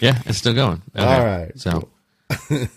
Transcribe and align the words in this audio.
Yeah, 0.00 0.20
it's 0.26 0.38
still 0.38 0.54
going. 0.54 0.82
Okay. 0.94 1.04
All 1.04 1.24
right. 1.24 1.58
So 1.58 1.88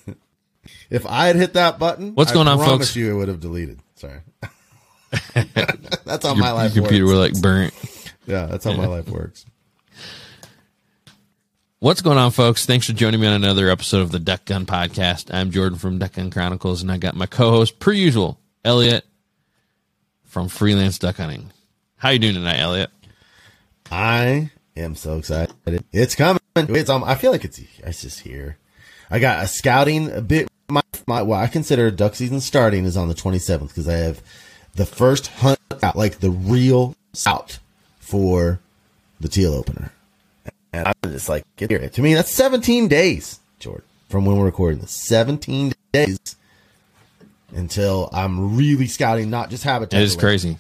If 0.91 1.05
I 1.05 1.27
had 1.27 1.37
hit 1.37 1.53
that 1.53 1.79
button, 1.79 2.15
What's 2.15 2.31
I 2.31 2.33
going 2.33 2.47
on, 2.49 2.59
folks? 2.59 2.95
You 2.95 3.11
it 3.11 3.13
would 3.15 3.29
have 3.29 3.39
deleted. 3.39 3.79
Sorry. 3.95 4.19
that's 6.03 6.25
how 6.25 6.33
your, 6.33 6.35
my 6.35 6.51
life 6.51 6.75
your 6.75 6.83
computer 6.83 7.05
works. 7.05 7.15
were 7.15 7.19
like 7.19 7.41
burnt. 7.41 7.73
yeah, 8.27 8.45
that's 8.45 8.65
how 8.65 8.73
my 8.73 8.87
life 8.87 9.07
works. 9.07 9.45
What's 11.79 12.01
going 12.01 12.17
on, 12.17 12.31
folks? 12.31 12.65
Thanks 12.65 12.85
for 12.85 12.93
joining 12.93 13.21
me 13.21 13.27
on 13.27 13.33
another 13.33 13.69
episode 13.69 14.01
of 14.01 14.11
the 14.11 14.19
Duck 14.19 14.45
Gun 14.45 14.65
Podcast. 14.65 15.33
I'm 15.33 15.49
Jordan 15.49 15.79
from 15.79 15.97
Duck 15.97 16.13
Gun 16.13 16.29
Chronicles, 16.29 16.81
and 16.81 16.91
I 16.91 16.97
got 16.97 17.15
my 17.15 17.25
co-host, 17.25 17.79
per 17.79 17.91
usual, 17.93 18.37
Elliot 18.63 19.05
from 20.25 20.49
Freelance 20.49 20.99
Duck 20.99 21.15
Hunting. 21.15 21.51
How 21.95 22.09
you 22.09 22.19
doing 22.19 22.35
tonight, 22.35 22.59
Elliot? 22.59 22.91
I 23.89 24.51
am 24.75 24.95
so 24.95 25.17
excited. 25.17 25.55
It's 25.91 26.15
coming. 26.15 26.40
It's 26.55 26.89
um, 26.89 27.03
I 27.03 27.15
feel 27.15 27.31
like 27.31 27.45
it's 27.45 27.59
it's 27.59 28.01
just 28.01 28.21
here. 28.21 28.57
I 29.09 29.19
got 29.19 29.43
a 29.43 29.47
scouting 29.47 30.11
a 30.11 30.21
bit. 30.21 30.47
My, 30.69 30.81
my 31.07 31.21
what 31.21 31.39
I 31.39 31.47
consider 31.47 31.91
duck 31.91 32.15
season 32.15 32.41
starting 32.41 32.85
is 32.85 32.97
on 32.97 33.07
the 33.07 33.13
27th 33.13 33.69
because 33.69 33.87
I 33.87 33.97
have 33.97 34.21
the 34.75 34.85
first 34.85 35.27
hunt 35.27 35.59
out, 35.81 35.95
like 35.95 36.19
the 36.19 36.31
real 36.31 36.95
scout 37.13 37.59
for 37.99 38.59
the 39.19 39.27
teal 39.27 39.53
opener. 39.53 39.91
And 40.73 40.87
I'm 40.87 41.11
just 41.11 41.27
like, 41.27 41.43
get 41.57 41.69
here. 41.69 41.89
To 41.89 42.01
me, 42.01 42.13
that's 42.13 42.31
17 42.31 42.87
days, 42.87 43.39
Jordan, 43.59 43.83
from 44.07 44.25
when 44.25 44.37
we're 44.37 44.45
recording 44.45 44.79
this. 44.79 44.91
17 44.91 45.73
days 45.91 46.35
until 47.53 48.09
I'm 48.13 48.55
really 48.55 48.87
scouting, 48.87 49.29
not 49.29 49.49
just 49.49 49.63
habitat. 49.63 49.99
It 49.99 50.03
is 50.03 50.15
crazy. 50.15 50.57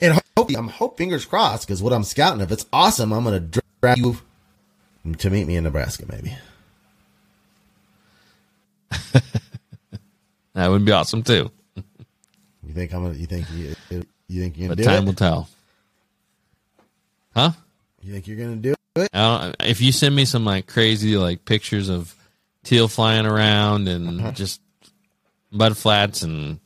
And 0.00 0.18
hope, 0.36 0.50
I'm 0.56 0.68
hope 0.68 0.96
fingers 0.96 1.24
crossed 1.24 1.66
because 1.66 1.82
what 1.82 1.92
I'm 1.92 2.04
scouting, 2.04 2.40
if 2.40 2.50
it's 2.50 2.66
awesome, 2.72 3.12
I'm 3.12 3.24
gonna 3.24 3.40
drag 3.40 3.98
you 3.98 4.18
to 5.18 5.30
meet 5.30 5.46
me 5.46 5.56
in 5.56 5.64
Nebraska, 5.64 6.04
maybe. 6.08 6.36
That 10.54 10.68
would 10.68 10.84
be 10.84 10.92
awesome 10.92 11.22
too. 11.22 11.50
You 11.76 12.74
think 12.74 12.92
I'm 12.92 13.04
gonna? 13.04 13.14
You 13.14 13.24
think 13.26 13.46
you, 13.50 13.74
you 14.28 14.42
think 14.42 14.58
you're 14.58 14.68
But 14.68 14.76
gonna 14.76 14.76
do 14.76 14.84
time 14.84 15.02
it? 15.04 15.06
will 15.06 15.14
tell. 15.14 15.48
Huh? 17.34 17.52
You 18.02 18.12
think 18.12 18.26
you're 18.26 18.36
gonna 18.36 18.56
do 18.56 18.74
it? 18.96 19.08
I 19.14 19.18
don't, 19.44 19.56
if 19.60 19.80
you 19.80 19.92
send 19.92 20.14
me 20.14 20.26
some 20.26 20.44
like 20.44 20.66
crazy 20.66 21.16
like 21.16 21.46
pictures 21.46 21.88
of 21.88 22.14
teal 22.64 22.86
flying 22.86 23.24
around 23.24 23.88
and 23.88 24.20
Uh-huh. 24.20 24.32
just 24.32 24.60
mud 25.50 25.74
flats 25.76 26.22
and 26.22 26.60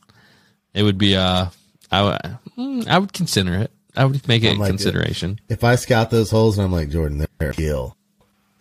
it 0.73 0.83
would 0.83 0.97
be 0.97 1.15
uh 1.15 1.45
I 1.89 2.01
would 2.03 2.37
mm, 2.57 2.87
I 2.89 2.99
would 2.99 3.13
consider 3.13 3.53
it. 3.55 3.71
I 3.95 4.03
would 4.03 4.27
make 4.27 4.43
it 4.43 4.49
I'm 4.51 4.57
a 4.57 4.59
like, 4.59 4.69
consideration. 4.69 5.39
If 5.47 5.63
I 5.63 5.75
scout 5.77 6.09
those 6.11 6.29
holes 6.29 6.57
and 6.57 6.65
I'm 6.65 6.73
like 6.73 6.89
Jordan, 6.89 7.25
they're 7.39 7.53
teal 7.53 7.95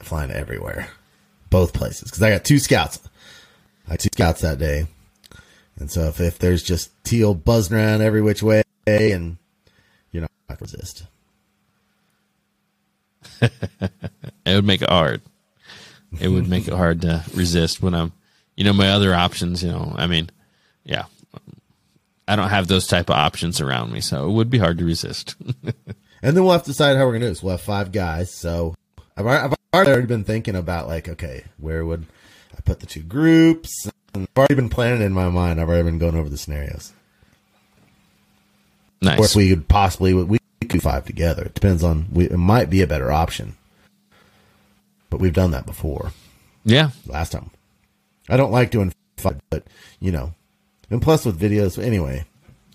flying 0.06 0.30
everywhere, 0.30 0.88
both 1.50 1.72
places. 1.72 2.10
Because 2.10 2.22
I 2.22 2.30
got 2.30 2.44
two 2.44 2.58
scouts. 2.58 3.00
I 3.86 3.92
had 3.92 4.00
two 4.00 4.08
scouts 4.12 4.40
that 4.40 4.58
day, 4.58 4.86
and 5.78 5.90
so 5.90 6.02
if 6.08 6.20
if 6.20 6.38
there's 6.38 6.62
just 6.62 6.90
teal 7.04 7.34
buzzing 7.34 7.76
around 7.76 8.02
every 8.02 8.22
which 8.22 8.42
way, 8.42 8.62
and 8.86 9.36
you're 10.10 10.22
not 10.22 10.30
going 10.48 10.58
to 10.58 10.64
resist. 10.64 11.04
It 14.46 14.54
would 14.54 14.64
make 14.64 14.80
it 14.80 14.88
hard. 14.88 15.22
It 16.20 16.28
would 16.28 16.48
make 16.48 16.68
it 16.68 16.72
hard 16.72 17.02
to 17.02 17.24
resist 17.34 17.82
when 17.82 17.96
I'm, 17.96 18.12
you 18.56 18.62
know, 18.62 18.72
my 18.72 18.90
other 18.90 19.12
options. 19.12 19.60
You 19.60 19.72
know, 19.72 19.92
I 19.96 20.06
mean, 20.06 20.30
yeah, 20.84 21.06
I 22.28 22.36
don't 22.36 22.48
have 22.48 22.68
those 22.68 22.86
type 22.86 23.10
of 23.10 23.16
options 23.16 23.60
around 23.60 23.92
me, 23.92 24.00
so 24.00 24.28
it 24.28 24.32
would 24.32 24.48
be 24.48 24.58
hard 24.58 24.78
to 24.78 24.84
resist. 24.84 25.34
And 26.22 26.36
then 26.36 26.42
we'll 26.42 26.54
have 26.54 26.64
to 26.64 26.70
decide 26.70 26.96
how 26.96 27.04
we're 27.06 27.12
gonna 27.12 27.26
do 27.26 27.28
this. 27.28 27.42
We'll 27.42 27.52
have 27.52 27.60
five 27.60 27.92
guys. 27.92 28.32
So 28.32 28.74
I've, 29.16 29.26
al- 29.26 29.55
I've 29.82 29.88
already 29.88 30.06
been 30.06 30.24
thinking 30.24 30.56
about 30.56 30.88
like, 30.88 31.08
okay, 31.08 31.44
where 31.58 31.84
would 31.84 32.06
I 32.56 32.60
put 32.62 32.80
the 32.80 32.86
two 32.86 33.02
groups? 33.02 33.90
And 34.14 34.24
I've 34.24 34.38
already 34.38 34.54
been 34.54 34.68
planning 34.68 35.02
in 35.02 35.12
my 35.12 35.28
mind. 35.28 35.60
I've 35.60 35.68
already 35.68 35.84
been 35.84 35.98
going 35.98 36.16
over 36.16 36.28
the 36.28 36.38
scenarios. 36.38 36.92
Nice. 39.02 39.18
Or 39.18 39.24
if 39.24 39.34
we 39.36 39.50
could 39.50 39.68
possibly 39.68 40.14
we 40.14 40.38
could 40.60 40.68
do 40.68 40.80
five 40.80 41.04
together. 41.04 41.44
It 41.44 41.54
depends 41.54 41.84
on. 41.84 42.06
We, 42.10 42.24
it 42.24 42.36
might 42.38 42.70
be 42.70 42.82
a 42.82 42.86
better 42.86 43.12
option, 43.12 43.56
but 45.10 45.20
we've 45.20 45.34
done 45.34 45.50
that 45.50 45.66
before 45.66 46.12
Yeah, 46.64 46.90
last 47.06 47.32
time. 47.32 47.50
I 48.28 48.36
don't 48.36 48.52
like 48.52 48.70
doing 48.70 48.92
five, 49.18 49.40
but 49.50 49.64
you 50.00 50.10
know, 50.12 50.34
and 50.90 51.02
plus 51.02 51.24
with 51.24 51.38
videos 51.40 51.82
anyway. 51.82 52.24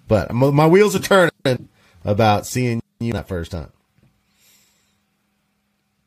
But 0.07 0.31
my, 0.33 0.51
my 0.51 0.67
wheels 0.67 0.95
are 0.95 0.99
turning 0.99 1.69
about 2.05 2.45
seeing 2.45 2.81
you 2.99 3.13
that 3.13 3.27
first 3.27 3.51
time. 3.51 3.71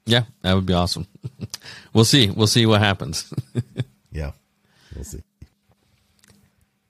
Yeah, 0.06 0.24
that 0.42 0.54
would 0.54 0.66
be 0.66 0.74
awesome. 0.74 1.06
we'll 1.92 2.04
see. 2.04 2.30
We'll 2.30 2.46
see 2.46 2.66
what 2.66 2.80
happens. 2.80 3.32
Yeah, 4.14 4.30
we'll 4.94 5.02
see. 5.02 5.24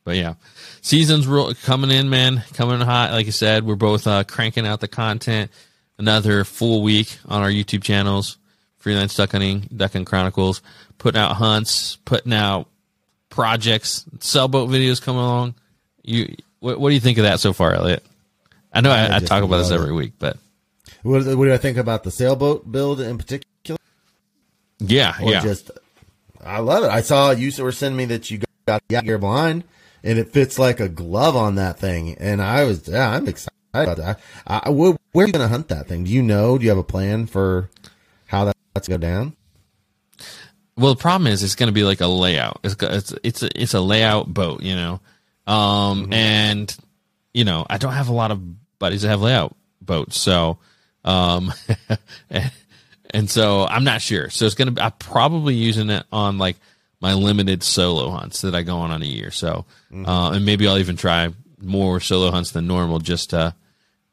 But 0.05 0.17
yeah, 0.17 0.35
season's 0.83 1.27
real 1.27 1.55
coming 1.55 1.91
in, 1.91 2.11
man. 2.11 2.45
Coming 2.53 2.81
hot. 2.81 3.13
Like 3.13 3.27
I 3.27 3.31
said, 3.31 3.65
we're 3.65 3.77
both 3.77 4.07
uh, 4.07 4.25
cranking 4.25 4.67
out 4.67 4.81
the 4.81 4.89
content. 4.89 5.51
Another 5.97 6.45
full 6.45 6.83
week 6.83 7.19
on 7.27 7.41
our 7.41 7.49
YouTube 7.49 7.83
channels, 7.83 8.37
Freelance 8.77 9.15
Duck 9.15 9.33
Hunting, 9.33 9.61
Duck 9.75 9.93
Chronicles, 10.05 10.61
putting 10.99 11.19
out 11.19 11.37
hunts, 11.37 11.97
putting 12.05 12.35
out 12.35 12.69
projects, 13.31 14.05
sailboat 14.21 14.69
videos 14.69 15.01
coming 15.01 15.23
along. 15.23 15.55
You, 16.03 16.37
what, 16.61 16.79
what 16.79 16.91
do 16.91 16.95
you 16.95 17.01
think 17.01 17.17
of 17.17 17.25
that 17.25 17.41
so 17.41 17.55
far, 17.55 17.73
Elliot? 17.73 18.05
I 18.73 18.83
know 18.83 18.91
I, 18.91 19.07
I 19.07 19.17
I, 19.17 19.19
talk 19.21 19.43
about 19.43 19.59
this 19.59 19.71
every 19.71 19.93
week, 19.93 20.13
but 20.19 20.37
What, 21.05 21.23
what 21.37 21.45
do 21.45 21.53
I 21.53 21.59
think 21.59 21.77
about 21.77 22.03
the 22.03 22.11
sailboat 22.11 22.71
build 22.73 22.99
in 22.99 23.19
particular? 23.19 23.77
yeah, 24.79 25.15
Or 25.23 25.31
yeah, 25.31 25.43
just, 25.43 25.71
I 26.43 26.61
love 26.61 26.83
it. 26.83 26.91
I 26.91 27.03
saw 27.03 27.31
you 27.31 27.53
were 27.63 27.73
sending 27.73 27.99
me 27.99 28.07
that 28.07 28.31
you 28.31 28.41
got 28.67 28.83
the 28.89 29.03
gear 29.03 29.19
blind, 29.19 29.65
and 30.03 30.19
it 30.19 30.33
fits 30.33 30.59
like 30.59 30.81
a 30.81 30.89
glove 30.89 31.37
on 31.37 31.57
that 31.57 31.79
thing. 31.79 32.15
And 32.15 32.41
I 32.41 32.65
was, 32.65 32.89
yeah, 32.89 33.11
I'm 33.11 33.29
excited 33.29 33.53
about 33.75 33.99
that. 33.99 34.21
I, 34.47 34.63
I, 34.65 34.71
where, 34.71 34.93
are 34.93 35.27
you 35.27 35.33
going 35.33 35.45
to 35.45 35.49
hunt 35.49 35.69
that 35.69 35.89
thing? 35.89 36.05
Do 36.05 36.11
you 36.11 36.23
know? 36.23 36.57
Do 36.57 36.65
you 36.65 36.71
have 36.71 36.79
a 36.79 36.83
plan 36.83 37.27
for 37.27 37.69
how 38.27 38.47
that, 38.47 38.57
that's 38.73 38.89
going 38.89 39.03
to 39.03 39.07
go 39.07 39.13
down? 39.13 39.37
Well, 40.77 40.95
the 40.95 41.01
problem 41.01 41.31
is 41.31 41.43
it's 41.43 41.55
going 41.55 41.69
to 41.69 41.73
be 41.75 41.85
like 41.85 42.01
a 42.01 42.07
layout. 42.07 42.61
It's 42.65 42.77
it's 42.81 43.15
it's 43.23 43.43
a, 43.43 43.63
it's 43.63 43.75
a 43.75 43.81
layout 43.81 44.33
boat, 44.33 44.63
you 44.63 44.75
know. 44.75 45.01
Um, 45.47 46.13
and 46.15 46.75
you 47.35 47.45
know, 47.45 47.67
I 47.69 47.77
don't 47.77 47.93
have 47.93 48.09
a 48.09 48.15
lot 48.15 48.31
of 48.31 48.79
buddies 48.79 49.03
that 49.03 49.09
have 49.09 49.21
layout 49.21 49.55
boats, 49.83 50.19
so 50.19 50.59
um, 51.05 51.53
and 53.11 53.31
so 53.31 53.65
I'm 53.67 53.85
not 53.85 54.03
sure. 54.03 54.31
So 54.31 54.47
it's 54.47 54.55
going 54.55 54.75
to. 54.75 54.85
I'm 54.85 54.93
probably 54.93 55.55
using 55.55 55.91
it 55.91 56.05
on 56.13 56.39
like 56.39 56.57
my 57.01 57.15
limited 57.15 57.63
solo 57.63 58.11
hunts 58.11 58.41
that 58.43 58.55
I 58.55 58.63
go 58.63 58.79
on 58.79 58.91
on 58.91 59.03
a 59.03 59.07
year. 59.07 59.31
So, 59.31 59.67
uh, 59.93 60.31
and 60.31 60.47
maybe 60.47 60.67
I'll 60.67 60.79
even 60.79 60.97
try 60.97 61.29
more 61.61 62.01
solo 62.01 62.31
hunts 62.31 62.53
than 62.53 62.67
normal 62.67 62.99
just 62.99 63.31
to 63.31 63.55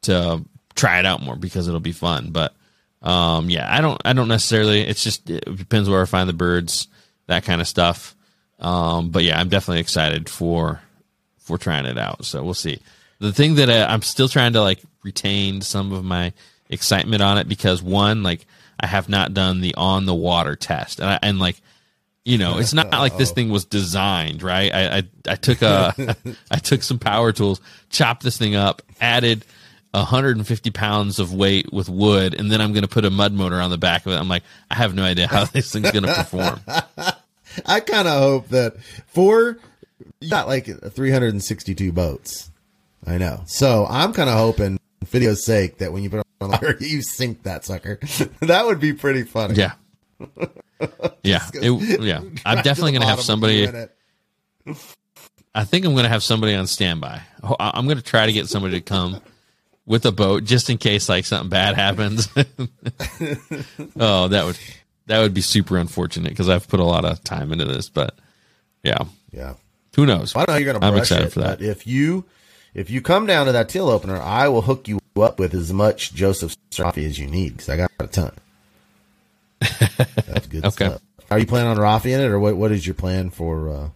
to 0.02 0.44
try 0.74 0.98
it 0.98 1.06
out 1.06 1.22
more 1.22 1.36
because 1.36 1.68
it'll 1.68 1.80
be 1.80 1.92
fun. 1.92 2.30
But 2.30 2.54
um, 3.02 3.50
yeah, 3.50 3.66
I 3.68 3.80
don't 3.80 4.00
I 4.04 4.12
don't 4.12 4.28
necessarily. 4.28 4.82
It's 4.82 5.02
just 5.02 5.28
it 5.30 5.44
depends 5.56 5.88
where 5.88 6.02
I 6.02 6.06
find 6.06 6.28
the 6.28 6.34
birds, 6.34 6.88
that 7.26 7.44
kind 7.44 7.60
of 7.60 7.68
stuff. 7.68 8.14
Um, 8.58 9.10
but 9.10 9.24
yeah, 9.24 9.40
I'm 9.40 9.48
definitely 9.48 9.80
excited 9.80 10.28
for 10.28 10.80
for 11.38 11.58
trying 11.58 11.86
it 11.86 11.98
out. 11.98 12.24
So 12.24 12.42
we'll 12.44 12.54
see. 12.54 12.80
The 13.18 13.32
thing 13.32 13.56
that 13.56 13.70
I, 13.70 13.84
I'm 13.84 14.02
still 14.02 14.28
trying 14.28 14.52
to 14.52 14.62
like 14.62 14.80
retain 15.02 15.60
some 15.60 15.92
of 15.92 16.04
my 16.04 16.32
excitement 16.72 17.22
on 17.22 17.38
it 17.38 17.48
because 17.48 17.82
one, 17.82 18.22
like 18.22 18.46
I 18.80 18.86
have 18.86 19.08
not 19.08 19.34
done 19.34 19.60
the 19.60 19.74
on 19.76 20.06
the 20.06 20.14
water 20.14 20.56
test, 20.56 21.00
and 21.00 21.08
I, 21.08 21.18
and 21.22 21.38
like 21.38 21.60
you 22.24 22.38
know, 22.38 22.58
it's 22.58 22.72
not 22.72 22.90
like 22.90 23.16
this 23.16 23.32
thing 23.32 23.50
was 23.50 23.64
designed, 23.64 24.44
right? 24.44 24.72
I, 24.72 24.98
I, 24.98 25.02
I 25.28 25.34
took 25.34 25.60
uh, 25.62 25.92
a, 25.98 26.16
I 26.52 26.58
took 26.58 26.84
some 26.84 26.98
power 26.98 27.32
tools, 27.32 27.60
chopped 27.90 28.22
this 28.22 28.38
thing 28.38 28.54
up, 28.54 28.80
added 29.00 29.44
150 29.90 30.70
pounds 30.70 31.18
of 31.18 31.34
weight 31.34 31.72
with 31.72 31.88
wood, 31.88 32.34
and 32.34 32.50
then 32.50 32.60
I'm 32.60 32.72
going 32.72 32.82
to 32.82 32.88
put 32.88 33.04
a 33.04 33.10
mud 33.10 33.32
motor 33.32 33.60
on 33.60 33.70
the 33.70 33.78
back 33.78 34.06
of 34.06 34.12
it. 34.12 34.16
I'm 34.16 34.28
like, 34.28 34.44
I 34.70 34.76
have 34.76 34.94
no 34.94 35.02
idea 35.02 35.26
how 35.26 35.44
this 35.52 35.72
thing's 35.72 35.90
going 35.90 36.04
to 36.04 36.14
perform. 36.14 36.60
I 37.66 37.80
kind 37.80 38.06
of 38.06 38.22
hope 38.22 38.48
that 38.48 38.80
for 39.08 39.58
you 40.20 40.30
got 40.30 40.46
like 40.46 40.66
362 40.66 41.92
boats. 41.92 42.50
I 43.04 43.18
know. 43.18 43.42
So 43.46 43.86
I'm 43.90 44.12
kind 44.12 44.30
of 44.30 44.36
hoping, 44.36 44.78
for 45.00 45.06
video's 45.06 45.44
sake, 45.44 45.78
that 45.78 45.92
when 45.92 46.04
you 46.04 46.10
put 46.10 46.24
it 46.42 46.44
on 46.44 46.50
the 46.50 46.56
water, 46.66 46.76
you 46.80 47.02
sink 47.02 47.44
that 47.44 47.64
sucker. 47.64 47.98
that 48.40 48.66
would 48.66 48.80
be 48.80 48.92
pretty 48.92 49.22
funny. 49.24 49.54
Yeah. 49.54 49.72
Yeah. 51.22 51.46
It, 51.54 52.00
yeah. 52.00 52.22
I'm 52.44 52.62
definitely 52.62 52.90
going 52.92 53.02
to 53.02 53.06
have 53.08 53.20
somebody. 53.20 53.66
with 53.66 53.74
you 53.74 53.80
in 54.66 54.74
it. 54.74 54.76
I 55.54 55.62
think 55.64 55.84
I'm 55.84 55.92
going 55.92 56.02
to 56.02 56.08
have 56.08 56.24
somebody 56.24 56.54
on 56.56 56.66
standby. 56.66 57.20
I'm 57.60 57.84
going 57.84 57.98
to 57.98 58.02
try 58.02 58.26
to 58.26 58.32
get 58.32 58.48
somebody 58.48 58.74
to 58.74 58.80
come 58.80 59.20
with 59.86 60.04
a 60.06 60.10
boat 60.12 60.42
just 60.42 60.70
in 60.70 60.78
case 60.78 61.08
like 61.08 61.24
something 61.24 61.50
bad 61.50 61.76
happens. 61.76 62.28
oh, 63.96 64.26
that 64.28 64.44
would 64.44 64.58
that 65.06 65.20
would 65.20 65.34
be 65.34 65.40
super 65.40 65.76
unfortunate 65.78 66.30
because 66.30 66.48
I've 66.48 66.66
put 66.66 66.80
a 66.80 66.84
lot 66.84 67.04
of 67.04 67.22
time 67.22 67.52
into 67.52 67.64
this. 67.64 67.88
But 67.88 68.18
yeah, 68.82 69.04
Yeah. 69.30 69.54
who 69.94 70.04
knows? 70.06 70.34
I 70.34 70.40
don't 70.40 70.48
know 70.48 70.52
how 70.54 70.58
you're 70.58 70.72
going 70.72 70.80
to 70.80 70.86
I'm 70.86 70.96
excited 70.96 71.28
it, 71.28 71.32
for 71.32 71.40
that. 71.40 71.62
if 71.62 71.86
you 71.86 72.24
if 72.74 72.90
you 72.90 73.00
come 73.02 73.26
down 73.26 73.46
to 73.46 73.52
that 73.52 73.68
till 73.68 73.88
opener, 73.88 74.20
I 74.20 74.48
will 74.48 74.62
hook 74.62 74.88
you 74.88 74.98
up 75.16 75.38
with 75.38 75.54
as 75.54 75.72
much 75.72 76.14
Joseph 76.14 76.56
Straffi 76.70 77.06
as 77.06 77.18
you 77.18 77.26
need 77.26 77.50
because 77.56 77.68
I 77.68 77.76
got 77.76 77.90
a 77.98 78.06
ton. 78.06 78.32
That's 79.60 80.46
good 80.46 80.64
Okay. 80.66 80.86
stuff. 80.86 81.02
Are 81.30 81.38
you 81.38 81.46
planning 81.46 81.70
on 81.70 81.78
raffia 81.78 82.18
it, 82.20 82.30
or 82.30 82.38
what? 82.38 82.56
What 82.56 82.72
is 82.72 82.86
your 82.86 82.94
plan 82.94 83.30
for? 83.30 83.68
Uh, 83.70 83.88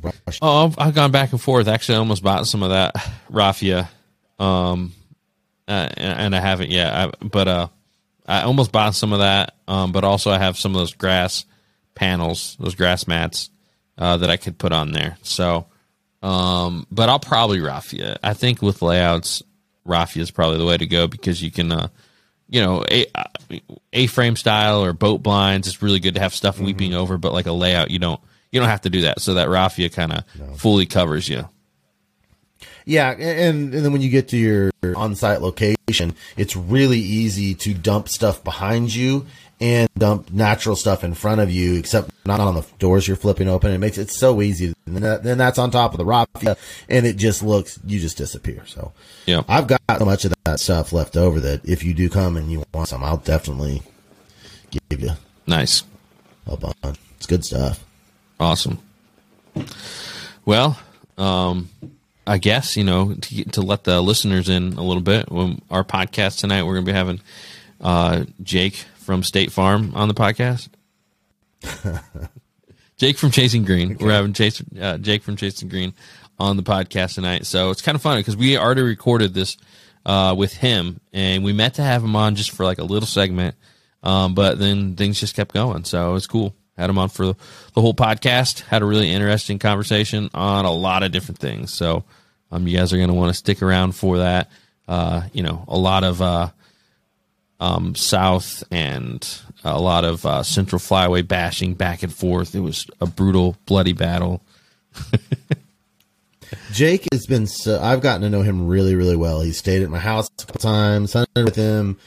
brush? 0.00 0.38
Oh, 0.42 0.66
I've, 0.66 0.78
I've 0.78 0.94
gone 0.94 1.12
back 1.12 1.32
and 1.32 1.40
forth. 1.40 1.68
Actually, 1.68 1.96
I 1.96 1.98
almost 1.98 2.22
bought 2.22 2.46
some 2.46 2.62
of 2.62 2.70
that 2.70 2.94
raffia, 3.30 3.88
um, 4.38 4.92
uh, 5.68 5.88
and, 5.96 6.18
and 6.20 6.36
I 6.36 6.40
haven't 6.40 6.70
yet. 6.70 6.92
I, 6.92 7.10
but 7.22 7.46
uh, 7.48 7.68
I 8.26 8.42
almost 8.42 8.72
bought 8.72 8.94
some 8.94 9.12
of 9.12 9.20
that. 9.20 9.54
Um, 9.68 9.92
but 9.92 10.02
also 10.04 10.30
I 10.30 10.38
have 10.38 10.56
some 10.58 10.74
of 10.74 10.78
those 10.80 10.94
grass 10.94 11.44
panels, 11.94 12.56
those 12.58 12.74
grass 12.74 13.06
mats, 13.06 13.50
uh, 13.98 14.16
that 14.16 14.30
I 14.30 14.36
could 14.36 14.58
put 14.58 14.72
on 14.72 14.90
there. 14.92 15.18
So, 15.22 15.66
um, 16.22 16.86
but 16.90 17.08
I'll 17.08 17.20
probably 17.20 17.60
raffia. 17.60 18.16
I 18.24 18.34
think 18.34 18.60
with 18.60 18.82
layouts, 18.82 19.42
raffia 19.86 20.22
is 20.22 20.30
probably 20.30 20.58
the 20.58 20.66
way 20.66 20.76
to 20.76 20.86
go 20.86 21.06
because 21.06 21.42
you 21.42 21.50
can, 21.50 21.72
uh, 21.72 21.88
you 22.48 22.60
know, 22.60 22.84
a 22.90 23.06
a 23.92 24.06
frame 24.06 24.36
style 24.36 24.82
or 24.82 24.92
boat 24.92 25.22
blinds. 25.22 25.66
It's 25.66 25.82
really 25.82 26.00
good 26.00 26.14
to 26.14 26.20
have 26.20 26.34
stuff 26.34 26.60
weeping 26.60 26.94
over, 26.94 27.18
but 27.18 27.32
like 27.32 27.46
a 27.46 27.52
layout, 27.52 27.90
you 27.90 27.98
don't 27.98 28.20
you 28.50 28.60
don't 28.60 28.68
have 28.68 28.82
to 28.82 28.90
do 28.90 29.02
that. 29.02 29.20
So 29.20 29.34
that 29.34 29.48
raffia 29.48 29.88
kind 29.88 30.12
of 30.12 30.58
fully 30.58 30.86
covers 30.86 31.28
you. 31.28 31.48
Yeah, 32.84 33.10
and, 33.10 33.74
and 33.74 33.84
then 33.84 33.92
when 33.92 34.00
you 34.00 34.10
get 34.10 34.28
to 34.28 34.36
your 34.36 34.70
on-site 34.94 35.42
location, 35.42 36.14
it's 36.36 36.56
really 36.56 37.00
easy 37.00 37.54
to 37.56 37.74
dump 37.74 38.08
stuff 38.08 38.44
behind 38.44 38.94
you 38.94 39.26
and 39.60 39.88
dump 39.96 40.30
natural 40.32 40.76
stuff 40.76 41.02
in 41.02 41.14
front 41.14 41.40
of 41.40 41.50
you, 41.50 41.76
except 41.76 42.10
not 42.26 42.40
on 42.40 42.54
the 42.54 42.66
doors 42.78 43.08
you're 43.08 43.16
flipping 43.16 43.48
open. 43.48 43.70
It 43.72 43.78
makes 43.78 43.96
it 43.98 44.10
so 44.10 44.42
easy. 44.42 44.74
And 44.86 44.96
then, 44.96 45.02
that, 45.02 45.22
then 45.22 45.38
that's 45.38 45.58
on 45.58 45.70
top 45.70 45.92
of 45.92 45.98
the 45.98 46.04
raffia, 46.04 46.56
and 46.88 47.06
it 47.06 47.16
just 47.16 47.42
looks 47.42 47.78
you 47.86 47.98
just 47.98 48.18
disappear. 48.18 48.64
So 48.66 48.92
Yeah. 49.24 49.42
I've 49.48 49.66
got 49.66 49.80
so 49.98 50.04
much 50.04 50.24
of 50.26 50.34
that 50.44 50.60
stuff 50.60 50.92
left 50.92 51.16
over 51.16 51.40
that 51.40 51.64
if 51.64 51.82
you 51.84 51.94
do 51.94 52.08
come 52.10 52.36
and 52.36 52.50
you 52.52 52.64
want 52.74 52.88
some, 52.88 53.02
I'll 53.02 53.16
definitely 53.16 53.82
give 54.90 55.00
you 55.00 55.10
Nice. 55.46 55.84
a 56.46 56.56
bunch. 56.56 56.98
It's 57.16 57.26
good 57.26 57.44
stuff. 57.44 57.82
Awesome. 58.38 58.78
Well, 60.44 60.78
um, 61.18 61.70
I 62.26 62.38
guess 62.38 62.76
you 62.76 62.84
know 62.84 63.14
to, 63.14 63.44
to 63.44 63.62
let 63.62 63.84
the 63.84 64.00
listeners 64.00 64.48
in 64.48 64.74
a 64.74 64.82
little 64.82 65.02
bit. 65.02 65.30
When 65.30 65.62
our 65.70 65.84
podcast 65.84 66.38
tonight, 66.40 66.64
we're 66.64 66.74
going 66.74 66.84
to 66.86 66.92
be 66.92 66.96
having 66.96 67.20
uh, 67.80 68.24
Jake 68.42 68.84
from 69.06 69.22
State 69.22 69.52
Farm 69.52 69.92
on 69.94 70.08
the 70.08 70.14
podcast. 70.14 70.68
Jake 72.96 73.16
from 73.16 73.30
Chasing 73.30 73.64
Green. 73.64 73.96
We're 74.00 74.10
having 74.10 74.32
Chase, 74.32 74.60
uh, 74.80 74.98
Jake 74.98 75.22
from 75.22 75.36
Chasing 75.36 75.68
Green 75.68 75.94
on 76.40 76.56
the 76.56 76.64
podcast 76.64 77.14
tonight. 77.14 77.46
So 77.46 77.70
it's 77.70 77.82
kind 77.82 77.94
of 77.94 78.02
funny 78.02 78.20
because 78.20 78.36
we 78.36 78.58
already 78.58 78.82
recorded 78.82 79.32
this 79.32 79.56
uh, 80.04 80.34
with 80.36 80.54
him, 80.54 81.00
and 81.12 81.44
we 81.44 81.52
meant 81.52 81.74
to 81.74 81.82
have 81.82 82.02
him 82.02 82.16
on 82.16 82.34
just 82.34 82.50
for 82.50 82.64
like 82.64 82.78
a 82.78 82.84
little 82.84 83.06
segment, 83.06 83.54
um, 84.02 84.34
but 84.34 84.58
then 84.58 84.96
things 84.96 85.20
just 85.20 85.36
kept 85.36 85.54
going. 85.54 85.84
So 85.84 86.16
it's 86.16 86.26
cool. 86.26 86.54
Had 86.76 86.90
him 86.90 86.98
on 86.98 87.08
for 87.08 87.26
the 87.26 87.80
whole 87.80 87.94
podcast. 87.94 88.62
Had 88.62 88.82
a 88.82 88.86
really 88.86 89.10
interesting 89.10 89.60
conversation 89.60 90.30
on 90.34 90.64
a 90.64 90.72
lot 90.72 91.04
of 91.04 91.12
different 91.12 91.38
things. 91.38 91.72
So 91.72 92.04
um, 92.50 92.66
you 92.66 92.76
guys 92.76 92.92
are 92.92 92.96
going 92.96 93.08
to 93.08 93.14
want 93.14 93.30
to 93.30 93.34
stick 93.34 93.62
around 93.62 93.92
for 93.92 94.18
that. 94.18 94.50
Uh, 94.88 95.22
you 95.32 95.44
know, 95.44 95.64
a 95.68 95.78
lot 95.78 96.02
of 96.02 96.20
uh, 96.20 96.50
um, 97.60 97.94
South 97.94 98.62
and 98.70 99.26
a 99.64 99.80
lot 99.80 100.04
of 100.04 100.26
uh, 100.26 100.42
Central 100.42 100.78
Flyway 100.78 101.26
bashing 101.26 101.74
back 101.74 102.02
and 102.02 102.12
forth. 102.12 102.54
It 102.54 102.60
was 102.60 102.86
a 103.00 103.06
brutal, 103.06 103.56
bloody 103.66 103.92
battle. 103.92 104.42
Jake 106.72 107.06
has 107.12 107.26
been. 107.26 107.46
So, 107.46 107.80
I've 107.80 108.00
gotten 108.00 108.22
to 108.22 108.30
know 108.30 108.42
him 108.42 108.68
really, 108.68 108.94
really 108.94 109.16
well. 109.16 109.40
He 109.40 109.52
stayed 109.52 109.82
at 109.82 109.90
my 109.90 109.98
house 109.98 110.28
a 110.28 110.44
couple 110.44 110.60
times, 110.60 111.12
hunted 111.12 111.44
with 111.44 111.56
him, 111.56 111.98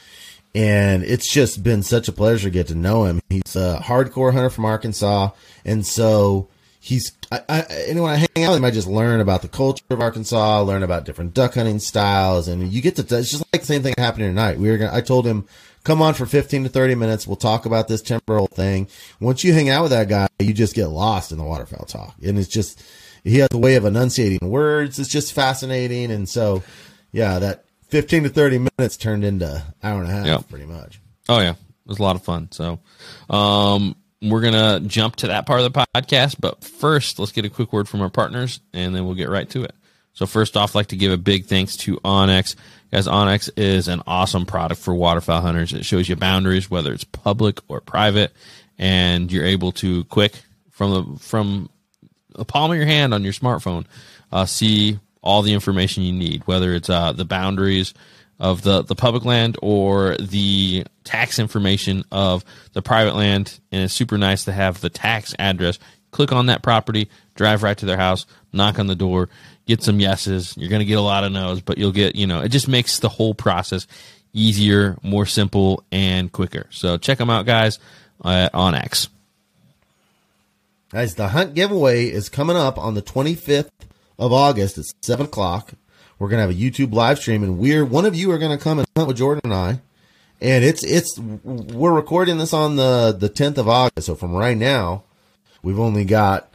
and 0.54 1.04
it's 1.04 1.30
just 1.30 1.62
been 1.62 1.82
such 1.82 2.08
a 2.08 2.12
pleasure 2.12 2.44
to 2.44 2.50
get 2.50 2.68
to 2.68 2.74
know 2.74 3.04
him. 3.04 3.20
He's 3.28 3.56
a 3.56 3.80
hardcore 3.82 4.32
hunter 4.32 4.50
from 4.50 4.64
Arkansas, 4.64 5.30
and 5.64 5.86
so 5.86 6.48
he's. 6.80 7.12
I, 7.30 7.42
I, 7.48 7.60
and 7.88 8.02
when 8.02 8.10
I 8.10 8.16
hang 8.16 8.44
out 8.44 8.50
with 8.50 8.58
him, 8.58 8.64
I 8.64 8.70
just 8.72 8.88
learn 8.88 9.20
about 9.20 9.42
the 9.42 9.48
culture 9.48 9.84
of 9.90 10.00
Arkansas, 10.00 10.62
learn 10.62 10.82
about 10.82 11.04
different 11.04 11.34
duck 11.34 11.54
hunting 11.54 11.78
styles, 11.78 12.48
and 12.48 12.72
you 12.72 12.82
get 12.82 12.96
to. 12.96 13.02
It's 13.02 13.30
just 13.30 13.44
like 13.52 13.62
the 13.62 13.66
same 13.66 13.82
thing 13.82 13.94
happening 13.96 14.28
tonight. 14.28 14.58
We 14.58 14.70
were. 14.70 14.78
Gonna, 14.78 14.94
I 14.94 15.00
told 15.00 15.26
him. 15.26 15.46
Come 15.82 16.02
on 16.02 16.12
for 16.12 16.26
15 16.26 16.64
to 16.64 16.68
30 16.68 16.94
minutes. 16.94 17.26
We'll 17.26 17.36
talk 17.36 17.64
about 17.64 17.88
this 17.88 18.02
timber 18.02 18.36
hole 18.36 18.48
thing. 18.48 18.86
Once 19.18 19.44
you 19.44 19.54
hang 19.54 19.70
out 19.70 19.80
with 19.84 19.92
that 19.92 20.10
guy, 20.10 20.28
you 20.38 20.52
just 20.52 20.74
get 20.74 20.88
lost 20.88 21.32
in 21.32 21.38
the 21.38 21.44
waterfowl 21.44 21.86
talk. 21.86 22.16
And 22.22 22.38
it's 22.38 22.48
just, 22.48 22.82
he 23.24 23.38
has 23.38 23.48
a 23.52 23.56
way 23.56 23.76
of 23.76 23.86
enunciating 23.86 24.46
words. 24.50 24.98
It's 24.98 25.08
just 25.08 25.32
fascinating. 25.32 26.10
And 26.10 26.28
so, 26.28 26.62
yeah, 27.12 27.38
that 27.38 27.64
15 27.88 28.24
to 28.24 28.28
30 28.28 28.68
minutes 28.78 28.98
turned 28.98 29.24
into 29.24 29.62
hour 29.82 30.02
and 30.02 30.10
a 30.10 30.12
half 30.12 30.26
pretty 30.48 30.66
much. 30.66 31.00
Oh 31.28 31.40
yeah, 31.40 31.52
it 31.52 31.56
was 31.86 31.98
a 31.98 32.02
lot 32.02 32.16
of 32.16 32.22
fun. 32.22 32.48
So, 32.52 32.80
um, 33.28 33.96
we're 34.22 34.40
gonna 34.40 34.80
jump 34.80 35.16
to 35.16 35.28
that 35.28 35.46
part 35.46 35.60
of 35.60 35.72
the 35.72 35.86
podcast, 35.94 36.36
but 36.38 36.62
first, 36.62 37.18
let's 37.18 37.32
get 37.32 37.44
a 37.44 37.50
quick 37.50 37.72
word 37.72 37.88
from 37.88 38.02
our 38.02 38.10
partners, 38.10 38.60
and 38.72 38.94
then 38.94 39.06
we'll 39.06 39.14
get 39.14 39.30
right 39.30 39.48
to 39.50 39.64
it. 39.64 39.74
So, 40.12 40.26
first 40.26 40.56
off, 40.56 40.72
I'd 40.72 40.80
like 40.80 40.86
to 40.88 40.96
give 40.96 41.12
a 41.12 41.16
big 41.16 41.46
thanks 41.46 41.76
to 41.78 41.96
onX. 41.98 42.56
Guys, 42.92 43.06
onX 43.06 43.48
is 43.56 43.88
an 43.88 44.02
awesome 44.06 44.44
product 44.44 44.80
for 44.80 44.94
waterfowl 44.94 45.40
hunters. 45.40 45.72
It 45.72 45.84
shows 45.84 46.08
you 46.08 46.16
boundaries, 46.16 46.70
whether 46.70 46.92
it's 46.92 47.04
public 47.04 47.60
or 47.68 47.80
private, 47.80 48.32
and 48.78 49.30
you're 49.30 49.46
able 49.46 49.72
to 49.72 50.04
quick 50.04 50.42
from 50.70 50.90
the 50.90 51.18
from 51.20 51.70
the 52.34 52.44
palm 52.44 52.70
of 52.70 52.76
your 52.76 52.86
hand 52.86 53.14
on 53.14 53.24
your 53.24 53.32
smartphone, 53.32 53.86
uh, 54.32 54.44
see 54.44 54.98
all 55.22 55.42
the 55.42 55.52
information 55.52 56.02
you 56.02 56.12
need, 56.12 56.46
whether 56.46 56.74
it's 56.74 56.90
uh, 56.90 57.12
the 57.12 57.24
boundaries 57.24 57.94
of 58.40 58.62
the, 58.62 58.82
the 58.82 58.94
public 58.96 59.24
land 59.24 59.58
or 59.62 60.16
the 60.16 60.84
tax 61.04 61.38
information 61.38 62.04
of 62.10 62.44
the 62.72 62.82
private 62.82 63.14
land. 63.14 63.60
And 63.70 63.82
it's 63.82 63.94
super 63.94 64.16
nice 64.16 64.46
to 64.46 64.52
have 64.52 64.80
the 64.80 64.88
tax 64.88 65.34
address. 65.38 65.78
Click 66.10 66.32
on 66.32 66.46
that 66.46 66.62
property, 66.62 67.10
drive 67.36 67.62
right 67.62 67.76
to 67.78 67.86
their 67.86 67.98
house, 67.98 68.26
knock 68.52 68.78
on 68.78 68.86
the 68.86 68.96
door, 68.96 69.28
get 69.66 69.82
some 69.82 70.00
yeses. 70.00 70.54
You're 70.56 70.70
going 70.70 70.80
to 70.80 70.86
get 70.86 70.98
a 70.98 71.02
lot 71.02 71.22
of 71.22 71.30
no's, 71.30 71.60
but 71.60 71.78
you'll 71.78 71.92
get, 71.92 72.16
you 72.16 72.26
know, 72.26 72.40
it 72.40 72.48
just 72.48 72.66
makes 72.66 72.98
the 72.98 73.08
whole 73.10 73.34
process 73.34 73.86
easier, 74.32 74.96
more 75.02 75.26
simple, 75.26 75.84
and 75.92 76.32
quicker. 76.32 76.66
So 76.70 76.96
check 76.96 77.18
them 77.18 77.30
out, 77.30 77.46
guys, 77.46 77.78
uh, 78.22 78.48
onX. 78.54 79.08
Guys, 80.90 81.14
the 81.14 81.28
hunt 81.28 81.54
giveaway 81.54 82.06
is 82.06 82.28
coming 82.28 82.56
up 82.56 82.78
on 82.78 82.94
the 82.94 83.02
25th 83.02 83.70
of 84.18 84.32
August 84.32 84.78
at 84.78 84.86
7 85.02 85.26
o'clock. 85.26 85.74
We're 86.20 86.28
to 86.28 86.42
have 86.42 86.50
a 86.50 86.54
YouTube 86.54 86.92
live 86.92 87.18
stream, 87.18 87.42
and 87.42 87.58
we're 87.58 87.82
one 87.82 88.04
of 88.04 88.14
you 88.14 88.30
are 88.30 88.38
to 88.56 88.62
come 88.62 88.78
and 88.78 88.86
hunt 88.94 89.08
with 89.08 89.16
Jordan 89.16 89.40
and 89.44 89.54
I. 89.54 89.80
And 90.42 90.62
it's 90.62 90.84
it's 90.84 91.18
we're 91.18 91.94
recording 91.94 92.36
this 92.36 92.52
on 92.52 92.76
the 92.76 93.16
the 93.18 93.30
10th 93.30 93.56
of 93.56 93.68
August. 93.68 94.06
So 94.06 94.14
from 94.14 94.34
right 94.34 94.56
now, 94.56 95.04
we've 95.62 95.80
only 95.80 96.04
got 96.04 96.52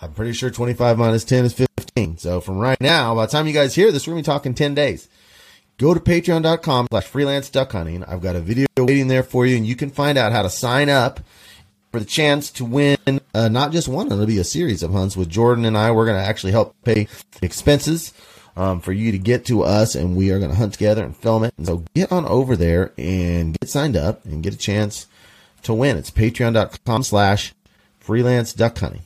I'm 0.00 0.12
pretty 0.14 0.32
sure 0.32 0.48
25 0.48 0.96
minus 0.96 1.24
10 1.24 1.44
is 1.44 1.52
15. 1.52 2.18
So 2.18 2.40
from 2.40 2.58
right 2.58 2.80
now, 2.80 3.16
by 3.16 3.26
the 3.26 3.32
time 3.32 3.48
you 3.48 3.52
guys 3.52 3.74
hear 3.74 3.90
this, 3.90 4.06
we're 4.06 4.14
to 4.14 4.20
be 4.20 4.24
talking 4.24 4.54
10 4.54 4.74
days. 4.74 5.08
Go 5.76 5.92
to 5.92 5.98
patreon.com 5.98 6.86
slash 6.90 7.04
freelance 7.04 7.50
duck 7.50 7.72
hunting. 7.72 8.04
I've 8.04 8.22
got 8.22 8.36
a 8.36 8.40
video 8.40 8.66
waiting 8.78 9.08
there 9.08 9.22
for 9.24 9.44
you, 9.44 9.56
and 9.56 9.66
you 9.66 9.74
can 9.74 9.90
find 9.90 10.18
out 10.18 10.30
how 10.30 10.42
to 10.42 10.50
sign 10.50 10.88
up 10.88 11.20
for 11.90 11.98
the 11.98 12.06
chance 12.06 12.50
to 12.52 12.64
win 12.64 13.20
uh, 13.34 13.48
not 13.48 13.72
just 13.72 13.88
one, 13.88 14.06
it'll 14.06 14.26
be 14.26 14.38
a 14.38 14.44
series 14.44 14.82
of 14.82 14.92
hunts 14.92 15.16
with 15.16 15.28
Jordan 15.28 15.64
and 15.64 15.76
I. 15.76 15.90
We're 15.90 16.06
going 16.06 16.20
to 16.20 16.28
actually 16.28 16.52
help 16.52 16.76
pay 16.84 17.08
expenses 17.42 18.12
um, 18.56 18.80
for 18.80 18.92
you 18.92 19.12
to 19.12 19.18
get 19.18 19.44
to 19.46 19.62
us, 19.62 19.94
and 19.94 20.16
we 20.16 20.30
are 20.30 20.38
going 20.38 20.50
to 20.50 20.56
hunt 20.56 20.72
together 20.72 21.04
and 21.04 21.16
film 21.16 21.44
it. 21.44 21.54
And 21.56 21.66
so 21.66 21.84
get 21.94 22.12
on 22.12 22.26
over 22.26 22.56
there 22.56 22.92
and 22.98 23.58
get 23.58 23.68
signed 23.68 23.96
up 23.96 24.24
and 24.24 24.42
get 24.42 24.54
a 24.54 24.58
chance 24.58 25.06
to 25.62 25.74
win. 25.74 25.96
It's 25.96 26.10
patreon.com 26.10 27.02
slash 27.02 27.54
freelance 27.98 28.52
duck 28.52 28.78
hunting. 28.78 29.02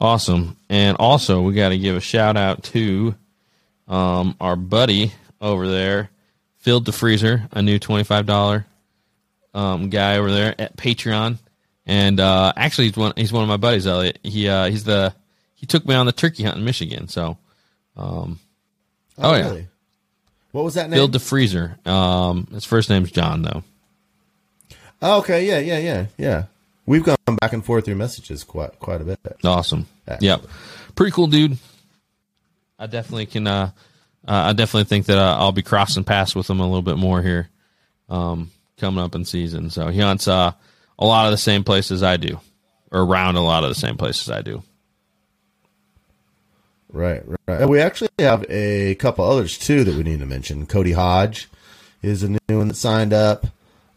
Awesome. 0.00 0.56
And 0.68 0.96
also, 0.98 1.42
we 1.42 1.54
got 1.54 1.70
to 1.70 1.78
give 1.78 1.96
a 1.96 2.00
shout 2.00 2.36
out 2.36 2.62
to 2.64 3.14
um, 3.88 4.36
our 4.40 4.56
buddy 4.56 5.12
over 5.40 5.66
there, 5.68 6.10
Filled 6.58 6.84
the 6.84 6.92
Freezer, 6.92 7.48
a 7.52 7.62
new 7.62 7.78
$25 7.78 8.64
um, 9.54 9.90
guy 9.90 10.18
over 10.18 10.30
there 10.30 10.54
at 10.60 10.76
Patreon. 10.76 11.38
And 11.86 12.20
uh, 12.20 12.52
actually, 12.56 12.88
he's 12.88 12.96
one, 12.96 13.12
he's 13.16 13.32
one 13.32 13.42
of 13.42 13.48
my 13.48 13.56
buddies, 13.56 13.86
Elliot. 13.86 14.18
He, 14.22 14.48
uh, 14.48 14.66
he's 14.66 14.84
the, 14.84 15.14
he 15.54 15.66
took 15.66 15.86
me 15.86 15.94
on 15.94 16.06
the 16.06 16.12
turkey 16.12 16.44
hunt 16.44 16.58
in 16.58 16.64
Michigan. 16.64 17.08
So, 17.08 17.38
um, 17.96 18.38
oh, 19.18 19.34
yeah. 19.34 19.48
really? 19.48 19.68
What 20.52 20.64
was 20.64 20.74
that 20.74 20.88
name? 20.88 20.96
Filled 20.98 21.12
the 21.12 21.20
Freezer. 21.20 21.78
Um, 21.84 22.48
his 22.52 22.64
first 22.64 22.90
name's 22.90 23.10
John, 23.10 23.42
though. 23.42 23.62
oh, 25.02 25.18
okay, 25.18 25.46
yeah, 25.46 25.58
yeah, 25.58 25.78
yeah, 25.78 26.06
yeah. 26.16 26.44
We've 26.86 27.04
gone 27.04 27.16
back 27.40 27.52
and 27.52 27.62
forth 27.62 27.84
through 27.84 27.96
messages 27.96 28.44
quite 28.44 28.78
quite 28.78 29.02
a 29.02 29.04
bit. 29.04 29.20
Awesome. 29.44 29.86
Yeah. 30.06 30.18
Yep. 30.20 30.46
Pretty 30.94 31.12
cool 31.12 31.26
dude. 31.26 31.58
I 32.78 32.86
definitely 32.86 33.26
can. 33.26 33.46
Uh, 33.46 33.72
uh, 34.26 34.48
I 34.48 34.52
definitely 34.54 34.84
think 34.84 35.06
that 35.06 35.18
uh, 35.18 35.36
I'll 35.38 35.52
be 35.52 35.62
crossing 35.62 36.04
paths 36.04 36.34
with 36.34 36.48
him 36.48 36.60
a 36.60 36.66
little 36.66 36.82
bit 36.82 36.96
more 36.96 37.20
here, 37.20 37.50
um, 38.08 38.50
coming 38.78 39.04
up 39.04 39.14
in 39.14 39.24
season. 39.26 39.68
So 39.68 39.88
he 39.88 40.00
hunts 40.00 40.28
uh, 40.28 40.52
a 40.98 41.06
lot 41.06 41.26
of 41.26 41.32
the 41.32 41.38
same 41.38 41.62
places 41.62 42.02
I 42.02 42.16
do, 42.16 42.40
or 42.90 43.02
around 43.02 43.36
a 43.36 43.44
lot 43.44 43.64
of 43.64 43.68
the 43.68 43.74
same 43.74 43.98
places 43.98 44.30
I 44.30 44.40
do. 44.40 44.62
Right, 46.90 47.22
right. 47.26 47.60
And 47.60 47.70
we 47.70 47.80
actually 47.80 48.08
have 48.18 48.44
a 48.48 48.94
couple 48.96 49.24
others 49.24 49.58
too 49.58 49.84
that 49.84 49.94
we 49.94 50.02
need 50.02 50.20
to 50.20 50.26
mention. 50.26 50.66
Cody 50.66 50.92
Hodge 50.92 51.48
is 52.02 52.22
a 52.22 52.28
new 52.28 52.38
one 52.48 52.68
that 52.68 52.76
signed 52.76 53.12
up. 53.12 53.46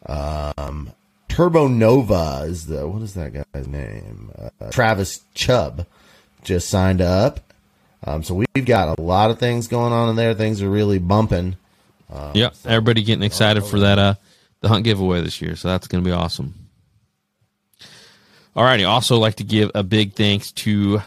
Um, 0.05 0.91
Turbo 1.29 1.67
Nova 1.67 2.43
is 2.45 2.65
the 2.65 2.87
what 2.87 3.01
is 3.01 3.13
that 3.13 3.33
guy's 3.33 3.67
name? 3.67 4.31
Uh, 4.37 4.69
Travis 4.71 5.21
Chubb 5.33 5.85
just 6.43 6.69
signed 6.69 7.01
up. 7.01 7.39
Um, 8.03 8.23
so 8.23 8.33
we've 8.33 8.65
got 8.65 8.97
a 8.97 9.01
lot 9.01 9.31
of 9.31 9.39
things 9.39 9.67
going 9.67 9.93
on 9.93 10.09
in 10.09 10.15
there. 10.15 10.33
Things 10.33 10.61
are 10.61 10.69
really 10.69 10.99
bumping. 10.99 11.55
Um, 12.11 12.31
yep, 12.33 12.55
so 12.55 12.69
everybody 12.69 13.03
getting 13.03 13.23
excited 13.23 13.63
for 13.63 13.79
that 13.79 13.99
uh 13.99 14.15
the 14.59 14.67
hunt 14.67 14.83
giveaway 14.83 15.21
this 15.21 15.41
year. 15.41 15.55
So 15.55 15.67
that's 15.69 15.87
going 15.87 16.03
to 16.03 16.07
be 16.07 16.13
awesome. 16.13 16.53
All 18.55 18.63
righty. 18.63 18.83
also 18.83 19.17
like 19.17 19.35
to 19.35 19.43
give 19.43 19.71
a 19.73 19.83
big 19.83 20.13
thanks 20.13 20.51
to 20.51 21.01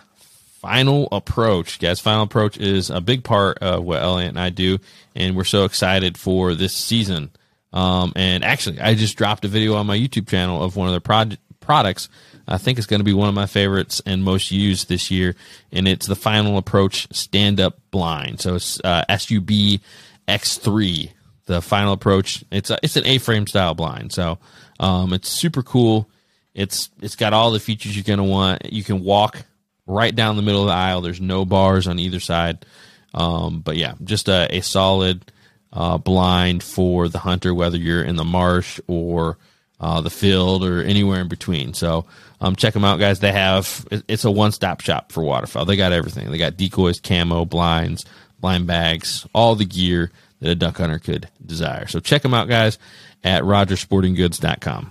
Final 0.64 1.08
Approach. 1.12 1.78
Guys, 1.78 2.00
Final 2.00 2.22
Approach 2.22 2.56
is 2.56 2.88
a 2.88 3.02
big 3.02 3.22
part 3.22 3.58
of 3.58 3.84
what 3.84 4.00
Elliot 4.00 4.30
and 4.30 4.40
I 4.40 4.48
do, 4.48 4.78
and 5.14 5.36
we're 5.36 5.44
so 5.44 5.66
excited 5.66 6.16
for 6.16 6.54
this 6.54 6.72
season. 6.72 7.30
Um, 7.74 8.14
and 8.16 8.42
actually, 8.42 8.80
I 8.80 8.94
just 8.94 9.18
dropped 9.18 9.44
a 9.44 9.48
video 9.48 9.74
on 9.74 9.86
my 9.86 9.98
YouTube 9.98 10.26
channel 10.26 10.62
of 10.62 10.74
one 10.74 10.88
of 10.88 10.94
their 10.94 11.00
prod- 11.00 11.36
products. 11.60 12.08
I 12.48 12.56
think 12.56 12.78
it's 12.78 12.86
going 12.86 13.00
to 13.00 13.04
be 13.04 13.12
one 13.12 13.28
of 13.28 13.34
my 13.34 13.44
favorites 13.44 14.00
and 14.06 14.24
most 14.24 14.50
used 14.50 14.88
this 14.88 15.10
year, 15.10 15.34
and 15.70 15.86
it's 15.86 16.06
the 16.06 16.16
Final 16.16 16.56
Approach 16.56 17.08
Stand 17.14 17.60
Up 17.60 17.78
Blind. 17.90 18.40
So 18.40 18.54
it's 18.54 18.80
uh, 18.82 19.04
SUB 19.10 19.80
X3, 20.26 21.10
the 21.44 21.60
Final 21.60 21.92
Approach. 21.92 22.42
It's 22.50 22.70
a, 22.70 22.78
it's 22.82 22.96
an 22.96 23.04
A-frame 23.04 23.46
style 23.48 23.74
blind, 23.74 24.12
so 24.12 24.38
um, 24.80 25.12
it's 25.12 25.28
super 25.28 25.62
cool. 25.62 26.08
It's 26.54 26.88
it's 27.02 27.16
got 27.16 27.34
all 27.34 27.50
the 27.50 27.60
features 27.60 27.94
you're 27.94 28.04
going 28.04 28.16
to 28.16 28.32
want. 28.32 28.72
You 28.72 28.82
can 28.82 29.04
walk 29.04 29.44
right 29.86 30.14
down 30.14 30.36
the 30.36 30.42
middle 30.42 30.62
of 30.62 30.68
the 30.68 30.72
aisle. 30.72 31.00
There's 31.00 31.20
no 31.20 31.44
bars 31.44 31.86
on 31.86 31.98
either 31.98 32.20
side. 32.20 32.64
Um, 33.12 33.60
but 33.60 33.76
yeah, 33.76 33.94
just 34.02 34.28
a, 34.28 34.56
a 34.56 34.60
solid 34.60 35.30
uh, 35.72 35.98
blind 35.98 36.62
for 36.62 37.08
the 37.08 37.18
hunter, 37.18 37.54
whether 37.54 37.76
you're 37.76 38.02
in 38.02 38.16
the 38.16 38.24
marsh 38.24 38.80
or 38.86 39.38
uh, 39.80 40.00
the 40.00 40.10
field 40.10 40.64
or 40.64 40.82
anywhere 40.82 41.20
in 41.20 41.28
between. 41.28 41.74
So 41.74 42.06
um, 42.40 42.56
check 42.56 42.74
them 42.74 42.84
out, 42.84 42.98
guys. 42.98 43.20
They 43.20 43.32
have 43.32 43.86
it's 44.08 44.24
a 44.24 44.30
one 44.30 44.52
stop 44.52 44.80
shop 44.80 45.12
for 45.12 45.22
waterfowl. 45.22 45.64
They 45.64 45.76
got 45.76 45.92
everything. 45.92 46.30
They 46.30 46.38
got 46.38 46.56
decoys, 46.56 47.00
camo, 47.00 47.44
blinds, 47.44 48.04
blind 48.40 48.66
bags, 48.66 49.26
all 49.32 49.54
the 49.54 49.64
gear 49.64 50.10
that 50.40 50.50
a 50.50 50.54
duck 50.54 50.78
hunter 50.78 50.98
could 50.98 51.28
desire. 51.44 51.86
So 51.86 52.00
check 52.00 52.22
them 52.22 52.34
out, 52.34 52.48
guys, 52.48 52.78
at 53.22 53.42
rogerssportinggoods.com. 53.42 54.90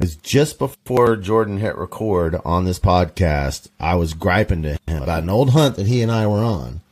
It's 0.00 0.14
just 0.14 0.60
before 0.60 1.16
Jordan 1.16 1.58
hit 1.58 1.76
record 1.76 2.36
on 2.44 2.64
this 2.64 2.78
podcast, 2.78 3.68
I 3.80 3.96
was 3.96 4.14
griping 4.14 4.62
to 4.62 4.78
him 4.86 5.02
about 5.02 5.24
an 5.24 5.30
old 5.30 5.50
hunt 5.50 5.74
that 5.74 5.88
he 5.88 6.02
and 6.02 6.12
I 6.12 6.24
were 6.28 6.44
on 6.44 6.82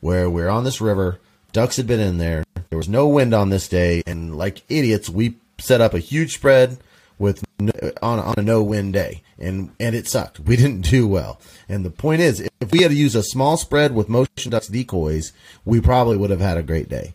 where 0.00 0.28
we're 0.28 0.48
on 0.48 0.64
this 0.64 0.80
river. 0.80 1.20
Ducks 1.52 1.76
had 1.76 1.86
been 1.86 2.00
in 2.00 2.18
there. 2.18 2.44
There 2.70 2.76
was 2.76 2.88
no 2.88 3.06
wind 3.06 3.34
on 3.34 3.50
this 3.50 3.68
day, 3.68 4.02
and 4.04 4.36
like 4.36 4.62
idiots, 4.68 5.08
we 5.08 5.36
set 5.58 5.80
up 5.80 5.94
a 5.94 6.00
huge 6.00 6.34
spread 6.34 6.78
with 7.20 7.44
no, 7.60 7.70
on 8.02 8.18
on 8.18 8.34
a 8.36 8.42
no 8.42 8.64
wind 8.64 8.94
day, 8.94 9.22
and 9.38 9.70
and 9.78 9.94
it 9.94 10.08
sucked. 10.08 10.40
We 10.40 10.56
didn't 10.56 10.80
do 10.80 11.06
well. 11.06 11.40
And 11.68 11.84
the 11.84 11.90
point 11.90 12.20
is, 12.20 12.40
if 12.60 12.72
we 12.72 12.82
had 12.82 12.90
to 12.90 12.96
use 12.96 13.14
a 13.14 13.22
small 13.22 13.56
spread 13.56 13.94
with 13.94 14.08
motion 14.08 14.50
ducks 14.50 14.66
decoys, 14.66 15.32
we 15.64 15.80
probably 15.80 16.16
would 16.16 16.30
have 16.30 16.40
had 16.40 16.58
a 16.58 16.64
great 16.64 16.88
day. 16.88 17.14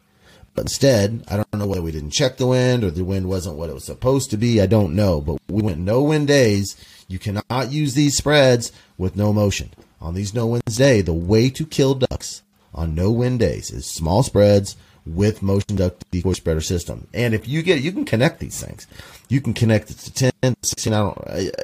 But 0.54 0.64
instead, 0.64 1.24
I 1.30 1.38
don't 1.38 1.54
know 1.54 1.68
whether 1.68 1.82
we 1.82 1.92
didn't 1.92 2.12
check 2.12 2.38
the 2.38 2.48
wind 2.48 2.84
or 2.84 2.92
the 2.92 3.04
wind 3.04 3.28
wasn't 3.28 3.58
what 3.58 3.70
it 3.70 3.74
was 3.74 3.86
supposed 3.86 4.30
to 4.32 4.38
be. 4.38 4.60
I 4.60 4.66
don't 4.66 4.96
know. 4.96 5.22
But 5.22 5.40
we 5.50 5.62
went 5.62 5.80
no 5.80 6.02
wind 6.02 6.28
days. 6.28 6.76
You 7.08 7.20
cannot 7.20 7.72
use 7.72 7.94
these 7.94 8.18
spreads 8.18 8.72
with 8.98 9.16
no 9.16 9.32
motion. 9.32 9.72
On 10.02 10.14
these 10.14 10.34
no 10.34 10.48
winds 10.48 10.78
day, 10.78 11.02
the 11.02 11.14
way 11.14 11.50
to 11.52 11.66
kill 11.66 11.96
ducks 11.96 12.42
on 12.74 12.96
no 12.96 13.12
wind 13.12 13.40
days 13.40 13.72
is 13.72 13.86
small 13.86 14.24
spreads 14.24 14.76
with 15.06 15.42
motion 15.42 15.76
duck 15.76 15.96
decoy 16.12 16.34
spreader 16.34 16.62
system. 16.62 17.08
And 17.14 17.34
if 17.34 17.48
you 17.48 17.62
get, 17.64 17.82
you 17.82 17.92
can 17.92 18.06
connect 18.06 18.40
these 18.40 18.62
things. 18.62 18.88
You 19.30 19.42
can 19.42 19.54
connect 19.54 19.90
it 19.92 19.98
to 20.00 20.32
10, 20.42 20.56
16. 20.62 20.94
I 20.94 20.98
don't, 20.98 21.18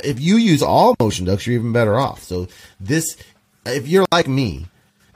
if 0.03 0.20
you 0.20 0.38
use 0.38 0.62
all 0.62 0.96
motion 1.00 1.25
ducks, 1.25 1.46
you're 1.46 1.56
even 1.56 1.74
better 1.74 1.98
off. 1.98 2.24
So 2.24 2.48
this, 2.79 3.17
if 3.65 3.88
you're 3.88 4.06
like 4.12 4.27
me 4.27 4.67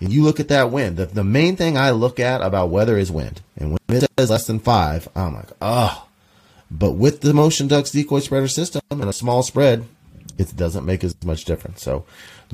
and 0.01 0.11
you 0.11 0.23
look 0.23 0.39
at 0.39 0.47
that 0.47 0.71
wind, 0.71 0.97
the, 0.97 1.05
the 1.05 1.23
main 1.23 1.55
thing 1.55 1.77
I 1.77 1.91
look 1.91 2.19
at 2.19 2.41
about 2.41 2.69
weather 2.69 2.97
is 2.97 3.11
wind. 3.11 3.41
And 3.55 3.71
when 3.71 3.79
it 3.89 4.09
says 4.17 4.31
less 4.31 4.47
than 4.47 4.59
five, 4.59 5.07
I'm 5.15 5.35
like, 5.35 5.49
oh, 5.61 6.07
but 6.71 6.93
with 6.93 7.21
the 7.21 7.33
motion 7.33 7.67
ducks 7.67 7.91
decoy 7.91 8.19
spreader 8.19 8.47
system 8.47 8.81
and 8.89 9.03
a 9.03 9.13
small 9.13 9.43
spread, 9.43 9.85
it 10.37 10.55
doesn't 10.55 10.85
make 10.85 11.03
as 11.03 11.15
much 11.23 11.45
difference. 11.45 11.83
So 11.83 12.05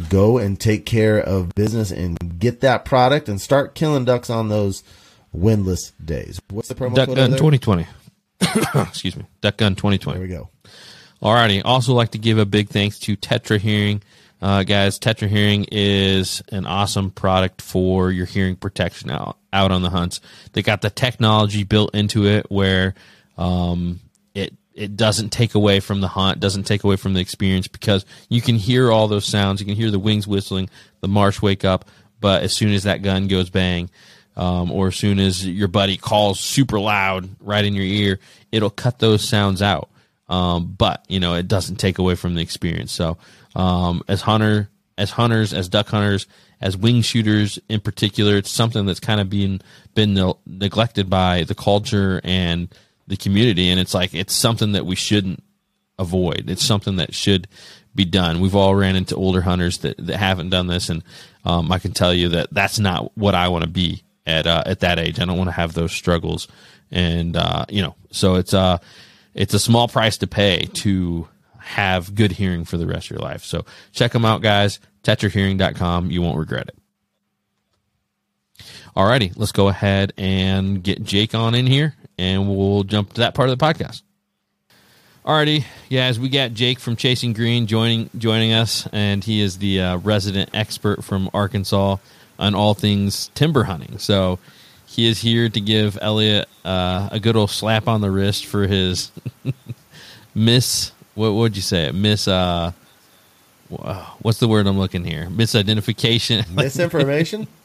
go 0.10 0.38
and 0.38 0.60
take 0.60 0.86
care 0.86 1.20
of 1.20 1.56
business 1.56 1.90
and 1.90 2.38
get 2.38 2.60
that 2.62 2.84
product 2.84 3.30
and 3.30 3.40
start 3.40 3.76
killing 3.76 4.04
ducks 4.04 4.30
on 4.30 4.50
those 4.50 4.84
windless 5.32 5.92
days. 6.04 6.42
What's 6.52 6.68
the 6.68 6.76
promo 6.76 6.96
Duck 6.96 7.14
Gun 7.14 7.32
2020. 7.32 7.88
Excuse 8.76 9.16
me. 9.16 9.26
Duck 9.42 9.58
Gun 9.58 9.76
2020. 9.76 10.20
There 10.20 10.28
we 10.28 10.34
go. 10.34 10.50
Alrighty. 11.22 11.62
Also 11.64 11.94
like 11.94 12.12
to 12.12 12.18
give 12.18 12.38
a 12.38 12.46
big 12.46 12.70
thanks 12.70 13.00
to 13.00 13.16
Tetra 13.16 13.60
Hearing. 13.60 14.02
Uh, 14.42 14.64
guys, 14.64 15.00
Tetra 15.00 15.28
Hearing 15.28 15.66
is 15.72 16.44
an 16.52 16.68
awesome 16.68 17.10
product 17.10 17.62
for 17.62 18.12
your 18.12 18.26
hearing 18.26 18.56
protection 18.56 19.10
out, 19.10 19.38
out 19.52 19.72
on 19.72 19.82
the 19.82 19.90
hunts. 19.90 20.22
They 20.54 20.62
got 20.62 20.82
the 20.82 20.92
technology 20.92 21.64
built 21.64 21.96
into 21.96 22.28
it 22.28 22.46
where 22.50 22.94
um, 23.38 24.00
it 24.36 24.54
it 24.76 24.96
doesn't 24.96 25.32
take 25.32 25.56
away 25.56 25.80
from 25.80 26.02
the 26.02 26.08
hunt, 26.08 26.40
doesn't 26.40 26.64
take 26.64 26.84
away 26.84 26.98
from 26.98 27.14
the 27.14 27.20
experience 27.20 27.68
because 27.68 28.06
you 28.30 28.42
can 28.42 28.56
hear 28.56 28.92
all 28.92 29.08
those 29.08 29.26
sounds. 29.26 29.60
You 29.60 29.66
can 29.66 29.76
hear 29.76 29.90
the 29.90 29.98
wings 29.98 30.28
whistling, 30.28 30.70
the 31.02 31.08
marsh 31.08 31.42
wake 31.42 31.66
up, 31.66 31.86
but 32.20 32.44
as 32.44 32.56
soon 32.56 32.74
as 32.74 32.84
that 32.84 33.02
gun 33.02 33.28
goes 33.28 33.50
bang, 33.50 33.90
um, 34.36 34.72
or 34.72 34.90
as 34.90 34.96
soon 34.96 35.20
as 35.20 35.46
your 35.48 35.68
buddy 35.68 35.98
calls 35.98 36.40
super 36.40 36.80
loud 36.80 37.28
right 37.40 37.66
in 37.66 37.74
your 37.74 37.86
ear, 37.86 38.20
it'll 38.52 38.70
cut 38.70 39.00
those 39.00 39.28
sounds 39.28 39.64
out. 39.64 39.90
Um, 40.30 40.76
but 40.78 41.04
you 41.08 41.20
know, 41.20 41.34
it 41.34 41.48
doesn't 41.48 41.78
take 41.78 41.98
away 41.98 42.14
from 42.14 42.36
the 42.36 42.42
experience. 42.42 42.92
So, 42.92 43.18
um, 43.58 44.04
as 44.08 44.22
hunter, 44.22 44.70
as 44.98 45.10
hunters, 45.12 45.52
as 45.52 45.68
duck 45.68 45.88
hunters, 45.90 46.28
as 46.62 46.78
wing 46.78 47.02
shooters 47.02 47.60
in 47.68 47.82
particular, 47.82 48.38
it's 48.38 48.52
something 48.52 48.86
that's 48.86 49.00
kind 49.00 49.20
of 49.20 49.30
been 49.30 49.60
ne- 49.96 50.34
neglected 50.46 51.10
by 51.10 51.44
the 51.44 51.56
culture 51.56 52.22
and 52.24 52.70
the 53.08 53.18
community, 53.18 53.70
and 53.70 53.80
it's 53.80 53.94
like 53.94 54.14
it's 54.14 54.34
something 54.34 54.74
that 54.74 54.86
we 54.86 54.96
shouldn't 54.96 55.44
avoid. 55.98 56.50
It's 56.50 56.64
something 56.64 56.98
that 56.98 57.16
should 57.16 57.48
be 57.96 58.06
done. 58.06 58.40
We've 58.40 58.56
all 58.56 58.76
ran 58.76 58.96
into 58.96 59.16
older 59.16 59.42
hunters 59.42 59.80
that, 59.80 59.98
that 59.98 60.18
haven't 60.18 60.50
done 60.50 60.68
this, 60.68 60.90
and 60.90 61.04
um, 61.44 61.72
I 61.72 61.80
can 61.80 61.94
tell 61.94 62.14
you 62.14 62.30
that 62.30 62.50
that's 62.52 62.78
not 62.78 63.18
what 63.18 63.34
I 63.34 63.48
want 63.48 63.64
to 63.64 63.70
be 63.70 64.04
at 64.28 64.46
uh, 64.46 64.64
at 64.66 64.82
that 64.82 65.00
age. 65.00 65.20
I 65.20 65.26
don't 65.26 65.38
want 65.38 65.48
to 65.48 65.54
have 65.54 65.74
those 65.74 65.94
struggles, 65.94 66.48
and 66.92 67.36
uh, 67.36 67.66
you 67.70 67.82
know, 67.82 67.96
so 68.12 68.36
it's 68.36 68.54
uh 68.54 68.78
it's 69.34 69.54
a 69.54 69.60
small 69.60 69.88
price 69.88 70.18
to 70.18 70.28
pay 70.28 70.68
to 70.74 71.28
have 71.68 72.16
good 72.16 72.32
hearing 72.32 72.66
for 72.66 72.78
the 72.78 72.88
rest 72.88 73.08
of 73.08 73.12
your 73.12 73.20
life. 73.20 73.44
So 73.44 73.66
check 73.92 74.12
them 74.12 74.26
out, 74.26 74.42
guys. 74.42 74.80
TetraHearing.com. 75.04 76.12
You 76.12 76.22
won't 76.22 76.38
regret 76.38 76.70
it. 76.70 76.78
Alrighty, 78.96 79.34
let's 79.36 79.52
go 79.52 79.68
ahead 79.68 80.14
and 80.18 80.82
get 80.82 81.04
Jake 81.04 81.36
on 81.36 81.54
in 81.54 81.68
here 81.68 81.94
and 82.18 82.50
we'll 82.50 82.84
jump 82.84 83.14
to 83.14 83.22
that 83.22 83.36
part 83.36 83.50
of 83.50 83.58
the 83.58 83.64
podcast. 83.64 84.02
Alrighty, 85.26 85.66
guys, 85.90 86.20
we 86.20 86.30
got 86.30 86.54
Jake 86.54 86.80
from 86.80 86.96
Chasing 86.96 87.34
Green 87.34 87.68
joining 87.68 88.10
joining 88.18 88.54
us, 88.54 88.88
and 88.94 89.22
he 89.22 89.42
is 89.42 89.58
the 89.58 89.82
uh, 89.82 89.98
resident 89.98 90.52
expert 90.54 91.04
from 91.04 91.30
Arkansas 91.34 91.98
on 92.40 92.56
all 92.56 92.74
things 92.74 93.30
timber 93.36 93.66
hunting. 93.66 93.98
So 93.98 94.40
he 94.86 95.06
is 95.06 95.20
here 95.20 95.50
to 95.50 95.60
give 95.60 95.98
Elliot 96.02 96.48
uh, 96.64 97.10
a 97.12 97.20
good 97.20 97.36
old 97.36 97.50
slap 97.50 97.90
on 97.90 98.00
the 98.00 98.10
wrist 98.10 98.46
for 98.46 98.68
his 98.68 99.12
miss. 100.36 100.92
What 101.18 101.34
would 101.34 101.56
you 101.56 101.64
say? 101.64 101.92
Miss. 101.92 102.28
Uh, 102.28 102.74
what's 104.22 104.38
the 104.38 104.48
word 104.48 104.68
I'm 104.68 104.78
looking 104.78 105.04
here? 105.04 105.26
Misidentification. 105.26 106.50
Misinformation. 106.56 107.48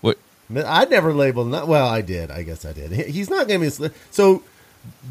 What? 0.00 0.16
I 0.54 0.86
never 0.86 1.12
labeled. 1.12 1.48
Not, 1.48 1.68
well, 1.68 1.86
I 1.88 2.00
did. 2.00 2.30
I 2.30 2.42
guess 2.42 2.64
I 2.64 2.72
did. 2.72 2.92
He's 2.92 3.28
not 3.28 3.48
giving 3.48 3.68
me. 3.68 3.90
So, 4.10 4.44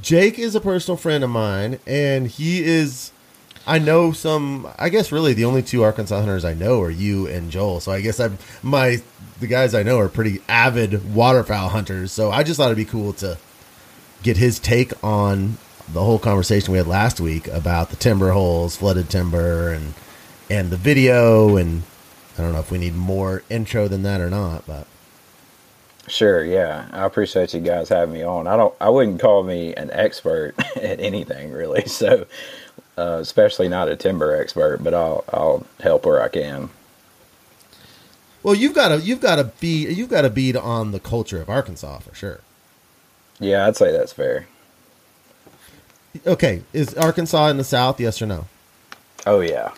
Jake 0.01 0.39
is 0.39 0.55
a 0.55 0.61
personal 0.61 0.97
friend 0.97 1.23
of 1.23 1.29
mine, 1.29 1.79
and 1.85 2.27
he 2.27 2.63
is. 2.63 3.11
I 3.67 3.77
know 3.77 4.13
some. 4.13 4.67
I 4.79 4.87
guess 4.87 5.11
really 5.11 5.33
the 5.33 5.45
only 5.45 5.61
two 5.61 5.83
Arkansas 5.83 6.17
hunters 6.17 6.45
I 6.45 6.53
know 6.53 6.81
are 6.81 6.89
you 6.89 7.27
and 7.27 7.51
Joel. 7.51 7.81
So 7.81 7.91
I 7.91 7.99
guess 7.99 8.19
I'm 8.19 8.37
my 8.63 9.01
the 9.41 9.47
guys 9.47 9.75
I 9.75 9.83
know 9.83 9.99
are 9.99 10.09
pretty 10.09 10.41
avid 10.47 11.13
waterfowl 11.13 11.69
hunters. 11.69 12.13
So 12.13 12.31
I 12.31 12.43
just 12.43 12.57
thought 12.57 12.67
it'd 12.67 12.77
be 12.77 12.85
cool 12.85 13.11
to 13.13 13.37
get 14.23 14.37
his 14.37 14.57
take 14.57 14.91
on 15.03 15.57
the 15.91 16.03
whole 16.03 16.19
conversation 16.19 16.71
we 16.71 16.77
had 16.77 16.87
last 16.87 17.19
week 17.19 17.47
about 17.47 17.89
the 17.89 17.95
timber 17.95 18.31
holes, 18.31 18.75
flooded 18.75 19.09
timber, 19.09 19.71
and 19.71 19.93
and 20.49 20.69
the 20.69 20.77
video. 20.77 21.57
And 21.57 21.83
I 22.37 22.41
don't 22.41 22.53
know 22.53 22.59
if 22.59 22.71
we 22.71 22.77
need 22.77 22.95
more 22.95 23.43
intro 23.49 23.87
than 23.87 24.03
that 24.03 24.21
or 24.21 24.29
not, 24.29 24.65
but 24.65 24.87
Sure, 26.07 26.43
yeah. 26.43 26.87
I 26.93 27.03
appreciate 27.03 27.53
you 27.53 27.59
guys 27.59 27.89
having 27.89 28.13
me 28.13 28.23
on. 28.23 28.47
I 28.47 28.55
don't 28.55 28.73
I 28.79 28.89
wouldn't 28.89 29.19
call 29.19 29.43
me 29.43 29.75
an 29.75 29.91
expert 29.91 30.55
at 30.75 30.99
anything 30.99 31.51
really. 31.51 31.83
So 31.87 32.25
uh, 32.97 33.19
especially 33.21 33.67
not 33.69 33.89
a 33.89 33.95
timber 33.95 34.35
expert, 34.35 34.83
but 34.83 34.93
I'll 34.93 35.23
I'll 35.31 35.65
help 35.81 36.05
where 36.05 36.21
I 36.21 36.29
can. 36.29 36.69
Well, 38.43 38.55
you've 38.55 38.73
got 38.73 38.89
to 38.89 38.99
you've 39.01 39.21
got 39.21 39.35
to 39.35 39.45
be 39.59 39.87
you've 39.91 40.09
got 40.09 40.21
to 40.21 40.29
beat 40.29 40.55
on 40.55 40.91
the 40.91 40.99
culture 40.99 41.41
of 41.41 41.49
Arkansas 41.49 41.99
for 41.99 42.15
sure. 42.15 42.39
Yeah, 43.39 43.67
I'd 43.67 43.75
say 43.75 43.91
that's 43.91 44.13
fair. 44.13 44.47
Okay, 46.25 46.61
is 46.73 46.93
Arkansas 46.95 47.47
in 47.49 47.57
the 47.57 47.63
South? 47.63 47.99
Yes 47.99 48.21
or 48.21 48.25
no? 48.25 48.45
Oh 49.25 49.41
yeah, 49.41 49.71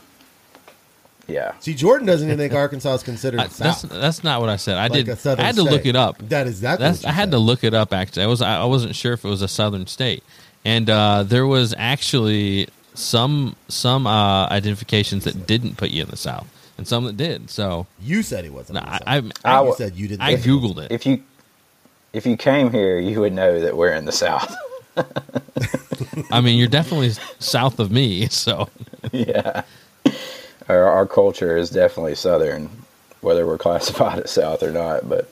yeah. 1.28 1.54
See, 1.60 1.74
Jordan 1.74 2.08
doesn't 2.08 2.28
even 2.28 2.38
think 2.38 2.54
Arkansas 2.54 2.96
is 2.96 3.04
considered 3.04 3.40
I, 3.40 3.44
that's 3.48 3.56
South. 3.82 3.90
that's 3.90 4.24
not 4.24 4.42
what 4.42 4.50
I 4.50 4.56
said. 4.58 4.78
I 4.78 4.84
Like 4.88 5.06
did. 5.06 5.10
a 5.10 5.16
southern 5.16 5.44
I 5.44 5.48
had 5.48 5.56
to 5.56 5.64
look 5.64 5.86
it 5.86 5.96
up. 5.96 6.18
That 6.30 6.48
is 6.48 6.54
exactly. 6.56 6.86
That's, 6.86 7.00
what 7.00 7.04
you 7.08 7.10
I 7.10 7.14
had 7.14 7.26
said. 7.26 7.32
to 7.32 7.38
look 7.40 7.64
it 7.64 7.74
up. 7.74 7.94
Actually, 7.94 8.24
I 8.24 8.28
was 8.28 8.42
I 8.42 8.64
wasn't 8.66 8.96
sure 8.96 9.14
if 9.14 9.24
it 9.26 9.28
was 9.30 9.42
a 9.42 9.48
southern 9.48 9.88
state, 9.88 10.24
and 10.66 10.90
uh, 10.90 11.24
there 11.24 11.46
was 11.48 11.74
actually 11.78 12.68
some 12.94 13.56
some 13.68 14.06
uh, 14.08 14.48
identifications 14.48 15.24
that 15.26 15.48
didn't 15.48 15.78
put 15.78 15.90
you 15.92 16.04
in 16.04 16.10
the 16.10 16.18
South, 16.18 16.48
and 16.78 16.88
some 16.88 17.06
that 17.06 17.18
did. 17.18 17.50
So 17.50 17.88
You 18.02 18.24
said 18.24 18.44
he 18.44 18.50
wasn't. 18.50 18.76
no, 18.76 18.80
in 18.82 18.86
the 18.86 19.10
I, 19.10 19.22
South. 19.22 19.32
I, 19.46 19.52
I 19.60 19.64
you 19.66 19.76
said 19.76 19.96
you 19.96 20.08
didn't. 20.08 20.22
I 20.22 20.34
think 20.36 20.46
he 20.46 20.52
was. 20.52 20.62
googled 20.74 20.84
it. 20.86 20.92
If 20.92 21.06
you 21.06 21.24
if 22.14 22.26
you 22.26 22.36
came 22.38 22.72
here, 22.72 23.00
you 23.00 23.20
would 23.22 23.34
know 23.34 23.60
that 23.60 23.78
we're 23.78 23.94
in 23.94 24.06
the 24.06 24.12
South. 24.12 24.56
I 26.32 26.42
mean, 26.42 26.58
you're 26.58 26.68
definitely 26.68 27.12
south 27.40 27.80
of 27.80 27.92
me, 27.92 28.28
so 28.30 28.70
yeah, 29.12 29.64
our, 30.68 30.84
our 30.84 31.06
culture 31.08 31.58
is 31.58 31.70
definitely 31.70 32.16
Southern, 32.16 32.70
whether 33.22 33.46
we're 33.46 33.58
classified 33.58 34.20
as 34.20 34.32
South 34.32 34.64
or 34.64 34.72
not. 34.72 35.08
But 35.10 35.30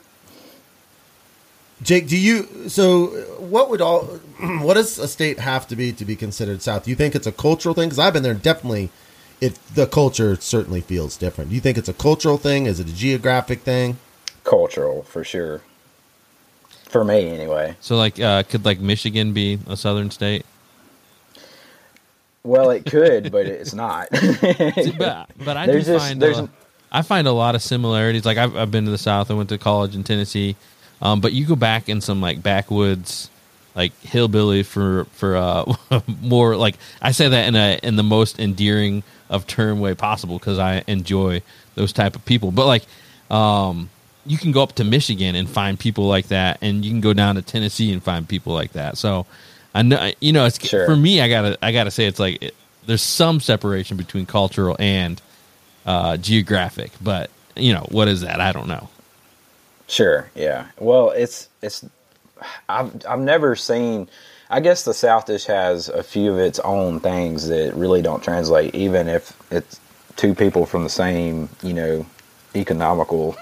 Jake, 1.81 2.07
do 2.07 2.17
you? 2.17 2.69
So, 2.69 3.07
what 3.39 3.69
would 3.69 3.81
all? 3.81 4.19
What 4.61 4.75
does 4.75 4.99
a 4.99 5.07
state 5.07 5.39
have 5.39 5.67
to 5.69 5.75
be 5.75 5.91
to 5.93 6.05
be 6.05 6.15
considered 6.15 6.61
South? 6.61 6.85
Do 6.85 6.89
you 6.91 6.95
think 6.95 7.15
it's 7.15 7.27
a 7.27 7.31
cultural 7.31 7.75
thing? 7.75 7.89
Because 7.89 7.99
I've 7.99 8.13
been 8.13 8.23
there. 8.23 8.33
Definitely, 8.33 8.89
it 9.41 9.59
the 9.75 9.87
culture 9.87 10.35
certainly 10.37 10.81
feels 10.81 11.17
different. 11.17 11.49
Do 11.49 11.55
you 11.55 11.61
think 11.61 11.77
it's 11.77 11.89
a 11.89 11.93
cultural 11.93 12.37
thing? 12.37 12.65
Is 12.67 12.79
it 12.79 12.87
a 12.87 12.93
geographic 12.95 13.61
thing? 13.61 13.97
cultural 14.43 15.03
for 15.03 15.23
sure. 15.23 15.61
For 16.89 17.03
me, 17.03 17.29
anyway. 17.29 17.75
so 17.81 17.97
like 17.97 18.19
uh, 18.19 18.43
could 18.43 18.63
like 18.65 18.79
Michigan 18.79 19.33
be 19.33 19.59
a 19.67 19.75
southern 19.75 20.09
state? 20.11 20.45
Well, 22.43 22.69
it 22.71 22.85
could, 22.85 23.31
but 23.31 23.45
it's 23.45 23.73
not. 23.73 24.07
But 24.11 25.29
but 25.43 25.57
I 25.57 25.65
There's 25.65 25.85
do 25.85 25.93
this- 25.93 26.01
find 26.01 26.21
there's- 26.21 26.37
uh, 26.39 26.47
I 26.89 27.01
find 27.01 27.27
a 27.27 27.33
lot 27.33 27.53
of 27.55 27.61
similarities. 27.61 28.25
Like 28.25 28.37
I've 28.37 28.55
I've 28.55 28.71
been 28.71 28.85
to 28.85 28.91
the 28.91 28.97
South. 28.97 29.29
I 29.29 29.33
went 29.33 29.49
to 29.49 29.57
college 29.57 29.93
in 29.95 30.03
Tennessee, 30.05 30.55
um, 31.01 31.19
but 31.19 31.33
you 31.33 31.45
go 31.45 31.57
back 31.57 31.89
in 31.89 31.99
some 31.99 32.21
like 32.21 32.41
backwoods, 32.41 33.29
like 33.75 33.91
hillbilly 34.01 34.63
for 34.63 35.03
for 35.11 35.35
uh, 35.35 35.73
more 36.21 36.55
like 36.55 36.77
I 37.01 37.11
say 37.11 37.27
that 37.27 37.47
in 37.49 37.55
a 37.57 37.77
in 37.83 37.97
the 37.97 38.03
most 38.03 38.39
endearing 38.39 39.03
of 39.29 39.45
term 39.45 39.81
way 39.81 39.93
possible 39.95 40.39
because 40.39 40.57
I 40.59 40.85
enjoy 40.87 41.41
those 41.75 41.91
type 41.91 42.15
of 42.15 42.23
people. 42.23 42.51
But 42.51 42.67
like, 42.67 42.85
um, 43.29 43.89
you 44.27 44.37
can 44.37 44.51
go 44.51 44.61
up 44.61 44.73
to 44.73 44.83
Michigan 44.83 45.35
and 45.35 45.49
find 45.49 45.79
people 45.79 46.05
like 46.07 46.27
that, 46.27 46.57
and 46.61 46.83
you 46.85 46.91
can 46.91 47.01
go 47.01 47.13
down 47.13 47.35
to 47.35 47.41
Tennessee 47.41 47.91
and 47.91 48.03
find 48.03 48.27
people 48.27 48.53
like 48.53 48.73
that. 48.73 48.97
So 48.97 49.25
I 49.73 49.81
know 49.81 50.11
you 50.19 50.33
know 50.33 50.45
it's 50.45 50.63
Sure. 50.65 50.85
for 50.85 50.95
me. 50.95 51.21
I 51.21 51.29
gotta 51.29 51.57
I 51.61 51.71
gotta 51.71 51.91
say 51.91 52.05
it's 52.05 52.19
like 52.19 52.41
it, 52.41 52.55
there's 52.85 53.01
some 53.01 53.39
separation 53.39 53.97
between 53.97 54.25
cultural 54.25 54.75
and 54.79 55.21
uh, 55.85 56.17
geographic, 56.17 56.91
but 57.01 57.29
you 57.55 57.73
know 57.73 57.85
what 57.89 58.07
is 58.07 58.21
that? 58.21 58.39
I 58.41 58.51
don't 58.51 58.67
know. 58.67 58.89
Sure. 59.87 60.29
Yeah. 60.35 60.65
Well, 60.79 61.11
it's 61.11 61.47
it's. 61.61 61.85
I've 62.69 63.05
I've 63.07 63.19
never 63.19 63.55
seen. 63.55 64.09
I 64.49 64.59
guess 64.61 64.83
the 64.83 64.93
South 64.93 65.27
just 65.27 65.47
has 65.47 65.89
a 65.89 66.03
few 66.03 66.31
of 66.31 66.39
its 66.39 66.59
own 66.59 66.99
things 67.01 67.49
that 67.49 67.73
really 67.75 68.01
don't 68.01 68.23
translate, 68.23 68.73
even 68.73 69.07
if 69.09 69.35
it's 69.51 69.79
two 70.15 70.33
people 70.33 70.65
from 70.65 70.83
the 70.83 70.89
same, 70.89 71.49
you 71.61 71.73
know, 71.73 72.05
economical 72.59 73.35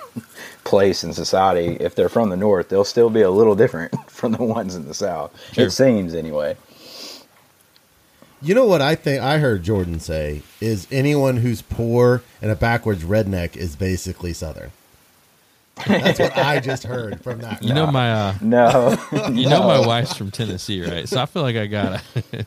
place 0.64 1.04
in 1.04 1.14
society. 1.14 1.78
If 1.80 1.96
they're 1.96 2.10
from 2.10 2.30
the 2.30 2.38
North, 2.38 2.70
they'll 2.70 2.84
still 2.86 3.10
be 3.10 3.22
a 3.22 3.32
little 3.32 3.56
different 3.56 3.94
from 4.10 4.34
the 4.34 4.44
ones 4.44 4.76
in 4.76 4.88
the 4.88 4.94
South. 4.94 5.32
Sure. 5.54 5.68
It 5.68 5.72
seems 5.72 6.14
anyway. 6.14 6.58
You 8.42 8.54
know 8.54 8.66
what 8.66 8.82
I 8.82 8.96
think 8.96 9.24
I 9.24 9.40
heard 9.40 9.64
Jordan 9.64 10.00
say 10.00 10.44
is 10.62 10.88
anyone 10.92 11.38
who's 11.38 11.62
poor 11.62 12.22
and 12.42 12.52
a 12.52 12.56
backwards 12.56 13.04
redneck 13.04 13.56
is 13.56 13.76
basically 13.76 14.34
Southern. 14.34 14.72
That's 15.88 16.20
what 16.20 16.38
I 16.38 16.60
just 16.60 16.84
heard 16.84 17.22
from 17.22 17.40
that. 17.40 17.64
You 17.64 17.74
know 17.74 17.88
my 17.88 18.12
uh, 18.12 18.36
No. 18.42 18.98
you 19.32 19.50
know 19.50 19.64
my 19.68 19.86
wife's 19.86 20.16
from 20.16 20.32
Tennessee, 20.32 20.82
right? 20.86 21.08
So 21.10 21.22
I 21.22 21.26
feel 21.26 21.42
like 21.42 21.56
I 21.56 21.66
gotta. 21.66 22.02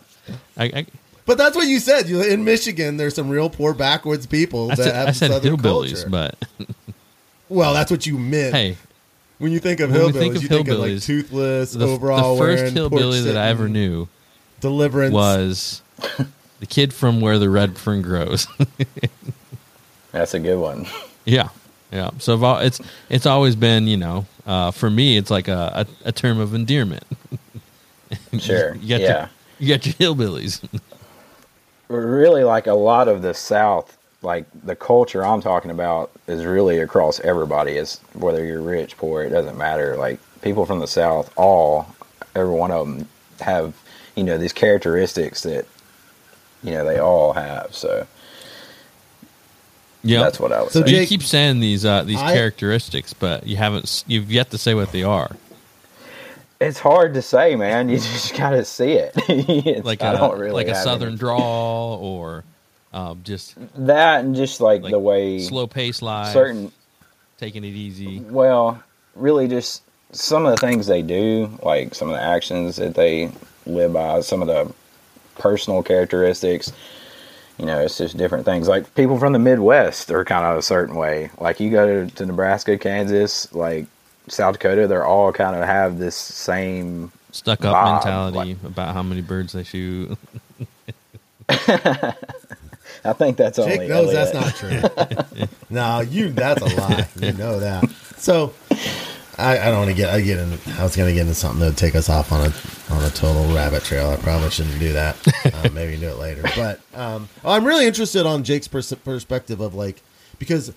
I, 0.57 0.65
I, 0.65 0.87
But 1.29 1.37
that's 1.37 1.55
what 1.55 1.69
you 1.69 1.79
said. 1.79 2.09
You 2.09 2.23
in 2.23 2.43
Michigan, 2.43 2.97
there's 2.97 3.15
some 3.15 3.29
real 3.29 3.51
poor 3.51 3.75
backwoods 3.75 4.27
people 4.27 4.73
I 4.73 4.77
that 4.77 4.83
said, 4.83 4.95
have 4.95 5.09
I 5.09 5.11
said 5.11 5.31
Southern 5.31 5.59
hillbillies, 5.59 6.09
culture. 6.09 6.09
but 6.09 6.69
well, 7.51 7.75
that's 7.75 7.91
what 7.91 8.07
you 8.07 8.17
meant. 8.17 8.55
hey, 8.55 8.79
when 9.37 9.53
you 9.53 9.59
think 9.59 9.81
of 9.81 9.91
when 9.91 10.01
we 10.01 10.07
hillbillies, 10.07 10.19
think 10.19 10.37
of 10.37 10.43
you 10.43 10.49
think 10.49 10.69
of 10.69 10.79
like 10.79 10.93
hillbillies, 10.93 11.05
toothless, 11.05 11.73
the, 11.73 11.85
overall 11.85 12.35
the 12.35 12.41
first 12.41 12.61
wearing, 12.61 12.75
hillbilly 12.75 13.21
that 13.21 13.37
I 13.37 13.49
ever 13.49 13.69
knew 13.69 14.09
deliverance 14.61 15.13
was 15.13 15.83
the 16.61 16.67
kid 16.67 16.95
from 16.95 17.21
where 17.21 17.39
the 17.39 17.51
red 17.51 17.77
fern 17.77 18.01
grows. 18.01 18.47
That's 20.13 20.33
a 20.33 20.41
good 20.41 20.59
one. 20.59 20.87
yeah, 21.27 21.51
yeah. 21.93 22.09
So 22.21 22.57
it's 22.57 22.81
it's 23.11 23.27
always 23.27 23.55
been 23.55 23.87
you 23.87 23.99
know 23.99 24.25
uh, 24.47 24.71
for 24.71 24.89
me 24.89 25.19
it's 25.19 25.31
like 25.31 25.49
a, 25.49 25.87
a, 26.05 26.09
a 26.09 26.13
term 26.13 26.41
of 26.41 26.55
endearment. 26.55 27.05
Sure. 28.39 28.75
you 28.77 28.89
got 28.89 29.01
yeah. 29.03 29.19
your, 29.19 29.31
you 29.59 29.69
got 29.69 29.85
your 29.85 29.95
hillbillies. 29.95 30.67
really 31.89 32.45
like 32.45 32.67
a 32.67 32.75
lot 32.75 33.09
of 33.09 33.23
the 33.23 33.33
south 33.35 33.97
like 34.21 34.45
the 34.65 34.75
culture 34.77 35.25
i'm 35.25 35.41
talking 35.41 35.71
about 35.71 36.11
is 36.27 36.45
really 36.45 36.79
across 36.81 37.21
everybody. 37.21 37.77
Is 37.77 38.01
whether 38.15 38.45
you're 38.45 38.61
rich 38.61 38.97
poor 38.97 39.23
it 39.23 39.31
doesn't 39.31 39.57
matter. 39.57 39.97
Like 39.97 40.21
people 40.43 40.67
from 40.67 40.81
the 40.81 40.87
south 40.87 41.33
all 41.37 41.87
every 42.35 42.53
one 42.53 42.71
of 42.71 42.87
them 42.87 43.09
have 43.41 43.75
you 44.17 44.25
know 44.25 44.37
these 44.37 44.53
characteristics 44.53 45.43
that 45.45 45.67
you 46.63 46.73
know 46.73 46.85
they 46.85 46.99
all 46.99 47.33
have 47.33 47.75
so. 47.75 48.07
Yeah, 50.05 50.21
that's 50.23 50.39
what 50.39 50.53
i 50.53 50.63
would 50.63 50.71
So 50.71 50.85
say. 50.85 51.01
You 51.01 51.07
keep 51.07 51.23
saying 51.23 51.61
these 51.61 51.85
uh, 51.85 52.03
these 52.05 52.21
I- 52.21 52.33
characteristics, 52.33 53.13
but 53.15 53.47
you 53.47 53.57
haven't 53.57 54.05
you've 54.07 54.31
yet 54.31 54.51
to 54.51 54.59
say 54.59 54.75
what 54.75 54.93
they 54.93 55.03
are. 55.03 55.31
It's 56.61 56.79
hard 56.79 57.15
to 57.15 57.23
say 57.23 57.55
man 57.57 57.89
you 57.89 57.97
just 57.99 58.37
gotta 58.37 58.65
see 58.65 58.93
it 58.93 59.15
Like 59.85 60.03
I 60.03 60.15
a 60.15 60.19
don't 60.19 60.39
really 60.39 60.53
like 60.53 60.69
a 60.69 60.75
southern 60.75 61.17
drawl 61.17 61.99
or 62.03 62.45
um, 62.93 63.21
just 63.23 63.55
that 63.87 64.25
and 64.25 64.35
just 64.35 64.61
like, 64.61 64.83
like 64.83 64.91
the 64.91 64.99
way 64.99 65.41
slow 65.41 65.67
pace 65.67 66.01
life, 66.01 66.33
certain 66.33 66.73
taking 67.39 67.65
it 67.65 67.69
easy. 67.69 68.21
Well, 68.21 68.83
really, 69.15 69.49
just 69.49 69.83
some 70.13 70.45
of 70.45 70.51
the 70.53 70.67
things 70.67 70.87
they 70.87 71.03
do, 71.03 71.59
like 71.63 71.95
some 71.95 72.09
of 72.09 72.15
the 72.15 72.23
actions 72.23 72.77
that 72.77 72.95
they 72.95 73.31
live 73.67 73.93
by, 73.93 74.21
some 74.21 74.43
of 74.43 74.49
the 74.49 74.73
personal 75.37 75.83
characteristics. 75.83 76.73
You 77.59 77.67
know, 77.67 77.81
it's 77.81 77.99
just 77.99 78.17
different 78.17 78.45
things. 78.45 78.69
Like 78.69 78.95
people 78.95 79.19
from 79.19 79.33
the 79.33 79.39
Midwest 79.41 80.11
are 80.13 80.25
kind 80.25 80.47
of 80.47 80.59
a 80.59 80.63
certain 80.63 80.95
way. 80.95 81.31
Like 81.39 81.59
you 81.59 81.71
go 81.71 82.07
to, 82.07 82.15
to 82.15 82.27
Nebraska, 82.27 82.79
Kansas, 82.79 83.53
like 83.53 83.87
South 84.29 84.55
Dakota, 84.55 84.87
they're 84.87 85.07
all 85.07 85.33
kind 85.33 85.57
of 85.57 85.65
have 85.65 85.99
this 85.99 86.17
same. 86.17 87.13
Stuck 87.31 87.65
up 87.65 87.73
Bob, 87.73 88.05
mentality 88.05 88.57
about 88.65 88.95
how 88.95 89.03
many 89.03 89.21
birds 89.21 89.53
they 89.53 89.65
shoot. 89.65 90.17
I 91.49 93.13
think 93.13 93.37
that's 93.37 93.59
only. 93.59 93.77
Jake 93.77 93.89
knows 93.89 94.13
that's 94.13 94.35
not 94.35 94.55
true. 94.55 95.47
no, 95.71 96.01
you 96.01 96.31
that's 96.31 96.61
a 96.61 96.77
lie. 96.77 97.09
You 97.21 97.33
know 97.33 97.61
that. 97.61 97.89
So 98.17 98.53
I, 99.39 99.59
I 99.59 99.65
don't 99.67 99.79
want 99.79 99.91
to 99.91 99.97
get 99.97 100.11
I 100.11 100.21
get 100.21 100.39
in 100.39 100.59
I 100.79 100.83
was 100.83 100.97
gonna 100.97 101.13
get 101.13 101.23
into 101.23 101.35
something 101.35 101.61
that 101.61 101.67
would 101.67 101.77
take 101.77 101.95
us 101.95 102.09
off 102.09 102.33
on 102.33 102.41
a 102.41 102.93
on 102.93 103.05
a 103.05 103.11
total 103.11 103.55
rabbit 103.55 103.85
trail. 103.85 104.11
I 104.11 104.17
probably 104.17 104.51
shouldn't 104.51 104.79
do 104.81 104.93
that. 104.95 105.17
Uh, 105.45 105.69
maybe 105.73 105.97
do 105.97 106.09
it 106.09 106.19
later. 106.19 106.43
But 106.57 106.81
um, 106.95 107.29
I'm 107.45 107.65
really 107.65 107.87
interested 107.87 108.27
on 108.27 108.43
Jake's 108.43 108.69
pers- 108.69 108.93
perspective 108.93 109.61
of 109.61 109.75
like 109.75 110.03
because 110.39 110.73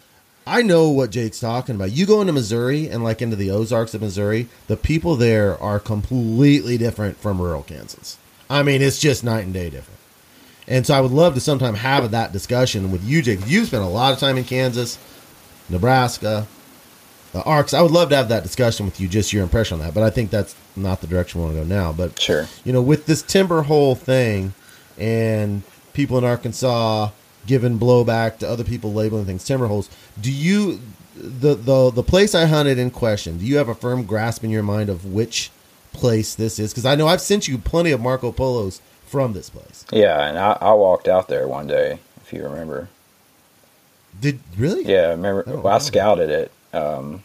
I 0.46 0.62
know 0.64 0.90
what 0.90 1.12
Jake's 1.12 1.40
talking 1.40 1.76
about. 1.76 1.92
You 1.92 2.06
go 2.06 2.20
into 2.22 2.34
Missouri 2.34 2.88
and 2.90 3.04
like 3.04 3.22
into 3.22 3.36
the 3.36 3.52
Ozarks 3.52 3.94
of 3.94 4.02
Missouri, 4.02 4.48
the 4.68 4.78
people 4.78 5.16
there 5.16 5.62
are 5.62 5.80
completely 5.80 6.78
different 6.78 7.18
from 7.18 7.42
rural 7.42 7.64
Kansas. 7.64 8.18
I 8.50 8.64
mean, 8.64 8.82
it's 8.82 9.00
just 9.00 9.24
night 9.24 9.46
and 9.46 9.54
day 9.54 9.70
different. 9.70 10.00
And 10.68 10.86
so 10.86 10.94
I 10.94 11.02
would 11.02 11.12
love 11.12 11.36
to 11.36 11.40
sometime 11.40 11.76
have 11.76 12.12
that 12.12 12.32
discussion 12.32 12.92
with 12.92 13.04
you, 13.04 13.22
Jake. 13.22 13.40
You 13.46 13.66
spent 13.66 13.84
a 13.84 13.88
lot 13.88 14.14
of 14.14 14.20
time 14.20 14.38
in 14.38 14.44
Kansas, 14.44 14.98
Nebraska, 15.70 16.48
the 17.34 17.44
Arcs. 17.44 17.74
I 17.74 17.82
would 17.82 17.92
love 17.92 18.10
to 18.10 18.16
have 18.16 18.30
that 18.30 18.44
discussion 18.44 18.86
with 18.86 19.00
you, 19.00 19.08
just 19.08 19.32
your 19.34 19.44
impression 19.44 19.80
on 19.80 19.86
that. 19.86 19.94
But 19.94 20.04
I 20.04 20.10
think 20.10 20.32
that's 20.32 20.56
not 20.76 21.02
the 21.02 21.08
direction 21.08 21.40
we 21.40 21.46
want 21.46 21.58
to 21.58 21.64
go 21.64 21.68
now. 21.68 21.94
But 21.94 22.20
Sure. 22.20 22.48
you 22.64 22.74
know, 22.74 22.82
with 22.82 23.06
this 23.06 23.22
timber 23.22 23.64
hole 23.64 23.96
thing 23.96 24.54
and 24.98 25.64
people 25.94 26.18
in 26.18 26.24
Arkansas 26.24 27.10
giving 27.48 27.80
blowback 27.80 28.38
to 28.40 28.48
other 28.50 28.64
people 28.64 28.94
labeling 28.94 29.26
things 29.26 29.44
timber 29.44 29.68
holes, 29.68 29.90
do 30.20 30.32
you 30.32 30.80
the 31.16 31.56
the 31.56 31.92
the 31.92 32.04
place 32.04 32.34
I 32.36 32.46
hunted 32.46 32.78
in 32.78 32.90
question, 32.92 33.38
do 33.38 33.46
you 33.46 33.58
have 33.58 33.70
a 33.70 33.76
firm 33.76 34.06
grasp 34.06 34.44
in 34.44 34.50
your 34.50 34.64
mind 34.64 34.90
of 34.90 35.06
which 35.06 35.52
place 35.94 36.36
this 36.36 36.58
is? 36.60 36.72
Because 36.72 36.86
I 36.86 36.96
know 36.96 37.08
I've 37.08 37.22
sent 37.22 37.48
you 37.48 37.58
plenty 37.58 37.92
of 37.92 38.00
Marco 38.02 38.32
Polos 38.32 38.82
from 39.06 39.34
this 39.34 39.50
place. 39.50 39.86
Yeah, 39.92 40.26
and 40.28 40.38
I, 40.40 40.58
I 40.62 40.74
walked 40.74 41.08
out 41.08 41.28
there 41.28 41.48
one 41.48 41.68
day, 41.68 42.00
if 42.22 42.32
you 42.32 42.44
remember. 42.44 42.88
Did 44.20 44.40
really? 44.58 44.84
Yeah, 44.86 45.08
I 45.08 45.10
remember. 45.12 45.44
I 45.48 45.52
well, 45.56 45.68
I 45.68 45.78
scouted 45.80 46.30
it. 46.30 46.52
Um, 46.74 47.24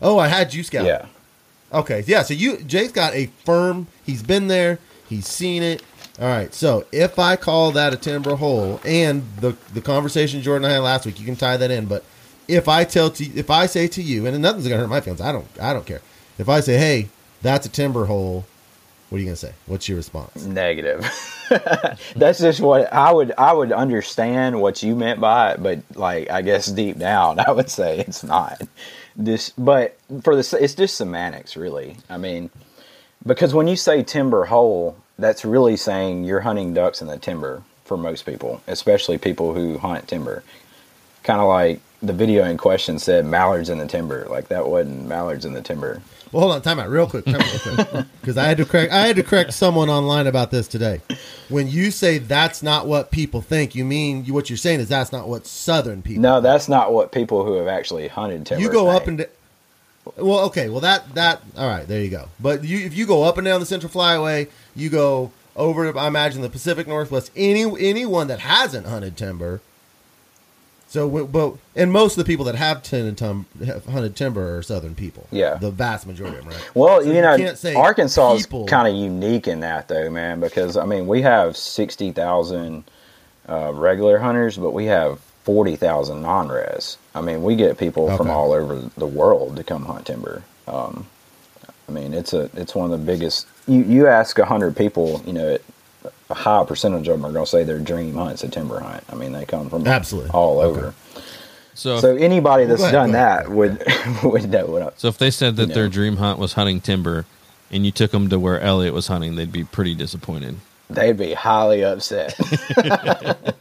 Oh, 0.00 0.18
I 0.18 0.28
had 0.28 0.54
you 0.54 0.62
scout. 0.62 0.84
yeah. 0.86 1.06
Okay, 1.72 2.04
yeah. 2.06 2.22
So 2.22 2.34
you, 2.34 2.58
Jay's 2.58 2.92
got 2.92 3.14
a 3.14 3.26
firm. 3.44 3.88
He's 4.06 4.22
been 4.22 4.46
there. 4.48 4.78
He's 5.08 5.26
seen 5.26 5.62
it. 5.62 5.82
All 6.20 6.26
right. 6.26 6.52
So 6.52 6.84
if 6.90 7.18
I 7.18 7.36
call 7.36 7.72
that 7.72 7.92
a 7.92 7.96
timber 7.96 8.34
hole, 8.36 8.80
and 8.84 9.22
the 9.40 9.56
the 9.72 9.80
conversation 9.80 10.42
Jordan 10.42 10.64
and 10.64 10.72
I 10.72 10.74
had 10.76 10.82
last 10.82 11.06
week, 11.06 11.20
you 11.20 11.26
can 11.26 11.36
tie 11.36 11.56
that 11.56 11.70
in. 11.70 11.86
But 11.86 12.04
if 12.48 12.68
I 12.68 12.84
tell 12.84 13.10
to, 13.10 13.24
if 13.24 13.50
I 13.50 13.66
say 13.66 13.86
to 13.88 14.02
you, 14.02 14.26
and 14.26 14.40
nothing's 14.42 14.66
gonna 14.66 14.80
hurt 14.80 14.88
my 14.88 15.00
feelings. 15.00 15.20
I 15.20 15.32
don't. 15.32 15.46
I 15.60 15.72
don't 15.72 15.86
care. 15.86 16.00
If 16.38 16.48
I 16.48 16.60
say, 16.60 16.78
hey, 16.78 17.08
that's 17.42 17.66
a 17.66 17.68
timber 17.68 18.06
hole. 18.06 18.46
What 19.08 19.16
are 19.16 19.20
you 19.20 19.26
gonna 19.26 19.36
say? 19.36 19.52
What's 19.66 19.88
your 19.88 19.96
response? 19.96 20.44
Negative. 20.44 21.00
That's 22.14 22.40
just 22.40 22.60
what 22.60 22.92
I 22.92 23.10
would 23.10 23.32
I 23.38 23.54
would 23.54 23.72
understand 23.72 24.60
what 24.60 24.82
you 24.82 24.94
meant 24.94 25.18
by 25.18 25.52
it, 25.52 25.62
but 25.62 25.78
like 25.94 26.28
I 26.28 26.42
guess 26.42 26.66
deep 26.66 26.98
down 26.98 27.40
I 27.46 27.50
would 27.50 27.70
say 27.70 28.00
it's 28.00 28.22
not. 28.22 28.60
This, 29.16 29.50
but 29.56 29.96
for 30.22 30.36
the 30.36 30.58
it's 30.60 30.74
just 30.74 30.96
semantics, 30.96 31.56
really. 31.56 31.96
I 32.10 32.18
mean, 32.18 32.50
because 33.26 33.54
when 33.54 33.66
you 33.66 33.76
say 33.76 34.02
timber 34.02 34.44
hole, 34.44 34.94
that's 35.18 35.44
really 35.44 35.76
saying 35.76 36.24
you're 36.24 36.40
hunting 36.40 36.74
ducks 36.74 37.00
in 37.02 37.08
the 37.08 37.18
timber 37.18 37.62
for 37.84 37.96
most 37.96 38.24
people, 38.26 38.62
especially 38.66 39.18
people 39.18 39.54
who 39.54 39.78
hunt 39.78 40.06
timber. 40.08 40.42
Kind 41.24 41.40
of 41.40 41.48
like 41.48 41.80
the 42.02 42.12
video 42.12 42.44
in 42.44 42.56
question 42.56 42.98
said, 42.98 43.24
mallards 43.26 43.68
in 43.68 43.78
the 43.78 43.86
timber. 43.86 44.26
Like 44.30 44.48
that 44.48 44.68
wasn't 44.68 45.06
mallards 45.06 45.44
in 45.44 45.52
the 45.52 45.62
timber. 45.62 46.00
Well, 46.30 46.42
hold 46.42 46.54
on, 46.54 46.62
time 46.62 46.78
out, 46.78 46.90
real 46.90 47.06
quick, 47.06 47.24
time 47.24 47.36
out 47.40 47.64
real 47.66 47.84
quick, 47.86 48.06
because 48.20 48.36
I 48.36 48.44
had 48.44 48.58
to 48.58 48.66
correct. 48.66 48.92
I 48.92 49.06
had 49.06 49.16
to 49.16 49.22
correct 49.22 49.54
someone 49.54 49.88
online 49.88 50.26
about 50.26 50.50
this 50.50 50.68
today. 50.68 51.00
When 51.48 51.68
you 51.68 51.90
say 51.90 52.18
that's 52.18 52.62
not 52.62 52.86
what 52.86 53.10
people 53.10 53.40
think, 53.40 53.74
you 53.74 53.84
mean 53.86 54.26
you, 54.26 54.34
what 54.34 54.50
you're 54.50 54.58
saying 54.58 54.80
is 54.80 54.88
that's 54.90 55.10
not 55.10 55.26
what 55.26 55.46
Southern 55.46 56.02
people. 56.02 56.22
No, 56.22 56.42
that's 56.42 56.68
not 56.68 56.92
what 56.92 57.12
people 57.12 57.44
who 57.46 57.54
have 57.54 57.66
actually 57.66 58.08
hunted 58.08 58.44
timber. 58.46 58.62
you 58.62 58.70
go 58.70 58.88
up 58.88 59.06
and. 59.06 59.18
d- 59.18 59.24
Well, 60.16 60.40
okay, 60.46 60.68
well 60.68 60.80
that 60.80 61.14
that 61.14 61.40
all 61.56 61.66
right, 61.66 61.88
there 61.88 62.02
you 62.02 62.10
go. 62.10 62.28
But 62.38 62.62
you 62.62 62.84
if 62.84 62.94
you 62.94 63.06
go 63.06 63.22
up 63.22 63.38
and 63.38 63.46
down 63.46 63.60
the 63.60 63.66
Central 63.66 63.90
Flyway, 63.90 64.48
you 64.78 64.90
go 64.90 65.32
over. 65.56 65.92
to, 65.92 65.98
I 65.98 66.06
imagine 66.08 66.42
the 66.42 66.48
Pacific 66.48 66.86
Northwest. 66.86 67.30
Any 67.36 67.62
anyone 67.88 68.28
that 68.28 68.40
hasn't 68.40 68.86
hunted 68.86 69.16
timber. 69.16 69.60
So, 70.90 71.26
but 71.26 71.54
and 71.76 71.92
most 71.92 72.16
of 72.16 72.24
the 72.24 72.32
people 72.32 72.46
that 72.46 72.54
have, 72.54 72.78
hunted 72.78 73.18
tum- 73.18 73.44
have 73.62 73.84
hunted 73.84 74.16
timber 74.16 74.56
are 74.56 74.62
Southern 74.62 74.94
people. 74.94 75.26
Yeah. 75.30 75.56
the 75.56 75.70
vast 75.70 76.06
majority 76.06 76.38
of 76.38 76.44
them, 76.44 76.54
right? 76.54 76.70
Well, 76.74 77.00
So 77.02 77.08
you 77.08 77.12
you 77.16 77.20
know, 77.20 77.78
Arkansas 77.78 78.34
is 78.36 78.46
kind 78.46 78.88
of 78.88 78.94
unique 78.94 79.46
in 79.46 79.60
that, 79.60 79.88
though, 79.88 80.08
man. 80.08 80.40
Because 80.40 80.78
I 80.78 80.86
mean, 80.86 81.06
we 81.06 81.20
have 81.22 81.58
sixty 81.58 82.10
thousand 82.10 82.84
uh, 83.46 83.72
regular 83.74 84.18
hunters, 84.18 84.56
but 84.56 84.70
we 84.70 84.86
have 84.86 85.20
forty 85.44 85.76
thousand 85.76 86.22
non-res. 86.22 86.96
I 87.14 87.20
mean, 87.20 87.42
we 87.42 87.54
get 87.56 87.76
people 87.76 88.16
from 88.16 88.30
all 88.30 88.52
over 88.52 88.76
the 88.96 89.06
world 89.06 89.56
to 89.56 89.64
come 89.64 89.84
hunt 89.84 90.06
timber. 90.06 90.42
Um, 90.66 91.06
I 91.88 91.90
mean, 91.92 92.12
it's 92.14 92.32
a 92.32 92.50
it's 92.54 92.74
one 92.74 92.92
of 92.92 92.98
the 93.00 93.04
biggest. 93.06 93.46
You 93.66 93.82
you 93.82 94.06
ask 94.06 94.38
hundred 94.38 94.76
people, 94.76 95.22
you 95.26 95.32
know, 95.32 95.58
a 96.30 96.34
high 96.34 96.64
percentage 96.64 97.08
of 97.08 97.16
them 97.16 97.26
are 97.26 97.32
going 97.32 97.44
to 97.44 97.50
say 97.50 97.64
their 97.64 97.78
dream 97.78 98.14
hunt's 98.14 98.44
a 98.44 98.48
timber 98.48 98.80
hunt. 98.80 99.02
I 99.10 99.14
mean, 99.14 99.32
they 99.32 99.44
come 99.46 99.70
from 99.70 99.86
Absolutely. 99.86 100.30
all 100.30 100.60
Okay. 100.60 100.78
over. 100.80 100.94
So, 101.74 102.00
So 102.00 102.16
anybody 102.16 102.64
that's 102.64 102.82
ahead, 102.82 102.92
done 102.92 103.12
that 103.12 103.48
would 103.48 103.82
would 104.22 104.50
know 104.50 104.66
what. 104.66 104.82
I, 104.82 104.90
so 104.96 105.08
if 105.08 105.18
they 105.18 105.30
said 105.30 105.56
that 105.56 105.68
you 105.68 105.74
their 105.74 105.88
dream 105.88 106.16
hunt 106.16 106.38
was 106.38 106.54
hunting 106.54 106.80
timber, 106.80 107.24
and 107.70 107.86
you 107.86 107.92
took 107.92 108.10
them 108.10 108.28
to 108.30 108.38
where 108.38 108.60
Elliot 108.60 108.92
was 108.92 109.06
hunting, 109.06 109.36
they'd 109.36 109.52
be 109.52 109.64
pretty 109.64 109.94
disappointed. 109.94 110.56
they'd 110.90 111.16
be 111.16 111.34
highly 111.34 111.84
upset. 111.84 112.34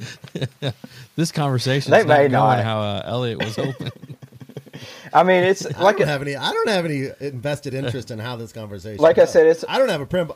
This 1.16 1.32
conversation 1.32 1.90
They 1.90 1.98
is 2.00 2.06
not 2.06 2.14
may 2.14 2.20
going 2.28 2.32
not. 2.32 2.60
how 2.64 2.80
uh, 2.80 3.02
Elliot 3.04 3.44
was 3.44 3.56
hoping. 3.56 3.90
I 5.12 5.22
mean, 5.22 5.44
it's 5.44 5.66
I 5.76 5.82
like 5.82 5.98
don't 5.98 6.08
a, 6.08 6.10
have 6.10 6.22
any. 6.22 6.36
I 6.36 6.50
don't 6.52 6.68
have 6.68 6.84
any 6.84 7.08
invested 7.20 7.74
interest 7.74 8.10
in 8.10 8.18
how 8.18 8.36
this 8.36 8.52
conversation. 8.52 9.02
Like 9.02 9.18
I 9.18 9.24
said, 9.24 9.46
it's- 9.46 9.64
I 9.68 9.78
don't 9.78 9.88
have 9.88 10.00
a 10.00 10.06
prim. 10.06 10.32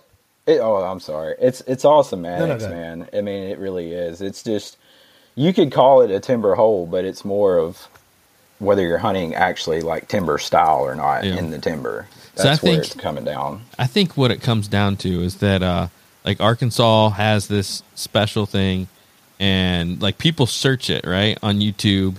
It, 0.47 0.59
oh, 0.61 0.77
I'm 0.77 1.01
sorry. 1.01 1.35
It's 1.41 1.63
it's 1.67 1.85
all 1.85 2.05
semantics, 2.05 2.65
go 2.65 2.71
ahead. 2.71 2.99
man. 2.99 3.09
I 3.15 3.21
mean, 3.23 3.45
it 3.45 3.59
really 3.59 3.93
is. 3.93 4.21
It's 4.21 4.43
just 4.43 4.77
you 5.37 5.53
could 5.55 5.73
call 5.73 6.03
it 6.03 6.11
a 6.11 6.21
timber 6.21 6.55
hole, 6.55 6.87
but 6.87 7.05
it's 7.05 7.25
more 7.25 7.57
of 7.59 7.89
whether 8.59 8.83
you're 8.83 8.99
hunting 8.99 9.35
actually 9.35 9.81
like 9.81 10.07
timber 10.09 10.37
style 10.39 10.81
or 10.81 10.95
not 10.95 11.25
Yeah. 11.25 11.37
in 11.37 11.51
the 11.51 11.59
timber. 11.59 12.07
So 12.37 12.43
I 12.43 12.47
That's 12.51 12.63
where 12.63 12.73
think- 12.75 12.85
it's 12.85 12.95
coming 12.95 13.25
down. 13.25 13.63
I 13.79 13.87
think 13.87 14.17
what 14.17 14.31
it 14.31 14.43
comes 14.43 14.69
down 14.69 14.97
to 14.99 15.23
is 15.23 15.37
that 15.37 15.63
uh 15.63 15.89
like 16.27 16.41
Arkansas 16.41 17.11
has 17.11 17.49
this 17.49 17.83
special 17.95 18.45
thing 18.47 18.89
and 19.41 20.01
like 20.03 20.19
people 20.19 20.47
search 20.47 20.91
it, 20.91 21.07
right, 21.07 21.39
on 21.43 21.61
YouTube. 21.61 22.17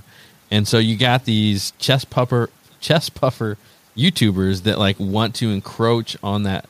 And 0.55 0.65
so 0.65 0.77
you 0.77 0.95
got 0.95 1.25
these 1.25 1.71
chest 1.79 2.09
puffer 2.09 2.49
chest 2.79 3.13
puffer 3.13 3.57
YouTubers 3.97 4.63
that 4.63 4.79
like 4.79 4.97
want 4.97 5.35
to 5.35 5.51
encroach 5.51 6.15
on 6.23 6.43
that 6.43 6.65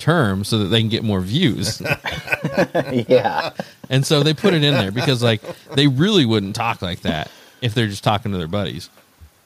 term 0.00 0.42
so 0.42 0.58
that 0.58 0.64
they 0.64 0.80
can 0.80 0.88
get 0.88 1.04
more 1.04 1.20
views. 1.20 1.80
yeah, 3.08 3.52
and 3.88 4.04
so 4.04 4.24
they 4.24 4.34
put 4.34 4.52
it 4.52 4.64
in 4.64 4.74
there 4.74 4.90
because 4.90 5.22
like 5.22 5.42
they 5.76 5.86
really 5.86 6.26
wouldn't 6.26 6.56
talk 6.56 6.82
like 6.82 7.02
that 7.02 7.30
if 7.62 7.72
they're 7.72 7.86
just 7.86 8.02
talking 8.02 8.32
to 8.32 8.38
their 8.38 8.48
buddies. 8.48 8.90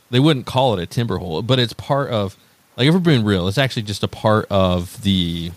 They 0.08 0.18
wouldn't 0.18 0.46
call 0.46 0.78
it 0.78 0.82
a 0.82 0.86
timber 0.86 1.18
hole, 1.18 1.42
but 1.42 1.58
it's 1.58 1.74
part 1.74 2.08
of 2.08 2.38
like 2.78 2.88
if 2.88 2.94
we're 2.94 3.00
being 3.00 3.22
real, 3.22 3.48
it's 3.48 3.58
actually 3.58 3.82
just 3.82 4.02
a 4.02 4.08
part 4.08 4.46
of 4.48 5.02
the 5.02 5.52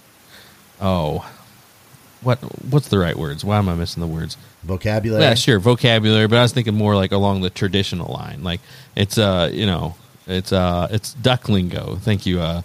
oh 0.82 1.26
what 2.22 2.40
what's 2.66 2.88
the 2.90 3.00
right 3.00 3.16
words? 3.16 3.46
Why 3.46 3.58
am 3.58 3.70
I 3.70 3.76
missing 3.76 4.02
the 4.02 4.08
words? 4.08 4.38
vocabulary. 4.68 5.24
Yeah, 5.24 5.34
sure, 5.34 5.60
vocabulary, 5.60 6.28
but 6.28 6.38
I 6.38 6.44
was 6.44 6.52
thinking 6.52 6.76
more 6.76 6.96
like 6.96 7.12
along 7.12 7.42
the 7.42 7.50
traditional 7.50 8.14
line. 8.14 8.44
Like 8.44 8.60
it's 8.96 9.18
uh, 9.18 9.50
you 9.52 9.66
know, 9.66 9.96
it's 10.28 10.52
uh 10.52 10.88
it's 10.92 11.14
duck 11.14 11.50
lingo. 11.50 11.96
Thank 11.96 12.26
you, 12.26 12.40
uh, 12.42 12.62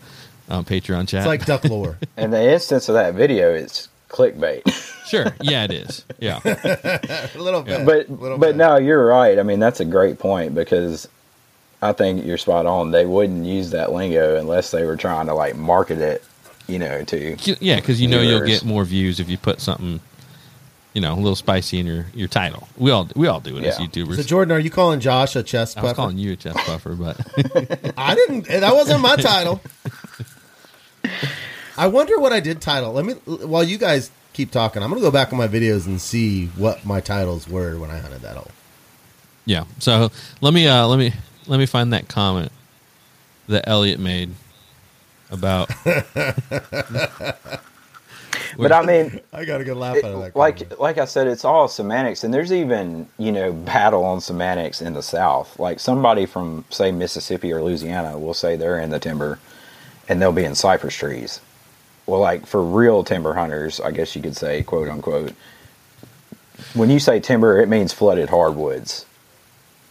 uh 0.51 0.63
Patreon 0.63 1.09
chat. 1.09 1.21
It's 1.21 1.27
like 1.27 1.47
duck 1.47 1.65
lore. 1.65 1.99
in 2.19 2.31
the 2.31 2.53
instance 2.53 2.89
of 2.89 2.95
that 2.95 3.15
video, 3.15 3.55
it's 3.55 3.89
clickbait. 4.11 4.63
sure, 5.07 5.35
yeah, 5.41 5.65
it 5.65 5.71
is. 5.71 6.05
Yeah. 6.19 6.41
a 6.45 7.31
little 7.37 7.63
bit, 7.63 7.87
but 7.87 8.11
little 8.11 8.39
but 8.39 8.49
bit. 8.49 8.57
no, 8.57 8.77
you're 8.77 9.07
right. 9.07 9.39
I 9.39 9.43
mean, 9.43 9.61
that's 9.61 9.81
a 9.81 9.87
great 9.87 10.19
point 10.19 10.55
because 10.55 11.09
I 11.81 11.93
think 11.93 12.27
you're 12.27 12.39
spot 12.39 12.67
on. 12.67 12.91
They 12.91 13.07
wouldn't 13.07 13.47
use 13.47 13.71
that 13.71 13.93
lingo 13.93 14.39
unless 14.39 14.71
they 14.71 14.85
were 14.85 14.97
trying 14.97 15.27
to 15.27 15.35
like 15.35 15.57
market 15.57 15.99
it, 15.99 16.25
you 16.73 16.79
know, 16.79 17.05
to 17.05 17.37
Yeah, 17.61 17.77
because 17.77 18.01
you 18.01 18.09
know 18.09 18.21
you'll 18.21 18.47
get 18.47 18.65
more 18.65 18.85
views 18.85 19.21
if 19.21 19.29
you 19.29 19.37
put 19.39 19.61
something, 19.61 20.01
you 20.95 21.01
know, 21.01 21.13
a 21.13 21.17
little 21.17 21.37
spicy 21.37 21.79
in 21.79 21.87
your, 21.87 22.07
your 22.15 22.29
title. 22.29 22.69
We 22.77 22.91
all 22.91 23.09
we 23.15 23.27
all 23.27 23.41
do 23.41 23.57
it 23.59 23.65
as 23.65 23.79
YouTubers. 23.79 24.17
So 24.17 24.23
Jordan, 24.23 24.53
are 24.53 24.59
you 24.59 24.71
calling 24.71 25.01
Josh 25.01 25.37
a 25.37 25.43
chest 25.43 25.79
I 25.79 25.83
was 25.83 25.93
calling 25.93 26.19
you 26.19 26.33
a 26.33 26.37
chest 26.37 26.57
puffer, 26.67 26.95
but 26.95 27.21
I 27.99 28.15
didn't. 28.15 28.47
That 28.49 28.75
wasn't 28.75 29.01
my 29.01 29.17
title. 29.17 29.61
I 31.77 31.87
wonder 31.87 32.19
what 32.19 32.33
I 32.33 32.41
did 32.41 32.61
title. 32.61 32.93
Let 32.93 33.05
me. 33.05 33.15
While 33.25 33.65
you 33.65 33.79
guys 33.79 34.11
keep 34.33 34.51
talking, 34.51 34.83
I'm 34.83 34.89
gonna 34.91 35.01
go 35.01 35.11
back 35.11 35.33
on 35.33 35.39
my 35.39 35.49
videos 35.49 35.87
and 35.87 36.01
see 36.01 36.47
what 36.49 36.85
my 36.85 37.01
titles 37.01 37.49
were 37.49 37.79
when 37.79 37.91
I 37.91 37.99
hunted 37.99 38.23
that 38.23 38.37
hole. 38.37 38.51
yeah. 39.45 39.65
So 39.79 40.11
let 40.41 40.53
me 40.55 40.67
uh 40.69 40.87
let 40.87 40.99
me 40.99 41.13
let 41.47 41.59
me 41.59 41.67
find 41.67 41.93
that 41.93 42.09
comment 42.09 42.53
that 43.49 43.69
Elliot 43.69 43.99
made 43.99 44.31
about. 45.33 45.71
But 48.57 48.73
I 48.73 48.83
mean, 48.85 49.21
I 49.33 49.45
got 49.45 49.61
a 49.61 49.65
good 49.65 49.77
laugh 49.77 49.97
out 49.99 50.05
of 50.05 50.21
that. 50.21 50.27
it, 50.29 50.37
like 50.37 50.79
like 50.79 50.99
I 50.99 51.05
said, 51.05 51.27
it's 51.27 51.45
all 51.45 51.69
semantics, 51.69 52.25
and 52.25 52.33
there's 52.33 52.53
even 52.53 53.09
you 53.19 53.33
know 53.33 53.53
battle 53.53 54.05
on 54.05 54.21
semantics 54.21 54.83
in 54.83 54.95
the 54.95 55.03
South. 55.03 55.59
Like 55.59 55.81
somebody 55.81 56.27
from 56.27 56.65
say 56.71 56.93
Mississippi 56.93 57.53
or 57.53 57.63
Louisiana 57.63 58.19
will 58.19 58.35
say 58.35 58.57
they're 58.57 58.79
in 58.79 58.91
the 58.91 58.99
timber, 58.99 59.39
and 60.09 60.21
they'll 60.21 60.33
be 60.33 60.45
in 60.45 60.55
cypress 60.55 60.95
trees. 60.95 61.41
Well, 62.07 62.21
like 62.21 62.47
for 62.47 62.63
real 62.63 63.05
timber 63.05 63.35
hunters, 63.35 63.81
I 63.81 63.93
guess 63.93 64.17
you 64.17 64.23
could 64.23 64.37
say, 64.37 64.63
quote 64.63 64.89
unquote, 64.89 65.33
when 66.75 66.91
you 66.91 66.99
say 66.99 67.21
timber, 67.21 67.61
it 67.61 67.69
means 67.69 67.93
flooded 67.93 68.29
hardwoods. 68.31 69.07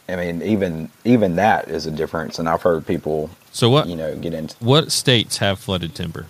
I 0.10 0.18
mean, 0.18 0.42
even 0.42 0.90
even 1.06 1.38
that 1.38 1.70
is 1.70 1.86
a 1.86 1.92
difference, 1.92 2.38
and 2.38 2.50
I've 2.50 2.62
heard 2.62 2.86
people, 2.86 3.30
So 3.52 3.70
what 3.70 3.88
you 3.88 3.96
know, 3.96 4.16
get 4.16 4.34
into 4.34 4.56
what 4.60 4.92
states 4.92 5.38
have 5.38 5.60
flooded 5.60 5.94
timber? 5.96 6.26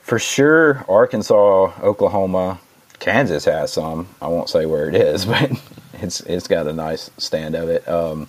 For 0.00 0.18
sure, 0.18 0.84
Arkansas, 0.88 1.72
Oklahoma, 1.82 2.60
Kansas 3.00 3.44
has 3.44 3.72
some. 3.72 4.08
I 4.22 4.28
won't 4.28 4.48
say 4.48 4.66
where 4.66 4.88
it 4.88 4.94
is, 4.94 5.24
but 5.26 5.50
it's 5.94 6.20
it's 6.22 6.48
got 6.48 6.66
a 6.66 6.72
nice 6.72 7.10
stand 7.18 7.54
of 7.54 7.68
it. 7.68 7.86
Um, 7.88 8.28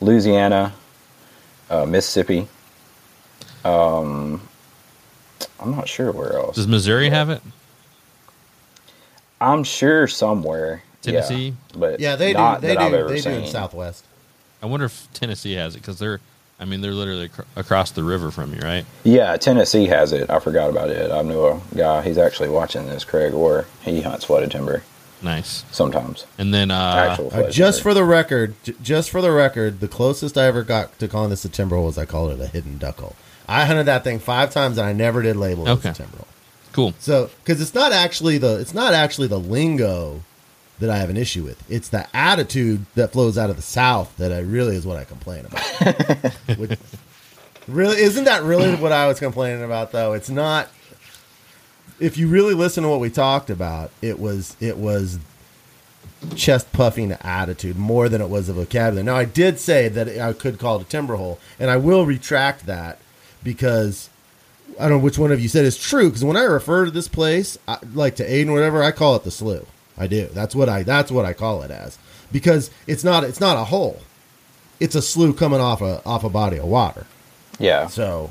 Louisiana, 0.00 0.72
uh, 1.70 1.86
Mississippi. 1.86 2.48
Um, 3.64 4.40
I'm 5.60 5.70
not 5.70 5.88
sure 5.88 6.12
where 6.12 6.34
else. 6.34 6.56
Does 6.56 6.68
Missouri 6.68 7.10
have 7.10 7.30
it? 7.30 7.40
I'm 9.40 9.64
sure 9.64 10.06
somewhere. 10.06 10.82
yeah, 11.02 11.12
Tennessee? 11.12 11.54
but 11.76 12.00
yeah, 12.00 12.16
they 12.16 12.32
do. 12.32 12.38
not 12.38 12.60
They 12.60 12.76
I've 12.76 12.92
do. 12.92 12.98
ever 12.98 13.08
They 13.08 13.20
do 13.20 13.30
in. 13.30 13.46
Southwest. 13.46 14.04
I 14.62 14.66
wonder 14.66 14.86
if 14.86 15.08
Tennessee 15.12 15.54
has 15.54 15.74
it 15.74 15.80
because 15.80 15.98
they're, 15.98 16.20
I 16.60 16.64
mean, 16.66 16.80
they're 16.80 16.92
literally 16.92 17.24
ac- 17.24 17.42
across 17.56 17.90
the 17.90 18.04
river 18.04 18.30
from 18.30 18.54
you, 18.54 18.60
right? 18.60 18.84
Yeah, 19.02 19.36
Tennessee 19.36 19.86
has 19.86 20.12
it. 20.12 20.30
I 20.30 20.38
forgot 20.38 20.70
about 20.70 20.88
it. 20.90 21.10
I 21.10 21.22
knew 21.22 21.44
a 21.46 21.60
guy. 21.76 22.02
He's 22.02 22.16
actually 22.18 22.48
watching 22.48 22.86
this. 22.86 23.04
Craig 23.04 23.34
Orr. 23.34 23.66
He 23.82 24.02
hunts 24.02 24.24
flooded 24.24 24.50
timber. 24.52 24.82
Nice. 25.22 25.64
sometimes. 25.72 26.26
And 26.38 26.52
then 26.52 26.70
uh, 26.70 27.08
Actual 27.10 27.30
Uh, 27.34 27.50
just 27.50 27.78
bird. 27.78 27.82
for 27.82 27.94
the 27.94 28.04
record, 28.04 28.54
j- 28.62 28.74
just 28.82 29.08
for 29.10 29.22
the 29.22 29.32
record, 29.32 29.80
the 29.80 29.88
closest 29.88 30.36
I 30.36 30.44
ever 30.44 30.62
got 30.62 30.98
to 30.98 31.08
calling 31.08 31.30
this 31.30 31.44
a 31.46 31.48
timber 31.48 31.76
hole 31.76 31.88
is 31.88 31.96
I 31.96 32.04
called 32.04 32.30
it 32.32 32.40
a 32.40 32.46
hidden 32.46 32.76
duck 32.76 32.98
hole. 32.98 33.16
I 33.48 33.64
hunted 33.64 33.86
that 33.86 34.04
thing 34.04 34.18
five 34.18 34.52
times 34.52 34.76
and 34.78 34.86
I 34.86 34.92
never 34.92 35.22
did 35.22 35.36
label 35.36 35.66
it 35.66 35.70
Okay. 35.70 35.88
as 35.88 35.98
a 35.98 36.02
timber 36.02 36.16
hole. 36.18 36.26
cool. 36.72 36.94
So, 36.98 37.30
because 37.42 37.60
it's 37.62 37.74
not 37.74 37.90
actually 37.92 38.36
the 38.38 38.58
it's 38.60 38.74
not 38.74 38.92
actually 38.92 39.28
the 39.28 39.40
lingo 39.40 40.20
that 40.80 40.90
I 40.90 40.96
have 40.98 41.10
an 41.10 41.16
issue 41.16 41.44
with. 41.44 41.62
It's 41.70 41.88
the 41.88 42.06
attitude 42.16 42.86
that 42.94 43.12
flows 43.12 43.38
out 43.38 43.50
of 43.50 43.56
the 43.56 43.62
South 43.62 44.16
that 44.16 44.32
I 44.32 44.40
really 44.40 44.76
is 44.76 44.84
what 44.86 44.96
I 44.96 45.04
complain 45.04 45.46
about. 45.46 46.32
Which- 46.58 46.78
really, 47.68 48.00
isn't 48.00 48.24
that 48.24 48.42
really 48.42 48.74
what 48.74 48.92
I 48.92 49.06
was 49.06 49.18
complaining 49.18 49.62
about? 49.62 49.92
Though 49.92 50.12
it's 50.12 50.30
not. 50.30 50.68
If 52.00 52.18
you 52.18 52.26
really 52.26 52.54
listen 52.54 52.82
to 52.82 52.88
what 52.88 52.98
we 53.00 53.08
talked 53.08 53.50
about, 53.50 53.90
it 54.02 54.18
was 54.18 54.56
it 54.60 54.76
was 54.76 55.18
chest 56.36 56.72
puffing 56.72 57.12
attitude 57.12 57.76
more 57.78 58.08
than 58.08 58.20
it 58.20 58.28
was 58.28 58.48
a 58.48 58.52
vocabulary. 58.52 59.04
Now, 59.04 59.16
I 59.16 59.24
did 59.24 59.60
say 59.60 59.88
that 59.88 60.08
I 60.18 60.32
could 60.32 60.58
call 60.58 60.76
it 60.80 60.82
a 60.82 60.88
timber 60.88 61.16
hole, 61.16 61.38
and 61.58 61.70
I 61.70 61.76
will 61.76 62.04
retract 62.06 62.66
that 62.66 62.98
because 63.42 64.10
I 64.78 64.88
don't 64.88 64.98
know 64.98 65.04
which 65.04 65.18
one 65.18 65.30
of 65.32 65.40
you 65.40 65.48
said 65.48 65.64
is 65.64 65.76
true. 65.78 66.08
Because 66.08 66.24
when 66.24 66.36
I 66.36 66.42
refer 66.42 66.84
to 66.84 66.90
this 66.90 67.08
place, 67.08 67.58
I, 67.68 67.78
like 67.92 68.16
to 68.16 68.28
Aiden 68.28 68.48
or 68.48 68.52
whatever, 68.52 68.82
I 68.82 68.90
call 68.90 69.16
it 69.16 69.24
the 69.24 69.30
slough. 69.30 69.70
I 69.96 70.06
do. 70.06 70.26
That's 70.32 70.54
what 70.54 70.68
I. 70.68 70.82
That's 70.82 71.10
what 71.10 71.24
I 71.24 71.32
call 71.32 71.62
it 71.62 71.70
as 71.70 71.98
because 72.32 72.70
it's 72.86 73.04
not. 73.04 73.24
It's 73.24 73.40
not 73.40 73.56
a 73.56 73.64
hole. 73.64 74.00
It's 74.80 74.94
a 74.94 75.02
slough 75.02 75.36
coming 75.36 75.60
off 75.60 75.80
a 75.80 76.02
off 76.04 76.24
a 76.24 76.28
body 76.28 76.56
of 76.58 76.66
water. 76.66 77.06
yeah, 77.58 77.86
So. 77.86 78.30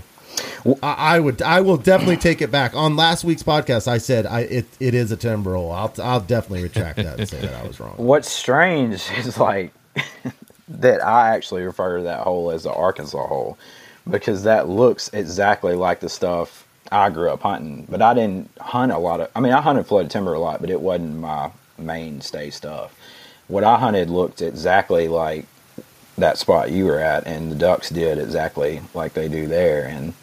I, 0.82 0.94
I 1.16 1.20
would. 1.20 1.44
I 1.44 1.62
will 1.62 1.78
definitely 1.78 2.18
take 2.18 2.42
it 2.42 2.50
back. 2.50 2.76
On 2.76 2.96
last 2.96 3.24
week's 3.24 3.44
podcast, 3.44 3.88
I 3.88 4.00
said 4.00 4.26
I 4.26 4.40
it, 4.42 4.66
it 4.80 4.96
is 4.96 5.12
a 5.12 5.16
timber 5.18 5.54
hole. 5.54 5.72
I'll 5.72 5.94
I'll 6.02 6.22
definitely 6.22 6.64
retract 6.64 6.96
that 6.98 7.20
and 7.20 7.30
say 7.30 7.42
that 7.42 7.54
I 7.54 7.68
was 7.68 7.80
wrong. 7.80 7.94
What's 7.98 8.32
strange 8.32 9.04
is 9.18 9.38
like 9.38 9.72
that 10.68 11.06
I 11.06 11.36
actually 11.36 11.62
refer 11.62 11.98
to 11.98 12.04
that 12.06 12.22
hole 12.22 12.50
as 12.50 12.64
the 12.64 12.74
Arkansas 12.74 13.28
hole 13.28 13.60
because 14.10 14.44
that 14.44 14.68
looks 14.68 15.10
exactly 15.14 15.76
like 15.76 16.00
the 16.00 16.10
stuff 16.10 16.63
I 16.94 17.10
grew 17.10 17.30
up 17.30 17.42
hunting. 17.42 17.86
But 17.90 18.02
I 18.02 18.14
didn't 18.14 18.50
hunt 18.60 18.92
a 18.92 18.98
lot 18.98 19.22
of. 19.22 19.32
I 19.36 19.40
mean, 19.40 19.54
I 19.54 19.62
hunted 19.62 19.86
flooded 19.86 20.12
timber 20.12 20.34
a 20.34 20.40
lot, 20.40 20.62
but 20.62 20.70
it 20.70 20.80
wasn't 20.82 21.18
my 21.18 21.52
mainstay 21.78 22.50
stuff. 22.52 22.96
What 23.48 23.64
I 23.64 23.78
hunted 23.78 24.10
looked 24.10 24.42
exactly 24.42 25.08
like 25.08 25.46
that 26.18 26.38
spot 26.38 26.72
you 26.72 26.86
were 26.86 27.00
at, 27.00 27.26
and 27.28 27.52
the 27.52 27.56
ducks 27.56 27.90
did 27.90 28.18
exactly 28.18 28.82
like 28.94 29.14
they 29.14 29.28
do 29.28 29.48
there. 29.48 29.86
And 29.86 30.14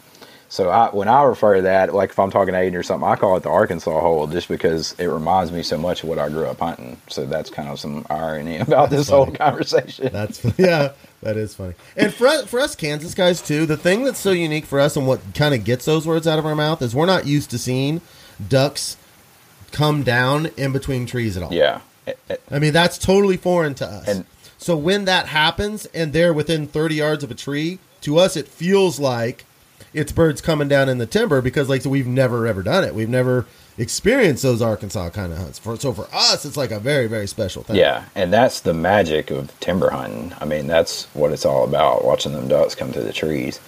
so 0.49 0.69
I, 0.69 0.89
when 0.89 1.07
I 1.07 1.23
refer 1.23 1.55
to 1.55 1.61
that, 1.63 1.93
like 1.93 2.11
if 2.11 2.19
I'm 2.19 2.31
talking 2.31 2.53
Aiden 2.53 2.75
or 2.75 2.83
something, 2.83 3.07
I 3.07 3.15
call 3.15 3.37
it 3.37 3.43
the 3.43 3.49
Arkansas 3.49 3.99
hole 3.99 4.27
just 4.27 4.47
because 4.47 4.93
it 4.99 5.07
reminds 5.07 5.51
me 5.51 5.63
so 5.63 5.77
much 5.77 6.03
of 6.03 6.09
what 6.09 6.19
I 6.19 6.29
grew 6.29 6.45
up 6.45 6.59
hunting. 6.59 6.97
So 7.07 7.25
that's 7.25 7.49
kind 7.49 7.69
of 7.69 7.79
some 7.79 8.05
irony 8.09 8.57
about 8.59 8.89
this 8.89 9.09
whole 9.09 9.31
conversation. 9.31 10.09
That's 10.11 10.43
yeah, 10.57 10.93
that 11.21 11.37
is 11.37 11.53
funny. 11.53 11.73
And 11.95 12.13
for 12.13 12.27
us, 12.27 12.45
for 12.47 12.59
us 12.59 12.75
Kansas 12.75 13.13
guys 13.13 13.41
too, 13.41 13.65
the 13.65 13.77
thing 13.77 14.03
that's 14.03 14.19
so 14.19 14.31
unique 14.31 14.65
for 14.65 14.79
us 14.79 14.95
and 14.95 15.05
what 15.07 15.21
kind 15.35 15.53
of 15.53 15.63
gets 15.63 15.85
those 15.85 16.07
words 16.07 16.27
out 16.27 16.39
of 16.39 16.45
our 16.45 16.55
mouth 16.55 16.81
is 16.81 16.95
we're 16.95 17.05
not 17.05 17.25
used 17.27 17.49
to 17.51 17.57
seeing 17.57 18.01
ducks 18.49 18.97
come 19.71 20.03
down 20.03 20.47
in 20.57 20.71
between 20.71 21.05
trees 21.05 21.37
at 21.37 21.43
all. 21.43 21.53
yeah. 21.53 21.81
I 22.49 22.59
mean, 22.59 22.73
that's 22.73 22.97
totally 22.97 23.37
foreign 23.37 23.73
to 23.75 23.85
us. 23.85 24.07
And- 24.07 24.25
so 24.57 24.75
when 24.77 25.05
that 25.05 25.27
happens 25.27 25.85
and 25.87 26.13
they're 26.13 26.33
within 26.33 26.67
30 26.67 26.95
yards 26.95 27.23
of 27.23 27.31
a 27.31 27.35
tree, 27.35 27.79
to 28.01 28.17
us 28.19 28.35
it 28.37 28.47
feels 28.47 28.99
like 28.99 29.45
it's 29.93 30.11
birds 30.11 30.39
coming 30.41 30.67
down 30.67 30.87
in 30.87 30.97
the 30.99 31.05
timber 31.07 31.41
because 31.41 31.67
like 31.69 31.81
so 31.81 31.89
we've 31.89 32.05
never 32.07 32.45
ever 32.47 32.61
done 32.61 32.83
it. 32.83 32.93
We've 32.93 33.09
never 33.09 33.45
experienced 33.77 34.43
those 34.43 34.61
Arkansas 34.61 35.09
kind 35.11 35.31
of 35.31 35.37
hunts. 35.39 35.59
For, 35.59 35.75
so 35.77 35.93
for 35.93 36.07
us 36.13 36.45
it's 36.45 36.57
like 36.57 36.71
a 36.71 36.79
very 36.79 37.07
very 37.07 37.27
special 37.27 37.63
thing. 37.63 37.75
Yeah, 37.77 38.05
and 38.15 38.31
that's 38.31 38.61
the 38.61 38.73
magic 38.73 39.31
of 39.31 39.57
timber 39.59 39.89
hunting. 39.89 40.33
I 40.39 40.45
mean, 40.45 40.67
that's 40.67 41.05
what 41.13 41.31
it's 41.31 41.45
all 41.45 41.63
about, 41.63 42.03
watching 42.05 42.33
them 42.33 42.47
ducks 42.47 42.75
come 42.75 42.91
through 42.91 43.03
the 43.03 43.13
trees. 43.13 43.59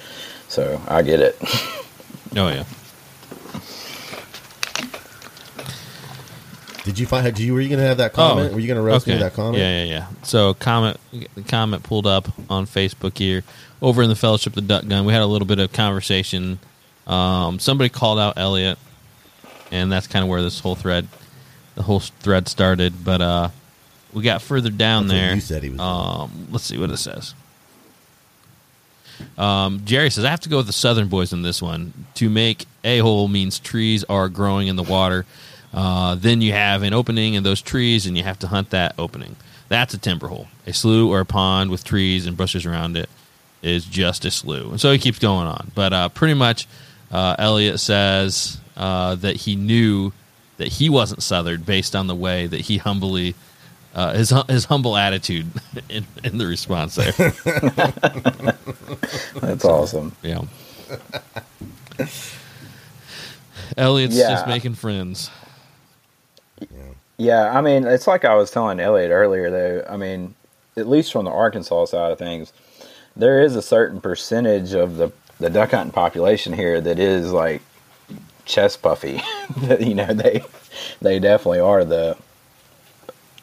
So 0.48 0.82
I 0.88 1.02
get 1.02 1.20
it. 1.20 1.38
Oh 2.36 2.48
yeah. 2.48 2.63
Did 6.84 7.00
you 7.00 7.06
find? 7.06 7.24
Did 7.24 7.39
you 7.39 7.54
were 7.54 7.62
you 7.62 7.70
gonna 7.70 7.84
have 7.88 7.98
that 7.98 8.12
comment? 8.13 8.54
were 8.54 8.60
you 8.60 8.68
gonna 8.68 8.82
roast 8.82 9.08
me 9.08 9.16
that 9.16 9.34
comment? 9.34 9.56
Oh, 9.56 9.60
Yeah, 9.60 9.84
yeah, 9.84 9.89
yeah. 9.89 10.08
So 10.24 10.54
comment, 10.54 10.98
the 11.12 11.44
comment 11.44 11.84
pulled 11.84 12.06
up 12.06 12.28
on 12.50 12.66
Facebook 12.66 13.18
here 13.18 13.44
over 13.82 14.04
in 14.04 14.10
the 14.10 14.16
Fellowship 14.16 14.52
of 14.52 14.56
the 14.56 14.62
Duck 14.68 14.88
Gun. 14.88 15.06
We 15.06 15.13
had 15.13 15.22
a 15.22 15.26
little 15.28 15.48
bit 15.48 15.60
of 15.60 15.72
conversation. 15.72 16.60
Um, 17.08 17.60
somebody 17.60 17.89
called 17.89 18.20
out 18.20 18.38
Elliot, 18.38 18.78
and 19.73 19.91
that's 19.91 20.07
kind 20.07 20.23
of 20.23 20.29
where 20.29 20.41
this 20.41 20.59
whole 20.59 20.75
thread, 20.75 21.07
the 21.75 21.81
whole 21.81 21.99
thread 21.99 22.47
started. 22.47 23.03
But 23.03 23.21
uh, 23.21 23.49
we 24.13 24.23
got 24.23 24.41
further 24.41 24.69
down 24.69 25.07
That's 25.07 25.13
what 25.13 25.19
there. 25.25 25.36
you 25.36 25.41
said 25.41 25.63
he 25.63 25.69
was. 25.71 25.79
Um, 25.79 26.47
let's 26.51 26.63
see 26.63 26.77
what 26.77 26.91
it 26.91 26.97
says. 26.97 27.33
Um, 29.38 29.81
Jerry 29.86 30.09
says 30.09 30.25
I 30.25 30.29
have 30.29 30.41
to 30.41 30.49
go 30.49 30.57
with 30.57 30.67
the 30.67 30.73
Southern 30.73 31.07
boys 31.07 31.33
in 31.33 31.41
this 31.41 31.62
one. 31.62 32.05
To 32.15 32.29
make 32.29 32.65
a 32.83 32.99
hole 32.99 33.27
means 33.27 33.59
trees 33.59 34.03
are 34.05 34.29
growing 34.29 34.67
in 34.67 34.75
the 34.75 34.83
water. 34.83 35.25
Uh, 35.73 36.15
then 36.15 36.41
you 36.41 36.51
have 36.51 36.83
an 36.83 36.93
opening 36.93 37.33
in 37.33 37.41
those 37.43 37.62
trees, 37.62 38.05
and 38.05 38.15
you 38.15 38.23
have 38.23 38.38
to 38.39 38.47
hunt 38.47 38.69
that 38.69 38.93
opening. 38.99 39.36
That's 39.69 39.93
a 39.95 39.97
timber 39.97 40.27
hole. 40.27 40.47
A 40.67 40.73
slough 40.73 41.09
or 41.09 41.19
a 41.19 41.25
pond 41.25 41.71
with 41.71 41.83
trees 41.83 42.27
and 42.27 42.38
bushes 42.38 42.65
around 42.65 42.95
it 42.95 43.09
is 43.63 43.86
just 43.86 44.23
a 44.25 44.29
slough. 44.29 44.69
And 44.71 44.79
so 44.79 44.91
he 44.91 44.99
keeps 44.99 45.17
going 45.17 45.47
on. 45.47 45.71
But 45.73 45.93
uh, 45.93 46.09
pretty 46.09 46.36
much, 46.36 46.67
uh, 47.13 47.36
Elliot 47.39 47.80
says 47.80 48.60
uh, 48.76 49.15
that 49.15 49.38
he 49.38 49.56
knew 49.56 50.12
that 50.58 50.67
he 50.67 50.89
wasn't 50.89 51.23
Southern 51.23 51.62
based 51.62 51.95
on 51.95 52.08
the 52.08 52.15
way 52.15 52.47
that 52.47 52.62
he 52.62 52.78
humbly, 52.78 53.36
uh, 53.95 54.13
his 54.13 54.34
his 54.49 54.65
humble 54.65 54.97
attitude 54.97 55.45
in, 55.89 56.06
in 56.23 56.38
the 56.39 56.45
response 56.47 56.95
there. 56.95 57.12
That's 59.41 59.65
awesome. 59.65 60.15
Yeah. 60.23 60.41
Elliot's 63.78 64.15
Yeah. 64.15 64.30
just 64.32 64.47
making 64.47 64.76
friends. 64.76 65.30
Yeah, 67.17 67.56
I 67.56 67.62
mean, 67.62 67.86
it's 67.86 68.08
like 68.08 68.26
I 68.26 68.36
was 68.36 68.49
telling 68.52 68.80
Elliot 68.80 69.12
earlier, 69.12 69.52
though. 69.52 69.86
I 69.88 69.97
mean, 69.97 70.34
at 70.76 70.88
least 70.89 71.12
from 71.12 71.26
the 71.26 71.32
Arkansas 71.32 71.86
side 71.86 72.12
of 72.12 72.17
things, 72.17 72.52
there 73.15 73.41
is 73.41 73.56
a 73.56 73.62
certain 73.62 74.02
percentage 74.02 74.73
of 74.73 74.97
the 74.97 75.12
the 75.39 75.50
duck 75.50 75.72
hunting 75.72 75.91
population 75.91 76.54
here 76.54 76.80
that 76.82 77.00
is 77.00 77.32
like 77.32 77.62
chest 78.46 78.82
puffy. 78.82 79.22
You 79.80 79.93
know, 79.96 80.13
they 80.13 80.43
they 81.02 81.19
definitely 81.19 81.60
are 81.60 81.84
the 81.86 82.17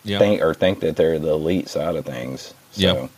Yeah. 0.05 0.19
think 0.19 0.43
or 0.43 0.55
think 0.55 0.81
that 0.81 0.97
they're 0.97 1.19
the 1.19 1.31
elite 1.33 1.69
side 1.69 1.95
of 1.97 2.05
things. 2.05 2.53
So, 2.73 2.81
Yep. 2.83 3.11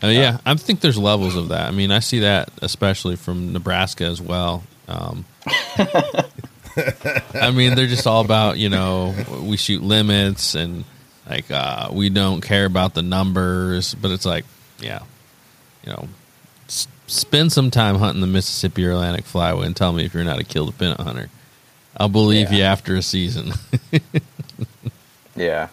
Uh, 0.00 0.06
yeah, 0.08 0.38
I 0.46 0.54
think 0.54 0.80
there's 0.80 0.96
levels 0.98 1.34
of 1.34 1.48
that. 1.48 1.66
I 1.66 1.70
mean, 1.72 1.90
I 1.90 1.98
see 1.98 2.20
that 2.20 2.50
especially 2.62 3.16
from 3.16 3.52
Nebraska 3.52 4.04
as 4.04 4.20
well. 4.20 4.62
Um, 4.86 5.24
I 7.34 7.50
mean, 7.52 7.74
they're 7.74 7.86
just 7.88 8.06
all 8.06 8.24
about 8.24 8.58
you 8.58 8.68
know 8.68 9.14
we 9.42 9.56
shoot 9.56 9.82
limits 9.82 10.54
and 10.54 10.84
like 11.28 11.50
uh, 11.50 11.88
we 11.92 12.10
don't 12.10 12.40
care 12.40 12.64
about 12.64 12.94
the 12.94 13.02
numbers, 13.02 13.94
but 13.94 14.10
it's 14.12 14.24
like 14.24 14.44
yeah, 14.80 15.00
you 15.84 15.92
know, 15.92 16.08
spend 17.08 17.50
some 17.52 17.70
time 17.70 17.96
hunting 17.96 18.20
the 18.20 18.26
Mississippi 18.26 18.86
or 18.86 18.92
Atlantic 18.92 19.24
flyway 19.24 19.64
and 19.66 19.74
tell 19.76 19.92
me 19.92 20.04
if 20.04 20.14
you're 20.14 20.22
not 20.24 20.38
a 20.38 20.44
kill 20.44 20.66
to 20.66 20.72
pin 20.72 20.94
hunter. 20.96 21.28
I'll 21.96 22.08
believe 22.08 22.52
Yeah. 22.52 22.58
you 22.58 22.62
after 22.64 22.94
a 22.94 23.02
season. 23.02 23.52
yeah, 25.36 25.68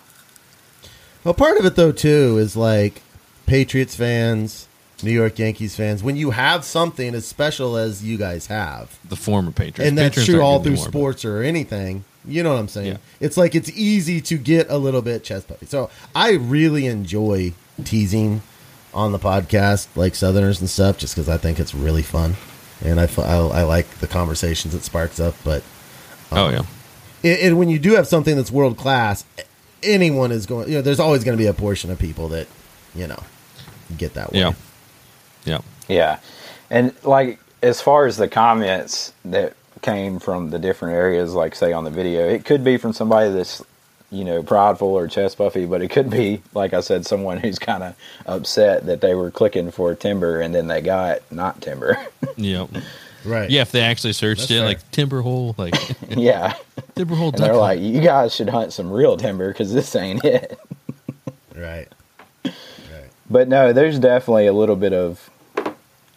Well, 1.24 1.34
part 1.34 1.58
of 1.58 1.65
it 1.65 1.76
though 1.76 1.91
too 1.91 2.38
is 2.38 2.56
like 2.56 3.02
Patriots 3.45 3.95
fans, 3.95 4.67
New 5.04 5.12
York 5.12 5.38
Yankees 5.39 5.76
fans. 5.76 6.04
When 6.04 6.15
you 6.15 6.32
have 6.32 6.63
something 6.63 7.13
as 7.13 7.26
special 7.28 7.76
as 7.78 8.04
you 8.04 8.17
guys 8.17 8.48
have, 8.48 8.98
the 9.08 9.15
former 9.15 9.52
Patriots, 9.52 9.88
and 9.89 9.98
that's 9.98 10.15
Patriots 10.15 10.30
true 10.32 10.41
all 10.41 10.60
getting 10.60 10.74
through 10.74 10.78
more, 10.78 10.86
but- 10.86 10.91
sports 10.91 11.26
or 11.26 11.41
anything. 11.43 12.04
You 12.28 12.41
know 12.41 12.54
what 12.54 12.60
I'm 12.60 12.67
saying? 12.69 12.93
Yeah. 12.93 12.98
It's 13.19 13.38
like 13.38 13.54
it's 13.54 13.69
easy 13.78 14.19
to 14.21 14.38
get 14.39 14.65
a 14.71 14.80
little 14.80 15.04
bit 15.04 15.24
chest 15.24 15.48
puffy. 15.48 15.67
So 15.67 15.91
I 16.15 16.32
really 16.32 16.88
enjoy 16.88 17.54
teasing 17.84 18.41
on 18.95 19.12
the 19.12 19.19
podcast, 19.19 19.88
like 19.95 20.15
Southerners 20.15 20.60
and 20.62 20.69
stuff, 20.69 20.97
just 20.97 21.13
because 21.13 21.29
I 21.29 21.38
think 21.38 21.60
it's 21.60 21.75
really 21.75 22.01
fun, 22.01 22.36
and 22.84 22.99
I, 22.99 23.08
I 23.17 23.36
I 23.36 23.63
like 23.63 23.88
the 23.99 24.08
conversations 24.08 24.73
it 24.73 24.84
sparks 24.84 25.19
up. 25.19 25.36
But 25.43 25.63
Oh 26.31 26.47
um, 26.47 26.53
yeah. 26.53 26.62
it, 27.23 27.39
it, 27.51 27.53
when 27.53 27.69
you 27.69 27.79
do 27.79 27.93
have 27.93 28.08
something 28.08 28.36
that's 28.36 28.51
world 28.51 28.77
class, 28.77 29.25
anyone 29.84 30.31
is 30.31 30.45
going. 30.45 30.67
You 30.69 30.75
know, 30.75 30.81
there's 30.81 30.99
always 30.99 31.23
going 31.23 31.38
to 31.38 31.41
be 31.41 31.47
a 31.47 31.53
portion 31.53 31.91
of 31.91 31.99
people 31.99 32.29
that 32.29 32.47
you 32.95 33.08
know 33.08 33.21
get 33.97 34.13
that 34.15 34.31
way. 34.31 34.39
Yeah. 34.39 34.53
Yeah. 35.45 35.60
yeah, 35.88 36.19
and 36.71 36.91
like 37.03 37.39
as 37.62 37.79
far 37.79 38.08
as 38.08 38.17
the 38.17 38.27
comments 38.27 39.13
that 39.25 39.53
came 39.84 40.17
from 40.17 40.49
the 40.49 40.58
different 40.58 40.95
areas, 40.95 41.36
like 41.36 41.53
say 41.53 41.71
on 41.71 41.84
the 41.84 41.91
video, 41.91 42.27
it 42.27 42.45
could 42.45 42.63
be 42.63 42.77
from 42.77 42.93
somebody 42.93 43.31
that's 43.31 43.63
you 44.12 44.24
know 44.24 44.44
prideful 44.44 44.88
or 44.88 45.08
chest 45.08 45.38
puffy, 45.38 45.65
but 45.65 45.82
it 45.82 45.89
could 45.89 46.10
be 46.10 46.41
like 46.54 46.74
I 46.74 46.82
said, 46.82 47.06
someone 47.06 47.38
who's 47.38 47.60
kind 47.60 47.84
of 47.84 47.96
upset 48.26 48.86
that 48.86 49.02
they 49.02 49.15
were 49.15 49.32
clicking 49.32 49.72
for 49.72 49.94
timber 49.96 50.39
and 50.41 50.54
then 50.54 50.68
they 50.68 50.82
got 50.82 51.20
not 51.32 51.62
timber. 51.62 51.98
Yep. 52.38 52.70
Right. 53.24 53.50
Yeah, 53.50 53.62
if 53.62 53.72
they 53.72 53.82
actually 53.82 54.13
searched 54.13 54.41
That's 54.41 54.52
it, 54.52 54.56
fair. 54.58 54.65
like 54.65 54.91
timber 54.91 55.22
hole, 55.22 55.56
like 55.58 55.74
yeah. 56.10 56.54
timber 56.96 57.15
hole. 57.15 57.30
And 57.30 57.38
they're 57.38 57.54
hunt. 57.54 57.60
like, 57.62 57.80
you 57.80 58.02
guys 58.02 58.36
should 58.36 58.50
hunt 58.50 58.74
some 58.74 58.91
real 58.91 59.15
timber 59.18 59.48
because 59.48 59.74
this 59.74 59.96
ain't 59.96 60.24
it. 60.26 60.60
Right. 61.56 61.88
Right. 62.44 62.54
But 63.30 63.48
no, 63.48 63.72
there's 63.74 63.98
definitely 64.00 64.48
a 64.48 64.54
little 64.54 64.76
bit 64.76 64.91
of 64.94 65.30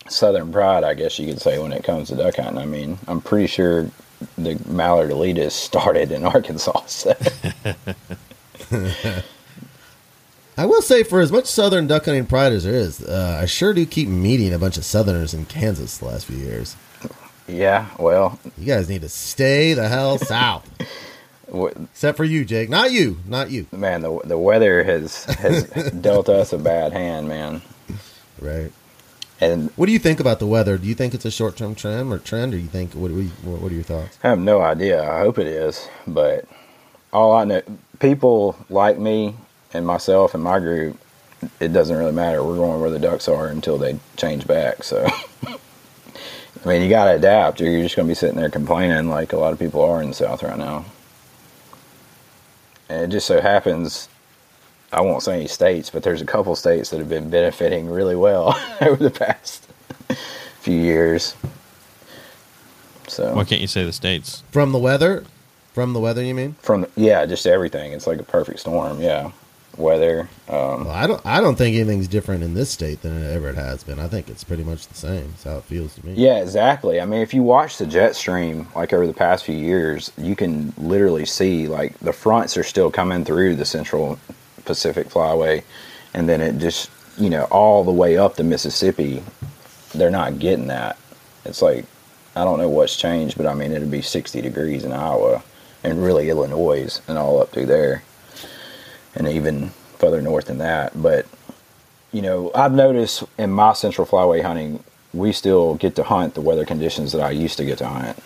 southern 0.09 0.53
pride, 0.53 0.85
I 0.85 0.94
guess 0.94 1.18
you 1.18 1.27
could 1.27 1.40
say, 1.40 1.59
when 1.59 1.72
it 1.72 1.85
comes 1.85 2.09
to 2.09 2.16
duck 2.16 2.37
hunting. 2.37 2.59
I 2.59 2.66
mean, 2.66 2.98
I'm 3.07 3.20
pretty 3.20 3.46
sure 3.46 3.88
the 4.37 4.61
mallard 4.66 5.11
elitists 5.11 5.52
started 5.52 6.12
in 6.12 6.24
Arkansas. 6.24 6.83
So. 6.87 7.14
I 10.57 10.66
will 10.66 10.83
say, 10.83 11.04
for 11.04 11.20
as 11.20 11.31
much 11.31 11.46
southern 11.46 11.87
duck 11.87 12.07
hunting 12.07 12.26
pride 12.26 12.52
as 12.52 12.64
there 12.64 12.74
is, 12.74 13.00
uh, 13.02 13.38
I 13.40 13.46
sure 13.46 13.72
do 13.72 13.87
keep 13.87 14.09
meeting 14.09 14.52
a 14.52 14.59
bunch 14.59 14.76
of 14.76 14.85
southerners 14.85 15.33
in 15.33 15.44
Kansas 15.46 15.98
the 15.98 16.07
last 16.07 16.26
few 16.26 16.37
years. 16.37 16.74
yeah, 17.46 17.87
well, 17.98 18.40
You 18.59 18.66
guys 18.66 18.88
need 18.88 19.02
to 19.02 19.09
stay 19.09 19.74
the 19.74 19.88
hell 19.88 20.18
south. 20.18 20.68
Except 21.92 22.16
for 22.16 22.24
you, 22.24 22.44
Jake. 22.44 22.68
Not 22.68 22.90
you. 22.92 23.18
Not 23.26 23.50
you. 23.50 23.66
man, 23.72 24.02
the 24.02 24.20
the 24.24 24.37
weather 24.37 24.85
has 24.85 25.24
has 25.24 25.64
dealt 25.92 26.28
us 26.28 26.52
a 26.52 26.59
bad 26.59 26.92
hand, 26.92 27.26
man. 27.28 27.62
Right. 28.38 28.70
And 29.40 29.70
What 29.77 29.87
do 29.87 29.92
you 29.92 29.98
think 29.98 30.20
about 30.20 30.40
the 30.40 30.46
weather? 30.46 30.79
Do 30.79 30.87
you 30.88 30.94
think 30.94 31.14
it's 31.14 31.24
a 31.24 31.31
short 31.31 31.57
term 31.57 31.74
trend 31.74 32.12
or 32.12 32.18
trend, 32.18 32.55
or 32.55 32.59
you 32.59 32.66
think 32.68 32.94
what? 32.94 33.11
What, 33.12 33.24
what 33.44 33.62
what 33.62 33.72
are 33.72 33.74
your 33.74 33.85
thoughts? 33.85 34.18
I 34.24 34.29
have 34.31 34.38
no 34.38 34.61
idea. 34.61 35.03
I 35.03 35.20
hope 35.20 35.38
it 35.38 35.46
is, 35.46 35.88
but 36.07 36.44
all 37.12 37.33
I 37.33 37.44
know, 37.44 37.62
people 38.01 38.57
like 38.68 38.98
me 38.98 39.35
and 39.72 39.87
myself 39.87 40.35
and 40.35 40.42
my 40.42 40.59
group, 40.59 40.98
it 41.61 41.72
doesn't 41.72 41.96
really 41.96 42.12
matter. 42.12 42.42
We're 42.42 42.57
going 42.57 42.81
where 42.81 42.90
the 42.90 42.98
ducks 42.98 43.29
are 43.29 43.46
until 43.48 43.79
they 43.79 43.98
change 44.16 44.46
back. 44.46 44.83
So, 44.83 45.07
I 45.46 46.68
mean, 46.68 46.83
you 46.83 46.88
got 46.88 47.07
to 47.07 47.12
adapt, 47.12 47.61
or 47.61 47.70
you're 47.70 47.83
just 47.83 47.96
going 47.96 48.07
to 48.07 48.11
be 48.11 48.16
sitting 48.16 48.37
there 48.37 48.51
complaining 48.51 49.09
like 49.09 49.33
a 49.33 49.38
lot 49.38 49.53
of 49.53 49.59
people 49.59 49.83
are 49.83 50.03
in 50.03 50.09
the 50.09 50.14
South 50.14 50.42
right 50.42 50.59
now. 50.59 50.85
And 52.88 53.03
it 53.03 53.09
just 53.14 53.27
so 53.27 53.40
happens, 53.40 54.09
I 54.92 55.01
won't 55.03 55.22
say 55.22 55.35
any 55.35 55.48
states, 55.48 55.90
but 55.90 56.03
there's 56.03 56.22
a 56.22 56.27
couple 56.27 56.55
states 56.57 56.90
that 56.90 56.98
have 56.98 57.09
been 57.09 57.29
benefiting 57.31 57.88
really 57.90 58.16
well 58.16 58.59
over 58.81 59.03
the 59.03 59.11
past 59.11 59.66
few 60.61 60.79
years. 60.81 61.35
So 63.07 63.35
Why 63.35 63.44
can't 63.44 63.61
you 63.61 63.66
say 63.66 63.85
the 63.85 63.92
states? 63.92 64.42
From 64.51 64.72
the 64.72 64.79
weather? 64.79 65.24
From 65.72 65.92
the 65.92 66.01
weather, 66.01 66.22
you 66.22 66.35
mean? 66.35 66.55
from 66.61 66.87
yeah, 66.96 67.24
just 67.27 67.46
everything. 67.46 67.92
It's 67.92 68.07
like 68.07 68.18
a 68.18 68.24
perfect 68.24 68.59
storm. 68.61 69.01
Yeah, 69.01 69.31
weather. 69.77 70.29
Um, 70.48 70.85
Well, 70.87 70.90
I 70.90 71.07
don't. 71.07 71.24
I 71.24 71.40
don't 71.40 71.57
think 71.57 71.77
anything's 71.77 72.09
different 72.09 72.42
in 72.42 72.55
this 72.55 72.70
state 72.70 73.03
than 73.03 73.22
it 73.22 73.31
ever 73.33 73.53
has 73.53 73.85
been. 73.85 74.01
I 74.01 74.09
think 74.09 74.29
it's 74.29 74.42
pretty 74.42 74.64
much 74.64 74.88
the 74.88 74.94
same. 74.94 75.31
It's 75.35 75.44
how 75.44 75.59
it 75.59 75.64
feels 75.64 75.94
to 75.94 76.05
me. 76.07 76.14
yeah, 76.14 76.40
exactly. 76.40 77.01
I 77.01 77.05
mean, 77.05 77.20
if 77.20 77.33
you 77.33 77.42
watch 77.44 77.79
the 77.79 77.87
jet 77.87 78.16
stream 78.16 78.66
like 78.74 78.92
over 78.92 79.07
the 79.07 79.14
past 79.14 79.44
few 79.44 79.55
years, 79.57 80.11
you 80.18 80.35
can 80.35 80.72
literally 80.77 81.27
see 81.27 81.68
like 81.68 81.96
the 82.01 82.12
fronts 82.12 82.57
are 82.57 82.64
still 82.64 82.90
coming 82.90 83.24
through 83.24 83.55
the 83.55 83.64
Central 83.64 84.18
Pacific 84.68 85.09
Flyway, 85.09 85.64
and 86.14 86.28
then 86.28 86.40
it 86.40 86.59
just 86.59 86.90
you 87.16 87.31
know 87.31 87.44
all 87.44 87.83
the 87.83 87.90
way 87.90 88.16
up 88.16 88.37
the 88.37 88.44
Mississippi. 88.44 89.24
They're 89.94 90.11
not 90.11 90.38
getting 90.38 90.68
that. 90.68 90.98
It's 91.44 91.62
like 91.62 91.87
I 92.37 92.44
don't 92.44 92.59
know 92.59 92.68
what's 92.68 92.94
changed, 92.94 93.37
but 93.37 93.46
I 93.46 93.54
mean 93.54 93.72
it'd 93.72 93.90
be 93.90 94.02
60 94.02 94.40
degrees 94.42 94.85
in 94.85 94.92
Iowa, 94.92 95.42
and 95.83 96.04
really 96.04 96.28
Illinois 96.28 97.00
and 97.09 97.18
all 97.18 97.40
up 97.40 97.50
through 97.50 97.66
there, 97.66 98.02
and 99.14 99.26
even 99.26 99.70
further 99.98 100.20
north 100.20 100.44
than 100.44 100.59
that. 100.59 100.92
But 101.02 101.26
you 102.12 102.20
know, 102.22 102.50
I've 102.54 102.72
noticed 102.72 103.24
in 103.38 103.50
my 103.50 103.72
Central 103.72 104.07
Flyway 104.07 104.42
hunting, 104.42 104.85
we 105.14 105.33
still 105.33 105.76
get 105.76 105.96
to 105.96 106.02
hunt 106.02 106.35
the 106.35 106.42
weather 106.42 106.66
conditions 106.66 107.12
that 107.12 107.22
I 107.22 107.31
used 107.31 107.57
to 107.57 107.64
get 107.64 107.78
to 107.78 107.88
hunt. 107.88 108.18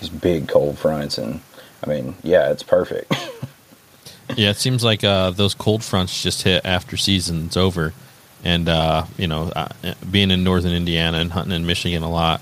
These 0.00 0.08
big 0.08 0.48
cold 0.48 0.78
fronts, 0.78 1.18
and 1.18 1.40
I 1.84 1.86
mean, 1.86 2.14
yeah, 2.22 2.50
it's 2.50 2.62
perfect. 2.62 3.14
Yeah, 4.36 4.50
it 4.50 4.56
seems 4.56 4.82
like 4.84 5.04
uh, 5.04 5.30
those 5.30 5.54
cold 5.54 5.84
fronts 5.84 6.22
just 6.22 6.42
hit 6.42 6.64
after 6.64 6.96
season's 6.96 7.56
over, 7.56 7.92
and 8.44 8.68
uh, 8.68 9.04
you 9.18 9.26
know, 9.26 9.52
uh, 9.54 9.68
being 10.10 10.30
in 10.30 10.44
northern 10.44 10.72
Indiana 10.72 11.18
and 11.18 11.32
hunting 11.32 11.54
in 11.54 11.66
Michigan 11.66 12.02
a 12.02 12.10
lot, 12.10 12.40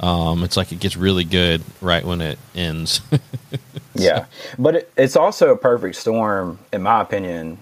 um, 0.00 0.42
it's 0.42 0.56
like 0.56 0.72
it 0.72 0.80
gets 0.80 0.96
really 0.96 1.24
good 1.24 1.62
right 1.80 2.04
when 2.04 2.20
it 2.20 2.38
ends. 2.54 3.00
yeah, 3.94 4.26
but 4.58 4.76
it, 4.76 4.92
it's 4.96 5.16
also 5.16 5.52
a 5.52 5.56
perfect 5.56 5.96
storm, 5.96 6.58
in 6.72 6.82
my 6.82 7.00
opinion, 7.00 7.58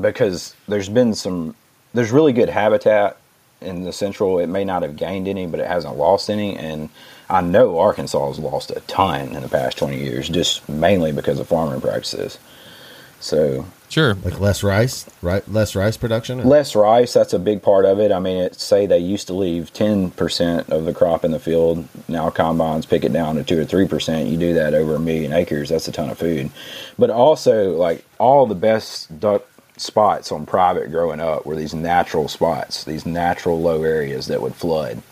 because 0.00 0.54
there's 0.68 0.88
been 0.88 1.14
some, 1.14 1.54
there's 1.94 2.10
really 2.10 2.32
good 2.32 2.48
habitat 2.48 3.16
in 3.60 3.84
the 3.84 3.92
central. 3.92 4.38
It 4.38 4.48
may 4.48 4.64
not 4.64 4.82
have 4.82 4.96
gained 4.96 5.28
any, 5.28 5.46
but 5.46 5.60
it 5.60 5.66
hasn't 5.66 5.96
lost 5.96 6.30
any, 6.30 6.56
and 6.56 6.88
I 7.30 7.40
know 7.40 7.78
Arkansas 7.78 8.26
has 8.26 8.38
lost 8.38 8.70
a 8.70 8.80
ton 8.88 9.34
in 9.34 9.42
the 9.42 9.48
past 9.48 9.78
20 9.78 9.98
years, 9.98 10.28
just 10.28 10.68
mainly 10.68 11.12
because 11.12 11.38
of 11.40 11.46
farming 11.48 11.80
practices. 11.80 12.38
So 13.20 13.66
sure, 13.90 14.14
Like 14.14 14.40
less 14.40 14.62
rice, 14.62 15.04
right? 15.20 15.46
Less 15.50 15.74
rice 15.76 15.96
production. 15.98 16.40
or- 16.40 16.44
less 16.44 16.74
rice 16.74 17.12
that's 17.12 17.34
a 17.34 17.38
big 17.38 17.60
part 17.60 17.84
of 17.84 17.98
it 18.00 18.10
i 18.12 18.18
mean 18.18 18.38
it 18.38 18.54
say 18.54 18.86
they 18.86 18.98
used 18.98 19.26
to 19.26 19.34
leave 19.34 19.72
10% 19.74 20.68
of 20.70 20.84
the 20.86 20.94
crop 20.94 21.24
in 21.24 21.30
the 21.32 21.38
field 21.38 21.86
now 22.08 22.30
combines 22.30 22.86
pick 22.86 23.04
it 23.04 23.12
down 23.12 23.34
to 23.36 23.44
2 23.44 23.60
or 23.60 23.64
3% 23.64 24.30
you 24.30 24.38
do 24.38 24.54
that 24.54 24.72
over 24.74 24.94
a 24.94 24.98
million 25.00 25.32
acres 25.34 25.68
that's 25.68 25.86
a 25.88 25.92
ton 25.92 26.08
of 26.08 26.16
food 26.18 26.50
but 26.98 27.10
also 27.10 27.72
like 27.76 28.02
all 28.18 28.46
the 28.46 28.54
best 28.54 29.18
duck 29.20 29.42
spots 29.76 30.30
on 30.32 30.46
private 30.46 30.90
growing 30.90 31.20
up 31.20 31.44
were 31.44 31.56
these 31.56 31.74
natural 31.74 32.26
spots 32.28 32.84
these 32.84 33.04
natural 33.04 33.60
low 33.60 33.82
areas 33.82 34.28
that 34.28 34.40
would 34.40 34.54
flood 34.54 35.02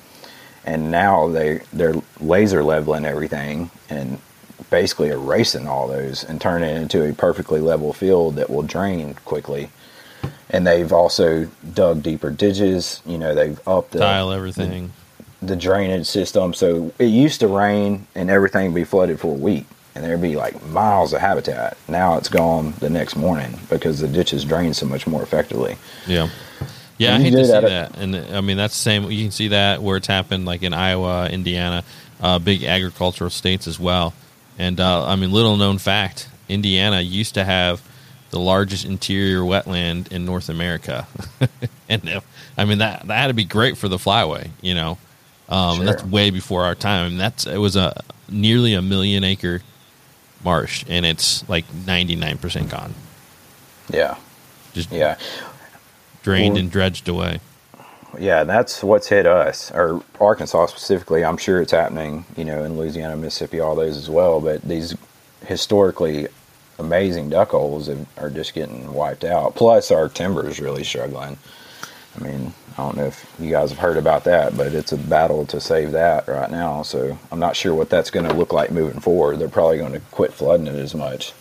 and 0.68 0.90
now 0.90 1.28
they 1.28 1.60
they're 1.72 1.94
laser 2.20 2.62
leveling 2.62 3.04
everything 3.04 3.70
and 3.88 4.18
basically 4.70 5.08
erasing 5.08 5.66
all 5.66 5.88
those 5.88 6.24
and 6.24 6.40
turning 6.40 6.68
it 6.68 6.82
into 6.82 7.02
a 7.08 7.12
perfectly 7.12 7.60
level 7.60 7.92
field 7.92 8.36
that 8.36 8.50
will 8.50 8.62
drain 8.62 9.14
quickly 9.24 9.70
and 10.50 10.66
they've 10.66 10.92
also 10.92 11.48
dug 11.74 12.02
deeper 12.02 12.30
ditches. 12.30 13.02
You 13.06 13.18
know, 13.18 13.34
they've 13.34 13.60
upped 13.66 13.92
the 13.92 13.98
tile 13.98 14.32
everything. 14.32 14.92
the 15.42 15.56
drainage 15.56 16.06
system. 16.06 16.54
So 16.54 16.92
it 16.98 17.06
used 17.06 17.40
to 17.40 17.48
rain 17.48 18.06
and 18.14 18.30
everything 18.30 18.72
be 18.74 18.84
flooded 18.84 19.20
for 19.20 19.32
a 19.32 19.38
week, 19.38 19.66
and 19.94 20.04
there'd 20.04 20.22
be 20.22 20.36
like 20.36 20.62
miles 20.66 21.12
of 21.12 21.20
habitat. 21.20 21.76
Now 21.88 22.16
it's 22.16 22.28
gone 22.28 22.74
the 22.80 22.90
next 22.90 23.16
morning 23.16 23.58
because 23.68 24.00
the 24.00 24.08
ditches 24.08 24.44
drain 24.44 24.74
so 24.74 24.86
much 24.86 25.06
more 25.06 25.22
effectively. 25.22 25.76
Yeah. 26.06 26.28
Yeah, 26.98 27.12
I 27.12 27.14
And 27.16 27.24
you 27.24 27.30
hate 27.30 27.36
to 27.36 27.44
see 27.44 27.52
that 27.52 27.92
that. 27.92 27.98
And 27.98 28.16
I 28.36 28.40
mean, 28.40 28.56
that's 28.56 28.74
the 28.74 28.82
same. 28.82 29.10
You 29.10 29.22
can 29.24 29.30
see 29.30 29.48
that 29.48 29.82
where 29.82 29.96
it's 29.96 30.06
happened, 30.06 30.44
like 30.44 30.62
in 30.62 30.74
Iowa, 30.74 31.28
Indiana, 31.28 31.84
uh, 32.20 32.38
big 32.38 32.64
agricultural 32.64 33.30
states 33.30 33.66
as 33.66 33.78
well. 33.78 34.14
And 34.58 34.80
uh, 34.80 35.06
I 35.06 35.16
mean, 35.16 35.30
little 35.30 35.56
known 35.56 35.78
fact 35.78 36.28
Indiana 36.48 37.00
used 37.00 37.34
to 37.34 37.44
have 37.44 37.82
the 38.30 38.38
largest 38.40 38.84
interior 38.84 39.40
wetland 39.40 40.12
in 40.12 40.24
North 40.24 40.48
America. 40.48 41.06
and 41.88 42.20
I 42.56 42.64
mean, 42.64 42.78
that, 42.78 43.06
that 43.06 43.16
had 43.16 43.28
to 43.28 43.34
be 43.34 43.44
great 43.44 43.78
for 43.78 43.88
the 43.88 43.96
flyway, 43.96 44.50
you 44.60 44.74
know? 44.74 44.98
Um, 45.48 45.80
and 45.80 45.88
That's 45.88 46.04
way 46.04 46.30
before 46.30 46.64
our 46.64 46.74
time. 46.74 47.06
I 47.06 47.08
mean, 47.08 47.18
that's, 47.18 47.46
it 47.46 47.56
was 47.56 47.76
a 47.76 48.02
nearly 48.28 48.74
a 48.74 48.82
million 48.82 49.24
acre 49.24 49.62
marsh, 50.44 50.84
and 50.88 51.06
it's 51.06 51.48
like 51.48 51.66
99% 51.72 52.68
gone. 52.68 52.94
Yeah, 53.90 54.16
Just 54.74 54.92
yeah, 54.92 55.16
drained 56.22 56.54
Well- 56.54 56.60
and 56.60 56.70
dredged 56.70 57.08
away. 57.08 57.40
yeah. 58.18 58.44
That's 58.44 58.82
what's 58.82 59.08
hit 59.08 59.26
us, 59.26 59.70
or 59.72 60.02
Arkansas 60.20 60.66
specifically. 60.66 61.24
I'm 61.24 61.36
sure 61.36 61.60
it's 61.60 61.72
happening, 61.72 62.24
you 62.36 62.44
know, 62.44 62.64
in 62.64 62.76
Louisiana, 62.78 63.16
Mississippi, 63.16 63.60
all 63.60 63.74
those 63.74 63.96
as 63.96 64.08
well. 64.10 64.40
But 64.40 64.62
these 64.62 64.96
historically 65.46 66.28
amazing 66.78 67.28
duck 67.30 67.50
holes 67.50 67.90
are 68.16 68.30
just 68.30 68.54
getting 68.54 68.92
wiped 68.94 69.24
out. 69.24 69.54
Plus, 69.56 69.90
our 69.90 70.08
timber 70.08 70.48
is 70.48 70.60
really 70.60 70.84
struggling. 70.84 71.36
I 72.18 72.24
mean, 72.24 72.52
I 72.76 72.82
don't 72.82 72.96
know 72.96 73.04
if 73.06 73.26
you 73.40 73.50
guys 73.50 73.70
have 73.70 73.78
heard 73.78 73.96
about 73.96 74.24
that, 74.24 74.56
but 74.56 74.68
it's 74.74 74.92
a 74.92 74.96
battle 74.96 75.44
to 75.46 75.60
save 75.60 75.92
that 75.92 76.28
right 76.28 76.50
now. 76.50 76.82
So 76.82 77.18
I'm 77.32 77.40
not 77.40 77.56
sure 77.56 77.74
what 77.74 77.90
that's 77.90 78.10
going 78.10 78.26
to 78.28 78.32
look 78.34 78.52
like 78.52 78.70
moving 78.70 79.00
forward. 79.00 79.38
They're 79.38 79.48
probably 79.48 79.78
going 79.78 79.92
to 79.92 80.00
quit 80.12 80.32
flooding 80.32 80.68
it 80.68 80.76
as 80.76 80.94
much. 80.94 81.32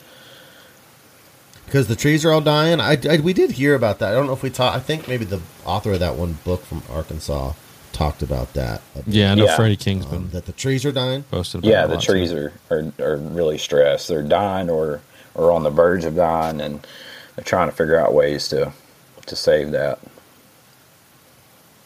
Because 1.68 1.88
the 1.88 1.96
trees 1.96 2.26
are 2.26 2.32
all 2.32 2.42
dying. 2.42 2.80
I, 2.82 2.98
I- 3.08 3.20
we 3.20 3.34
did 3.34 3.52
hear 3.52 3.76
about 3.76 4.00
that. 4.00 4.10
I 4.12 4.14
don't 4.16 4.26
know 4.26 4.34
if 4.34 4.42
we 4.42 4.50
talked. 4.50 4.76
I 4.76 4.80
think 4.80 5.08
maybe 5.08 5.26
the 5.26 5.42
author 5.66 5.92
of 5.94 6.00
that 6.00 6.16
one 6.16 6.34
book 6.44 6.64
from 6.66 6.82
Arkansas 6.90 7.54
talked 7.94 8.22
about 8.24 8.54
that. 8.54 8.82
Yeah, 9.06 9.32
I 9.32 9.36
know 9.36 9.46
Yeah. 9.46 9.56
Freddie 9.56 9.76
King's 9.76 10.06
been 10.06 10.18
um, 10.24 10.30
that 10.32 10.46
the 10.46 10.52
trees 10.54 10.86
are 10.86 10.92
dying. 10.92 11.24
posted 11.24 11.60
about 11.60 11.70
Yeah, 11.70 11.86
the 11.88 11.98
trees 11.98 12.32
are, 12.34 12.54
are, 12.72 12.92
are 13.00 13.18
really 13.18 13.58
stressed. 13.58 14.08
They're 14.08 14.24
dying 14.24 14.70
or, 14.70 15.02
or 15.36 15.52
on 15.52 15.64
the 15.64 15.70
verge 15.70 16.06
of 16.06 16.16
dying, 16.16 16.62
and 16.62 16.86
they're 17.36 17.44
trying 17.46 17.70
to 17.70 17.76
figure 17.76 18.00
out 18.00 18.14
ways 18.14 18.48
to, 18.50 18.72
to 19.26 19.36
save 19.36 19.72
that. 19.72 20.00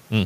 Hmm. 0.10 0.24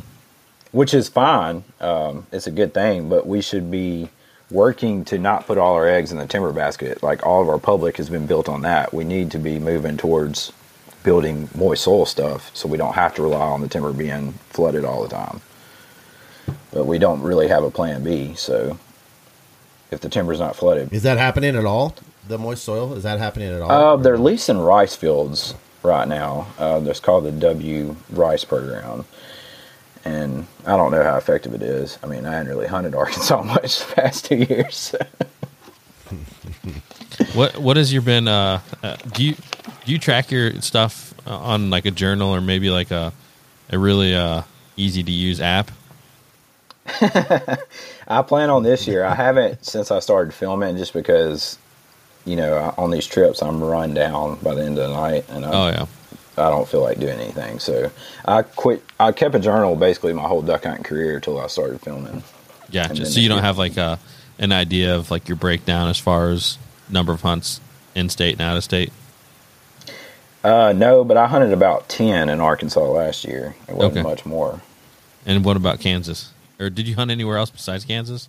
Which 0.72 0.92
is 0.92 1.08
fine. 1.08 1.64
Um, 1.80 2.26
it's 2.32 2.46
a 2.46 2.50
good 2.50 2.74
thing, 2.74 3.08
but 3.08 3.26
we 3.26 3.40
should 3.40 3.70
be 3.70 4.08
working 4.50 5.04
to 5.06 5.18
not 5.18 5.46
put 5.46 5.58
all 5.58 5.74
our 5.74 5.88
eggs 5.88 6.12
in 6.12 6.18
the 6.18 6.26
timber 6.26 6.52
basket. 6.52 7.02
Like 7.02 7.24
all 7.26 7.42
of 7.42 7.48
our 7.48 7.58
public 7.58 7.96
has 7.96 8.08
been 8.08 8.26
built 8.26 8.48
on 8.48 8.62
that. 8.62 8.92
We 8.94 9.04
need 9.04 9.30
to 9.32 9.38
be 9.38 9.58
moving 9.58 9.96
towards 9.96 10.52
building 11.02 11.48
moist 11.54 11.84
soil 11.84 12.06
stuff 12.06 12.50
so 12.54 12.68
we 12.68 12.76
don't 12.78 12.94
have 12.94 13.14
to 13.14 13.22
rely 13.22 13.40
on 13.46 13.60
the 13.60 13.68
timber 13.68 13.92
being 13.92 14.32
flooded 14.50 14.84
all 14.84 15.02
the 15.02 15.08
time. 15.08 15.40
but 16.72 16.84
we 16.86 16.98
don't 16.98 17.22
really 17.22 17.48
have 17.48 17.64
a 17.64 17.70
plan 17.70 18.02
B. 18.04 18.34
So 18.34 18.78
if 19.90 20.00
the 20.00 20.08
timber's 20.08 20.40
not 20.40 20.56
flooded, 20.56 20.92
Is 20.92 21.02
that 21.04 21.18
happening 21.18 21.56
at 21.56 21.64
all? 21.64 21.94
The 22.28 22.38
moist 22.38 22.64
soil 22.64 22.94
is 22.94 23.04
that 23.04 23.18
happening 23.20 23.52
at 23.52 23.60
all? 23.60 23.70
uh, 23.70 23.96
they're 23.96 24.18
leasing 24.18 24.58
rice 24.58 24.96
fields 24.96 25.54
right 25.84 26.08
now. 26.08 26.48
Uh, 26.58 26.80
that's 26.80 26.98
called 27.00 27.24
the 27.24 27.30
W 27.32 27.94
Rice 28.10 28.44
Program. 28.44 29.04
And 30.06 30.46
I 30.64 30.76
don't 30.76 30.92
know 30.92 31.02
how 31.02 31.16
effective 31.16 31.52
it 31.52 31.62
is. 31.62 31.98
I 32.00 32.06
mean, 32.06 32.24
I 32.26 32.32
hadn't 32.32 32.48
really 32.48 32.68
hunted 32.68 32.94
Arkansas 33.02 33.42
much 33.42 33.84
the 33.84 33.94
past 33.94 34.26
two 34.26 34.36
years. 34.36 34.94
What 37.32 37.56
what 37.58 37.76
has 37.76 37.92
your 37.92 38.02
been? 38.02 38.28
Uh, 38.28 38.60
uh, 38.82 38.96
do 39.14 39.24
you 39.24 39.34
do 39.84 39.92
you 39.92 39.98
track 39.98 40.30
your 40.30 40.60
stuff 40.60 41.14
uh, 41.26 41.36
on 41.36 41.70
like 41.70 41.86
a 41.86 41.90
journal 41.90 42.34
or 42.34 42.40
maybe 42.40 42.68
like 42.68 42.90
a 42.90 43.12
a 43.70 43.78
really 43.78 44.14
uh, 44.14 44.42
easy 44.76 45.02
to 45.02 45.10
use 45.10 45.40
app? 45.40 45.70
I 48.08 48.22
plan 48.22 48.50
on 48.50 48.62
this 48.62 48.86
year. 48.86 49.04
I 49.04 49.14
haven't 49.14 49.64
since 49.64 49.90
I 49.90 49.98
started 50.00 50.34
filming, 50.34 50.76
just 50.76 50.92
because, 50.92 51.58
you 52.24 52.36
know, 52.36 52.74
on 52.78 52.90
these 52.90 53.06
trips 53.06 53.42
I'm 53.42 53.62
run 53.62 53.94
down 53.94 54.36
by 54.42 54.54
the 54.54 54.64
end 54.64 54.78
of 54.78 54.88
the 54.88 54.94
night, 54.94 55.24
and 55.30 55.44
I, 55.44 55.50
Oh 55.52 55.68
yeah, 55.68 55.86
I 56.38 56.50
don't 56.50 56.68
feel 56.68 56.82
like 56.82 56.98
doing 56.98 57.18
anything. 57.18 57.58
So 57.58 57.90
I 58.24 58.42
quit. 58.42 58.82
I 59.00 59.12
kept 59.12 59.34
a 59.34 59.38
journal 59.38 59.74
basically 59.76 60.12
my 60.12 60.22
whole 60.22 60.42
duck 60.42 60.64
hunting 60.64 60.84
career 60.84 61.16
until 61.16 61.40
I 61.40 61.46
started 61.46 61.80
filming. 61.80 62.22
Gotcha. 62.70 63.06
So 63.06 63.20
you 63.20 63.28
don't 63.28 63.42
have 63.42 63.58
like 63.58 63.76
a 63.76 63.98
an 64.38 64.52
idea 64.52 64.94
of 64.96 65.10
like 65.10 65.28
your 65.28 65.36
breakdown 65.36 65.88
as 65.88 65.98
far 65.98 66.30
as 66.30 66.58
number 66.90 67.12
of 67.12 67.22
hunts 67.22 67.60
in 67.94 68.08
state 68.08 68.32
and 68.34 68.42
out 68.42 68.56
of 68.56 68.64
state. 68.64 68.92
Uh, 70.44 70.72
no, 70.76 71.02
but 71.04 71.16
I 71.16 71.26
hunted 71.26 71.52
about 71.52 71.88
ten 71.88 72.28
in 72.28 72.40
Arkansas 72.40 72.80
last 72.80 73.24
year. 73.24 73.56
It 73.68 73.74
wasn't 73.74 73.98
Okay. 73.98 74.02
much 74.02 74.24
more. 74.26 74.60
And 75.24 75.44
what 75.44 75.56
about 75.56 75.80
Kansas? 75.80 76.32
Or 76.60 76.70
did 76.70 76.86
you 76.86 76.94
hunt 76.94 77.10
anywhere 77.10 77.36
else 77.36 77.50
besides 77.50 77.84
Kansas? 77.84 78.28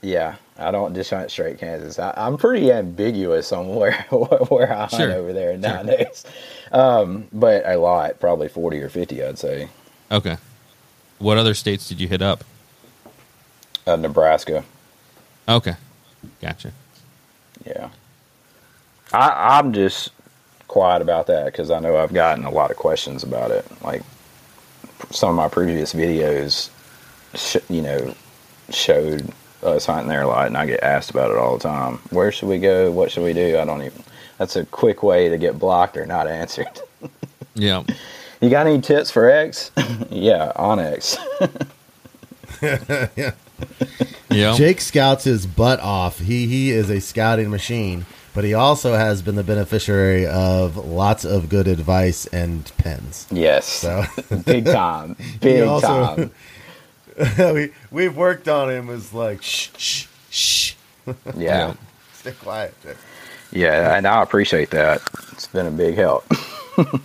Yeah, 0.00 0.36
I 0.56 0.70
don't 0.70 0.94
just 0.94 1.10
hunt 1.10 1.30
straight 1.30 1.58
Kansas. 1.58 1.98
I, 1.98 2.14
I'm 2.16 2.36
pretty 2.36 2.70
ambiguous 2.70 3.50
on 3.52 3.74
where 3.74 3.92
where 4.10 4.72
I 4.72 4.80
hunt 4.86 4.92
Sure, 4.92 5.12
over 5.12 5.32
there 5.32 5.56
nowadays. 5.56 6.24
Um, 6.70 7.26
but 7.32 7.64
a 7.66 7.76
lot, 7.76 8.20
probably 8.20 8.48
forty 8.48 8.80
or 8.80 8.88
fifty, 8.88 9.22
I'd 9.22 9.38
say. 9.38 9.68
Okay. 10.10 10.36
What 11.18 11.36
other 11.36 11.54
states 11.54 11.88
did 11.88 12.00
you 12.00 12.06
hit 12.06 12.22
up? 12.22 12.44
Uh, 13.86 13.96
Nebraska. 13.96 14.62
Okay, 15.48 15.74
gotcha. 16.40 16.72
Yeah. 17.66 17.88
I, 19.12 19.58
I'm 19.58 19.72
just 19.72 20.10
quiet 20.68 21.02
about 21.02 21.26
that 21.26 21.46
because 21.46 21.70
I 21.70 21.80
know 21.80 21.96
I've 21.96 22.12
gotten 22.12 22.44
a 22.44 22.50
lot 22.50 22.70
of 22.70 22.76
questions 22.76 23.22
about 23.24 23.50
it. 23.50 23.66
Like 23.82 24.02
some 25.10 25.30
of 25.30 25.36
my 25.36 25.48
previous 25.48 25.92
videos, 25.94 26.68
sh- 27.34 27.56
you 27.68 27.80
know, 27.82 28.14
showed 28.70 29.32
us 29.62 29.86
hunting 29.86 30.08
there 30.08 30.22
a 30.22 30.26
lot, 30.28 30.46
and 30.46 30.56
I 30.56 30.66
get 30.66 30.82
asked 30.82 31.10
about 31.10 31.30
it 31.30 31.36
all 31.36 31.56
the 31.56 31.62
time. 31.68 31.96
Where 32.10 32.30
should 32.32 32.48
we 32.48 32.58
go? 32.58 32.90
What 32.90 33.10
should 33.10 33.24
we 33.24 33.32
do? 33.32 33.58
I 33.58 33.64
don't 33.64 33.82
even. 33.82 34.02
That's 34.38 34.54
a 34.56 34.64
quick 34.66 35.02
way 35.02 35.28
to 35.28 35.36
get 35.38 35.58
blocked 35.58 35.96
or 35.96 36.06
not 36.06 36.26
answered. 36.28 36.68
Yeah. 37.54 37.82
You 38.40 38.50
got 38.50 38.68
any 38.68 38.80
tips 38.80 39.10
for 39.10 39.28
X? 39.28 39.72
yeah, 40.10 40.52
onX. 40.54 41.18
Yeah. 44.30 44.54
Jake 44.56 44.80
scouts 44.80 45.24
his 45.24 45.46
butt 45.46 45.80
off. 45.80 46.20
He 46.20 46.46
he 46.46 46.70
is 46.70 46.90
a 46.90 47.00
scouting 47.00 47.50
machine, 47.50 48.06
but 48.34 48.44
he 48.44 48.54
also 48.54 48.94
has 48.94 49.22
been 49.22 49.34
the 49.34 49.42
beneficiary 49.42 50.26
of 50.26 50.76
lots 50.76 51.24
of 51.24 51.48
good 51.48 51.66
advice 51.66 52.26
and 52.26 52.70
pens. 52.78 53.26
yes, 53.30 53.66
So 53.66 54.04
big 54.44 54.66
time, 54.66 55.16
big 55.40 55.62
also- 55.64 55.86
time. 56.16 56.30
we 57.38 57.72
we've 57.90 58.16
worked 58.16 58.48
on 58.48 58.70
him 58.70 58.90
as 58.90 59.12
like 59.12 59.42
shh 59.42 59.70
shh 59.76 60.06
shh. 60.30 60.74
Yeah. 61.36 61.74
Stay 62.14 62.32
quiet. 62.32 62.74
Jake. 62.82 62.96
Yeah, 63.50 63.96
and 63.96 64.06
I 64.06 64.22
appreciate 64.22 64.70
that. 64.70 65.00
It's 65.32 65.46
been 65.46 65.66
a 65.66 65.70
big 65.70 65.94
help. 65.96 66.24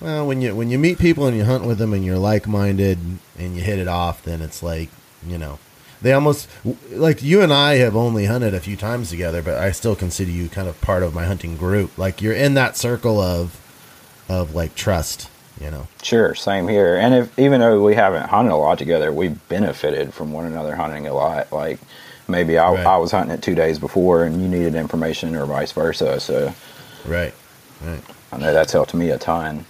Well, 0.00 0.26
when 0.26 0.40
you 0.42 0.56
when 0.56 0.68
you 0.68 0.80
meet 0.80 0.98
people 0.98 1.26
and 1.26 1.36
you 1.36 1.44
hunt 1.44 1.64
with 1.64 1.78
them 1.78 1.92
and 1.92 2.04
you're 2.04 2.18
like 2.18 2.48
minded 2.48 2.98
and 3.38 3.54
you 3.54 3.62
hit 3.62 3.78
it 3.78 3.86
off, 3.86 4.20
then 4.24 4.42
it's 4.42 4.60
like 4.60 4.88
you 5.24 5.38
know 5.38 5.60
they 6.00 6.12
almost 6.12 6.48
like 6.90 7.22
you 7.22 7.40
and 7.40 7.52
I 7.52 7.74
have 7.76 7.94
only 7.94 8.24
hunted 8.26 8.52
a 8.52 8.58
few 8.58 8.76
times 8.76 9.10
together, 9.10 9.42
but 9.42 9.58
I 9.58 9.70
still 9.70 9.94
consider 9.94 10.32
you 10.32 10.48
kind 10.48 10.66
of 10.66 10.80
part 10.80 11.04
of 11.04 11.14
my 11.14 11.24
hunting 11.24 11.56
group. 11.56 11.96
Like 11.96 12.20
you're 12.20 12.34
in 12.34 12.54
that 12.54 12.76
circle 12.76 13.20
of 13.20 13.60
of 14.28 14.56
like 14.56 14.74
trust, 14.74 15.28
you 15.62 15.70
know. 15.70 15.86
Sure, 16.02 16.34
same 16.34 16.68
here. 16.68 16.96
And 16.96 17.14
if 17.14 17.38
even 17.38 17.60
though 17.60 17.82
we 17.82 17.94
haven't 17.94 18.28
hunted 18.28 18.52
a 18.52 18.56
lot 18.56 18.78
together, 18.78 19.12
we've 19.12 19.48
benefited 19.48 20.12
from 20.12 20.32
one 20.32 20.44
another 20.46 20.74
hunting 20.74 21.06
a 21.06 21.14
lot. 21.14 21.52
Like 21.52 21.78
maybe 22.28 22.58
I, 22.58 22.72
Right. 22.72 22.86
I 22.86 22.96
was 22.96 23.10
hunting 23.12 23.34
it 23.34 23.42
two 23.42 23.54
days 23.54 23.78
before, 23.78 24.24
and 24.24 24.40
you 24.42 24.48
needed 24.48 24.74
information, 24.74 25.34
or 25.36 25.46
vice 25.46 25.72
versa. 25.72 26.20
So 26.20 26.52
Right. 27.06 27.34
Right. 27.84 28.02
I 28.32 28.38
know 28.38 28.52
that's 28.52 28.72
helped 28.72 28.94
me 28.94 29.10
a 29.10 29.18
ton. 29.18 29.66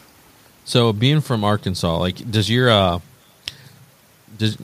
So 0.65 0.93
being 0.93 1.21
from 1.21 1.43
Arkansas, 1.45 1.99
like, 1.99 2.31
does 2.31 2.49
your 2.49 2.71
uh, 2.71 3.01
does 4.39 4.57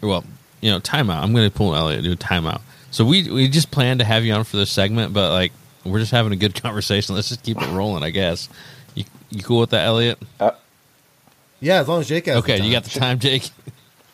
well, 0.00 0.24
you 0.60 0.70
know, 0.70 0.80
timeout. 0.80 1.22
I'm 1.22 1.32
going 1.32 1.48
to 1.48 1.56
pull 1.56 1.74
Elliot 1.74 2.02
do 2.02 2.12
a 2.12 2.16
timeout. 2.16 2.60
So 2.90 3.04
we 3.04 3.30
we 3.30 3.48
just 3.48 3.70
planned 3.70 4.00
to 4.00 4.04
have 4.06 4.24
you 4.24 4.32
on 4.32 4.44
for 4.44 4.56
this 4.56 4.70
segment, 4.70 5.12
but 5.12 5.30
like 5.32 5.52
we're 5.84 5.98
just 5.98 6.12
having 6.12 6.32
a 6.32 6.36
good 6.36 6.54
conversation. 6.62 7.14
Let's 7.14 7.28
just 7.28 7.42
keep 7.42 7.60
it 7.60 7.68
rolling, 7.70 8.02
I 8.02 8.10
guess. 8.10 8.48
You 8.94 9.04
you 9.30 9.42
cool 9.42 9.60
with 9.60 9.70
that, 9.70 9.84
Elliot? 9.86 10.18
Yeah, 11.64 11.80
as 11.80 11.88
long 11.88 12.00
as 12.00 12.08
Jake 12.08 12.26
has. 12.26 12.36
Okay, 12.36 12.58
the 12.58 12.64
you 12.66 12.70
got 12.72 12.84
the 12.84 12.98
time, 12.98 13.18
Jake. 13.18 13.48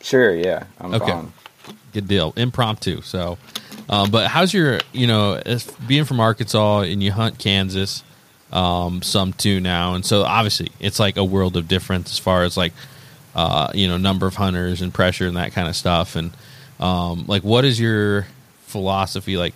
Sure, 0.02 0.32
yeah, 0.32 0.64
I'm 0.80 0.94
Okay. 0.94 1.10
fine. 1.10 1.32
Good 1.92 2.06
deal. 2.06 2.32
Impromptu. 2.36 3.02
So, 3.02 3.38
um, 3.88 4.10
but 4.12 4.28
how's 4.28 4.54
your, 4.54 4.78
you 4.92 5.08
know, 5.08 5.34
as 5.44 5.64
being 5.88 6.04
from 6.04 6.20
Arkansas 6.20 6.82
and 6.82 7.02
you 7.02 7.10
hunt 7.10 7.38
Kansas, 7.40 8.04
um, 8.52 9.02
some 9.02 9.32
too 9.32 9.58
now, 9.58 9.94
and 9.94 10.06
so 10.06 10.22
obviously 10.22 10.68
it's 10.78 11.00
like 11.00 11.16
a 11.16 11.24
world 11.24 11.56
of 11.56 11.66
difference 11.66 12.12
as 12.12 12.18
far 12.20 12.44
as 12.44 12.56
like, 12.56 12.72
uh, 13.34 13.72
you 13.74 13.88
know, 13.88 13.96
number 13.96 14.28
of 14.28 14.36
hunters 14.36 14.80
and 14.80 14.94
pressure 14.94 15.26
and 15.26 15.36
that 15.36 15.52
kind 15.52 15.66
of 15.68 15.74
stuff. 15.74 16.14
And 16.14 16.30
um, 16.78 17.24
like, 17.26 17.42
what 17.42 17.64
is 17.64 17.80
your 17.80 18.28
philosophy 18.66 19.36
like? 19.36 19.54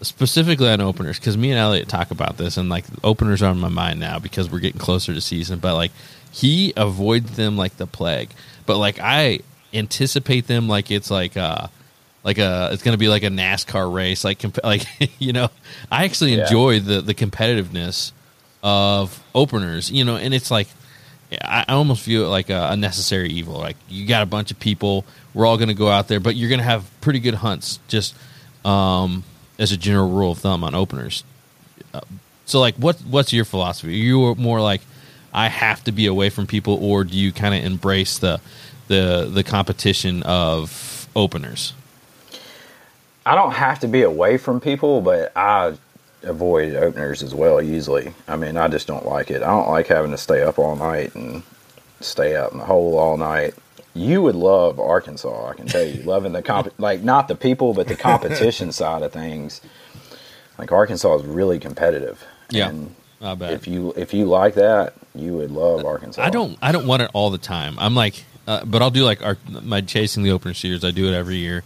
Specifically 0.00 0.68
on 0.68 0.80
openers, 0.80 1.18
because 1.18 1.36
me 1.36 1.50
and 1.50 1.58
Elliot 1.58 1.88
talk 1.88 2.10
about 2.10 2.36
this, 2.36 2.56
and 2.56 2.68
like 2.68 2.84
openers 3.02 3.42
are 3.42 3.50
on 3.50 3.58
my 3.60 3.68
mind 3.68 4.00
now 4.00 4.18
because 4.18 4.50
we're 4.50 4.58
getting 4.60 4.80
closer 4.80 5.14
to 5.14 5.20
season. 5.20 5.58
But 5.60 5.74
like, 5.76 5.92
he 6.34 6.72
avoids 6.76 7.36
them 7.36 7.56
like 7.56 7.76
the 7.76 7.86
plague. 7.86 8.30
But 8.66 8.78
like, 8.78 8.98
I 9.00 9.40
anticipate 9.72 10.46
them 10.46 10.68
like 10.68 10.90
it's 10.90 11.10
like 11.10 11.36
uh 11.36 11.66
like 12.22 12.38
a 12.38 12.70
it's 12.72 12.82
going 12.82 12.94
to 12.94 12.98
be 12.98 13.08
like 13.08 13.22
a 13.24 13.28
NASCAR 13.28 13.92
race 13.92 14.24
like 14.24 14.38
comp- 14.38 14.58
like 14.64 14.84
you 15.20 15.32
know 15.32 15.48
I 15.90 16.04
actually 16.04 16.34
Yeah. 16.36 16.44
enjoy 16.44 16.80
the 16.80 17.00
the 17.00 17.14
competitiveness 17.14 18.12
of 18.62 19.22
openers 19.34 19.90
you 19.90 20.04
know 20.04 20.16
and 20.16 20.32
it's 20.32 20.50
like 20.50 20.68
I, 21.42 21.64
I 21.68 21.72
almost 21.74 22.04
view 22.04 22.24
it 22.24 22.28
like 22.28 22.50
a, 22.50 22.68
a 22.70 22.76
necessary 22.76 23.30
evil 23.30 23.58
like 23.58 23.76
you 23.88 24.06
got 24.06 24.22
a 24.22 24.26
bunch 24.26 24.50
of 24.52 24.58
people 24.60 25.04
we're 25.34 25.44
all 25.46 25.56
going 25.56 25.68
to 25.68 25.74
go 25.74 25.88
out 25.88 26.06
there 26.08 26.20
but 26.20 26.36
you're 26.36 26.48
going 26.48 26.60
to 26.60 26.64
have 26.64 26.88
pretty 27.00 27.18
good 27.18 27.34
hunts 27.34 27.78
just 27.88 28.14
um 28.64 29.24
as 29.58 29.72
a 29.72 29.76
general 29.76 30.08
rule 30.08 30.32
of 30.32 30.38
thumb 30.38 30.62
on 30.64 30.74
openers 30.74 31.24
Uh, 31.92 32.00
so 32.46 32.60
like 32.60 32.76
what 32.76 32.96
what's 33.02 33.32
your 33.32 33.44
philosophy 33.44 33.96
you 33.96 34.24
are 34.24 34.28
you 34.30 34.34
more 34.36 34.60
like 34.60 34.80
I 35.34 35.48
have 35.48 35.84
to 35.84 35.92
be 35.92 36.06
away 36.06 36.30
from 36.30 36.46
people 36.46 36.78
or 36.82 37.04
do 37.04 37.16
you 37.16 37.32
kind 37.32 37.54
of 37.54 37.64
embrace 37.64 38.18
the 38.18 38.40
the 38.88 39.28
the 39.32 39.42
competition 39.42 40.22
of 40.22 41.08
openers 41.16 41.74
I 43.26 43.34
don't 43.34 43.52
have 43.52 43.78
to 43.80 43.88
be 43.88 44.02
away 44.02 44.36
from 44.36 44.60
people, 44.60 45.00
but 45.00 45.32
I 45.34 45.74
avoid 46.22 46.74
openers 46.74 47.22
as 47.22 47.34
well. 47.34 47.62
Usually, 47.62 48.12
I 48.28 48.36
mean, 48.36 48.56
I 48.56 48.68
just 48.68 48.86
don't 48.86 49.06
like 49.06 49.30
it. 49.30 49.42
I 49.42 49.46
don't 49.46 49.68
like 49.68 49.86
having 49.86 50.10
to 50.10 50.18
stay 50.18 50.42
up 50.42 50.58
all 50.58 50.76
night 50.76 51.14
and 51.14 51.42
stay 52.00 52.36
out 52.36 52.52
in 52.52 52.58
the 52.58 52.64
hole 52.64 52.98
all 52.98 53.16
night. 53.16 53.54
You 53.94 54.22
would 54.22 54.34
love 54.34 54.78
Arkansas, 54.78 55.50
I 55.50 55.54
can 55.54 55.66
tell 55.66 55.84
you. 55.84 56.02
Loving 56.04 56.32
the 56.32 56.42
comp, 56.42 56.72
like 56.78 57.02
not 57.02 57.28
the 57.28 57.34
people, 57.34 57.72
but 57.72 57.88
the 57.88 57.96
competition 57.96 58.72
side 58.72 59.02
of 59.02 59.12
things. 59.12 59.60
Like 60.58 60.70
Arkansas 60.70 61.16
is 61.16 61.24
really 61.24 61.58
competitive. 61.58 62.24
Yeah. 62.50 62.68
And 62.68 62.94
I 63.24 63.34
bet. 63.34 63.52
if 63.52 63.66
you 63.66 63.92
if 63.96 64.12
you 64.12 64.26
like 64.26 64.54
that, 64.54 64.94
you 65.14 65.34
would 65.34 65.50
love 65.50 65.84
Arkansas. 65.84 66.22
I 66.22 66.30
don't. 66.30 66.58
I 66.60 66.72
don't 66.72 66.86
want 66.86 67.02
it 67.02 67.10
all 67.14 67.30
the 67.30 67.38
time. 67.38 67.76
I'm 67.78 67.94
like, 67.94 68.22
uh, 68.46 68.64
but 68.64 68.82
I'll 68.82 68.90
do 68.90 69.04
like 69.04 69.24
our 69.24 69.38
my 69.62 69.80
chasing 69.80 70.22
the 70.22 70.32
opener 70.32 70.54
series. 70.54 70.84
I 70.84 70.90
do 70.90 71.08
it 71.08 71.14
every 71.14 71.36
year, 71.36 71.64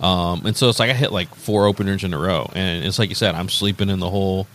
um, 0.00 0.46
and 0.46 0.56
so 0.56 0.68
it's 0.68 0.78
like 0.78 0.90
I 0.90 0.94
hit 0.94 1.12
like 1.12 1.34
four 1.34 1.66
openers 1.66 2.04
in 2.04 2.14
a 2.14 2.18
row, 2.18 2.48
and 2.54 2.84
it's 2.84 2.98
like 2.98 3.08
you 3.08 3.16
said, 3.16 3.34
I'm 3.34 3.48
sleeping 3.48 3.90
in 3.90 3.98
the 3.98 4.08
hole 4.08 4.46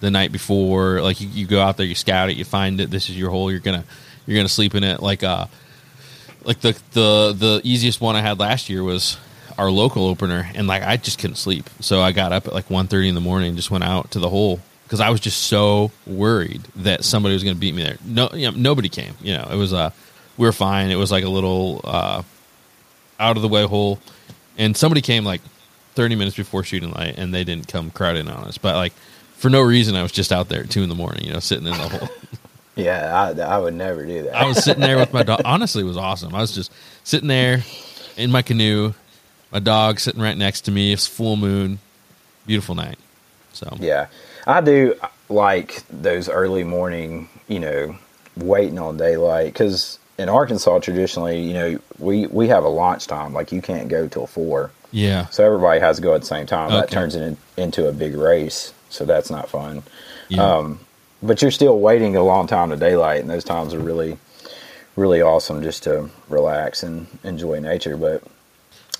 the 0.00 0.10
night 0.10 0.32
before. 0.32 1.00
Like 1.00 1.20
you, 1.20 1.28
you 1.28 1.46
go 1.46 1.60
out 1.62 1.76
there, 1.76 1.86
you 1.86 1.94
scout 1.94 2.30
it, 2.30 2.36
you 2.36 2.44
find 2.44 2.80
it. 2.80 2.90
This 2.90 3.08
is 3.08 3.16
your 3.16 3.30
hole. 3.30 3.50
You're 3.50 3.60
gonna 3.60 3.84
you're 4.26 4.36
gonna 4.36 4.48
sleep 4.48 4.74
in 4.74 4.82
it. 4.82 5.00
Like 5.00 5.22
uh, 5.22 5.46
like 6.42 6.60
the 6.60 6.72
the 6.92 7.32
the 7.38 7.60
easiest 7.62 8.00
one 8.00 8.16
I 8.16 8.22
had 8.22 8.40
last 8.40 8.68
year 8.68 8.82
was 8.82 9.18
our 9.56 9.70
local 9.70 10.06
opener, 10.06 10.50
and 10.56 10.66
like 10.66 10.82
I 10.82 10.96
just 10.96 11.20
couldn't 11.20 11.36
sleep. 11.36 11.70
So 11.78 12.00
I 12.00 12.10
got 12.10 12.32
up 12.32 12.48
at 12.48 12.54
like 12.54 12.68
1.30 12.68 13.08
in 13.08 13.14
the 13.14 13.20
morning, 13.20 13.54
just 13.54 13.70
went 13.70 13.84
out 13.84 14.10
to 14.12 14.18
the 14.18 14.30
hole 14.30 14.60
because 14.92 15.00
I 15.00 15.08
was 15.08 15.20
just 15.20 15.44
so 15.44 15.90
worried 16.06 16.60
that 16.76 17.02
somebody 17.02 17.32
was 17.32 17.42
going 17.42 17.56
to 17.56 17.58
beat 17.58 17.74
me 17.74 17.82
there. 17.82 17.96
No, 18.04 18.28
you 18.34 18.50
know, 18.50 18.54
nobody 18.54 18.90
came. 18.90 19.14
You 19.22 19.38
know, 19.38 19.48
it 19.50 19.56
was 19.56 19.72
uh, 19.72 19.88
we 20.36 20.44
were 20.44 20.52
fine. 20.52 20.90
It 20.90 20.96
was 20.96 21.10
like 21.10 21.24
a 21.24 21.30
little 21.30 21.80
uh, 21.82 22.22
out 23.18 23.36
of 23.36 23.42
the 23.42 23.48
way 23.48 23.64
hole, 23.64 24.00
and 24.58 24.76
somebody 24.76 25.00
came 25.00 25.24
like 25.24 25.40
30 25.94 26.16
minutes 26.16 26.36
before 26.36 26.62
shooting 26.62 26.90
light, 26.90 27.14
and 27.16 27.32
they 27.32 27.42
didn't 27.42 27.68
come 27.68 27.90
crowding 27.90 28.28
on 28.28 28.44
us. 28.44 28.58
But 28.58 28.76
like 28.76 28.92
for 29.38 29.48
no 29.48 29.62
reason, 29.62 29.96
I 29.96 30.02
was 30.02 30.12
just 30.12 30.30
out 30.30 30.50
there 30.50 30.64
at 30.64 30.70
two 30.70 30.82
in 30.82 30.90
the 30.90 30.94
morning, 30.94 31.24
you 31.24 31.32
know, 31.32 31.40
sitting 31.40 31.66
in 31.66 31.72
the 31.72 31.88
hole. 31.88 32.08
Yeah, 32.74 33.34
I, 33.38 33.38
I 33.42 33.58
would 33.58 33.74
never 33.74 34.06
do 34.06 34.22
that. 34.22 34.34
I 34.34 34.46
was 34.46 34.64
sitting 34.64 34.80
there 34.80 34.96
with 34.96 35.12
my 35.12 35.22
dog. 35.22 35.42
Honestly, 35.44 35.82
it 35.82 35.84
was 35.84 35.98
awesome. 35.98 36.34
I 36.34 36.40
was 36.40 36.54
just 36.54 36.72
sitting 37.04 37.28
there 37.28 37.64
in 38.16 38.30
my 38.30 38.40
canoe, 38.40 38.94
my 39.50 39.58
dog 39.58 40.00
sitting 40.00 40.22
right 40.22 40.38
next 40.38 40.62
to 40.62 40.70
me. 40.70 40.90
It's 40.90 41.06
full 41.06 41.36
moon, 41.36 41.80
beautiful 42.46 42.74
night. 42.74 42.98
So 43.52 43.76
Yeah, 43.78 44.06
I 44.46 44.60
do 44.60 44.94
like 45.28 45.82
those 45.88 46.28
early 46.28 46.64
morning, 46.64 47.28
you 47.48 47.60
know, 47.60 47.96
waiting 48.36 48.78
on 48.78 48.96
daylight 48.96 49.52
because 49.52 49.98
in 50.18 50.28
Arkansas 50.28 50.78
traditionally, 50.80 51.42
you 51.42 51.54
know, 51.54 51.78
we 51.98 52.26
we 52.26 52.48
have 52.48 52.64
a 52.64 52.68
launch 52.68 53.06
time 53.06 53.32
like 53.32 53.52
you 53.52 53.62
can't 53.62 53.88
go 53.88 54.08
till 54.08 54.26
four, 54.26 54.70
yeah, 54.90 55.26
so 55.26 55.44
everybody 55.44 55.80
has 55.80 55.96
to 55.96 56.02
go 56.02 56.14
at 56.14 56.20
the 56.20 56.26
same 56.26 56.46
time. 56.46 56.70
That 56.70 56.90
turns 56.90 57.14
it 57.14 57.22
in, 57.22 57.36
into 57.56 57.88
a 57.88 57.92
big 57.92 58.14
race, 58.14 58.72
so 58.90 59.04
that's 59.04 59.30
not 59.30 59.48
fun. 59.48 59.82
yeah. 60.28 60.42
Um, 60.42 60.80
but 61.22 61.40
you're 61.40 61.52
still 61.52 61.78
waiting 61.78 62.16
a 62.16 62.22
long 62.22 62.46
time 62.46 62.70
to 62.70 62.76
daylight, 62.76 63.20
and 63.20 63.30
those 63.30 63.44
times 63.44 63.74
are 63.74 63.78
really, 63.78 64.18
really 64.96 65.22
awesome 65.22 65.62
just 65.62 65.84
to 65.84 66.10
relax 66.28 66.82
and 66.82 67.06
enjoy 67.22 67.60
nature. 67.60 67.96
But, 67.96 68.24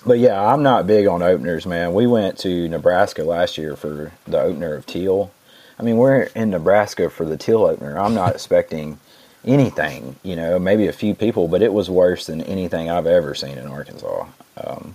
but 0.07 0.19
yeah, 0.19 0.41
I'm 0.43 0.63
not 0.63 0.87
big 0.87 1.07
on 1.07 1.23
openers, 1.23 1.67
man. 1.67 1.95
We 1.95 2.07
went 2.07 2.39
to 2.41 2.69
Nebraska 2.69 3.25
last 3.25 3.59
year 3.59 3.77
for 3.77 4.13
the 4.27 4.41
opener 4.41 4.75
of 4.75 4.87
teal. 4.87 5.31
I 5.79 5.83
mean, 5.83 5.97
we're 5.97 6.23
in 6.35 6.51
Nebraska 6.51 7.11
for 7.11 7.25
the 7.25 7.37
teal 7.37 7.65
opener. 7.65 7.99
I'm 7.99 8.15
not 8.15 8.35
expecting 8.35 8.99
anything, 9.45 10.17
you 10.23 10.37
know, 10.37 10.59
maybe 10.59 10.87
a 10.87 10.93
few 10.93 11.15
people, 11.15 11.49
but 11.49 11.63
it 11.63 11.73
was 11.73 11.91
worse 11.91 12.27
than 12.27 12.41
anything 12.43 12.89
I've 12.89 13.07
ever 13.07 13.35
seen 13.35 13.59
in 13.59 13.67
Arkansas. 13.67 14.27
Um, 14.65 14.95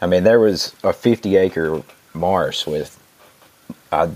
I 0.00 0.06
mean, 0.06 0.24
there 0.24 0.38
was 0.40 0.74
a 0.84 0.92
50 0.92 1.36
acre 1.36 1.82
marsh 2.14 2.66
with, 2.66 2.98
I 3.90 4.08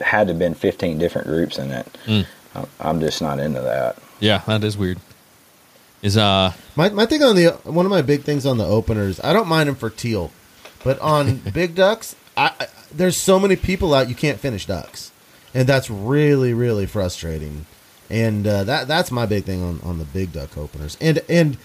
had 0.00 0.26
to 0.26 0.32
have 0.32 0.38
been 0.38 0.54
15 0.54 0.98
different 0.98 1.28
groups 1.28 1.58
in 1.58 1.70
it. 1.70 1.86
Mm. 2.06 2.26
I'm- 2.54 2.66
I'm 2.80 3.00
just 3.00 3.22
not 3.22 3.38
into 3.38 3.60
that. 3.60 3.96
yeah, 4.18 4.42
that 4.46 4.64
is 4.64 4.76
weird. 4.76 4.98
Is 6.02 6.16
uh 6.16 6.52
My 6.76 6.88
my 6.90 7.06
thing 7.06 7.22
on 7.22 7.36
the 7.36 7.50
one 7.64 7.86
of 7.86 7.90
my 7.90 8.02
big 8.02 8.22
things 8.22 8.46
on 8.46 8.58
the 8.58 8.64
openers, 8.64 9.20
I 9.22 9.32
don't 9.32 9.48
mind 9.48 9.68
them 9.68 9.76
for 9.76 9.90
teal, 9.90 10.30
but 10.82 10.98
on 11.00 11.36
big 11.52 11.74
ducks, 11.74 12.16
I, 12.36 12.52
I 12.58 12.66
there's 12.92 13.16
so 13.16 13.38
many 13.38 13.56
people 13.56 13.94
out 13.94 14.08
you 14.08 14.14
can't 14.14 14.40
finish 14.40 14.66
ducks, 14.66 15.12
and 15.54 15.68
that's 15.68 15.90
really 15.90 16.54
really 16.54 16.86
frustrating. 16.86 17.66
And 18.08 18.44
uh, 18.46 18.64
that 18.64 18.88
that's 18.88 19.12
my 19.12 19.26
big 19.26 19.44
thing 19.44 19.62
on, 19.62 19.80
on 19.84 19.98
the 19.98 20.04
big 20.04 20.32
duck 20.32 20.56
openers. 20.56 20.96
And 21.00 21.20
and 21.28 21.58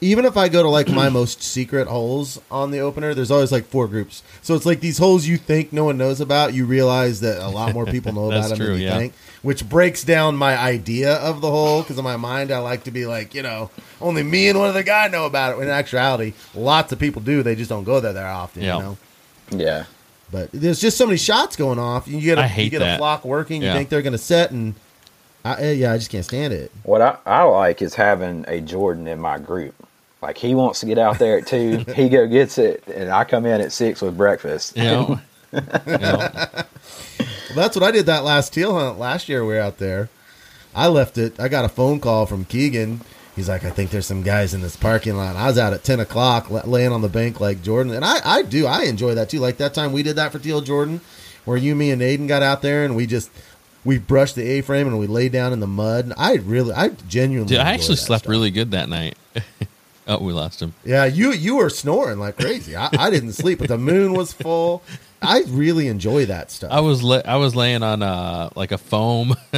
even 0.00 0.24
if 0.24 0.36
I 0.36 0.48
go 0.48 0.62
to 0.62 0.68
like 0.68 0.88
my 0.88 1.08
most 1.10 1.42
secret 1.42 1.88
holes 1.88 2.40
on 2.50 2.70
the 2.70 2.80
opener, 2.80 3.14
there's 3.14 3.30
always 3.30 3.52
like 3.52 3.66
four 3.66 3.86
groups. 3.86 4.22
So 4.42 4.54
it's 4.54 4.66
like 4.66 4.80
these 4.80 4.98
holes 4.98 5.26
you 5.26 5.36
think 5.36 5.72
no 5.72 5.84
one 5.84 5.98
knows 5.98 6.20
about, 6.20 6.54
you 6.54 6.64
realize 6.64 7.20
that 7.20 7.38
a 7.40 7.48
lot 7.48 7.72
more 7.74 7.86
people 7.86 8.12
know 8.12 8.26
about 8.30 8.48
them 8.48 8.58
true, 8.58 8.66
than 8.68 8.78
you 8.78 8.86
yeah. 8.86 8.98
think 8.98 9.14
which 9.42 9.68
breaks 9.68 10.04
down 10.04 10.36
my 10.36 10.56
idea 10.56 11.14
of 11.14 11.40
the 11.40 11.50
hole 11.50 11.82
because 11.82 11.96
in 11.96 12.04
my 12.04 12.16
mind 12.16 12.50
I 12.50 12.58
like 12.58 12.84
to 12.84 12.90
be 12.90 13.06
like 13.06 13.34
you 13.34 13.42
know 13.42 13.70
only 14.00 14.22
me 14.22 14.48
and 14.48 14.58
one 14.58 14.68
other 14.68 14.82
guy 14.82 15.08
know 15.08 15.26
about 15.26 15.52
it. 15.52 15.58
When 15.58 15.66
in 15.66 15.72
actuality, 15.72 16.34
lots 16.54 16.92
of 16.92 16.98
people 16.98 17.22
do. 17.22 17.42
They 17.42 17.54
just 17.54 17.68
don't 17.68 17.84
go 17.84 18.00
there 18.00 18.12
that 18.12 18.24
often. 18.24 18.62
Yeah. 18.62 18.76
You 18.76 18.82
know. 18.82 18.98
Yeah. 19.50 19.84
But 20.32 20.50
there's 20.52 20.80
just 20.80 20.96
so 20.96 21.06
many 21.06 21.18
shots 21.18 21.56
going 21.56 21.78
off. 21.78 22.06
You 22.06 22.20
get 22.20 22.38
a, 22.38 22.42
I 22.42 22.46
hate 22.46 22.64
you 22.64 22.70
get 22.70 22.78
that. 22.80 22.94
a 22.94 22.98
flock 22.98 23.24
working. 23.24 23.62
You 23.62 23.72
think 23.72 23.88
they're 23.88 24.02
going 24.02 24.12
to 24.12 24.18
set, 24.18 24.52
and 24.52 24.76
I, 25.44 25.54
eh, 25.60 25.72
yeah, 25.72 25.92
I 25.92 25.98
just 25.98 26.08
can't 26.08 26.24
stand 26.24 26.52
it. 26.52 26.70
What 26.84 27.02
I, 27.02 27.18
I 27.26 27.42
like 27.42 27.82
is 27.82 27.96
having 27.96 28.44
a 28.46 28.60
Jordan 28.60 29.08
in 29.08 29.18
my 29.18 29.38
group. 29.38 29.74
Like 30.22 30.36
he 30.36 30.54
wants 30.54 30.80
to 30.80 30.86
get 30.86 30.98
out 30.98 31.18
there 31.18 31.38
at 31.38 31.46
two, 31.46 31.78
he 31.94 32.08
go 32.08 32.26
gets 32.26 32.58
it, 32.58 32.84
and 32.86 33.10
I 33.10 33.24
come 33.24 33.46
in 33.46 33.60
at 33.60 33.72
six 33.72 34.02
with 34.02 34.16
breakfast. 34.16 34.76
you 34.76 34.84
know, 34.84 35.20
you 35.52 35.60
know, 35.86 36.30
Well, 37.50 37.56
that's 37.56 37.74
what 37.76 37.82
I 37.82 37.90
did 37.90 38.06
that 38.06 38.22
last 38.22 38.52
teal 38.54 38.78
hunt 38.78 38.98
last 38.98 39.28
year. 39.28 39.44
We 39.44 39.54
were 39.54 39.60
out 39.60 39.78
there. 39.78 40.08
I 40.74 40.86
left 40.86 41.18
it. 41.18 41.40
I 41.40 41.48
got 41.48 41.64
a 41.64 41.68
phone 41.68 41.98
call 41.98 42.26
from 42.26 42.44
Keegan. 42.44 43.00
He's 43.34 43.48
like, 43.48 43.64
I 43.64 43.70
think 43.70 43.90
there's 43.90 44.06
some 44.06 44.22
guys 44.22 44.54
in 44.54 44.60
this 44.60 44.76
parking 44.76 45.16
lot. 45.16 45.34
I 45.34 45.46
was 45.46 45.58
out 45.58 45.72
at 45.72 45.82
ten 45.82 45.98
o'clock, 45.98 46.50
laying 46.50 46.92
on 46.92 47.02
the 47.02 47.08
bank 47.08 47.40
like 47.40 47.62
Jordan, 47.62 47.92
and 47.92 48.04
I, 48.04 48.20
I 48.24 48.42
do, 48.42 48.66
I 48.66 48.84
enjoy 48.84 49.14
that 49.14 49.30
too. 49.30 49.40
Like 49.40 49.56
that 49.56 49.74
time 49.74 49.92
we 49.92 50.02
did 50.02 50.16
that 50.16 50.30
for 50.32 50.38
Teal 50.38 50.60
Jordan, 50.60 51.00
where 51.44 51.56
you, 51.56 51.74
me, 51.74 51.90
and 51.90 52.02
Aiden 52.02 52.28
got 52.28 52.42
out 52.42 52.62
there 52.62 52.84
and 52.84 52.94
we 52.94 53.06
just 53.06 53.30
we 53.84 53.98
brushed 53.98 54.36
the 54.36 54.42
A 54.42 54.60
frame 54.60 54.86
and 54.86 54.98
we 54.98 55.06
laid 55.06 55.32
down 55.32 55.52
in 55.52 55.60
the 55.60 55.66
mud. 55.66 56.12
I 56.16 56.34
really, 56.34 56.72
I 56.72 56.88
genuinely, 57.08 57.54
dude, 57.54 57.64
I 57.64 57.72
actually 57.72 57.96
that 57.96 58.02
slept 58.02 58.24
stuff. 58.24 58.30
really 58.30 58.50
good 58.50 58.70
that 58.72 58.88
night. 58.88 59.16
oh, 60.10 60.18
we 60.22 60.32
lost 60.32 60.60
him. 60.60 60.74
Yeah, 60.84 61.04
you 61.06 61.32
you 61.32 61.56
were 61.56 61.70
snoring 61.70 62.18
like 62.18 62.36
crazy. 62.36 62.76
I, 62.76 62.90
I 62.98 63.08
didn't 63.10 63.32
sleep, 63.32 63.60
but 63.60 63.68
the 63.68 63.78
moon 63.78 64.12
was 64.12 64.32
full. 64.32 64.82
I 65.22 65.44
really 65.48 65.86
enjoy 65.88 66.26
that 66.26 66.50
stuff. 66.50 66.70
I 66.72 66.80
was 66.80 67.02
la- 67.02 67.22
I 67.24 67.36
was 67.36 67.54
laying 67.56 67.82
on 67.82 68.02
uh 68.02 68.50
like 68.56 68.72
a 68.72 68.78
foam, 68.78 69.34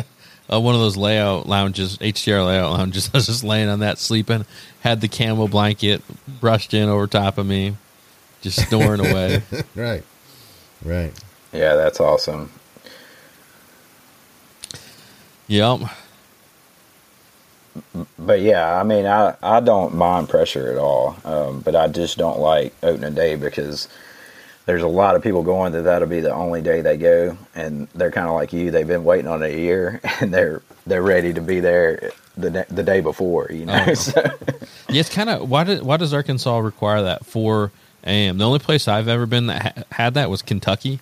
uh, 0.53 0.61
one 0.61 0.75
of 0.75 0.81
those 0.81 0.97
layout 0.97 1.49
lounges, 1.49 1.99
HDR 1.99 2.47
layout 2.47 2.71
lounges. 2.73 3.11
I 3.15 3.17
was 3.19 3.27
just 3.27 3.43
laying 3.45 3.69
on 3.69 3.81
that, 3.81 3.99
sleeping. 3.99 4.45
Had 4.81 5.01
the 5.01 5.09
camo 5.09 5.49
blanket 5.49 6.03
brushed 6.41 6.75
in 6.75 6.89
over 6.89 7.07
top 7.07 7.39
of 7.39 7.47
me, 7.47 7.77
just 8.43 8.69
snoring 8.69 9.01
away. 9.07 9.43
right, 9.75 10.05
right. 10.85 11.13
Yeah, 11.53 11.77
that's 11.77 12.01
awesome. 12.01 12.51
Yep. 15.49 15.81
But 18.19 18.41
yeah, 18.41 18.79
I 18.79 18.83
mean, 18.83 19.07
I, 19.07 19.35
I 19.43 19.61
don't 19.61 19.95
mind 19.95 20.29
pressure 20.29 20.71
at 20.71 20.79
all, 20.79 21.17
um, 21.25 21.61
but 21.61 21.75
I 21.75 21.89
just 21.89 22.19
don't 22.19 22.39
like 22.39 22.75
opening 22.83 23.15
day 23.15 23.35
because 23.37 23.89
there's 24.67 24.83
a 24.83 24.89
lot 24.89 25.17
of 25.17 25.23
people 25.23 25.43
going 25.43 25.73
that 25.73 25.83
that'll 25.83 26.09
be 26.09 26.21
the 26.21 26.33
only 26.35 26.63
day 26.63 26.81
they 26.83 26.97
go, 26.97 27.37
and 27.55 27.89
they're 27.95 28.11
kind 28.11 28.29
of 28.29 28.35
like 28.35 28.53
you. 28.53 28.71
They've 28.71 28.87
been 28.87 29.05
waiting 29.05 29.27
on 29.27 29.43
it 29.43 29.55
a 29.55 29.59
year, 29.59 30.01
and 30.21 30.33
they're 30.33 30.63
they're 30.87 31.03
ready 31.03 31.33
to 31.33 31.41
be 31.41 31.61
there 31.61 32.11
the 32.37 32.67
the 32.69 32.83
day 32.83 33.01
before. 33.01 33.49
You 33.51 33.67
know, 33.67 33.85
Oh. 33.89 33.95
so, 33.95 34.21
Yeah, 34.89 35.01
it's 35.01 35.09
kind 35.15 35.31
of 35.31 35.49
why 35.51 35.65
did 35.65 35.83
why 35.83 35.97
does 35.97 36.13
Arkansas 36.15 36.59
require 36.59 37.03
that 37.03 37.25
four 37.27 37.73
a.m. 38.05 38.39
The 38.39 38.47
only 38.47 38.59
place 38.59 38.87
I've 38.89 39.09
ever 39.09 39.27
been 39.27 39.47
that 39.47 39.63
ha- 39.77 39.83
had 39.91 40.15
that 40.15 40.29
was 40.31 40.43
Kentucky, 40.43 41.01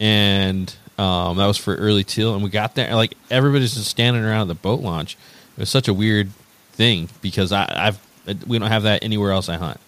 and 0.00 0.74
um, 0.98 1.36
that 1.38 1.46
was 1.46 1.56
for 1.56 1.74
early 1.74 2.04
teal. 2.04 2.34
And 2.34 2.42
we 2.42 2.50
got 2.50 2.74
there, 2.74 2.94
like 2.94 3.14
everybody's 3.30 3.74
just 3.74 3.88
standing 3.88 4.22
around 4.24 4.48
the 4.48 4.54
boat 4.54 4.80
launch. 4.80 5.16
It 5.56 5.60
was 5.60 5.70
such 5.70 5.88
a 5.88 5.94
weird 5.94 6.30
thing 6.72 7.08
because 7.20 7.52
I, 7.52 7.66
I've 7.68 8.46
we 8.46 8.58
don't 8.58 8.70
have 8.70 8.84
that 8.84 9.02
anywhere 9.02 9.32
else 9.32 9.48
I 9.48 9.56
hunt. 9.56 9.78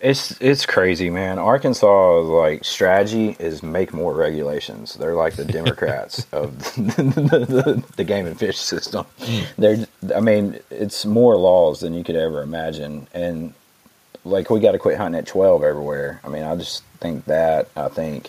It's 0.00 0.36
it's 0.40 0.66
crazy, 0.66 1.10
man. 1.10 1.38
Arkansas 1.38 2.20
like 2.22 2.64
strategy 2.64 3.36
is 3.38 3.62
make 3.62 3.92
more 3.92 4.12
regulations. 4.12 4.94
They're 4.94 5.14
like 5.14 5.34
the 5.36 5.44
Democrats 5.44 6.26
of 6.32 6.58
the, 6.74 7.44
the, 7.48 7.84
the 7.96 8.04
game 8.04 8.26
and 8.26 8.36
fish 8.36 8.58
system. 8.58 9.06
Mm. 9.20 9.46
They're 9.56 9.86
I 10.16 10.20
mean, 10.20 10.58
it's 10.70 11.06
more 11.06 11.36
laws 11.36 11.80
than 11.80 11.94
you 11.94 12.02
could 12.02 12.16
ever 12.16 12.42
imagine, 12.42 13.06
and 13.14 13.54
like 14.24 14.50
we 14.50 14.58
got 14.58 14.72
to 14.72 14.78
quit 14.78 14.96
hunting 14.98 15.20
at 15.20 15.26
twelve 15.28 15.62
everywhere. 15.62 16.20
I 16.24 16.28
mean, 16.28 16.42
I 16.42 16.56
just 16.56 16.82
think 16.98 17.26
that 17.26 17.68
I 17.76 17.86
think 17.86 18.28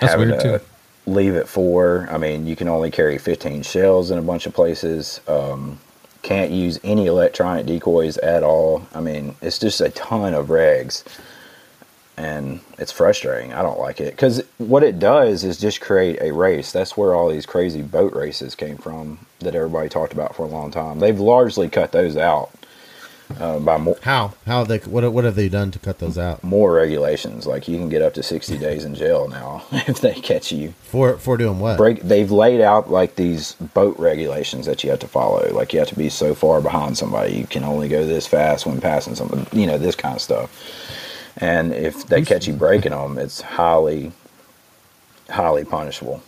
That's 0.00 0.16
weird, 0.16 0.40
to 0.40 0.58
too. 0.58 0.64
Leave 1.04 1.34
at 1.34 1.48
four. 1.48 2.08
I 2.10 2.18
mean, 2.18 2.46
you 2.46 2.54
can 2.54 2.68
only 2.68 2.90
carry 2.90 3.18
fifteen 3.18 3.62
shells 3.62 4.10
in 4.10 4.18
a 4.18 4.22
bunch 4.22 4.46
of 4.46 4.54
places. 4.54 5.20
Um, 5.26 5.80
can't 6.22 6.52
use 6.52 6.78
any 6.84 7.06
electronic 7.06 7.66
decoys 7.66 8.18
at 8.18 8.44
all. 8.44 8.86
I 8.94 9.00
mean, 9.00 9.34
it's 9.42 9.58
just 9.58 9.80
a 9.80 9.90
ton 9.90 10.32
of 10.32 10.46
regs, 10.46 11.02
and 12.16 12.60
it's 12.78 12.92
frustrating. 12.92 13.52
I 13.52 13.62
don't 13.62 13.80
like 13.80 14.00
it 14.00 14.14
because 14.14 14.44
what 14.58 14.84
it 14.84 15.00
does 15.00 15.42
is 15.42 15.58
just 15.58 15.80
create 15.80 16.20
a 16.20 16.32
race. 16.32 16.70
That's 16.70 16.96
where 16.96 17.14
all 17.14 17.28
these 17.28 17.46
crazy 17.46 17.82
boat 17.82 18.12
races 18.12 18.54
came 18.54 18.78
from 18.78 19.18
that 19.40 19.56
everybody 19.56 19.88
talked 19.88 20.12
about 20.12 20.36
for 20.36 20.44
a 20.44 20.48
long 20.48 20.70
time. 20.70 21.00
They've 21.00 21.18
largely 21.18 21.68
cut 21.68 21.90
those 21.90 22.16
out 22.16 22.52
uh, 23.40 23.58
by 23.58 23.78
more. 23.78 23.96
How 24.02 24.34
how 24.46 24.64
they 24.64 24.78
what 24.78 25.10
what 25.12 25.24
have 25.24 25.34
they 25.34 25.48
done 25.48 25.70
to 25.72 25.78
cut 25.78 25.98
those 25.98 26.18
out 26.18 26.42
More 26.42 26.72
regulations, 26.72 27.46
like 27.46 27.68
you 27.68 27.78
can 27.78 27.88
get 27.88 28.02
up 28.02 28.14
to 28.14 28.22
sixty 28.22 28.58
days 28.58 28.84
in 28.84 28.94
jail 28.94 29.28
now 29.28 29.64
if 29.72 30.00
they 30.00 30.14
catch 30.14 30.52
you. 30.52 30.74
for 30.82 31.16
for 31.18 31.36
doing 31.36 31.58
what? 31.58 31.76
break 31.76 32.00
they've 32.02 32.30
laid 32.30 32.60
out 32.60 32.90
like 32.90 33.16
these 33.16 33.52
boat 33.74 33.98
regulations 33.98 34.66
that 34.66 34.82
you 34.84 34.90
have 34.90 34.98
to 35.00 35.08
follow 35.08 35.48
like 35.52 35.72
you 35.72 35.78
have 35.78 35.88
to 35.88 35.96
be 35.96 36.08
so 36.08 36.34
far 36.34 36.60
behind 36.60 36.96
somebody 36.98 37.34
you 37.34 37.46
can 37.46 37.64
only 37.64 37.88
go 37.88 38.06
this 38.06 38.26
fast 38.26 38.66
when 38.66 38.80
passing 38.80 39.14
something 39.14 39.46
you 39.58 39.66
know 39.66 39.78
this 39.78 39.96
kind 39.96 40.14
of 40.16 40.20
stuff 40.20 40.50
and 41.38 41.72
if 41.72 42.06
they 42.06 42.22
catch 42.22 42.46
you 42.46 42.52
breaking 42.52 42.92
them 42.92 43.18
it's 43.18 43.40
highly 43.40 44.12
highly 45.30 45.64
punishable. 45.64 46.22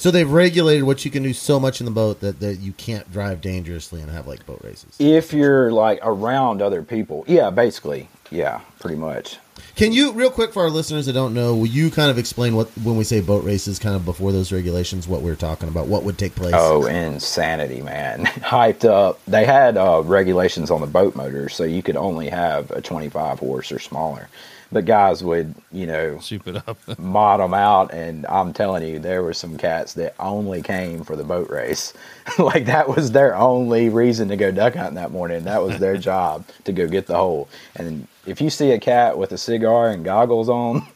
So 0.00 0.10
they've 0.10 0.30
regulated 0.30 0.84
what 0.84 1.04
you 1.04 1.10
can 1.10 1.22
do 1.22 1.32
so 1.32 1.60
much 1.60 1.80
in 1.80 1.84
the 1.84 1.90
boat 1.90 2.20
that, 2.20 2.40
that 2.40 2.56
you 2.56 2.72
can't 2.72 3.10
drive 3.12 3.40
dangerously 3.40 4.00
and 4.00 4.10
have 4.10 4.26
like 4.26 4.46
boat 4.46 4.60
races. 4.64 4.96
if 4.98 5.32
you're 5.32 5.70
like 5.70 5.98
around 6.02 6.62
other 6.62 6.82
people 6.82 7.24
yeah 7.26 7.50
basically 7.50 8.08
yeah, 8.30 8.60
pretty 8.78 8.96
much. 8.96 9.38
Can 9.74 9.92
you, 9.92 10.12
real 10.12 10.30
quick, 10.30 10.52
for 10.52 10.62
our 10.62 10.70
listeners 10.70 11.06
that 11.06 11.12
don't 11.12 11.34
know, 11.34 11.54
will 11.54 11.66
you 11.66 11.90
kind 11.90 12.10
of 12.10 12.18
explain 12.18 12.54
what 12.54 12.68
when 12.82 12.96
we 12.96 13.04
say 13.04 13.20
boat 13.20 13.44
races, 13.44 13.78
kind 13.78 13.96
of 13.96 14.04
before 14.04 14.32
those 14.32 14.52
regulations, 14.52 15.08
what 15.08 15.22
we're 15.22 15.36
talking 15.36 15.68
about, 15.68 15.88
what 15.88 16.04
would 16.04 16.16
take 16.16 16.34
place? 16.34 16.54
Oh, 16.56 16.86
insanity, 16.86 17.82
man! 17.82 18.24
Hyped 18.26 18.84
up. 18.84 19.20
They 19.26 19.44
had 19.44 19.76
uh, 19.76 20.02
regulations 20.04 20.70
on 20.70 20.80
the 20.80 20.86
boat 20.86 21.16
motors, 21.16 21.54
so 21.54 21.64
you 21.64 21.82
could 21.82 21.96
only 21.96 22.28
have 22.28 22.70
a 22.70 22.80
25 22.80 23.40
horse 23.40 23.72
or 23.72 23.78
smaller. 23.78 24.28
But 24.72 24.84
guys 24.84 25.24
would, 25.24 25.54
you 25.72 25.86
know, 25.86 26.18
Soup 26.20 26.46
it 26.46 26.56
up. 26.68 26.78
mod 26.98 27.40
them 27.40 27.54
out, 27.54 27.92
and 27.92 28.24
I'm 28.26 28.52
telling 28.52 28.86
you, 28.86 29.00
there 29.00 29.22
were 29.22 29.34
some 29.34 29.58
cats 29.58 29.94
that 29.94 30.14
only 30.20 30.62
came 30.62 31.02
for 31.02 31.16
the 31.16 31.24
boat 31.24 31.50
race. 31.50 31.92
like 32.38 32.66
that 32.66 32.88
was 32.88 33.10
their 33.10 33.34
only 33.36 33.88
reason 33.88 34.28
to 34.28 34.36
go 34.36 34.52
duck 34.52 34.74
hunting 34.74 34.94
that 34.94 35.10
morning. 35.10 35.42
That 35.44 35.62
was 35.62 35.78
their 35.80 35.96
job 36.10 36.46
to 36.64 36.72
go 36.72 36.86
get 36.86 37.06
the 37.08 37.16
hole. 37.16 37.48
And 37.74 38.06
if 38.26 38.40
you 38.40 38.48
see 38.48 38.70
a 38.70 38.78
cat 38.78 39.18
with 39.18 39.32
a 39.32 39.38
cigar 39.38 39.90
and 39.90 40.04
goggles 40.04 40.48
on, 40.48 40.86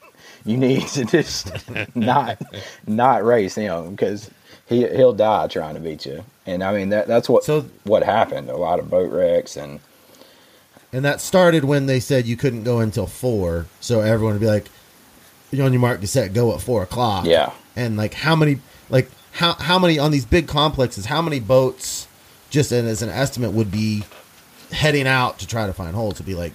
you 0.44 0.56
need 0.56 0.86
to 0.88 1.04
just 1.04 1.50
not 1.96 2.40
not 2.86 3.24
race 3.24 3.56
him 3.56 3.90
because 3.90 4.30
he 4.66 4.86
he'll 4.88 5.14
die 5.14 5.48
trying 5.48 5.74
to 5.74 5.80
beat 5.80 6.06
you. 6.06 6.22
And 6.46 6.62
I 6.62 6.72
mean 6.72 6.90
that 6.90 7.08
that's 7.08 7.28
what 7.28 7.42
So- 7.44 7.66
what 7.84 8.02
happened. 8.04 8.50
A 8.50 8.56
lot 8.56 8.78
of 8.78 8.88
boat 8.88 9.10
wrecks 9.10 9.56
and 9.56 9.80
And 10.94 11.04
that 11.04 11.20
started 11.20 11.64
when 11.64 11.86
they 11.86 11.98
said 11.98 12.24
you 12.24 12.36
couldn't 12.36 12.62
go 12.62 12.78
until 12.78 13.08
four, 13.08 13.66
so 13.80 14.00
everyone 14.00 14.34
would 14.34 14.40
be 14.40 14.46
like, 14.46 14.66
"You're 15.50 15.66
on 15.66 15.72
your 15.72 15.80
mark 15.80 16.00
get 16.00 16.08
set, 16.08 16.32
go 16.32 16.54
at 16.54 16.60
four 16.60 16.84
o'clock." 16.84 17.26
yeah. 17.26 17.50
And 17.74 17.96
like, 17.96 18.14
how 18.14 18.36
many, 18.36 18.60
like, 18.88 19.10
how 19.32 19.54
how 19.54 19.80
many 19.80 19.98
on 19.98 20.12
these 20.12 20.24
big 20.24 20.46
complexes? 20.46 21.06
How 21.06 21.20
many 21.20 21.40
boats, 21.40 22.06
just 22.48 22.70
as 22.70 23.02
an 23.02 23.08
estimate, 23.08 23.52
would 23.52 23.72
be 23.72 24.04
heading 24.70 25.08
out 25.08 25.40
to 25.40 25.48
try 25.48 25.66
to 25.66 25.72
find 25.72 25.96
holes? 25.96 26.20
Would 26.20 26.26
be 26.26 26.36
like 26.36 26.52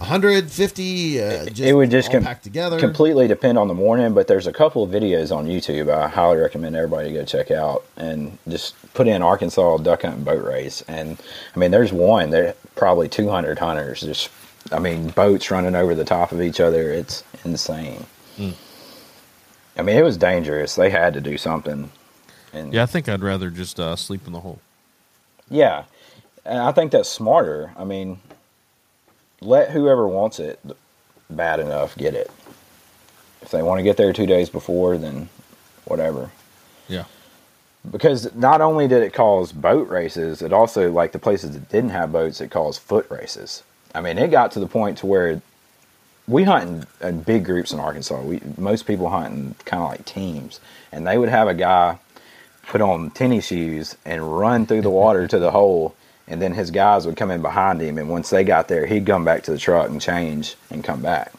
150. 0.00 1.22
Uh, 1.22 1.44
just 1.46 1.60
it 1.60 1.74
would 1.74 1.90
just 1.90 2.10
com- 2.10 2.22
packed 2.22 2.42
together. 2.42 2.78
completely 2.78 3.28
depend 3.28 3.58
on 3.58 3.68
the 3.68 3.74
morning 3.74 4.14
but 4.14 4.26
there's 4.26 4.46
a 4.46 4.52
couple 4.52 4.82
of 4.82 4.90
videos 4.90 5.34
on 5.34 5.46
youtube 5.46 5.92
i 5.92 6.08
highly 6.08 6.38
recommend 6.38 6.74
everybody 6.74 7.12
go 7.12 7.22
check 7.22 7.50
out 7.50 7.84
and 7.98 8.38
just 8.48 8.74
put 8.94 9.06
in 9.06 9.20
arkansas 9.20 9.76
duck 9.76 10.00
hunt 10.02 10.24
boat 10.24 10.42
race 10.42 10.82
and 10.88 11.18
i 11.54 11.58
mean 11.58 11.70
there's 11.70 11.92
one 11.92 12.30
there 12.30 12.54
probably 12.80 13.08
200 13.08 13.58
hunters 13.58 14.00
just 14.00 14.30
i 14.72 14.78
mean 14.78 15.08
boats 15.10 15.50
running 15.50 15.74
over 15.76 15.94
the 15.94 16.04
top 16.04 16.32
of 16.32 16.40
each 16.40 16.58
other 16.60 16.90
it's 16.90 17.22
insane 17.44 18.04
i 19.76 19.82
mean 19.82 19.96
it 19.96 20.02
was 20.02 20.16
dangerous 20.16 20.74
they 20.74 20.88
had 20.90 21.12
to 21.14 21.20
do 21.20 21.36
something 21.38 21.90
and 22.52 22.72
Yeah, 22.74 22.82
I 22.82 22.86
think 22.86 23.08
I'd 23.08 23.22
rather 23.22 23.48
just 23.50 23.78
uh, 23.78 23.94
sleep 23.94 24.26
in 24.26 24.32
the 24.32 24.40
hole. 24.40 24.58
yeah, 25.48 25.84
and 26.44 26.58
I 26.58 26.72
think 26.72 26.90
that's 26.90 27.08
smarter. 27.08 27.70
I 27.76 27.84
mean, 27.84 28.18
let 29.40 29.70
whoever 29.70 30.08
wants 30.08 30.40
it 30.40 30.58
bad 31.28 31.60
enough 31.60 31.96
get 31.96 32.14
it. 32.14 32.28
If 33.40 33.52
they 33.52 33.62
want 33.62 33.78
to 33.78 33.84
get 33.84 33.96
there 33.96 34.12
two 34.12 34.26
days 34.26 34.50
before, 34.50 34.98
then 34.98 35.28
whatever. 35.84 36.32
Yeah. 36.88 37.04
Because 37.88 38.34
not 38.34 38.60
only 38.60 38.88
did 38.88 39.02
it 39.02 39.14
cause 39.14 39.52
boat 39.52 39.88
races, 39.88 40.42
it 40.42 40.52
also 40.52 40.90
like 40.92 41.12
the 41.12 41.18
places 41.18 41.52
that 41.52 41.68
didn't 41.70 41.90
have 41.90 42.12
boats, 42.12 42.40
it 42.40 42.50
caused 42.50 42.80
foot 42.82 43.06
races. 43.10 43.62
I 43.94 44.00
mean, 44.00 44.18
it 44.18 44.30
got 44.30 44.52
to 44.52 44.60
the 44.60 44.66
point 44.66 44.98
to 44.98 45.06
where 45.06 45.40
we 46.28 46.44
hunt 46.44 46.86
in, 47.02 47.08
in 47.08 47.22
big 47.22 47.44
groups 47.44 47.72
in 47.72 47.80
Arkansas. 47.80 48.20
We 48.22 48.40
most 48.58 48.86
people 48.86 49.08
hunt 49.10 49.34
in 49.34 49.54
kind 49.64 49.82
of 49.82 49.90
like 49.90 50.04
teams, 50.04 50.60
and 50.92 51.06
they 51.06 51.18
would 51.18 51.28
have 51.30 51.48
a 51.48 51.54
guy 51.54 51.98
put 52.68 52.80
on 52.80 53.10
tennis 53.12 53.46
shoes 53.46 53.96
and 54.04 54.38
run 54.38 54.66
through 54.66 54.82
the 54.82 54.90
water 54.90 55.26
to 55.28 55.38
the 55.38 55.50
hole, 55.58 55.94
and 56.28 56.42
then 56.42 56.54
his 56.54 56.70
guys 56.70 57.06
would 57.06 57.16
come 57.16 57.30
in 57.30 57.42
behind 57.42 57.80
him, 57.80 57.98
and 57.98 58.08
once 58.10 58.30
they 58.30 58.44
got 58.44 58.68
there, 58.68 58.86
he'd 58.86 59.06
come 59.06 59.24
back 59.24 59.42
to 59.44 59.52
the 59.52 59.58
truck 59.58 59.88
and 59.90 60.00
change 60.00 60.56
and 60.70 60.84
come 60.84 61.02
back. 61.02 61.32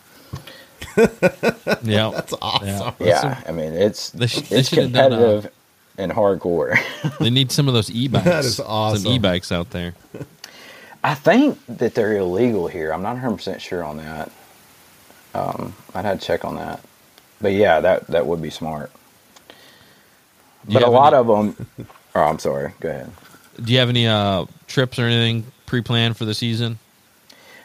Yeah. 1.83 2.11
That's 2.11 2.33
awesome. 2.41 2.95
Yeah, 2.99 3.41
I 3.47 3.51
mean 3.51 3.73
it's 3.73 4.11
They 4.11 4.27
sh- 4.27 4.51
it's 4.51 4.69
should 4.69 4.79
have 4.79 4.93
done, 4.93 5.13
uh, 5.13 5.41
competitive 5.41 5.51
and 5.97 6.11
hardcore. 6.11 6.77
They 7.19 7.29
need 7.29 7.51
some 7.51 7.67
of 7.67 7.73
those 7.73 7.89
e-bikes. 7.91 8.25
That 8.25 8.45
is 8.45 8.59
awesome. 8.59 9.03
Some 9.03 9.11
e-bikes 9.13 9.51
out 9.51 9.69
there. 9.71 9.93
I 11.03 11.15
think 11.15 11.59
that 11.67 11.95
they're 11.95 12.17
illegal 12.17 12.67
here. 12.67 12.93
I'm 12.93 13.01
not 13.01 13.13
100 13.13 13.35
percent 13.37 13.61
sure 13.61 13.83
on 13.83 13.97
that. 13.97 14.31
Um, 15.33 15.73
I'd 15.95 16.05
have 16.05 16.19
to 16.19 16.25
check 16.25 16.45
on 16.45 16.55
that. 16.57 16.79
But 17.41 17.53
yeah, 17.53 17.79
that 17.79 18.07
that 18.07 18.27
would 18.27 18.41
be 18.41 18.49
smart. 18.51 18.91
Do 20.67 20.73
But 20.73 20.83
a 20.83 20.89
lot 20.89 21.13
any- 21.13 21.19
of 21.21 21.27
them. 21.27 21.87
Oh, 22.13 22.23
I'm 22.23 22.39
sorry. 22.39 22.73
Go 22.81 22.89
ahead. 22.89 23.09
Do 23.63 23.71
you 23.71 23.79
have 23.79 23.87
any 23.87 24.05
uh, 24.05 24.45
trips 24.67 24.99
or 24.99 25.03
anything 25.05 25.45
pre-planned 25.65 26.17
for 26.17 26.25
the 26.25 26.33
season? 26.33 26.77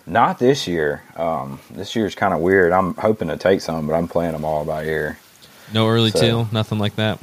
Not 0.06 0.38
this 0.38 0.68
year. 0.68 1.02
Um, 1.16 1.58
this 1.72 1.96
year's 1.96 2.14
kind 2.14 2.32
of 2.32 2.38
weird. 2.38 2.70
I'm 2.72 2.94
hoping 2.94 3.26
to 3.26 3.36
take 3.36 3.60
some, 3.60 3.88
but 3.88 3.94
I'm 3.94 4.06
playing 4.06 4.30
them 4.34 4.44
all 4.44 4.64
by 4.64 4.84
ear. 4.84 5.18
No 5.74 5.88
early 5.88 6.12
So- 6.12 6.20
teal, 6.20 6.48
nothing 6.52 6.78
like 6.78 6.94
that. 6.94 7.18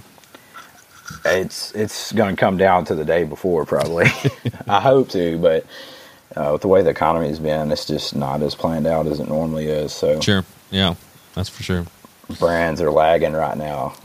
It's 1.26 1.72
it's 1.74 2.12
going 2.12 2.36
to 2.36 2.40
come 2.40 2.58
down 2.58 2.86
to 2.86 2.96
the 2.96 3.06
day 3.06 3.24
before, 3.24 3.66
probably. 3.66 4.06
I 4.68 4.80
hope 4.82 5.10
to, 5.10 5.38
but 5.38 5.66
uh, 6.36 6.50
with 6.54 6.62
the 6.62 6.68
way 6.68 6.82
the 6.82 6.90
economy's 6.90 7.40
been, 7.40 7.72
it's 7.72 7.86
just 7.86 8.16
not 8.16 8.42
as 8.42 8.56
planned 8.56 8.88
out 8.88 9.08
as 9.08 9.20
it 9.20 9.28
normally 9.28 9.66
is. 9.68 9.94
So 9.94 10.20
Sure. 10.22 10.44
Yeah, 10.72 10.96
that's 11.36 11.50
for 11.50 11.64
sure. 11.64 11.86
brands 12.40 12.82
are 12.82 12.92
lagging 12.92 13.34
right 13.34 13.58
now. 13.58 13.94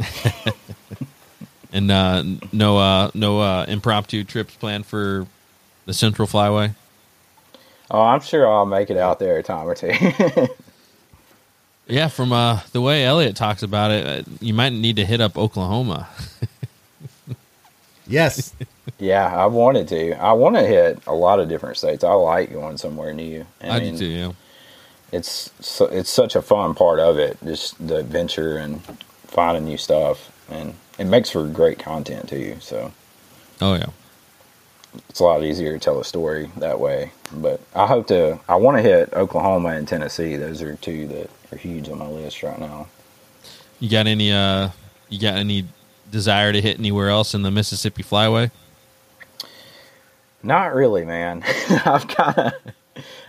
And 1.71 1.91
uh, 1.91 2.23
no, 2.51 2.79
uh, 2.79 3.11
no 3.13 3.41
uh, 3.41 3.67
impromptu 3.69 4.25
trips 4.25 4.55
planned 4.57 4.87
for 4.87 5.27
the 5.85 5.93
Central 5.93 6.27
Flyway. 6.27 6.75
Oh, 7.91 8.01
I'm 8.01 8.21
sure 8.21 8.51
I'll 8.51 8.67
make 8.67 8.89
it 8.91 8.97
out 8.97 9.19
there 9.19 9.37
a 9.39 9.43
time 9.43 9.69
or 9.69 9.75
two. 9.75 9.93
Yeah, 11.91 12.09
from 12.09 12.33
uh, 12.33 12.61
the 12.73 12.83
way 12.83 13.03
Elliot 13.07 13.35
talks 13.35 13.63
about 13.63 13.91
it, 13.91 14.07
uh, 14.07 14.31
you 14.43 14.53
might 14.53 14.75
need 14.75 14.97
to 14.97 15.07
hit 15.07 15.23
up 15.23 15.39
Oklahoma. 15.39 16.07
Yes. 18.09 18.55
yeah, 18.99 19.27
I 19.27 19.47
wanted 19.47 19.87
to. 19.89 20.13
I 20.15 20.33
want 20.33 20.57
to 20.57 20.63
hit 20.63 21.01
a 21.07 21.13
lot 21.15 21.41
of 21.41 21.49
different 21.49 21.77
states. 21.77 22.03
I 22.03 22.13
like 22.15 22.53
going 22.53 22.79
somewhere 22.79 23.13
new. 23.13 23.47
I, 23.61 23.79
do 23.81 23.97
too. 23.99 24.07
Yeah. 24.07 24.33
It's 25.13 25.51
so, 25.61 25.87
it's 25.87 26.11
such 26.11 26.35
a 26.37 26.43
fun 26.43 26.75
part 26.75 26.99
of 26.99 27.19
it, 27.19 27.39
just 27.45 27.87
the 27.87 27.97
adventure 27.99 28.57
and 28.59 28.83
finding 29.27 29.65
new 29.65 29.79
stuff, 29.79 30.31
and 30.51 30.75
it 30.99 31.05
makes 31.07 31.31
for 31.31 31.47
great 31.47 31.79
content 31.79 32.29
too. 32.29 32.57
So 32.61 32.93
Oh 33.61 33.75
yeah. 33.75 33.87
it's 35.09 35.21
a 35.21 35.25
lot 35.25 35.43
easier 35.43 35.73
to 35.73 35.79
tell 35.79 36.01
a 36.01 36.05
story 36.05 36.51
that 36.59 36.79
way. 36.81 37.13
But 37.33 37.61
I 37.75 37.87
hope 37.87 38.07
to. 38.09 38.39
I 38.49 38.57
want 38.57 38.77
to 38.79 38.83
hit 38.83 39.13
Oklahoma 39.15 39.69
and 39.71 39.87
Tennessee. 39.89 40.37
Those 40.37 40.63
are 40.63 40.77
two 40.77 41.07
that 41.09 41.31
are 41.53 41.59
huge 41.59 41.89
on 41.89 41.99
my 41.99 42.07
list 42.09 42.43
right 42.43 42.59
now. 42.59 42.89
You 43.81 43.89
got 43.89 44.07
any? 44.07 44.33
Uh, 44.33 44.71
you 45.09 45.19
got 45.21 45.35
any 45.37 45.65
desire 46.11 46.53
to 46.53 46.61
hit 46.61 46.79
anywhere 46.79 47.09
else 47.09 47.35
in 47.35 47.43
the 47.43 47.51
Mississippi 47.51 48.03
Flyway? 48.03 48.51
Not 50.43 50.75
really, 50.75 51.05
man. 51.05 51.43
I've 51.85 52.07
kind 52.09 52.39
of. 52.39 52.53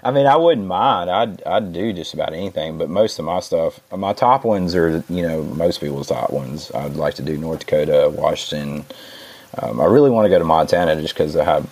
I 0.01 0.11
mean, 0.11 0.25
I 0.25 0.35
wouldn't 0.35 0.67
mind. 0.67 1.09
I'd 1.09 1.43
I'd 1.43 1.73
do 1.73 1.91
just 1.91 2.13
about 2.13 2.33
anything, 2.33 2.77
but 2.77 2.89
most 2.89 3.19
of 3.19 3.25
my 3.25 3.39
stuff, 3.39 3.79
my 3.95 4.13
top 4.13 4.45
ones 4.45 4.75
are 4.75 5.03
you 5.09 5.27
know 5.27 5.43
most 5.43 5.81
people's 5.81 6.07
top 6.07 6.31
ones. 6.31 6.71
I'd 6.73 6.95
like 6.95 7.15
to 7.15 7.21
do 7.21 7.37
North 7.37 7.61
Dakota, 7.61 8.11
Washington. 8.15 8.85
Um, 9.61 9.81
I 9.81 9.85
really 9.85 10.09
want 10.09 10.25
to 10.25 10.29
go 10.29 10.39
to 10.39 10.45
Montana 10.45 10.99
just 11.01 11.15
because 11.15 11.35
of 11.35 11.45
how 11.45 11.65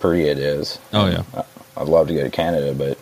pretty 0.00 0.28
it 0.28 0.38
is. 0.38 0.78
Oh, 0.92 1.06
yeah. 1.06 1.22
I, 1.34 1.44
I'd 1.80 1.88
love 1.88 2.08
to 2.08 2.14
go 2.14 2.24
to 2.24 2.30
Canada, 2.30 2.74
but 2.74 2.98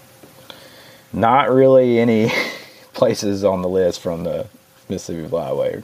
not 1.12 1.50
really 1.50 1.98
any 1.98 2.30
places 2.92 3.42
on 3.42 3.62
the 3.62 3.68
list 3.68 4.00
from 4.00 4.24
the 4.24 4.46
Mississippi 4.88 5.28
Flyway. 5.28 5.82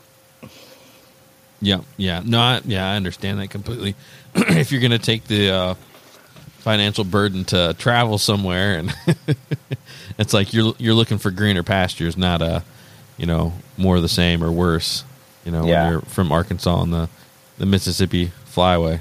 Yeah, 1.61 1.81
yeah, 1.97 2.23
no, 2.25 2.39
I, 2.39 2.61
yeah, 2.65 2.91
I 2.91 2.97
understand 2.97 3.41
that 3.41 3.49
completely. 3.49 3.95
if 4.35 4.71
you're 4.71 4.81
going 4.81 4.91
to 4.91 4.99
take 4.99 5.25
the 5.25 5.51
uh, 5.51 5.75
financial 6.59 7.05
burden 7.05 7.45
to 7.47 7.75
travel 7.79 8.19
somewhere, 8.19 8.79
and 8.79 8.95
it's 10.19 10.35
like 10.35 10.53
you're 10.53 10.75
you're 10.79 10.95
looking 10.95 11.19
for 11.19 11.31
greener 11.31 11.63
pastures, 11.63 12.17
not 12.17 12.43
a, 12.43 12.63
you 13.17 13.27
know, 13.27 13.53
more 13.79 13.97
of 13.97 14.03
the 14.03 14.09
same 14.09 14.45
or 14.45 14.53
worse. 14.53 15.05
You 15.45 15.53
know, 15.53 15.65
Yeah. 15.67 15.83
when 15.85 15.93
you're 15.93 16.01
from 16.03 16.31
Arkansas 16.33 16.75
on 16.75 16.91
the 16.91 17.09
the 17.59 17.67
Mississippi 17.67 18.33
Flyway. 18.53 19.01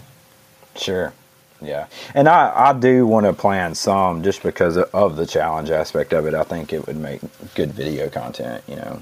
Sure. 0.77 1.13
Yeah. 1.61 1.87
And 2.13 2.27
I, 2.29 2.69
I 2.69 2.73
do 2.73 3.07
want 3.07 3.25
to 3.25 3.33
plan 3.33 3.75
some 3.75 4.23
just 4.23 4.43
because 4.43 4.77
of 4.77 5.15
the 5.15 5.25
challenge 5.25 5.69
aspect 5.71 6.13
of 6.13 6.25
it. 6.27 6.33
I 6.33 6.43
think 6.43 6.71
it 6.73 6.85
would 6.87 6.97
make 6.97 7.21
good 7.55 7.71
video 7.73 8.09
content, 8.09 8.63
you 8.67 8.75
know. 8.75 9.01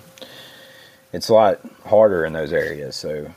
It's 1.11 1.29
a 1.29 1.33
lot 1.33 1.59
harder 1.85 2.25
in 2.25 2.33
those 2.33 2.53
areas, 2.53 2.95
so 2.95 3.27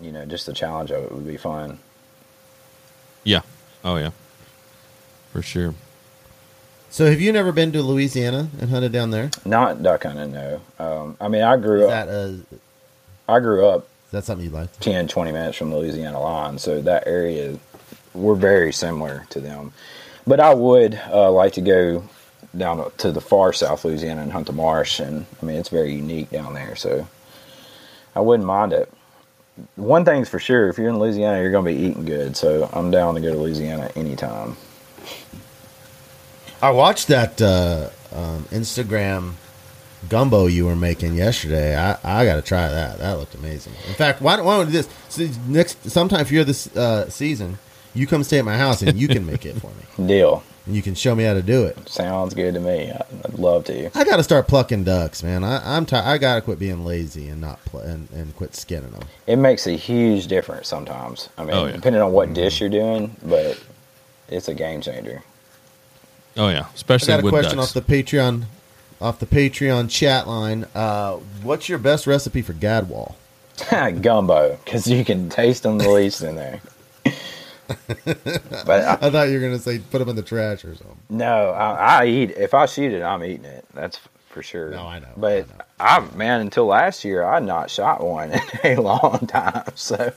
you 0.00 0.12
know, 0.12 0.24
just 0.24 0.46
the 0.46 0.52
challenge 0.52 0.90
of 0.90 1.04
it 1.04 1.12
would 1.12 1.26
be 1.26 1.36
fun. 1.36 1.78
Yeah. 3.24 3.42
Oh 3.84 3.96
yeah. 3.96 4.10
For 5.32 5.42
sure. 5.42 5.74
So 6.90 7.10
have 7.10 7.20
you 7.20 7.32
never 7.32 7.52
been 7.52 7.72
to 7.72 7.82
Louisiana 7.82 8.48
and 8.60 8.70
hunted 8.70 8.92
down 8.92 9.10
there? 9.10 9.30
Not 9.44 9.82
duck 9.82 10.04
hunting, 10.04 10.32
no. 10.32 10.60
Um, 10.78 11.16
I 11.20 11.28
mean, 11.28 11.42
I 11.42 11.56
grew 11.58 11.84
up. 11.84 11.90
that, 11.90 12.08
uh, 12.08 12.12
is 12.12 12.40
I 13.28 13.40
grew 13.40 13.66
up 13.66 13.86
that 14.10 14.24
something 14.24 14.44
you'd 14.44 14.54
like? 14.54 14.80
10, 14.80 15.06
20 15.08 15.32
minutes 15.32 15.58
from 15.58 15.74
Louisiana 15.74 16.18
line. 16.18 16.58
So 16.58 16.80
that 16.80 17.06
area, 17.06 17.58
we're 18.14 18.34
very 18.34 18.72
similar 18.72 19.26
to 19.30 19.40
them. 19.40 19.72
But 20.26 20.40
I 20.40 20.54
would 20.54 20.98
uh, 21.10 21.30
like 21.30 21.52
to 21.54 21.60
go 21.60 22.04
down 22.56 22.90
to 22.98 23.12
the 23.12 23.20
far 23.20 23.52
South 23.52 23.84
Louisiana 23.84 24.22
and 24.22 24.32
hunt 24.32 24.46
the 24.46 24.52
marsh, 24.52 24.98
and 24.98 25.26
I 25.42 25.44
mean 25.44 25.56
it's 25.56 25.68
very 25.68 25.94
unique 25.94 26.30
down 26.30 26.54
there. 26.54 26.74
So 26.74 27.06
I 28.16 28.20
wouldn't 28.20 28.46
mind 28.46 28.72
it. 28.72 28.92
One 29.76 30.04
thing's 30.04 30.28
for 30.28 30.38
sure: 30.38 30.68
if 30.68 30.78
you're 30.78 30.88
in 30.88 30.98
Louisiana, 30.98 31.40
you're 31.40 31.50
going 31.50 31.64
to 31.64 31.72
be 31.72 31.86
eating 31.86 32.04
good. 32.04 32.36
So 32.36 32.68
I'm 32.72 32.90
down 32.90 33.14
to 33.14 33.20
go 33.20 33.32
to 33.32 33.38
Louisiana 33.38 33.90
anytime. 33.96 34.56
I 36.60 36.70
watched 36.70 37.08
that 37.08 37.40
uh, 37.40 37.90
um, 38.12 38.44
Instagram 38.50 39.34
gumbo 40.08 40.46
you 40.46 40.66
were 40.66 40.76
making 40.76 41.14
yesterday. 41.14 41.76
I, 41.76 41.98
I 42.02 42.24
got 42.24 42.36
to 42.36 42.42
try 42.42 42.68
that. 42.68 42.98
That 42.98 43.18
looked 43.18 43.34
amazing. 43.34 43.74
In 43.88 43.94
fact, 43.94 44.20
why 44.20 44.36
don't, 44.36 44.44
why 44.44 44.56
don't 44.56 44.66
we 44.66 44.72
do 44.72 44.82
this? 44.82 44.88
So 45.08 45.28
next, 45.46 45.90
sometime 45.90 46.20
if 46.20 46.30
you're 46.30 46.44
this 46.44 46.74
uh, 46.76 47.08
season, 47.10 47.58
you 47.94 48.06
come 48.06 48.24
stay 48.24 48.38
at 48.38 48.44
my 48.44 48.56
house 48.56 48.82
and 48.82 48.98
you 48.98 49.08
can 49.08 49.26
make 49.26 49.44
it 49.46 49.54
for 49.60 49.70
me. 49.70 50.06
Deal. 50.06 50.42
And 50.68 50.76
you 50.76 50.82
can 50.82 50.94
show 50.94 51.14
me 51.14 51.24
how 51.24 51.32
to 51.32 51.40
do 51.40 51.64
it. 51.64 51.88
Sounds 51.88 52.34
good 52.34 52.52
to 52.52 52.60
me. 52.60 52.92
I'd 52.92 53.38
love 53.38 53.64
to. 53.64 53.86
I 53.98 54.04
got 54.04 54.16
to 54.18 54.22
start 54.22 54.48
plucking 54.48 54.84
ducks, 54.84 55.22
man. 55.22 55.42
I, 55.42 55.76
I'm 55.76 55.86
tired. 55.86 56.04
I 56.04 56.18
got 56.18 56.34
to 56.34 56.42
quit 56.42 56.58
being 56.58 56.84
lazy 56.84 57.26
and 57.28 57.40
not 57.40 57.64
pl- 57.64 57.80
and, 57.80 58.10
and 58.10 58.36
quit 58.36 58.54
skinning 58.54 58.90
them. 58.90 59.04
It 59.26 59.36
makes 59.36 59.66
a 59.66 59.72
huge 59.72 60.26
difference 60.26 60.68
sometimes. 60.68 61.30
I 61.38 61.44
mean, 61.46 61.54
Oh, 61.56 61.64
yeah. 61.64 61.72
depending 61.72 62.02
on 62.02 62.12
what 62.12 62.34
dish 62.34 62.60
you're 62.60 62.68
doing, 62.68 63.16
but 63.24 63.58
it's 64.28 64.48
a 64.48 64.54
game 64.54 64.82
changer. 64.82 65.22
Oh 66.36 66.50
yeah, 66.50 66.66
especially. 66.74 67.14
I 67.14 67.16
especially 67.16 67.16
got 67.16 67.20
a 67.20 67.24
wood 67.24 67.30
question 67.30 67.56
ducks. 67.56 67.74
off 67.74 67.86
the 67.86 67.94
Patreon, 67.94 68.44
off 69.00 69.18
the 69.20 69.26
Patreon 69.26 69.88
chat 69.90 70.28
line. 70.28 70.66
Uh, 70.74 71.12
what's 71.42 71.70
your 71.70 71.78
best 71.78 72.06
recipe 72.06 72.42
for 72.42 72.52
gadwall? 72.52 73.14
Gumbo, 74.02 74.58
because 74.64 74.86
you 74.86 75.02
can 75.02 75.30
taste 75.30 75.62
them 75.62 75.78
the 75.78 75.88
least 75.88 76.20
in 76.20 76.36
there. 76.36 76.60
but 77.96 78.84
I, 78.84 78.98
I 79.02 79.10
thought 79.10 79.28
you 79.28 79.34
were 79.40 79.46
gonna 79.46 79.58
say 79.58 79.78
put 79.78 79.98
them 79.98 80.08
in 80.08 80.16
the 80.16 80.22
trash 80.22 80.64
or 80.64 80.74
something. 80.74 80.96
no, 81.10 81.50
I, 81.50 82.02
I 82.02 82.06
eat. 82.06 82.30
If 82.32 82.54
I 82.54 82.66
shoot 82.66 82.92
it, 82.92 83.02
I'm 83.02 83.22
eating 83.24 83.44
it. 83.44 83.64
That's 83.74 83.98
for 84.28 84.42
sure. 84.42 84.70
No, 84.70 84.86
I 84.86 84.98
know, 84.98 85.08
But 85.16 85.46
I 85.80 85.96
I, 85.98 86.00
man, 86.16 86.40
until 86.40 86.66
last 86.66 87.04
year, 87.04 87.24
I 87.24 87.38
not 87.40 87.70
shot 87.70 88.02
one 88.04 88.32
in 88.64 88.78
a 88.78 88.80
long 88.80 89.18
time. 89.26 89.64
So 89.74 90.12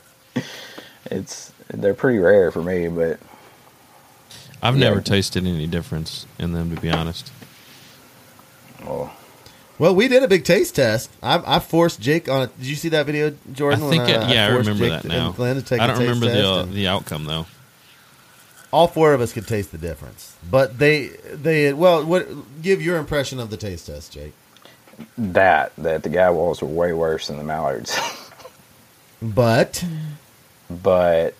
it's 1.10 1.52
they're 1.70 1.94
pretty 1.94 2.20
rare 2.20 2.52
for 2.52 2.62
me. 2.62 2.88
But 2.88 3.20
I've 4.64 4.76
Yeah. 4.78 4.90
never 4.90 5.02
tasted 5.02 5.46
any 5.46 5.68
difference 5.68 6.26
in 6.40 6.54
them, 6.54 6.74
to 6.76 6.82
be 6.82 6.90
honest. 6.92 7.32
well, 8.86 9.14
Well, 9.82 9.96
we 9.96 10.08
did 10.08 10.22
a 10.22 10.28
big 10.28 10.46
taste 10.46 10.76
test. 10.76 11.10
I, 11.24 11.42
I 11.58 11.60
forced 11.60 12.00
Jake 12.00 12.30
on 12.30 12.44
it. 12.44 12.58
Did 12.60 12.68
you 12.68 12.76
see 12.76 12.90
that 12.90 13.08
video, 13.08 13.30
I 13.30 13.34
Jordan? 13.54 13.80
think, 13.90 14.08
when, 14.08 14.10
it, 14.10 14.30
yeah, 14.30 14.48
I 14.48 14.52
forced 14.52 14.70
remember 14.70 14.90
Jake 14.90 15.02
that 15.02 15.06
now. 15.06 15.28
And 15.28 15.36
Glenn 15.36 15.56
to 15.56 15.64
take 15.64 15.82
I 15.82 15.86
a 15.86 15.88
don't 15.88 15.98
taste 15.98 16.22
remember 16.22 16.30
the 16.30 16.48
uh, 16.48 16.64
the 16.66 16.88
outcome 16.88 17.26
though. 17.26 17.48
all 18.72 18.88
four 18.88 19.14
of 19.14 19.22
us 19.22 19.34
could 19.34 19.48
taste 19.48 19.72
the 19.72 19.80
difference. 19.80 20.36
But 20.50 20.78
they 20.78 21.08
they 21.34 21.74
well, 21.74 22.06
what 22.06 22.28
give 22.62 22.82
your 22.82 22.98
impression 22.98 23.40
of 23.40 23.50
the 23.50 23.58
taste 23.58 23.88
test, 23.88 24.14
Jake? 24.14 24.34
that 25.18 25.74
that 25.78 26.04
the 26.04 26.10
gadwalls 26.10 26.62
were 26.62 26.68
way 26.68 26.94
worse 26.94 27.28
than 27.28 27.38
the 27.38 27.44
mallards. 27.44 27.98
But 29.22 29.84
but 30.70 31.34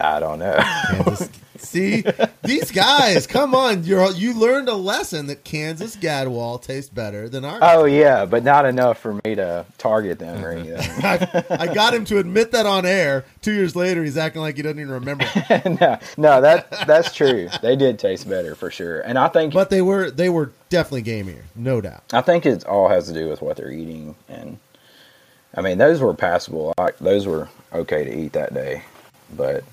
I 0.00 0.18
don't 0.20 0.38
know. 0.40 0.56
Kansas, 0.90 1.30
see 1.58 2.04
these 2.42 2.70
guys. 2.70 3.26
Come 3.26 3.54
on, 3.54 3.84
you 3.84 4.10
you 4.12 4.34
learned 4.38 4.68
a 4.68 4.74
lesson 4.74 5.26
that 5.26 5.44
Kansas 5.44 5.96
Gadwall 5.96 6.60
tastes 6.62 6.90
better 6.90 7.28
than 7.28 7.44
ours. 7.44 7.60
oh 7.62 7.84
yeah, 7.84 8.24
but 8.24 8.44
not 8.44 8.66
enough 8.66 8.98
for 8.98 9.14
me 9.24 9.34
to 9.34 9.64
target 9.78 10.18
them 10.18 10.42
or 10.44 10.50
anything. 10.50 11.04
I, 11.04 11.44
I 11.50 11.74
got 11.74 11.94
him 11.94 12.04
to 12.06 12.18
admit 12.18 12.52
that 12.52 12.66
on 12.66 12.84
air. 12.86 13.24
Two 13.42 13.52
years 13.52 13.74
later, 13.76 14.02
he's 14.04 14.16
acting 14.16 14.42
like 14.42 14.56
he 14.56 14.62
doesn't 14.62 14.78
even 14.80 14.92
remember. 14.92 15.24
no, 15.80 15.98
no, 16.16 16.40
that 16.40 16.70
that's 16.86 17.14
true. 17.14 17.48
They 17.62 17.76
did 17.76 17.98
taste 17.98 18.28
better 18.28 18.54
for 18.54 18.70
sure, 18.70 19.00
and 19.00 19.18
I 19.18 19.28
think 19.28 19.52
But 19.54 19.70
they 19.70 19.82
were 19.82 20.10
they 20.10 20.28
were 20.28 20.52
definitely 20.68 21.04
gamier, 21.04 21.42
no 21.54 21.80
doubt. 21.80 22.02
I 22.12 22.20
think 22.22 22.44
it 22.46 22.64
all 22.66 22.88
has 22.88 23.06
to 23.06 23.12
do 23.14 23.28
with 23.28 23.40
what 23.42 23.56
they're 23.56 23.70
eating, 23.72 24.14
and 24.28 24.58
I 25.54 25.60
mean 25.62 25.78
those 25.78 26.00
were 26.00 26.14
passable. 26.14 26.74
Like 26.78 26.98
those 26.98 27.26
were 27.26 27.48
okay 27.72 28.04
to 28.04 28.14
eat 28.18 28.32
that 28.32 28.52
day, 28.54 28.82
but 29.36 29.64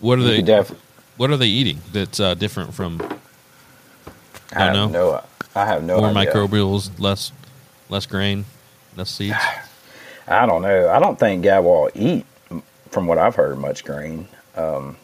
What 0.00 0.18
are 0.18 0.22
they? 0.22 0.36
could 0.36 0.46
def- 0.46 0.82
what 1.18 1.30
are 1.30 1.36
they 1.36 1.46
eating 1.46 1.80
that's 1.92 2.18
uh, 2.20 2.34
different 2.34 2.72
from 2.72 3.00
I 4.54 4.60
have 4.64 4.74
don't 4.74 4.92
no, 4.92 5.22
I 5.54 5.66
have 5.66 5.82
no 5.84 6.00
more 6.00 6.08
idea. 6.10 6.32
microbials, 6.32 6.90
less 6.98 7.32
less 7.90 8.06
grain, 8.06 8.46
less 8.96 9.10
seeds? 9.10 9.36
I 10.28 10.46
don't 10.46 10.62
know. 10.62 10.88
I 10.88 10.98
don't 10.98 11.18
think 11.18 11.44
Gadwall 11.44 11.90
eat, 11.94 12.24
from 12.90 13.06
what 13.06 13.18
I've 13.18 13.34
heard, 13.34 13.58
much 13.58 13.84
grain. 13.84 14.28
Um, 14.56 14.96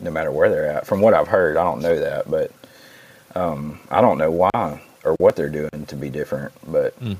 no 0.00 0.10
matter 0.10 0.30
where 0.32 0.50
they're 0.50 0.66
at, 0.66 0.86
from 0.86 1.00
what 1.00 1.14
I've 1.14 1.28
heard, 1.28 1.56
I 1.56 1.62
don't 1.62 1.80
know 1.82 1.98
that, 2.00 2.28
but 2.30 2.50
um, 3.36 3.78
I 3.90 4.00
don't 4.00 4.18
know 4.18 4.30
why 4.30 4.82
or 5.04 5.14
what 5.14 5.36
they're 5.36 5.48
doing 5.48 5.86
to 5.86 5.96
be 5.96 6.10
different. 6.10 6.52
But 6.66 6.94
it 7.00 7.16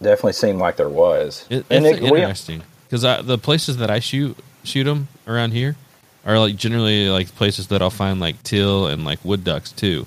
definitely 0.00 0.34
seemed 0.34 0.58
like 0.58 0.76
there 0.76 0.88
was. 0.88 1.46
It, 1.50 1.66
it's 1.70 1.86
it- 1.86 2.02
interesting 2.02 2.62
because 2.88 3.02
the 3.26 3.38
places 3.38 3.78
that 3.78 3.90
I 3.90 3.98
shoot 3.98 4.36
shoot 4.62 4.84
them 4.84 5.08
around 5.26 5.52
here 5.52 5.76
are 6.24 6.38
like 6.38 6.56
generally 6.56 7.08
like 7.08 7.34
places 7.34 7.68
that 7.68 7.82
I'll 7.82 7.90
find 7.90 8.20
like 8.20 8.42
teal 8.42 8.86
and 8.86 9.04
like 9.04 9.24
wood 9.24 9.44
ducks 9.44 9.72
too, 9.72 10.06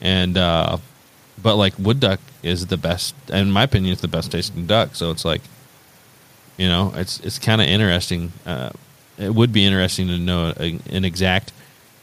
and 0.00 0.36
uh, 0.36 0.78
but 1.42 1.56
like 1.56 1.78
wood 1.78 2.00
duck 2.00 2.20
is 2.42 2.66
the 2.66 2.76
best, 2.76 3.14
in 3.30 3.50
my 3.50 3.64
opinion, 3.64 3.92
it's 3.92 4.02
the 4.02 4.08
best 4.08 4.32
tasting 4.32 4.66
duck. 4.66 4.94
So 4.94 5.10
it's 5.10 5.24
like, 5.24 5.42
you 6.56 6.68
know, 6.68 6.92
it's 6.96 7.20
it's 7.20 7.38
kind 7.38 7.60
of 7.60 7.66
interesting. 7.66 8.32
Uh, 8.44 8.70
it 9.18 9.34
would 9.34 9.52
be 9.52 9.64
interesting 9.64 10.08
to 10.08 10.18
know 10.18 10.52
a, 10.58 10.78
an 10.90 11.04
exact 11.04 11.52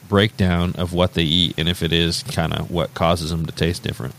breakdown 0.08 0.74
of 0.76 0.92
what 0.92 1.14
they 1.14 1.22
eat 1.22 1.54
and 1.56 1.68
if 1.68 1.82
it 1.82 1.92
is 1.92 2.22
kind 2.24 2.52
of 2.52 2.70
what 2.70 2.92
causes 2.94 3.30
them 3.30 3.46
to 3.46 3.52
taste 3.52 3.82
different. 3.82 4.14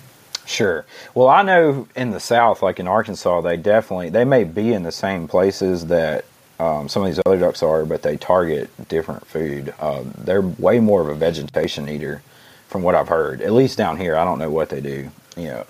Sure. 0.46 0.86
Well, 1.14 1.28
I 1.28 1.42
know 1.42 1.88
in 1.96 2.12
the 2.12 2.20
South, 2.20 2.62
like 2.62 2.80
in 2.80 2.88
Arkansas, 2.88 3.42
they 3.42 3.58
definitely 3.58 4.10
they 4.10 4.26
may 4.26 4.44
be 4.44 4.74
in 4.74 4.84
the 4.84 4.92
same 4.92 5.28
places 5.28 5.88
that 5.88 6.26
um, 6.60 6.88
some 6.90 7.04
of 7.04 7.08
these 7.08 7.22
other 7.26 7.38
ducks 7.40 7.62
are, 7.64 7.86
but 7.86 8.02
they 8.02 8.18
target 8.18 8.70
different 8.88 9.26
food. 9.28 9.74
Um, 9.80 10.14
they're 10.18 10.42
way 10.42 10.80
more 10.80 11.02
of 11.02 11.10
a 11.10 11.16
vegetation 11.16 11.88
eater, 11.90 12.22
from 12.68 12.82
what 12.84 12.96
I've 12.96 13.08
heard. 13.10 13.42
At 13.42 13.52
least 13.54 13.78
down 13.78 13.98
here, 13.98 14.16
I 14.16 14.24
don't 14.26 14.40
know 14.40 14.50
what 14.52 14.70
they 14.70 14.82
do. 14.82 15.10
You 15.38 15.48
know, 15.48 15.64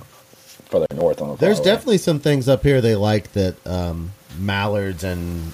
further 0.69 0.87
north 0.93 1.21
on 1.21 1.29
the 1.29 1.35
There's 1.37 1.57
far 1.57 1.65
away. 1.65 1.73
definitely 1.75 1.97
some 1.99 2.19
things 2.19 2.47
up 2.47 2.63
here 2.63 2.81
they 2.81 2.95
like 2.95 3.31
that 3.33 3.65
um, 3.67 4.11
mallards 4.39 5.03
and 5.03 5.53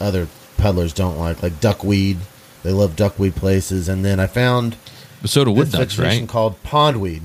other 0.00 0.26
puddlers 0.56 0.92
don't 0.92 1.18
like, 1.18 1.42
like 1.42 1.60
duckweed. 1.60 2.18
They 2.64 2.72
love 2.72 2.96
duckweed 2.96 3.34
places. 3.36 3.88
And 3.88 4.04
then 4.04 4.18
I 4.20 4.26
found 4.26 4.76
But 5.20 5.30
so 5.30 5.44
do 5.44 5.50
wood 5.52 5.68
this 5.68 5.72
ducks, 5.74 5.94
vegetation 5.94 6.24
right? 6.24 6.28
called 6.28 6.62
pondweed. 6.64 7.22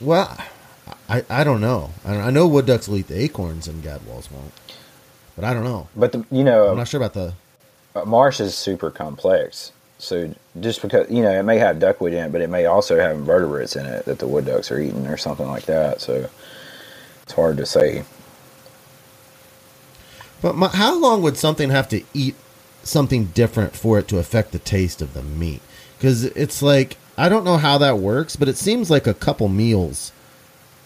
Well, 0.00 0.36
I, 1.08 1.24
I 1.28 1.44
don't 1.44 1.60
know. 1.60 1.90
I, 2.04 2.12
don't- 2.14 2.22
I 2.24 2.30
know 2.30 2.46
wood 2.46 2.66
ducks 2.66 2.88
will 2.88 2.96
eat 2.98 3.08
the 3.08 3.18
acorns 3.22 3.66
and 3.68 3.82
gadwalls 3.82 4.30
won't. 4.30 4.52
But 5.38 5.44
I 5.46 5.54
don't 5.54 5.62
know. 5.62 5.88
But 5.94 6.10
the, 6.10 6.24
you 6.32 6.42
know, 6.42 6.70
I'm 6.70 6.76
not 6.76 6.88
sure 6.88 7.00
about 7.00 7.14
the. 7.14 7.32
Uh, 7.94 8.04
marsh 8.04 8.40
is 8.40 8.56
super 8.56 8.90
complex. 8.90 9.70
So 9.98 10.34
just 10.58 10.82
because 10.82 11.08
you 11.08 11.22
know 11.22 11.30
it 11.30 11.44
may 11.44 11.58
have 11.58 11.78
duckweed 11.78 12.12
in 12.12 12.24
it, 12.24 12.32
but 12.32 12.40
it 12.40 12.50
may 12.50 12.66
also 12.66 12.98
have 12.98 13.14
invertebrates 13.14 13.76
in 13.76 13.86
it 13.86 14.04
that 14.06 14.18
the 14.18 14.26
wood 14.26 14.46
ducks 14.46 14.72
are 14.72 14.80
eating 14.80 15.06
or 15.06 15.16
something 15.16 15.46
like 15.46 15.66
that. 15.66 16.00
So 16.00 16.28
it's 17.22 17.32
hard 17.32 17.56
to 17.58 17.66
say. 17.66 18.02
But 20.42 20.56
my, 20.56 20.68
how 20.68 20.98
long 20.98 21.22
would 21.22 21.36
something 21.36 21.70
have 21.70 21.88
to 21.90 22.02
eat 22.12 22.34
something 22.82 23.26
different 23.26 23.76
for 23.76 24.00
it 24.00 24.08
to 24.08 24.18
affect 24.18 24.50
the 24.50 24.58
taste 24.58 25.00
of 25.00 25.14
the 25.14 25.22
meat? 25.22 25.62
Because 25.96 26.24
it's 26.24 26.62
like 26.62 26.96
I 27.16 27.28
don't 27.28 27.44
know 27.44 27.58
how 27.58 27.78
that 27.78 27.98
works, 27.98 28.34
but 28.34 28.48
it 28.48 28.56
seems 28.56 28.90
like 28.90 29.06
a 29.06 29.14
couple 29.14 29.48
meals 29.48 30.10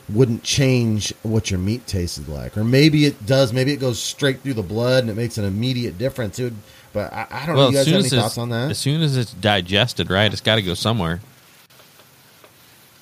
wouldn't 0.08 0.42
change 0.42 1.12
what 1.22 1.50
your 1.50 1.60
meat 1.60 1.86
tasted 1.86 2.28
like, 2.28 2.56
or 2.56 2.64
maybe 2.64 3.06
it 3.06 3.24
does. 3.26 3.52
Maybe 3.52 3.72
it 3.72 3.78
goes 3.80 3.98
straight 3.98 4.40
through 4.40 4.54
the 4.54 4.62
blood 4.62 5.04
and 5.04 5.10
it 5.10 5.16
makes 5.16 5.38
an 5.38 5.44
immediate 5.44 5.96
difference. 5.98 6.38
It 6.38 6.44
would, 6.44 6.56
but 6.92 7.12
I, 7.12 7.26
I 7.30 7.46
don't 7.46 7.56
know. 7.56 7.68
You 7.70 7.78
as 7.78 7.84
guys 7.84 7.84
soon 7.84 7.92
have 7.94 8.00
any 8.00 8.06
as 8.06 8.12
it's, 8.12 8.22
thoughts 8.22 8.38
on 8.38 8.48
that? 8.50 8.70
as 8.70 8.78
soon 8.78 9.00
as 9.02 9.16
it's 9.16 9.32
digested, 9.34 10.10
right, 10.10 10.30
it's 10.32 10.40
got 10.42 10.56
to 10.56 10.62
go 10.62 10.74
somewhere. 10.74 11.20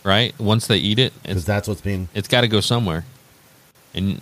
Right? 0.03 0.38
Once 0.38 0.66
they 0.66 0.78
eat 0.78 0.98
it, 0.98 1.12
Because 1.22 1.38
it's, 1.38 1.46
that's 1.46 1.68
what's 1.68 1.80
being. 1.82 2.09
it's 2.14 2.28
got 2.28 2.40
to 2.42 2.48
go 2.48 2.61
somewhere. 2.61 3.05
And 3.94 4.20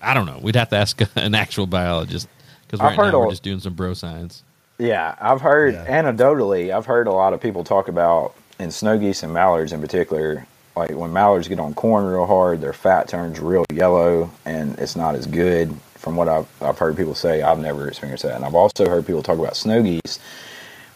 I 0.00 0.14
don't 0.14 0.26
know. 0.26 0.38
We'd 0.40 0.54
have 0.56 0.68
to 0.70 0.76
ask 0.76 1.00
an 1.16 1.34
actual 1.34 1.66
biologist 1.66 2.28
because 2.66 2.80
right 2.80 2.96
heard 2.96 3.12
now 3.12 3.18
we're 3.18 3.24
all- 3.24 3.30
just 3.30 3.42
doing 3.42 3.60
some 3.60 3.74
bro 3.74 3.94
science. 3.94 4.42
Yeah, 4.78 5.16
I've 5.20 5.40
heard 5.40 5.74
Yeah. 5.74 6.02
anecdotally. 6.02 6.72
I've 6.72 6.86
heard 6.86 7.08
a 7.08 7.12
lot 7.12 7.32
of 7.32 7.40
people 7.40 7.64
talk 7.64 7.88
about 7.88 8.34
in 8.60 8.70
snow 8.70 8.96
geese 8.96 9.24
and 9.24 9.32
mallards 9.32 9.72
in 9.72 9.80
particular. 9.80 10.46
Like 10.78 10.90
when 10.90 11.12
mallards 11.12 11.48
get 11.48 11.58
on 11.58 11.74
corn 11.74 12.04
real 12.06 12.26
hard, 12.26 12.60
their 12.60 12.72
fat 12.72 13.08
turns 13.08 13.40
real 13.40 13.64
yellow, 13.72 14.30
and 14.44 14.78
it's 14.78 14.94
not 14.94 15.16
as 15.16 15.26
good. 15.26 15.74
From 15.96 16.14
what 16.14 16.28
I've 16.28 16.46
I've 16.62 16.78
heard 16.78 16.96
people 16.96 17.16
say, 17.16 17.42
I've 17.42 17.58
never 17.58 17.88
experienced 17.88 18.22
that, 18.22 18.36
and 18.36 18.44
I've 18.44 18.54
also 18.54 18.88
heard 18.88 19.04
people 19.04 19.22
talk 19.22 19.38
about 19.38 19.56
snow 19.56 19.82
geese 19.82 20.20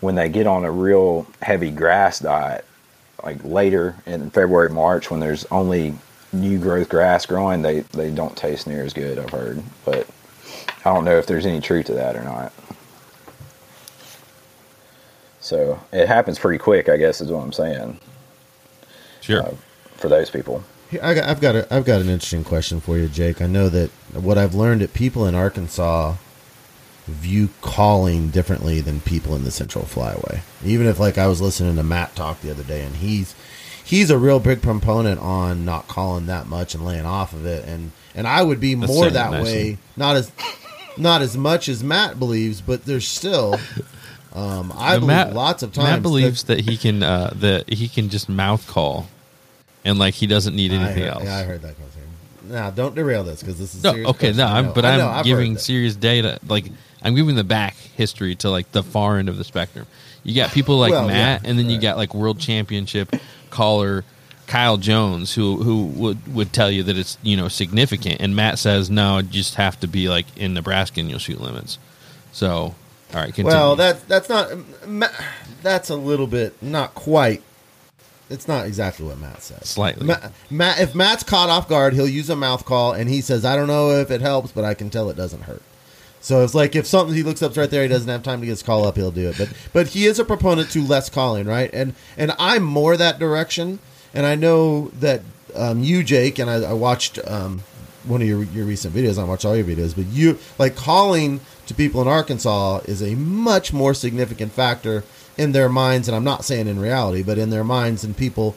when 0.01 0.15
they 0.17 0.29
get 0.29 0.47
on 0.47 0.65
a 0.65 0.71
real 0.71 1.27
heavy 1.41 1.71
grass 1.71 2.19
diet, 2.19 2.65
like 3.23 3.43
later 3.45 3.97
in 4.05 4.31
February, 4.31 4.69
March, 4.69 5.11
when 5.11 5.21
there's 5.21 5.45
only 5.47 5.95
new 6.33 6.59
growth 6.59 6.89
grass 6.89 7.27
growing, 7.27 7.63
they 7.63 7.81
they 7.81 8.11
don't 8.11 8.37
taste 8.37 8.67
near 8.67 8.85
as 8.85 8.93
good. 8.93 9.19
I've 9.19 9.31
heard, 9.31 9.63
but 9.85 10.09
I 10.85 10.93
don't 10.93 11.05
know 11.05 11.19
if 11.19 11.27
there's 11.27 11.47
any 11.47 11.61
truth 11.61 11.87
to 11.87 11.95
that 11.95 12.17
or 12.17 12.23
not. 12.23 12.53
So 15.41 15.81
it 15.93 16.07
happens 16.07 16.39
pretty 16.39 16.59
quick, 16.59 16.89
I 16.89 16.97
guess, 16.97 17.21
is 17.21 17.31
what 17.31 17.43
I'm 17.43 17.53
saying. 17.53 17.99
Sure. 19.21 19.43
uh, 19.43 19.55
for 20.03 20.09
those 20.09 20.29
people. 20.29 20.63
I 21.03 21.15
got, 21.15 21.25
I've 21.29 21.41
got 21.41 21.57
a, 21.57 21.75
I've 21.75 21.87
got 21.87 22.03
an 22.03 22.11
interesting 22.11 22.45
question 22.45 22.81
for 22.81 22.99
you, 22.99 23.09
Jake. 23.09 23.41
I 23.41 23.47
know 23.47 23.71
that 23.71 23.89
what 24.13 24.37
I've 24.37 24.55
learned 24.55 24.83
that 24.83 24.93
people 24.93 25.25
in 25.27 25.35
Arkansas 25.35 26.17
view 27.07 27.49
calling 27.63 28.29
differently 28.29 28.81
than 28.83 29.01
people 29.01 29.35
in 29.35 29.45
the 29.45 29.51
Central 29.51 29.85
Flyway. 29.85 30.41
Even 30.65 30.87
if, 30.87 30.99
like, 31.01 31.17
I 31.17 31.27
was 31.29 31.41
listening 31.41 31.77
to 31.77 31.83
Matt 31.83 32.15
talk 32.15 32.41
the 32.43 32.51
other 32.51 32.63
day, 32.63 32.85
and 32.85 32.97
he's 32.97 33.35
he's 33.83 34.11
a 34.11 34.19
real 34.19 34.39
big 34.39 34.61
proponent 34.61 35.19
on 35.21 35.65
not 35.65 35.89
calling 35.89 36.27
that 36.27 36.47
much 36.47 36.75
and 36.75 36.85
laying 36.85 37.07
off 37.07 37.33
of 37.33 37.47
it, 37.47 37.67
and 37.67 37.93
and 38.15 38.27
I 38.29 38.43
would 38.43 38.61
be 38.61 38.75
That's 38.75 38.93
more 38.93 39.09
that 39.09 39.31
nicely. 39.31 39.53
way. 39.73 39.79
Not 39.97 40.17
as 40.17 40.31
not 40.99 41.23
as 41.23 41.37
much 41.39 41.69
as 41.71 41.83
Matt 41.83 42.19
believes, 42.19 42.61
but 42.61 42.85
there's 42.85 43.09
still. 43.09 43.59
Um, 44.35 44.73
I 44.77 44.95
But 44.95 45.01
believe 45.01 45.07
Matt- 45.09 45.35
lots 45.35 45.63
of 45.63 45.73
times 45.73 45.87
Matt 45.89 45.97
that- 45.97 46.03
believes 46.03 46.45
that 46.45 46.61
he 46.61 46.77
can 46.77 47.03
uh, 47.03 47.33
that 47.37 47.71
he 47.73 47.89
can 47.89 48.09
just 48.11 48.29
mouth 48.29 48.67
call, 48.69 49.09
and 49.85 49.99
like 49.99 50.15
he 50.15 50.27
doesn't 50.27 50.55
need 50.55 50.73
I 50.73 50.77
anything 50.77 51.05
heard, 51.05 51.13
else. 51.13 51.25
Yeah, 51.25 51.37
I 51.37 51.43
heard 51.43 51.63
that 51.63 51.77
conversation. 51.77 52.09
Now, 52.49 52.71
don't 52.71 52.95
derail 52.95 53.25
this 53.25 53.41
because 53.41 53.59
this 53.59 53.75
is 53.75 53.83
No, 53.85 53.93
serious 53.93 54.11
okay, 54.11 54.33
no, 54.33 54.47
I 54.47 54.59
I'm, 54.59 54.73
but 54.73 54.85
I 54.85 54.95
I'm 54.95 54.99
know, 54.99 55.23
giving 55.23 55.57
serious 55.59 55.95
data. 55.95 56.39
Like 56.47 56.67
I'm 57.03 57.15
giving 57.15 57.37
the 57.37 57.45
back 57.45 57.75
history 57.75 58.35
to 58.37 58.51
like 58.51 58.71
the 58.73 58.83
far 58.83 59.19
end 59.19 59.29
of 59.29 59.39
the 59.39 59.45
spectrum. 59.45 59.87
You 60.25 60.35
got 60.35 60.51
people 60.51 60.79
like 60.79 60.93
Well, 60.93 61.07
Matt, 61.07 61.43
yeah, 61.43 61.51
and 61.51 61.59
then 61.59 61.69
you 61.71 61.81
got 61.81 61.97
like 61.97 62.15
world 62.15 62.39
championship 62.39 63.15
caller 63.51 64.05
Kyle 64.47 64.77
Jones, 64.77 65.35
who 65.35 65.63
who 65.63 65.87
would 65.87 66.35
would 66.35 66.53
tell 66.53 66.71
you 66.71 66.83
that 66.83 66.97
it's 66.99 67.17
you 67.23 67.37
know 67.37 67.49
significant, 67.49 68.21
and 68.21 68.37
Matt 68.37 68.59
says 68.59 68.91
no, 68.91 69.19
you 69.19 69.23
just 69.25 69.55
have 69.55 69.81
to 69.81 69.89
be 69.89 70.09
like 70.09 70.27
in 70.37 70.53
Nebraska 70.55 71.01
and 71.01 71.09
you'll 71.09 71.19
shoot 71.19 71.41
limits. 71.41 71.79
So, 72.33 72.53
all 72.53 72.75
right, 73.15 73.27
continue. 73.35 73.49
Well, 73.51 73.77
that 73.77 74.07
that's 74.09 74.29
not 74.29 74.53
um, 74.53 75.05
that's 75.63 75.91
a 75.91 75.97
little 75.97 76.27
bit 76.27 76.61
not 76.63 76.95
quite. 76.95 77.43
It's 78.33 78.49
not 78.49 78.67
exactly 78.67 79.07
what 79.07 79.19
Matt 79.19 79.43
says. 79.43 79.69
Slightly. 79.69 80.07
Ma- 80.07 80.31
Matt, 80.51 80.81
if 80.81 80.95
Matt's 80.95 81.23
caught 81.23 81.51
off 81.51 81.69
guard, 81.69 81.95
he'll 81.95 82.09
use 82.09 82.31
a 82.31 82.37
mouth 82.37 82.65
call, 82.65 82.93
and 82.93 83.09
he 83.09 83.21
says, 83.21 83.45
"I 83.45 83.57
don't 83.57 83.69
know 83.69 83.91
if 83.91 84.11
it 84.11 84.21
helps, 84.21 84.53
but 84.53 84.65
I 84.65 84.75
can 84.75 84.91
tell 84.91 85.11
it 85.11 85.17
doesn't 85.17 85.43
hurt." 85.43 85.63
So 86.21 86.45
it's 86.45 86.55
like 86.55 86.77
if 86.77 86.87
something 86.87 87.15
he 87.15 87.25
looks 87.25 87.43
up 87.43 87.57
right 87.57 87.69
there, 87.69 87.83
he 87.83 87.89
doesn't 87.89 88.09
have 88.09 88.23
time 88.23 88.41
to 88.41 88.47
get 88.47 88.53
his 88.53 88.63
call 88.63 88.85
up, 88.87 88.97
he'll 88.97 89.11
do 89.11 89.29
it. 89.29 89.37
But 89.37 89.53
but 89.73 89.89
he 89.89 90.07
is 90.07 90.19
a 90.19 90.25
proponent 90.25 90.71
to 90.71 90.83
less 90.83 91.11
calling, 91.11 91.47
right? 91.47 91.69
And 91.73 91.95
and 92.17 92.33
I'm 92.39 92.63
more 92.63 92.97
that 92.97 93.19
direction. 93.19 93.81
And 94.15 94.27
I 94.27 94.35
know 94.35 94.89
that 95.01 95.23
um, 95.55 95.83
you, 95.83 96.03
Jake, 96.05 96.39
and 96.39 96.49
I, 96.49 96.57
I 96.63 96.73
watched 96.75 97.19
um, 97.27 97.63
one 98.05 98.23
of 98.23 98.29
your 98.29 98.45
your 98.45 98.65
recent 98.67 98.95
videos. 98.95 99.19
I 99.19 99.25
watched 99.25 99.45
all 99.45 99.57
your 99.57 99.65
videos, 99.65 99.97
but 99.97 100.07
you 100.07 100.39
like 100.59 100.77
calling 100.77 101.41
to 101.67 101.75
people 101.75 102.01
in 102.03 102.09
Arkansas 102.09 102.81
is 102.85 103.03
a 103.03 103.15
much 103.15 103.73
more 103.73 103.95
significant 103.95 104.53
factor 104.53 105.05
in 105.37 105.53
their 105.53 105.69
minds, 105.69 106.09
and 106.09 106.17
I'm 106.17 106.25
not 106.25 106.45
saying 106.45 106.69
in 106.69 106.79
reality, 106.79 107.23
but 107.23 107.39
in 107.39 107.51
their 107.51 107.65
minds 107.65 108.05
and 108.05 108.17
people 108.17 108.55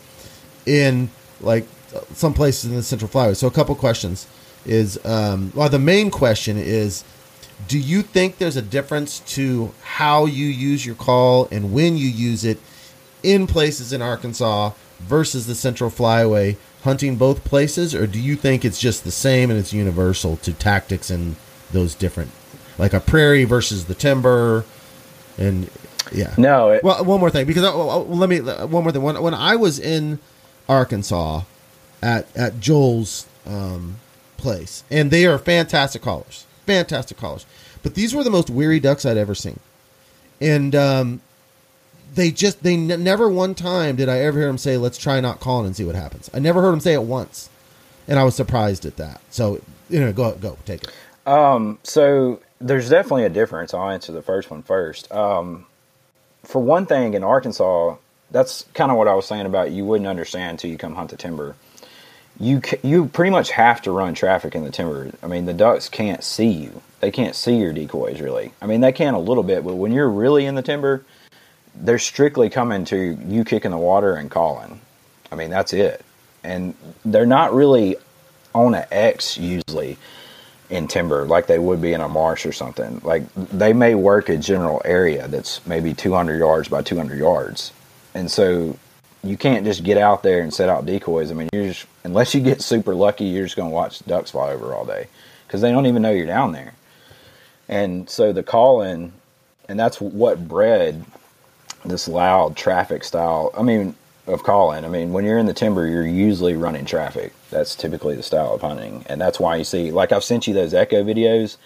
in 0.65 1.09
like 1.41 1.65
some 2.13 2.33
places 2.33 2.69
in 2.69 2.75
the 2.75 2.83
Central 2.83 3.09
Flyway. 3.09 3.35
So 3.35 3.47
a 3.47 3.51
couple 3.51 3.75
questions 3.75 4.27
is 4.65 5.03
um, 5.05 5.51
well, 5.55 5.69
the 5.69 5.79
main 5.79 6.11
question 6.11 6.57
is, 6.57 7.03
do 7.67 7.79
you 7.79 8.01
think 8.01 8.37
there's 8.37 8.57
a 8.57 8.61
difference 8.61 9.19
to 9.21 9.73
how 9.83 10.25
you 10.25 10.47
use 10.47 10.85
your 10.85 10.95
call 10.95 11.47
and 11.51 11.73
when 11.73 11.97
you 11.97 12.07
use 12.07 12.43
it 12.43 12.59
in 13.23 13.47
places 13.47 13.93
in 13.93 14.01
Arkansas 14.01 14.71
versus 14.99 15.47
the 15.47 15.55
Central 15.55 15.89
Flyway? 15.89 16.57
Hunting 16.83 17.15
both 17.15 17.43
places, 17.43 17.95
or 17.95 18.05
do 18.05 18.19
you 18.19 18.35
think 18.35 18.63
it's 18.63 18.79
just 18.79 19.03
the 19.03 19.11
same 19.11 19.49
and 19.49 19.59
it's 19.59 19.73
universal 19.73 20.37
to 20.37 20.53
tactics 20.53 21.09
and 21.09 21.35
those 21.71 21.95
different, 21.95 22.29
like 22.77 22.93
a 22.93 22.99
prairie 22.99 23.43
versus 23.43 23.85
the 23.85 23.95
timber, 23.95 24.65
and 25.35 25.67
yeah. 26.11 26.33
No, 26.37 26.69
it, 26.69 26.83
Well, 26.83 27.03
one 27.03 27.19
more 27.19 27.29
thing, 27.29 27.45
because 27.45 27.63
uh, 27.63 27.97
let 27.99 28.29
me 28.29 28.39
uh, 28.39 28.67
one 28.67 28.83
more 28.83 28.91
thing. 28.91 29.01
When 29.01 29.21
when 29.21 29.33
I 29.33 29.55
was 29.55 29.79
in 29.79 30.19
Arkansas 30.67 31.41
at 32.01 32.27
at 32.35 32.59
Joel's 32.59 33.25
um, 33.45 33.97
place, 34.37 34.83
and 34.91 35.11
they 35.11 35.25
are 35.25 35.37
fantastic 35.37 36.01
callers, 36.01 36.45
fantastic 36.65 37.17
callers. 37.17 37.45
But 37.83 37.95
these 37.95 38.15
were 38.15 38.23
the 38.23 38.29
most 38.29 38.49
weary 38.49 38.79
ducks 38.79 39.05
I'd 39.05 39.17
ever 39.17 39.35
seen, 39.35 39.59
and 40.41 40.75
um, 40.75 41.21
they 42.13 42.31
just 42.31 42.63
they 42.63 42.73
n- 42.73 43.03
never 43.03 43.29
one 43.29 43.55
time 43.55 43.95
did 43.95 44.09
I 44.09 44.19
ever 44.19 44.39
hear 44.39 44.47
them 44.47 44.57
say, 44.57 44.77
"Let's 44.77 44.97
try 44.97 45.19
not 45.19 45.39
calling 45.39 45.67
and 45.67 45.75
see 45.75 45.83
what 45.83 45.95
happens." 45.95 46.29
I 46.33 46.39
never 46.39 46.61
heard 46.61 46.71
them 46.71 46.79
say 46.79 46.93
it 46.93 47.03
once, 47.03 47.49
and 48.07 48.19
I 48.19 48.23
was 48.23 48.35
surprised 48.35 48.85
at 48.85 48.97
that. 48.97 49.21
So 49.29 49.61
you 49.89 49.99
know, 49.99 50.11
go 50.11 50.33
go 50.35 50.57
take 50.65 50.83
it. 50.83 50.91
Um, 51.27 51.79
so 51.83 52.39
there's 52.59 52.89
definitely 52.89 53.25
a 53.25 53.29
difference. 53.29 53.73
I'll 53.73 53.89
answer 53.89 54.11
the 54.11 54.21
first 54.21 54.49
one 54.49 54.63
first. 54.63 55.11
Um, 55.11 55.65
for 56.45 56.61
one 56.61 56.85
thing, 56.85 57.13
in 57.13 57.23
Arkansas, 57.23 57.95
that's 58.31 58.65
kind 58.73 58.91
of 58.91 58.97
what 58.97 59.07
I 59.07 59.13
was 59.13 59.25
saying 59.25 59.45
about 59.45 59.71
you 59.71 59.85
wouldn't 59.85 60.07
understand 60.07 60.51
until 60.51 60.71
you 60.71 60.77
come 60.77 60.95
hunt 60.95 61.11
the 61.11 61.17
timber. 61.17 61.55
You 62.39 62.61
you 62.83 63.05
pretty 63.07 63.31
much 63.31 63.51
have 63.51 63.81
to 63.83 63.91
run 63.91 64.13
traffic 64.13 64.55
in 64.55 64.63
the 64.63 64.71
timber. 64.71 65.11
I 65.23 65.27
mean, 65.27 65.45
the 65.45 65.53
ducks 65.53 65.87
can't 65.87 66.23
see 66.23 66.49
you. 66.49 66.81
They 66.99 67.11
can't 67.11 67.35
see 67.35 67.55
your 67.57 67.71
decoys 67.71 68.19
really. 68.19 68.51
I 68.61 68.65
mean, 68.65 68.81
they 68.81 68.91
can 68.91 69.13
a 69.13 69.19
little 69.19 69.43
bit, 69.43 69.63
but 69.63 69.75
when 69.75 69.93
you're 69.93 70.09
really 70.09 70.45
in 70.45 70.55
the 70.55 70.61
timber, 70.61 71.05
they're 71.75 71.99
strictly 71.99 72.49
coming 72.49 72.83
to 72.85 73.17
you 73.25 73.45
kicking 73.45 73.71
the 73.71 73.77
water 73.77 74.15
and 74.15 74.29
calling. 74.29 74.81
I 75.31 75.35
mean, 75.35 75.49
that's 75.49 75.71
it. 75.71 76.03
And 76.43 76.75
they're 77.05 77.25
not 77.25 77.53
really 77.53 77.95
on 78.53 78.75
an 78.75 78.85
X 78.91 79.37
usually 79.37 79.97
in 80.69 80.87
timber 80.87 81.25
like 81.25 81.47
they 81.47 81.59
would 81.59 81.81
be 81.81 81.93
in 81.93 82.01
a 82.01 82.09
marsh 82.09 82.45
or 82.45 82.51
something. 82.51 82.99
Like 83.03 83.23
they 83.35 83.73
may 83.73 83.95
work 83.95 84.29
a 84.29 84.37
general 84.37 84.81
area 84.83 85.27
that's 85.27 85.65
maybe 85.65 85.93
200 85.93 86.37
yards 86.37 86.67
by 86.67 86.81
200 86.81 87.17
yards. 87.17 87.71
And 88.13 88.31
so 88.31 88.77
you 89.23 89.37
can't 89.37 89.65
just 89.65 89.83
get 89.83 89.97
out 89.97 90.23
there 90.23 90.41
and 90.41 90.53
set 90.53 90.69
out 90.69 90.85
decoys. 90.85 91.31
I 91.31 91.33
mean, 91.33 91.49
you're 91.53 91.67
just, 91.67 91.85
unless 92.03 92.33
you 92.33 92.41
get 92.41 92.61
super 92.61 92.95
lucky, 92.95 93.25
you're 93.25 93.45
just 93.45 93.55
going 93.55 93.69
to 93.69 93.73
watch 93.73 94.05
ducks 94.05 94.31
fly 94.31 94.51
over 94.51 94.73
all 94.73 94.85
day 94.85 95.07
because 95.45 95.61
they 95.61 95.71
don't 95.71 95.85
even 95.85 96.01
know 96.01 96.11
you're 96.11 96.25
down 96.25 96.51
there. 96.51 96.73
And 97.67 98.09
so 98.09 98.31
the 98.31 98.43
calling, 98.43 99.13
and 99.67 99.79
that's 99.79 99.99
what 99.99 100.47
bred 100.47 101.03
this 101.83 102.07
loud 102.07 102.55
traffic 102.55 103.03
style. 103.03 103.51
I 103.57 103.63
mean, 103.63 103.95
of 104.27 104.43
calling. 104.43 104.83
I 104.85 104.87
mean, 104.87 105.13
when 105.13 105.23
you're 105.25 105.37
in 105.37 105.45
the 105.45 105.53
timber, 105.53 105.87
you're 105.87 106.05
usually 106.05 106.55
running 106.55 106.85
traffic. 106.85 107.33
That's 107.51 107.75
typically 107.75 108.15
the 108.15 108.23
style 108.23 108.53
of 108.53 108.61
hunting, 108.61 109.05
and 109.07 109.19
that's 109.21 109.39
why 109.39 109.55
you 109.57 109.63
see, 109.63 109.91
like 109.91 110.11
I've 110.11 110.23
sent 110.23 110.47
you 110.47 110.53
those 110.53 110.73
echo 110.73 111.03
videos, 111.03 111.57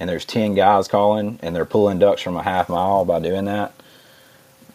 and 0.00 0.08
there's 0.08 0.24
ten 0.24 0.54
guys 0.54 0.88
calling, 0.88 1.38
and 1.42 1.54
they're 1.54 1.64
pulling 1.66 1.98
ducks 1.98 2.22
from 2.22 2.36
a 2.36 2.42
half 2.42 2.68
mile 2.68 3.04
by 3.04 3.20
doing 3.20 3.44
that. 3.46 3.72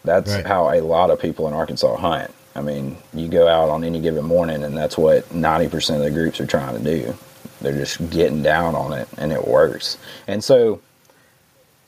That's 0.04 0.32
Right. 0.32 0.46
how 0.46 0.70
a 0.72 0.80
lot 0.80 1.10
of 1.10 1.20
people 1.20 1.46
in 1.48 1.54
Arkansas 1.54 1.96
hunt. 1.96 2.32
I 2.54 2.60
mean, 2.60 2.98
you 3.14 3.28
go 3.28 3.48
out 3.48 3.68
on 3.70 3.82
any 3.84 4.00
given 4.00 4.24
morning, 4.24 4.62
and 4.62 4.76
that's 4.76 4.98
what 4.98 5.32
ninety 5.34 5.68
percent 5.68 5.98
of 5.98 6.04
the 6.04 6.10
groups 6.10 6.40
are 6.40 6.46
trying 6.46 6.76
to 6.76 6.82
do. 6.84 7.14
They're 7.60 7.72
just 7.78 8.10
getting 8.10 8.42
down 8.42 8.74
on 8.74 8.92
it, 8.92 9.08
and 9.16 9.32
it 9.32 9.46
works. 9.46 9.96
And 10.26 10.42
so, 10.42 10.80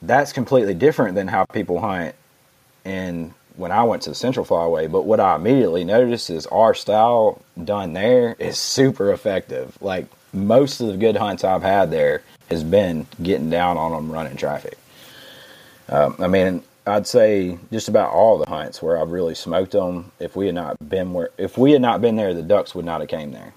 that's 0.01 0.31
completely 0.33 0.73
different 0.73 1.15
than 1.15 1.27
how 1.27 1.45
people 1.45 1.79
hunt 1.79 2.15
and 2.85 3.33
when 3.57 3.71
I 3.71 3.83
went 3.83 4.03
to 4.03 4.09
the 4.09 4.15
Central 4.15 4.45
Flyway, 4.45 4.91
but 4.91 5.05
what 5.05 5.19
I 5.19 5.35
immediately 5.35 5.83
noticed 5.83 6.29
is 6.29 6.45
our 6.47 6.73
style 6.73 7.41
done 7.63 7.93
there 7.93 8.35
is 8.39 8.57
super 8.57 9.11
effective. 9.11 9.77
Like 9.81 10.07
most 10.33 10.81
of 10.81 10.87
the 10.87 10.97
good 10.97 11.15
hunts 11.15 11.43
I've 11.43 11.61
had 11.63 11.91
there 11.91 12.21
has 12.49 12.63
been 12.63 13.07
getting 13.21 13.49
down 13.49 13.77
on 13.77 13.91
them 13.91 14.11
running 14.11 14.37
traffic. 14.37 14.77
Um, 15.89 16.15
I 16.19 16.27
mean, 16.27 16.63
I'd 16.87 17.07
say 17.07 17.57
just 17.71 17.87
about 17.87 18.11
all 18.11 18.37
the 18.37 18.49
hunts 18.49 18.81
where 18.81 18.99
I've 18.99 19.11
really 19.11 19.35
smoked 19.35 19.71
them. 19.71 20.11
If 20.19 20.35
we 20.35 20.47
had 20.47 20.55
not 20.55 20.77
been 20.87 21.13
where, 21.13 21.29
if 21.37 21.57
we 21.57 21.71
had 21.71 21.81
not 21.81 22.01
been 22.01 22.15
there, 22.15 22.33
the 22.33 22.43
ducks 22.43 22.75
would 22.75 22.85
not 22.85 23.01
have 23.01 23.09
came 23.09 23.31
there. 23.31 23.53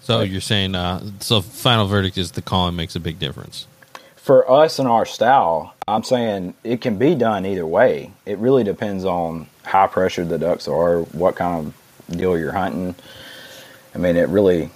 so 0.00 0.22
you're 0.22 0.40
saying, 0.40 0.74
uh, 0.74 1.02
so 1.20 1.40
final 1.40 1.86
verdict 1.86 2.18
is 2.18 2.32
the 2.32 2.42
calling 2.42 2.74
makes 2.74 2.96
a 2.96 3.00
big 3.00 3.18
difference. 3.18 3.66
For 4.30 4.48
us 4.48 4.78
and 4.78 4.86
our 4.86 5.04
style, 5.04 5.74
I'm 5.88 6.04
saying 6.04 6.54
it 6.62 6.80
can 6.80 6.98
be 6.98 7.16
done 7.16 7.44
either 7.44 7.66
way. 7.66 8.12
It 8.26 8.38
really 8.38 8.62
depends 8.62 9.04
on 9.04 9.48
how 9.64 9.88
pressured 9.88 10.28
the 10.28 10.38
ducks 10.38 10.68
are, 10.68 11.00
what 11.00 11.34
kind 11.34 11.66
of 12.06 12.16
deal 12.16 12.38
you're 12.38 12.52
hunting. 12.52 12.94
I 13.92 13.98
mean, 13.98 14.14
it 14.14 14.28
really, 14.28 14.70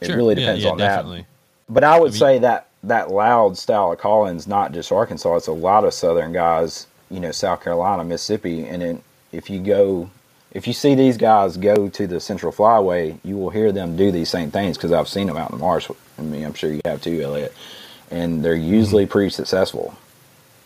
it 0.00 0.06
Sure. 0.08 0.16
really 0.16 0.34
Yeah, 0.34 0.40
depends 0.46 0.64
yeah, 0.64 0.70
on 0.72 0.78
definitely. 0.78 1.18
that. 1.20 1.26
But 1.74 1.84
I 1.84 2.00
would 2.00 2.08
I 2.08 2.10
mean- 2.10 2.18
say 2.18 2.38
that 2.40 2.66
that 2.82 3.12
loud 3.12 3.56
style 3.56 3.92
of 3.92 3.98
calling's 3.98 4.48
not 4.48 4.72
just 4.72 4.90
Arkansas; 4.90 5.36
it's 5.36 5.46
a 5.46 5.52
lot 5.52 5.84
of 5.84 5.94
Southern 5.94 6.32
guys. 6.32 6.88
You 7.08 7.20
know, 7.20 7.30
South 7.30 7.62
Carolina, 7.62 8.02
Mississippi, 8.02 8.66
and 8.66 8.82
then 8.82 9.00
if 9.30 9.48
you 9.48 9.60
go, 9.60 10.10
if 10.50 10.66
you 10.66 10.72
see 10.72 10.96
these 10.96 11.16
guys 11.16 11.56
go 11.56 11.88
to 11.88 12.06
the 12.08 12.18
Central 12.18 12.50
Flyway, 12.50 13.20
you 13.22 13.36
will 13.36 13.50
hear 13.50 13.70
them 13.70 13.96
do 13.96 14.10
these 14.10 14.28
same 14.28 14.50
things 14.50 14.76
because 14.76 14.90
I've 14.90 15.06
seen 15.06 15.28
them 15.28 15.36
out 15.36 15.52
in 15.52 15.58
the 15.58 15.62
marsh. 15.62 15.88
I 16.18 16.22
mean, 16.22 16.44
I'm 16.44 16.54
sure 16.54 16.72
you 16.72 16.80
have 16.84 17.00
too, 17.00 17.20
Elliot. 17.22 17.54
And 18.10 18.44
they're 18.44 18.54
usually 18.54 19.04
mm-hmm. 19.04 19.12
pretty 19.12 19.30
successful. 19.30 19.96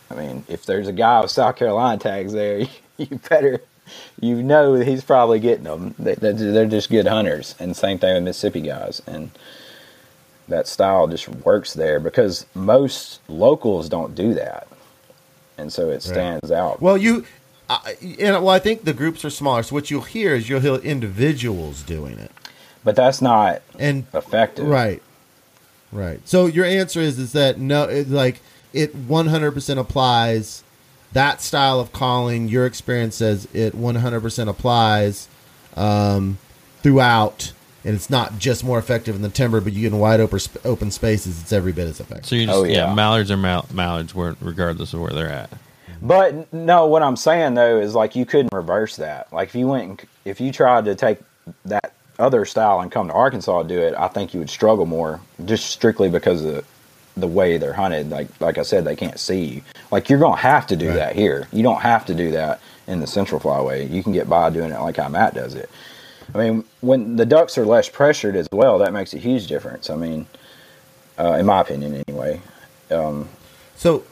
I 0.09 0.15
mean, 0.15 0.43
if 0.47 0.65
there's 0.65 0.87
a 0.87 0.93
guy 0.93 1.21
with 1.21 1.31
South 1.31 1.55
Carolina 1.55 1.97
tags 1.97 2.33
there, 2.33 2.67
you 2.97 3.19
better, 3.29 3.61
you 4.19 4.41
know, 4.43 4.75
he's 4.75 5.03
probably 5.03 5.39
getting 5.39 5.63
them. 5.63 5.95
They, 5.97 6.15
they're 6.15 6.65
just 6.65 6.89
good 6.89 7.07
hunters. 7.07 7.55
And 7.59 7.75
same 7.75 7.97
thing 7.97 8.13
with 8.13 8.23
Mississippi 8.23 8.61
guys. 8.61 9.01
And 9.07 9.31
that 10.47 10.67
style 10.67 11.07
just 11.07 11.27
works 11.29 11.73
there 11.73 11.99
because 11.99 12.45
most 12.53 13.21
locals 13.27 13.89
don't 13.89 14.13
do 14.13 14.33
that. 14.35 14.67
And 15.57 15.71
so 15.71 15.89
it 15.89 16.01
stands 16.01 16.51
out. 16.51 16.81
Well, 16.81 16.97
you, 16.97 17.25
I, 17.69 17.95
and 18.19 18.43
well, 18.43 18.49
I 18.49 18.59
think 18.59 18.83
the 18.83 18.93
groups 18.93 19.23
are 19.23 19.29
smaller. 19.29 19.63
So 19.63 19.75
what 19.75 19.89
you'll 19.89 20.01
hear 20.01 20.35
is 20.35 20.49
you'll 20.49 20.59
hear 20.59 20.75
individuals 20.75 21.83
doing 21.83 22.19
it, 22.19 22.31
But 22.83 22.95
that's 22.95 23.21
not 23.21 23.61
and 23.79 24.05
effective. 24.13 24.67
right, 24.67 25.01
right. 25.91 26.19
So 26.27 26.45
your 26.45 26.65
answer 26.65 26.99
is 26.99 27.19
is 27.19 27.33
that 27.33 27.59
no, 27.59 27.83
it, 27.83 28.09
like 28.09 28.41
it 28.73 28.93
one 28.95 29.27
hundred 29.27 29.51
percent 29.51 29.79
applies. 29.79 30.63
That 31.13 31.41
style 31.41 31.79
of 31.81 31.91
calling, 31.91 32.47
your 32.47 32.65
experience 32.65 33.17
says 33.17 33.47
it 33.53 33.75
one 33.75 33.95
hundred 33.95 34.21
percent 34.21 34.49
applies 34.49 35.27
um, 35.75 36.37
throughout, 36.81 37.51
and 37.83 37.95
it's 37.95 38.09
not 38.09 38.39
just 38.39 38.63
more 38.63 38.79
effective 38.79 39.15
in 39.15 39.21
the 39.21 39.29
timber, 39.29 39.59
but 39.59 39.73
you 39.73 39.81
get 39.81 39.93
in 39.93 39.99
wide 39.99 40.19
open 40.21 40.39
sp- 40.39 40.63
open 40.65 40.89
spaces. 40.89 41.41
It's 41.41 41.51
every 41.51 41.73
bit 41.73 41.87
as 41.87 41.99
effective. 41.99 42.25
So 42.27 42.35
you 42.35 42.45
just 42.45 42.57
Oh, 42.57 42.63
yeah. 42.63 42.87
yeah. 42.87 42.93
mallards 42.93 43.29
are 43.29 43.37
mal- 43.37 43.67
mallards, 43.73 44.15
where, 44.15 44.35
regardless 44.39 44.93
of 44.93 45.01
where 45.01 45.11
they're 45.11 45.27
at. 45.29 45.49
But 46.01 46.51
no, 46.53 46.87
what 46.87 47.03
I'm 47.03 47.15
saying 47.17 47.53
though 47.55 47.79
is 47.79 47.93
like 47.93 48.15
you 48.15 48.25
couldn't 48.25 48.53
reverse 48.53 48.95
that. 48.95 49.31
Like 49.33 49.49
if 49.49 49.55
you 49.55 49.67
went, 49.67 49.89
and, 49.89 50.05
if 50.25 50.39
you 50.41 50.51
tried 50.51 50.85
to 50.85 50.95
take 50.95 51.19
that 51.65 51.93
other 52.19 52.45
style 52.45 52.79
and 52.81 52.91
come 52.91 53.07
to 53.07 53.13
Arkansas 53.13 53.59
and 53.61 53.69
do 53.69 53.79
it, 53.79 53.93
I 53.97 54.07
think 54.07 54.33
you 54.33 54.39
would 54.39 54.49
struggle 54.49 54.85
more, 54.85 55.19
just 55.45 55.67
strictly 55.71 56.09
because 56.09 56.43
of 56.45 56.65
the 57.17 57.27
way 57.27 57.57
they're 57.57 57.73
hunted. 57.73 58.09
Like 58.09 58.27
like 58.39 58.57
I 58.57 58.63
said, 58.63 58.85
they 58.85 58.95
can't 58.95 59.19
see 59.19 59.43
you. 59.45 59.61
Like 59.91 60.09
you're 60.09 60.19
gonna 60.19 60.37
have 60.37 60.67
to 60.67 60.75
do 60.75 60.87
Right. 60.89 60.95
that 60.95 61.15
here. 61.15 61.47
You 61.51 61.63
don't 61.63 61.81
have 61.81 62.05
to 62.05 62.13
do 62.13 62.31
that 62.31 62.59
in 62.87 62.99
the 62.99 63.07
Central 63.07 63.39
Flyway. 63.39 63.89
You 63.89 64.01
can 64.03 64.11
get 64.13 64.29
by 64.29 64.49
doing 64.49 64.71
it 64.71 64.79
like 64.79 64.97
how 64.97 65.09
Matt 65.09 65.33
does 65.33 65.55
it. 65.55 65.69
I 66.33 66.37
mean, 66.37 66.63
when 66.79 67.17
the 67.17 67.25
ducks 67.25 67.57
are 67.57 67.65
less 67.65 67.89
pressured 67.89 68.35
as 68.37 68.47
well, 68.51 68.77
that 68.79 68.93
makes 68.93 69.13
a 69.13 69.17
huge 69.17 69.47
difference. 69.47 69.89
I 69.89 69.95
mean, 69.95 70.27
uh, 71.19 71.33
in 71.33 71.45
my 71.45 71.59
opinion, 71.61 72.01
anyway. 72.07 72.39
Um, 72.89 73.27
So 73.75 74.03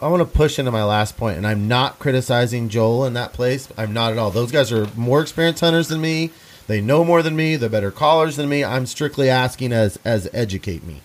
I 0.00 0.06
want 0.08 0.20
to 0.20 0.26
push 0.38 0.58
into 0.60 0.70
my 0.70 0.84
last 0.84 1.16
point, 1.16 1.36
and 1.36 1.46
I'm 1.46 1.66
not 1.66 1.98
criticizing 1.98 2.68
Joel 2.68 3.04
in 3.06 3.14
that 3.14 3.32
place. 3.32 3.68
I'm 3.76 3.92
not 3.92 4.12
at 4.12 4.18
all. 4.18 4.30
Those 4.30 4.52
guys 4.52 4.70
are 4.70 4.86
more 4.94 5.20
experienced 5.20 5.60
hunters 5.60 5.88
than 5.88 6.00
me. 6.00 6.30
They 6.68 6.80
know 6.82 7.02
more 7.02 7.22
than 7.22 7.34
me. 7.34 7.56
They're 7.56 7.68
better 7.68 7.90
callers 7.90 8.36
than 8.36 8.48
me. 8.48 8.62
I'm 8.62 8.86
strictly 8.86 9.28
asking 9.28 9.72
as 9.72 9.98
as 10.04 10.28
educate 10.32 10.84
me. 10.84 11.00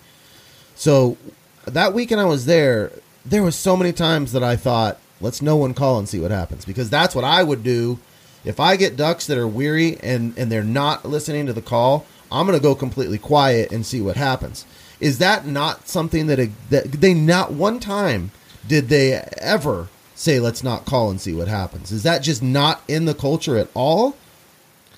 So 0.75 1.17
that 1.65 1.93
weekend 1.93 2.21
I 2.21 2.25
was 2.25 2.45
there, 2.45 2.91
there 3.25 3.41
was 3.41 3.55
so 3.55 3.75
many 3.75 3.93
times 3.93 4.33
that 4.33 4.43
I 4.43 4.57
thought, 4.57 4.99
let's 5.21 5.41
no 5.41 5.55
one 5.55 5.73
call 5.73 5.97
and 5.97 6.07
see 6.07 6.19
what 6.19 6.31
happens 6.31 6.65
because 6.65 6.89
that's 6.89 7.15
what 7.15 7.23
I 7.23 7.43
would 7.43 7.63
do 7.63 7.97
if 8.43 8.59
I 8.59 8.75
get 8.75 8.97
ducks 8.97 9.25
that 9.27 9.37
are 9.37 9.47
weary 9.47 9.97
and 10.01 10.37
and 10.37 10.51
they're 10.51 10.63
not 10.63 11.05
listening 11.05 11.45
to 11.47 11.53
the 11.53 11.61
call. 11.61 12.05
I'm 12.29 12.45
going 12.45 12.59
to 12.59 12.63
go 12.63 12.75
completely 12.75 13.17
quiet 13.17 13.71
and 13.71 13.85
see 13.85 14.01
what 14.01 14.17
happens. 14.17 14.65
Is 14.99 15.19
that 15.19 15.45
not 15.45 15.87
something 15.87 16.27
that, 16.27 16.49
that 16.71 16.91
they 16.91 17.13
not 17.13 17.53
one 17.53 17.79
time 17.79 18.31
did 18.67 18.89
they 18.89 19.13
ever 19.37 19.87
say 20.15 20.39
let's 20.39 20.63
not 20.63 20.85
call 20.85 21.09
and 21.09 21.21
see 21.21 21.33
what 21.33 21.47
happens? 21.47 21.91
Is 21.91 22.03
that 22.03 22.21
just 22.21 22.43
not 22.43 22.81
in 22.87 23.05
the 23.05 23.13
culture 23.13 23.57
at 23.57 23.69
all? 23.73 24.17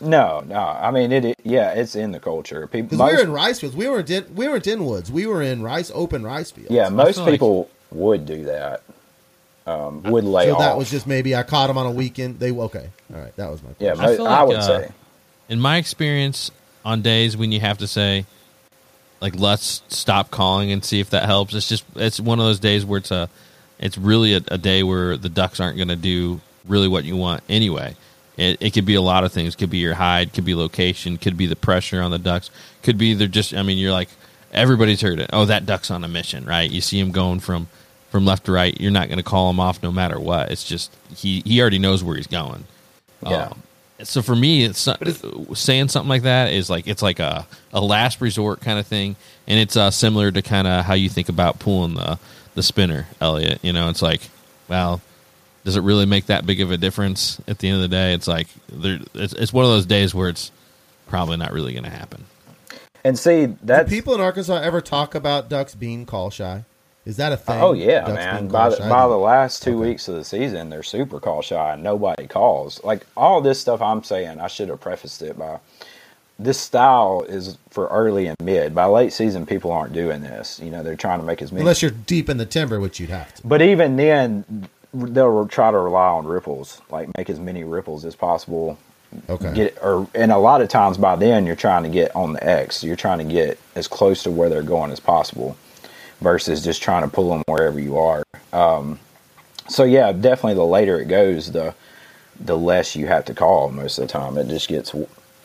No, 0.05 0.43
no. 0.45 0.59
I 0.59 0.91
mean, 0.91 1.11
it. 1.11 1.25
it 1.25 1.39
yeah, 1.43 1.71
it's 1.71 1.95
in 1.95 2.11
the 2.11 2.19
culture. 2.19 2.67
People, 2.67 2.97
Because 2.97 3.11
we 3.11 3.17
were 3.17 3.23
in 3.23 3.31
rice 3.31 3.59
fields. 3.59 3.75
We 3.75 3.87
weren't 3.87 4.09
in, 4.09 4.35
we 4.35 4.47
weren't 4.47 4.67
in 4.67 4.85
woods. 4.85 5.11
We 5.11 5.27
were 5.27 5.41
in 5.41 5.61
rice 5.61 5.91
open 5.93 6.23
rice 6.23 6.51
fields. 6.51 6.71
yeah, 6.71 6.89
most 6.89 7.15
feel 7.15 7.23
like- 7.25 7.33
people 7.33 7.69
would 7.91 8.25
do 8.25 8.45
that. 8.45 8.83
Um, 9.67 10.03
would 10.03 10.23
lay 10.23 10.45
so 10.45 10.53
off. 10.53 10.59
that 10.59 10.77
was 10.77 10.91
just 10.91 11.07
maybe 11.07 11.35
I 11.35 11.41
caught 11.41 11.67
them 11.67 11.77
on 11.79 11.87
a 11.87 11.91
weekend. 11.91 12.39
They 12.39 12.51
okay, 12.51 12.89
all 13.11 13.19
right. 13.19 13.35
That 13.35 13.49
was 13.49 13.63
my 13.63 13.69
yeah. 13.79 13.93
I 13.97 14.15
mo- 14.15 14.25
I, 14.25 14.43
would 14.43 14.57
uh, 14.57 14.61
say 14.61 14.91
In 15.49 15.59
my 15.59 15.77
experience, 15.77 16.51
on 16.85 17.01
days 17.01 17.35
when 17.35 17.51
you 17.51 17.59
have 17.59 17.79
to 17.79 17.87
say, 17.87 18.27
like, 19.21 19.35
let's 19.39 19.81
stop 19.87 20.29
calling 20.29 20.71
and 20.71 20.85
see 20.85 20.99
if 20.99 21.09
that 21.09 21.25
helps. 21.25 21.55
It's 21.55 21.67
just 21.67 21.83
it's 21.95 22.19
one 22.19 22.39
of 22.39 22.45
those 22.45 22.59
days 22.59 22.85
where 22.85 22.99
it's 22.99 23.09
a, 23.09 23.27
it's 23.79 23.97
really 23.97 24.35
a, 24.35 24.41
a 24.49 24.59
day 24.59 24.83
where 24.83 25.17
the 25.17 25.29
ducks 25.29 25.59
aren't 25.59 25.77
going 25.77 25.87
to 25.87 25.95
do 25.95 26.41
really 26.67 26.87
what 26.87 27.03
you 27.03 27.15
want 27.17 27.41
anyway. 27.49 27.95
It, 28.37 28.57
it 28.61 28.73
could 28.73 28.85
be 28.85 28.95
a 28.95 29.01
lot 29.01 29.23
of 29.23 29.31
things. 29.31 29.55
Could 29.55 29.69
be 29.69 29.77
your 29.77 29.93
hide. 29.93 30.33
Could 30.33 30.45
be 30.45 30.55
location. 30.55 31.17
Could 31.17 31.37
be 31.37 31.45
the 31.45 31.55
pressure 31.55 32.01
on 32.01 32.11
the 32.11 32.19
ducks. 32.19 32.49
Could 32.83 32.97
be 32.97 33.13
they're 33.13 33.27
just. 33.27 33.53
I 33.53 33.63
mean, 33.63 33.77
you're 33.77 33.91
like 33.91 34.09
everybody's 34.51 35.01
heard 35.01 35.19
it. 35.19 35.29
Oh, 35.33 35.45
that 35.45 35.65
duck's 35.65 35.91
on 35.91 36.03
a 36.03 36.07
mission, 36.07 36.45
right? 36.45 36.69
You 36.69 36.81
see 36.81 36.99
him 36.99 37.11
going 37.11 37.39
from 37.39 37.67
from 38.09 38.25
left 38.25 38.45
to 38.45 38.51
right. 38.51 38.79
You're 38.79 38.91
not 38.91 39.07
going 39.07 39.17
to 39.17 39.23
call 39.23 39.49
him 39.49 39.59
off 39.59 39.83
no 39.83 39.91
matter 39.91 40.19
what. 40.19 40.51
It's 40.51 40.63
just 40.63 40.95
he 41.15 41.41
he 41.45 41.61
already 41.61 41.79
knows 41.79 42.03
where 42.03 42.15
he's 42.15 42.27
going. 42.27 42.65
Yeah. 43.23 43.47
Um, 43.47 43.63
so 44.03 44.21
for 44.21 44.35
me, 44.35 44.63
it's, 44.63 44.87
not- 44.87 45.01
saying 45.53 45.87
something 45.87 46.09
like 46.09 46.23
that 46.23 46.51
is 46.51 46.69
like 46.69 46.87
it's 46.87 47.01
like 47.01 47.19
a, 47.19 47.47
a 47.73 47.81
last 47.81 48.21
resort 48.21 48.61
kind 48.61 48.77
of 48.79 48.85
thing, 48.87 49.15
and 49.47 49.59
it's 49.59 49.77
uh, 49.77 49.91
similar 49.91 50.31
to 50.31 50.41
kind 50.41 50.67
of 50.67 50.85
how 50.85 50.93
you 50.93 51.09
think 51.09 51.29
about 51.29 51.59
pulling 51.59 51.95
the 51.95 52.19
the 52.55 52.63
spinner, 52.63 53.07
Elliot. 53.21 53.59
You 53.61 53.73
know, 53.73 53.89
it's 53.89 54.01
like, 54.01 54.21
well, 54.67 55.01
does 55.65 55.75
it 55.75 55.81
really 55.81 56.05
make 56.05 56.27
that 56.27 56.45
big 56.45 56.61
of 56.61 56.71
a 56.71 56.77
difference 56.77 57.41
at 57.47 57.59
the 57.59 57.67
end 57.67 57.75
of 57.75 57.81
the 57.81 57.87
day? 57.89 58.13
It's 58.13 58.27
like 58.27 58.47
there, 58.69 58.99
it's, 59.15 59.33
it's 59.33 59.51
one 59.51 59.65
of 59.65 59.71
those 59.71 59.85
days 59.85 60.15
where 60.15 60.29
it's 60.29 60.51
probably 61.07 61.35
not 61.35 61.51
really 61.51 61.73
going 61.73 61.83
to 61.83 61.89
happen. 61.89 62.23
and 63.03 63.19
see 63.19 63.47
Do 63.47 63.57
that's 63.63 63.89
people 63.89 64.15
in 64.15 64.21
Arkansas 64.21 64.55
ever 64.61 64.79
talk 64.79 65.13
about 65.15 65.49
ducks 65.49 65.75
being 65.75 66.05
call 66.05 66.29
shy? 66.29 66.63
Is 67.05 67.17
that 67.17 67.31
a 67.31 67.37
thing? 67.37 67.61
Oh 67.61 67.73
yeah, 67.73 67.99
Ducks 68.01 68.13
man! 68.13 68.47
By 68.47 68.69
the, 68.69 68.77
shy? 68.77 68.89
by 68.89 69.07
the 69.07 69.17
last 69.17 69.61
two 69.61 69.71
Okay. 69.77 69.89
weeks 69.89 70.07
of 70.07 70.15
the 70.15 70.23
season, 70.23 70.69
they're 70.71 70.81
super 70.81 71.19
call 71.19 71.43
shy. 71.43 71.73
and 71.73 71.83
Nobody 71.83 72.25
calls. 72.25 72.83
Like 72.83 73.05
all 73.15 73.41
this 73.41 73.59
stuff 73.59 73.79
I'm 73.81 74.03
saying, 74.03 74.39
I 74.39 74.47
should 74.47 74.69
have 74.69 74.81
prefaced 74.81 75.21
it 75.21 75.37
by 75.37 75.59
this 76.39 76.59
style 76.59 77.23
is 77.29 77.57
for 77.69 77.87
early 77.87 78.25
and 78.27 78.35
mid. 78.41 78.73
By 78.75 78.85
late 78.85 79.13
season, 79.13 79.45
people 79.45 79.71
aren't 79.71 79.93
doing 79.93 80.21
this. 80.21 80.59
You 80.59 80.69
know, 80.71 80.81
they're 80.83 80.95
trying 80.97 81.19
to 81.19 81.25
make 81.25 81.41
as 81.43 81.51
many. 81.51 81.61
unless 81.61 81.81
you're 81.83 81.91
deep 81.91 82.27
in 82.27 82.37
the 82.37 82.45
timber, 82.45 82.79
which 82.79 82.99
you'd 82.99 83.09
have 83.11 83.33
to. 83.35 83.47
but 83.47 83.61
even 83.61 83.95
then, 83.97 84.67
they'll 84.95 85.47
try 85.47 85.71
to 85.71 85.77
rely 85.77 86.07
on 86.07 86.25
ripples, 86.25 86.81
like 86.89 87.09
make 87.17 87.29
as 87.29 87.39
many 87.39 87.63
ripples 87.63 88.05
as 88.05 88.15
possible. 88.15 88.77
Okay. 89.29 89.53
Get 89.53 89.77
or 89.81 90.07
and 90.13 90.31
a 90.31 90.37
lot 90.37 90.61
of 90.61 90.69
times 90.69 90.97
by 90.97 91.15
then 91.15 91.45
you're 91.45 91.55
trying 91.55 91.83
to 91.83 91.89
get 91.89 92.15
on 92.15 92.33
the 92.33 92.43
X. 92.47 92.83
You're 92.83 92.95
trying 92.95 93.19
to 93.19 93.23
get 93.23 93.59
as 93.75 93.87
close 93.87 94.23
to 94.23 94.31
where 94.31 94.49
they're 94.49 94.63
going 94.63 94.91
as 94.91 94.99
possible, 94.99 95.57
versus 96.21 96.63
just 96.63 96.81
trying 96.81 97.03
to 97.03 97.07
pull 97.07 97.29
them 97.29 97.43
wherever 97.47 97.79
you 97.79 97.97
are. 97.97 98.23
Um, 98.51 98.99
so 99.67 99.83
yeah, 99.83 100.11
definitely 100.11 100.55
the 100.55 100.65
later 100.65 100.99
it 100.99 101.07
goes, 101.07 101.51
the 101.51 101.75
the 102.39 102.57
less 102.57 102.95
you 102.95 103.07
have 103.07 103.25
to 103.25 103.33
call 103.33 103.69
most 103.69 103.97
of 103.97 104.07
the 104.07 104.11
time. 104.11 104.37
It 104.37 104.47
just 104.47 104.67
gets 104.67 104.93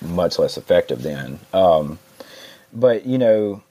much 0.03 0.39
less 0.39 0.57
effective 0.57 1.03
then. 1.03 1.39
Um, 1.53 1.99
but 2.73 3.07
you 3.07 3.19
know, 3.19 3.63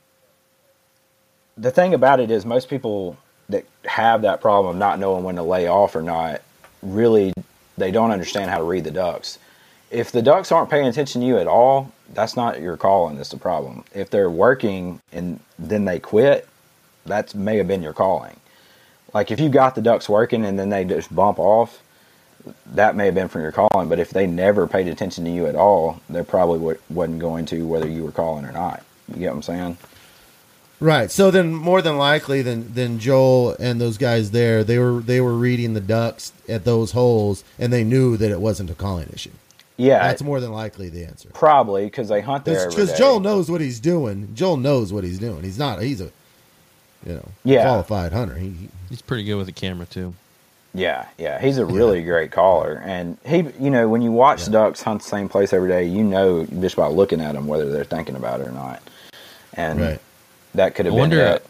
the 1.57 1.71
thing 1.71 1.93
about 1.93 2.19
it 2.19 2.32
is 2.32 2.45
most 2.45 2.69
people 2.69 3.17
that 3.50 3.66
have 3.86 4.22
that 4.22 4.41
problem 4.41 4.76
of 4.76 4.80
not 4.80 5.00
knowing 5.00 5.24
when 5.24 5.36
to 5.36 5.43
lay 5.43 5.68
off 5.68 5.95
or 5.95 6.02
not 6.02 6.41
really 6.82 7.34
they 7.78 7.91
don't 7.91 8.12
understand 8.12 8.50
how 8.50 8.58
to 8.58 8.64
read 8.64 8.84
the 8.84 8.91
ducks. 8.91 9.39
If 9.91 10.12
the 10.12 10.22
ducks 10.22 10.52
aren't 10.52 10.70
paying 10.70 10.88
attention 10.88 11.22
to 11.22 11.28
you 11.28 11.38
at 11.39 11.47
all, 11.47 11.91
that's 12.14 12.36
not 12.36 12.62
your 12.62 12.78
calling 12.78 13.18
that's 13.18 13.30
the 13.30 13.38
problem. 13.38 13.84
If 13.93 14.10
they're 14.10 14.30
working 14.30 15.02
and 15.12 15.39
then 15.58 15.86
they 15.86 16.00
quit, 16.00 16.47
that 17.06 17.34
may 17.34 17.58
have 17.58 17.68
been 17.68 17.82
your 17.82 17.93
calling. 17.93 18.39
Like 19.14 19.32
if 19.32 19.39
you 19.39 19.50
got 19.50 19.76
the 19.76 19.82
ducks 19.82 20.08
working 20.08 20.45
and 20.45 20.60
then 20.60 20.70
they 20.70 20.86
just 20.86 21.14
bump 21.14 21.39
off, 21.39 21.82
that 22.68 22.95
may 22.95 23.06
have 23.06 23.16
been 23.16 23.28
from 23.28 23.41
your 23.41 23.52
calling. 23.52 23.89
But 23.89 24.00
if 24.00 24.12
they 24.12 24.28
never 24.28 24.68
paid 24.68 24.88
attention 24.88 25.26
to 25.26 25.32
you 25.32 25.47
at 25.47 25.56
all, 25.56 26.00
they 26.10 26.24
probably 26.24 26.60
wa- 26.60 26.74
wasn't 26.89 27.20
going 27.20 27.45
to 27.47 27.68
whether 27.68 27.88
you 27.88 28.04
were 28.04 28.12
calling 28.12 28.45
or 28.45 28.52
not. 28.52 28.84
You 29.08 29.16
get 29.16 29.30
what 29.30 29.38
I'm 29.38 29.41
saying? 29.43 29.78
Right. 30.82 31.11
So 31.11 31.30
then, 31.30 31.53
more 31.53 31.82
than 31.82 31.97
likely, 31.97 32.41
than 32.41 32.73
than 32.73 32.99
Joel 32.99 33.55
and 33.59 33.82
those 33.82 33.97
guys 33.97 34.32
there, 34.32 34.63
they 34.63 34.80
were 34.80 35.01
they 35.01 35.19
were 35.19 35.34
reading 35.34 35.73
the 35.73 35.82
ducks 35.82 36.32
at 36.47 36.63
those 36.63 36.91
holes, 36.93 37.43
and 37.57 37.73
they 37.73 37.84
knew 37.84 38.15
that 38.17 38.32
it 38.32 38.39
wasn't 38.39 38.69
a 38.69 38.75
calling 38.75 39.09
issue. 39.13 39.32
Yeah, 39.75 39.99
That's 40.07 40.21
more 40.21 40.39
than 40.41 40.51
likely 40.51 40.89
the 40.89 41.05
answer. 41.05 41.30
probably 41.34 41.86
because 41.86 42.09
they 42.09 42.19
hunt 42.21 42.43
there 42.43 42.69
Because. 42.69 42.97
Joel 42.97 43.21
knows 43.21 43.49
what 43.49 43.61
he's 43.61 43.80
doing. 43.80 44.30
Joel 44.36 44.57
knows 44.57 44.91
what 44.91 45.05
he's 45.05 45.19
doing. 45.19 45.41
He's 45.43 45.57
not. 45.57 45.82
He's 45.82 46.01
a, 46.01 46.11
you 47.05 47.13
know, 47.13 47.30
Yeah. 47.45 47.63
qualified 47.63 48.11
hunter. 48.11 48.36
He, 48.36 48.49
he- 48.49 48.69
He's 48.89 49.01
pretty 49.01 49.23
good 49.23 49.36
with 49.36 49.45
the 49.45 49.53
camera 49.53 49.86
too. 49.86 50.15
Yeah, 50.73 51.05
yeah, 51.17 51.39
he's 51.41 51.57
a 51.57 51.65
really 51.65 52.03
great 52.03 52.32
caller, 52.32 52.82
and 52.86 53.17
he, 53.25 53.45
you 53.59 53.69
know, 53.69 53.88
when 53.88 54.01
you 54.01 54.11
watch 54.11 54.47
Yeah. 54.47 54.53
ducks 54.53 54.82
hunt 54.82 55.01
the 55.01 55.07
same 55.07 55.30
place 55.30 55.51
every 55.53 55.69
day, 55.69 55.86
you 55.86 56.03
know 56.03 56.45
just 56.59 56.75
by 56.75 56.88
looking 56.88 57.21
at 57.21 57.34
them 57.36 57.47
whether 57.47 57.71
they're 57.71 57.84
thinking 57.86 58.15
about 58.15 58.41
it 58.41 58.47
or 58.47 58.51
not, 58.51 58.82
and 59.53 59.80
right. 59.80 59.99
That 60.56 60.76
could 60.76 60.86
have 60.86 60.93
I 60.93 60.97
been 60.97 61.00
wonder- 61.02 61.26
it. 61.26 61.45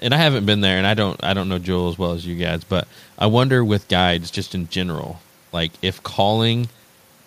and 0.00 0.14
I 0.14 0.18
haven't 0.18 0.46
been 0.46 0.60
there, 0.60 0.78
and 0.78 0.86
I 0.86 0.94
don't 0.94 1.22
I 1.24 1.34
don't 1.34 1.48
know 1.48 1.58
Joel 1.58 1.88
as 1.88 1.98
well 1.98 2.12
as 2.12 2.26
you 2.26 2.34
guys, 2.36 2.64
but 2.64 2.86
I 3.18 3.26
wonder 3.26 3.64
with 3.64 3.88
guides 3.88 4.30
just 4.30 4.54
in 4.54 4.68
general, 4.68 5.20
like 5.52 5.72
if 5.82 6.02
calling, 6.02 6.68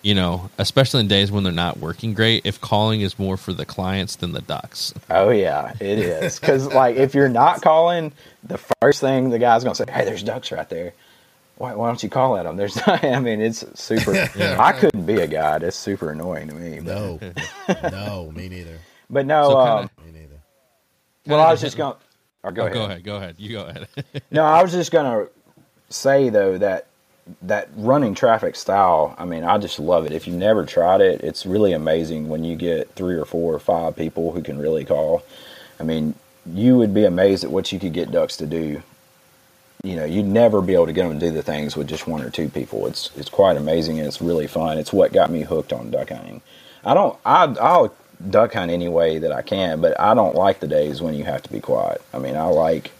you 0.02 0.14
know, 0.14 0.50
especially 0.58 1.00
in 1.00 1.08
days 1.08 1.30
when 1.30 1.44
they're 1.44 1.52
not 1.52 1.78
working 1.78 2.14
great, 2.14 2.46
if 2.46 2.60
calling 2.60 3.00
is 3.02 3.18
more 3.18 3.36
for 3.36 3.52
the 3.52 3.64
clients 3.66 4.16
than 4.16 4.32
the 4.32 4.40
ducks. 4.42 4.94
Oh 5.10 5.30
yeah, 5.30 5.72
it 5.80 5.98
is 5.98 6.38
because 6.40 6.66
like 6.72 6.96
if 6.96 7.14
you're 7.14 7.28
not 7.28 7.60
calling, 7.62 8.12
the 8.44 8.58
first 8.80 9.00
thing 9.00 9.30
the 9.30 9.38
guy's 9.38 9.62
gonna 9.64 9.74
say, 9.74 9.84
"Hey, 9.90 10.04
there's 10.04 10.22
ducks 10.22 10.50
right 10.52 10.68
there." 10.68 10.92
Why, 11.58 11.74
why 11.74 11.86
don't 11.86 12.02
you 12.02 12.08
call 12.08 12.36
at 12.38 12.44
them? 12.44 12.56
There's, 12.56 12.76
I 12.86 13.20
mean, 13.20 13.40
it's 13.40 13.64
super. 13.78 14.12
I 14.58 14.72
couldn't 14.72 15.04
be 15.06 15.20
a 15.20 15.26
guide. 15.28 15.62
It's 15.62 15.76
super 15.76 16.10
annoying 16.10 16.48
to 16.48 16.54
me. 16.54 16.80
But, 16.80 16.86
No, 16.86 17.20
no, 17.90 18.32
me 18.34 18.48
neither. 18.48 18.78
but 19.10 19.26
no. 19.26 19.50
So 19.50 19.58
um, 19.60 19.78
kinda- 19.78 19.92
Me 19.98 20.01
neither. 20.01 20.01
Well, 21.26 21.40
I 21.40 21.50
was 21.50 21.60
just 21.60 21.76
going. 21.76 21.94
Or 22.44 22.50
go 22.52 22.62
Oh, 22.62 22.66
ahead. 22.66 22.74
Go 22.74 22.84
ahead, 22.84 23.04
go 23.04 23.16
ahead. 23.16 23.34
You 23.38 23.52
go 23.52 23.64
ahead. 23.66 23.88
No, 24.30 24.44
I 24.44 24.62
was 24.62 24.72
just 24.72 24.90
gonna 24.90 25.26
say 25.90 26.28
though 26.28 26.58
that 26.58 26.86
that 27.42 27.68
running 27.76 28.14
traffic 28.14 28.56
style, 28.56 29.14
I 29.16 29.24
mean, 29.24 29.44
I 29.44 29.58
just 29.58 29.78
love 29.78 30.06
it. 30.06 30.12
If 30.12 30.26
you've 30.26 30.36
never 30.36 30.66
tried 30.66 31.00
it, 31.00 31.20
it's 31.20 31.46
really 31.46 31.72
amazing 31.72 32.28
when 32.28 32.42
you 32.42 32.56
get 32.56 32.90
three 32.96 33.14
or 33.14 33.24
four 33.24 33.54
or 33.54 33.60
five 33.60 33.94
people 33.94 34.32
who 34.32 34.42
can 34.42 34.58
really 34.58 34.84
call. 34.84 35.22
I 35.78 35.84
mean, 35.84 36.14
you 36.46 36.76
would 36.78 36.92
be 36.92 37.04
amazed 37.04 37.44
at 37.44 37.50
what 37.52 37.70
you 37.70 37.78
could 37.78 37.92
get 37.92 38.10
ducks 38.10 38.36
to 38.38 38.46
do. 38.46 38.82
You 39.84 39.96
know, 39.96 40.04
you'd 40.04 40.26
never 40.26 40.60
be 40.60 40.74
able 40.74 40.86
to 40.86 40.92
get 40.92 41.08
them 41.08 41.18
to 41.18 41.26
do 41.26 41.32
the 41.32 41.42
things 41.42 41.76
with 41.76 41.88
just 41.88 42.08
one 42.08 42.22
or 42.22 42.30
two 42.30 42.48
people. 42.48 42.86
It's 42.88 43.10
it's 43.16 43.28
quite 43.28 43.56
amazing 43.56 43.98
and 43.98 44.08
it's 44.08 44.20
really 44.20 44.48
fun. 44.48 44.78
It's 44.78 44.92
what 44.92 45.12
got 45.12 45.30
me 45.30 45.42
hooked 45.42 45.72
on 45.72 45.90
duck 45.92 46.08
hunting. 46.10 46.40
I 46.84 46.94
don't 46.94 47.16
I 47.24 47.44
I'll 47.60 47.94
duck 48.30 48.52
hunt 48.54 48.70
any 48.70 48.88
way 48.88 49.18
that 49.18 49.32
I 49.32 49.42
can, 49.42 49.80
but 49.80 49.98
I 50.00 50.14
don't 50.14 50.34
like 50.34 50.60
the 50.60 50.68
days 50.68 51.00
when 51.02 51.14
you 51.14 51.24
have 51.24 51.42
to 51.42 51.52
be 51.52 51.60
quiet. 51.60 52.00
I 52.12 52.18
mean, 52.18 52.36
I 52.36 52.44
like 52.44 52.90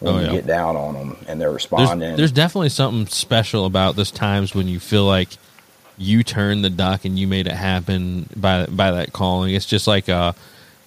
when 0.00 0.14
Oh, 0.14 0.18
you 0.20 0.30
get 0.30 0.46
down 0.46 0.76
on 0.76 0.94
them 0.94 1.16
and 1.28 1.40
they're 1.40 1.50
responding. 1.52 2.16
there's 2.16 2.32
definitely 2.32 2.70
something 2.70 3.06
special 3.06 3.64
about 3.66 3.94
those 3.96 4.10
times 4.10 4.54
when 4.54 4.66
you 4.68 4.80
feel 4.80 5.04
like 5.04 5.28
you 5.98 6.22
turned 6.24 6.64
the 6.64 6.70
duck 6.70 7.04
and 7.04 7.18
you 7.18 7.26
made 7.28 7.46
it 7.46 7.52
happen 7.52 8.28
by 8.34 8.66
by 8.66 8.90
that 8.90 9.12
calling. 9.12 9.54
It's 9.54 9.66
just 9.66 9.86
like 9.86 10.08
a 10.08 10.34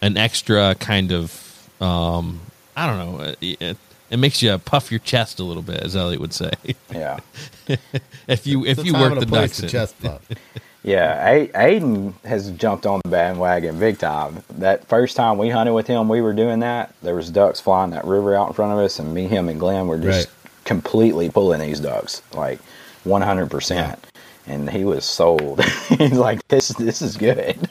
an 0.01 0.17
extra 0.17 0.75
kind 0.75 1.11
of 1.13 1.69
um, 1.81 2.41
I 2.75 2.87
don't 2.87 2.97
know. 2.97 3.23
It, 3.41 3.61
it, 3.61 3.77
it 4.09 4.17
makes 4.17 4.41
you 4.41 4.57
puff 4.57 4.91
your 4.91 4.99
chest 4.99 5.39
a 5.39 5.43
little 5.43 5.63
bit, 5.63 5.81
as 5.81 5.95
Elliot 5.95 6.19
would 6.21 6.33
say. 6.33 6.51
yeah. 6.93 7.19
if 8.27 8.45
you 8.45 8.65
if 8.65 8.77
It's 8.77 8.81
a 8.81 8.85
you 8.85 8.91
time 8.93 9.01
work 9.01 9.19
the 9.19 9.25
a 9.25 9.27
place 9.27 9.49
ducks 9.51 9.57
to 9.57 9.63
in. 9.63 9.69
chest 9.69 10.01
pump. 10.01 10.21
Yeah, 10.85 11.27
A- 11.27 11.47
Aiden 11.47 12.13
has 12.25 12.51
jumped 12.51 12.85
on 12.85 13.01
the 13.03 13.09
bandwagon 13.09 13.79
big 13.79 13.97
time. 13.97 14.43
That 14.59 14.87
first 14.87 15.15
time 15.15 15.39
we 15.39 15.49
hunted 15.49 15.73
with 15.73 15.87
him, 15.87 16.07
we 16.07 16.21
were 16.21 16.31
doing 16.33 16.59
that. 16.59 16.93
There 17.01 17.15
was 17.15 17.31
ducks 17.31 17.59
flying 17.59 17.89
that 17.89 18.05
river 18.05 18.35
out 18.35 18.49
in 18.49 18.53
front 18.53 18.71
of 18.71 18.77
us, 18.77 18.99
and 18.99 19.11
me, 19.11 19.27
him, 19.27 19.49
and 19.49 19.59
Glenn 19.59 19.87
were 19.87 19.97
just 19.97 20.27
Right. 20.27 20.35
completely 20.63 21.27
pulling 21.31 21.59
these 21.59 21.79
ducks, 21.79 22.21
like 22.35 22.59
100%. 23.03 23.97
And 24.45 24.69
he 24.69 24.85
was 24.85 25.05
sold. 25.05 25.63
He's 25.97 26.11
like, 26.13 26.47
this, 26.49 26.67
this 26.69 27.01
is 27.01 27.17
good. 27.17 27.67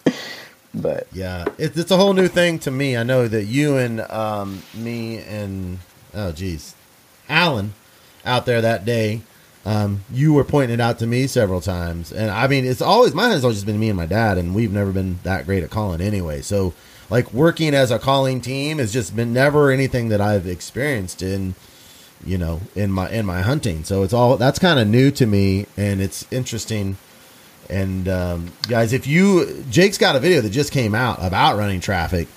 but 0.74 1.06
Yeah, 1.12 1.44
it's 1.58 1.76
it's 1.76 1.90
a 1.90 1.96
whole 1.98 2.14
new 2.14 2.28
thing 2.28 2.58
to 2.60 2.70
me. 2.70 2.96
I 2.96 3.02
know 3.02 3.28
that 3.28 3.44
you 3.44 3.76
and 3.76 4.00
um, 4.00 4.62
me 4.74 5.18
and 5.18 5.78
oh 6.14 6.32
geez, 6.32 6.74
Alan 7.28 7.74
out 8.24 8.46
there 8.46 8.62
that 8.62 8.86
day. 8.86 9.20
Um, 9.66 10.04
you 10.12 10.32
were 10.32 10.44
pointing 10.44 10.74
it 10.74 10.80
out 10.80 11.00
to 11.00 11.08
me 11.08 11.26
several 11.26 11.60
times, 11.60 12.12
and 12.12 12.30
I 12.30 12.46
mean, 12.46 12.64
it's 12.64 12.80
always 12.80 13.14
mine 13.14 13.32
has 13.32 13.42
always 13.42 13.64
been 13.64 13.80
me 13.80 13.88
and 13.88 13.96
my 13.96 14.06
dad, 14.06 14.38
and 14.38 14.54
we've 14.54 14.72
never 14.72 14.92
been 14.92 15.18
that 15.24 15.44
great 15.44 15.64
at 15.64 15.70
calling 15.70 16.00
anyway. 16.00 16.40
So, 16.40 16.72
like 17.10 17.32
working 17.34 17.74
as 17.74 17.90
a 17.90 17.98
calling 17.98 18.40
team 18.40 18.78
has 18.78 18.92
just 18.92 19.16
been 19.16 19.32
never 19.32 19.72
anything 19.72 20.08
that 20.10 20.20
I've 20.20 20.46
experienced 20.46 21.20
in 21.20 21.56
you 22.24 22.38
know 22.38 22.60
in 22.74 22.92
my 22.92 23.10
in 23.10 23.26
my 23.26 23.42
hunting. 23.42 23.82
So 23.82 24.04
it's 24.04 24.12
all 24.12 24.36
that's 24.36 24.60
kind 24.60 24.78
of 24.78 24.86
new 24.86 25.10
to 25.10 25.26
me, 25.26 25.66
and 25.76 26.00
it's 26.00 26.26
interesting. 26.30 26.96
And 27.68 28.08
um, 28.08 28.52
guys, 28.68 28.92
if 28.92 29.08
you 29.08 29.64
Jake's 29.68 29.98
got 29.98 30.14
a 30.14 30.20
video 30.20 30.40
that 30.42 30.50
just 30.50 30.70
came 30.70 30.94
out 30.94 31.18
about 31.20 31.56
running 31.56 31.80
traffic, 31.80 32.28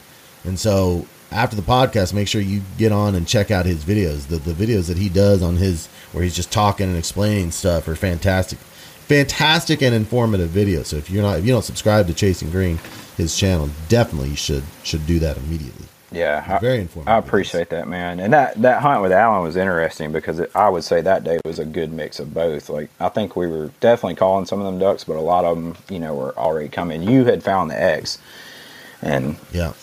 and 0.44 0.60
so 0.60 1.06
after 1.32 1.56
the 1.56 1.62
podcast, 1.62 2.14
make 2.14 2.28
sure 2.28 2.42
you 2.42 2.62
get 2.78 2.92
on 2.92 3.16
and 3.16 3.28
check 3.28 3.52
out 3.52 3.66
his 3.66 3.84
videos. 3.84 4.28
The 4.28 4.38
the 4.38 4.54
videos 4.54 4.88
that 4.88 4.98
he 4.98 5.10
does 5.10 5.42
on 5.44 5.58
his 5.58 5.88
where 6.12 6.24
he's 6.24 6.36
just 6.36 6.52
talking 6.52 6.88
and 6.88 6.98
explaining 6.98 7.52
stuff 7.52 7.88
are 7.88 7.96
fantastic, 7.96 8.58
fantastic 8.58 9.82
and 9.82 9.94
informative 9.96 10.50
videos. 10.50 10.86
So 10.88 10.98
if 10.98 11.10
you're 11.10 11.24
not 11.24 11.40
if 11.40 11.46
you 11.46 11.52
don't 11.52 11.64
subscribe 11.64 12.08
to 12.08 12.14
Chasing 12.14 12.50
Green, 12.50 12.80
his 13.18 13.36
channel, 13.38 13.70
definitely 13.88 14.30
you 14.30 14.36
should 14.36 14.64
should 14.84 15.06
do 15.06 15.20
that 15.20 15.38
immediately. 15.38 15.86
yeah, 16.12 16.44
I- 16.48 16.58
Very 16.60 16.80
informative. 16.80 17.10
I 17.14 17.18
appreciate 17.20 17.70
that, 17.70 17.88
man. 17.88 18.20
And 18.20 18.34
that 18.34 18.60
that 18.62 18.82
hunt 18.82 19.02
with 19.04 19.12
Alan 19.12 19.44
was 19.44 19.56
interesting 19.56 20.12
because 20.12 20.40
it, 20.40 20.50
I 20.56 20.68
would 20.70 20.84
say 20.84 21.02
that 21.02 21.24
day 21.24 21.40
was 21.46 21.60
a 21.60 21.66
good 21.66 21.92
mix 21.94 22.20
of 22.20 22.34
both. 22.34 22.70
Like 22.70 22.90
I 23.00 23.10
think 23.10 23.36
we 23.36 23.46
were 23.48 23.70
definitely 23.80 24.16
calling 24.16 24.46
some 24.48 24.60
of 24.60 24.66
them 24.66 24.80
ducks, 24.80 25.04
but 25.04 25.16
a 25.16 25.22
lot 25.22 25.46
of 25.46 25.56
them, 25.58 25.76
you 25.90 26.00
know, 26.00 26.16
were 26.16 26.36
already 26.38 26.70
coming. 26.70 27.04
You 27.04 27.26
had 27.26 27.44
found 27.44 27.70
the 27.70 27.80
X, 27.80 28.18
and 29.04 29.36
Yeah. 29.52 29.74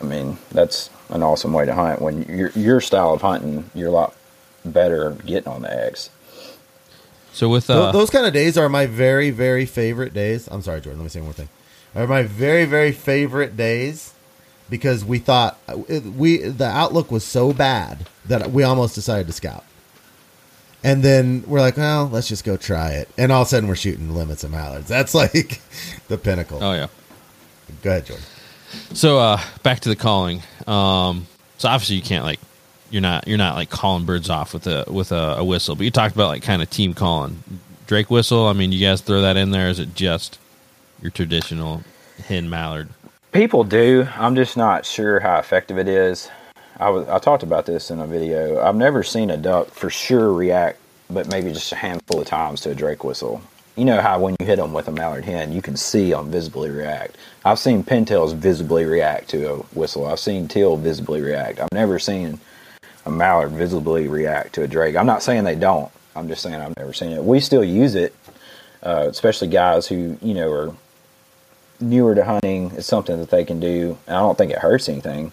I 0.00 0.04
mean 0.04 0.38
that's 0.50 0.90
an 1.10 1.22
awesome 1.22 1.52
way 1.52 1.66
to 1.66 1.74
hunt. 1.74 2.00
When 2.00 2.22
your 2.22 2.50
your 2.50 2.80
style 2.80 3.14
of 3.14 3.22
hunting, 3.22 3.70
you're 3.74 3.88
a 3.88 3.92
lot 3.92 4.14
better 4.64 5.12
getting 5.24 5.52
on 5.52 5.62
the 5.62 5.86
X. 5.86 6.10
So 7.32 7.48
with 7.48 7.70
uh, 7.70 7.92
those 7.92 8.10
kind 8.10 8.26
of 8.26 8.32
days 8.32 8.58
are 8.58 8.68
my 8.68 8.86
very, 8.86 9.30
very 9.30 9.64
favorite 9.64 10.12
days. 10.12 10.48
I'm 10.50 10.62
sorry, 10.62 10.80
Jordan. 10.80 10.98
Let 11.00 11.04
me 11.04 11.10
say 11.10 11.20
one 11.20 11.26
more 11.26 11.34
thing. 11.34 11.48
Are 11.94 12.06
my 12.06 12.22
very, 12.22 12.64
very 12.64 12.92
favorite 12.92 13.56
days 13.56 14.12
because 14.68 15.04
we 15.04 15.18
thought 15.18 15.58
it, 15.88 16.02
we 16.04 16.38
the 16.38 16.66
outlook 16.66 17.10
was 17.10 17.24
so 17.24 17.52
bad 17.52 18.06
that 18.26 18.50
we 18.50 18.62
almost 18.62 18.94
decided 18.94 19.26
to 19.26 19.32
scout, 19.32 19.64
and 20.84 21.02
then 21.02 21.44
we're 21.46 21.60
like, 21.60 21.76
well, 21.76 22.08
let's 22.08 22.28
just 22.28 22.44
go 22.44 22.56
try 22.56 22.90
it, 22.92 23.08
and 23.16 23.32
all 23.32 23.42
of 23.42 23.46
a 23.46 23.50
sudden 23.50 23.68
we're 23.68 23.76
shooting 23.76 24.14
limits 24.14 24.44
of 24.44 24.50
mallards. 24.50 24.88
That's 24.88 25.14
like 25.22 25.60
the 26.08 26.18
pinnacle. 26.18 26.62
oh 26.62 26.72
yeah. 26.72 26.88
Go 27.82 27.90
ahead, 27.90 28.06
Jordan. 28.06 28.24
So 28.92 29.18
uh 29.18 29.40
back 29.62 29.80
to 29.80 29.88
the 29.88 29.96
calling. 29.96 30.42
Um 30.66 31.26
so 31.58 31.68
obviously 31.68 31.96
you 31.96 32.02
can't 32.02 32.24
like 32.24 32.40
you're 32.90 33.02
not 33.02 33.26
you're 33.28 33.38
not 33.38 33.56
like 33.56 33.70
calling 33.70 34.04
birds 34.04 34.30
off 34.30 34.54
with 34.54 34.66
a 34.66 34.84
with 34.88 35.12
a, 35.12 35.36
a 35.38 35.44
whistle, 35.44 35.74
but 35.76 35.84
you 35.84 35.90
talked 35.90 36.14
about 36.14 36.28
like 36.28 36.42
kind 36.42 36.62
of 36.62 36.70
team 36.70 36.94
calling. 36.94 37.42
Drake 37.86 38.10
whistle, 38.10 38.46
I 38.46 38.52
mean 38.52 38.72
you 38.72 38.84
guys 38.86 39.00
throw 39.00 39.22
that 39.22 39.36
in 39.36 39.50
there, 39.50 39.68
is 39.68 39.78
it 39.78 39.94
just 39.94 40.38
your 41.02 41.10
traditional 41.10 41.82
hen 42.26 42.50
mallard? 42.50 42.88
People 43.32 43.64
do. 43.64 44.08
I'm 44.16 44.34
just 44.34 44.56
not 44.56 44.86
sure 44.86 45.20
how 45.20 45.38
effective 45.38 45.78
it 45.78 45.88
is. 45.88 46.30
I 46.78 46.90
was 46.90 47.08
I 47.08 47.18
talked 47.18 47.42
about 47.42 47.66
this 47.66 47.90
in 47.90 48.00
a 48.00 48.06
video. 48.06 48.60
I've 48.60 48.76
never 48.76 49.02
seen 49.02 49.30
a 49.30 49.36
duck 49.36 49.68
for 49.70 49.90
sure 49.90 50.32
react, 50.32 50.78
but 51.10 51.28
maybe 51.28 51.52
just 51.52 51.72
a 51.72 51.76
handful 51.76 52.20
of 52.20 52.26
times 52.26 52.60
to 52.62 52.70
a 52.70 52.74
drake 52.74 53.04
whistle. 53.04 53.42
You 53.78 53.84
know 53.84 54.00
how 54.00 54.18
when 54.18 54.34
you 54.40 54.46
hit 54.46 54.56
them 54.56 54.72
with 54.72 54.88
a 54.88 54.92
mallard 54.92 55.24
hen, 55.24 55.52
you 55.52 55.62
can 55.62 55.76
see 55.76 56.10
them 56.10 56.32
visibly 56.32 56.68
react. 56.68 57.16
I've 57.44 57.60
seen 57.60 57.84
pintails 57.84 58.34
visibly 58.34 58.84
react 58.84 59.28
to 59.30 59.52
a 59.52 59.56
whistle. 59.78 60.04
I've 60.06 60.18
seen 60.18 60.48
teal 60.48 60.76
visibly 60.76 61.20
react. 61.20 61.60
I've 61.60 61.72
never 61.72 62.00
seen 62.00 62.40
a 63.06 63.10
mallard 63.10 63.52
visibly 63.52 64.08
react 64.08 64.54
to 64.54 64.62
a 64.64 64.66
drake. 64.66 64.96
I'm 64.96 65.06
not 65.06 65.22
saying 65.22 65.44
they 65.44 65.54
don't. 65.54 65.92
I'm 66.16 66.26
just 66.26 66.42
saying 66.42 66.56
I've 66.56 66.76
never 66.76 66.92
seen 66.92 67.12
it. 67.12 67.22
We 67.22 67.38
still 67.38 67.62
use 67.62 67.94
it, 67.94 68.16
uh, 68.82 69.06
especially 69.08 69.46
guys 69.46 69.86
who 69.86 70.18
you 70.20 70.34
know 70.34 70.50
are 70.50 70.74
newer 71.80 72.16
to 72.16 72.24
hunting. 72.24 72.72
It's 72.74 72.88
something 72.88 73.16
that 73.20 73.30
they 73.30 73.44
can 73.44 73.60
do. 73.60 73.96
And 74.08 74.16
I 74.16 74.20
don't 74.20 74.36
think 74.36 74.50
it 74.50 74.58
hurts 74.58 74.88
anything. 74.88 75.32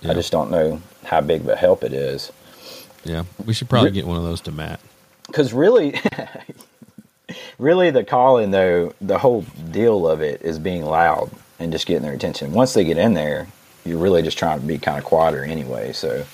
Yeah. 0.00 0.10
I 0.10 0.14
just 0.14 0.32
don't 0.32 0.50
know 0.50 0.82
how 1.04 1.20
big 1.20 1.42
of 1.42 1.48
a 1.48 1.54
help 1.54 1.84
it 1.84 1.92
is. 1.92 2.32
Yeah. 3.04 3.22
We 3.44 3.54
should 3.54 3.68
probably 3.68 3.92
get 3.92 4.06
one 4.06 4.16
of 4.16 4.24
those 4.24 4.40
to 4.42 4.52
Matt. 4.52 4.80
Because 5.28 5.52
really, 5.52 6.00
really, 7.58 7.90
the 7.90 8.04
calling 8.04 8.50
though, 8.50 8.94
the 9.00 9.18
whole 9.18 9.42
deal 9.70 10.06
of 10.08 10.20
it 10.20 10.42
is 10.42 10.58
being 10.58 10.84
loud 10.84 11.30
and 11.58 11.72
just 11.72 11.86
getting 11.86 12.02
their 12.02 12.12
attention. 12.14 12.52
Once 12.52 12.74
they 12.74 12.84
get 12.84 12.98
in 12.98 13.14
there, 13.14 13.46
you're 13.84 13.98
really 13.98 14.22
just 14.22 14.38
trying 14.38 14.60
to 14.60 14.66
be 14.66 14.78
kind 14.78 14.98
of 14.98 15.04
quieter 15.04 15.44
anyway. 15.44 15.92
So, 15.92 16.24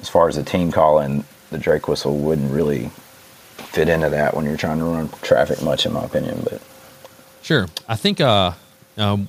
as 0.00 0.08
far 0.08 0.28
as 0.28 0.36
the 0.36 0.42
team 0.44 0.70
calling, 0.70 1.24
the 1.50 1.58
Drake 1.58 1.88
whistle 1.88 2.16
wouldn't 2.16 2.52
really 2.52 2.90
fit 3.56 3.88
into 3.88 4.08
that 4.10 4.34
when 4.34 4.44
you're 4.44 4.56
trying 4.56 4.78
to 4.78 4.84
run 4.84 5.08
traffic 5.22 5.62
much, 5.62 5.84
in 5.84 5.92
my 5.92 6.04
opinion. 6.04 6.40
But 6.44 6.62
Sure. 7.42 7.66
I 7.88 7.96
think 7.96 8.20
uh, 8.20 8.52
um, 8.96 9.28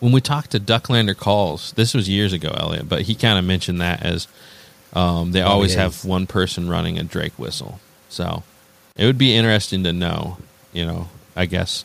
when 0.00 0.12
we 0.12 0.20
talked 0.20 0.50
to 0.50 0.60
Ducklander 0.60 1.16
calls, 1.16 1.72
this 1.72 1.94
was 1.94 2.08
years 2.08 2.32
ago, 2.32 2.54
Elliot, 2.56 2.88
but 2.88 3.02
he 3.02 3.14
kind 3.14 3.38
of 3.38 3.44
mentioned 3.44 3.80
that 3.80 4.02
as 4.02 4.28
um, 4.92 5.32
they 5.32 5.42
Oh, 5.42 5.46
always 5.48 5.74
yeah. 5.74 5.82
have 5.82 6.04
one 6.04 6.26
person 6.26 6.68
running 6.68 6.98
a 6.98 7.02
Drake 7.04 7.38
whistle. 7.38 7.80
So 8.08 8.42
it 8.96 9.06
would 9.06 9.18
be 9.18 9.34
interesting 9.34 9.84
to 9.84 9.92
know. 9.92 10.38
You 10.72 10.86
know, 10.86 11.08
I 11.34 11.46
guess 11.46 11.84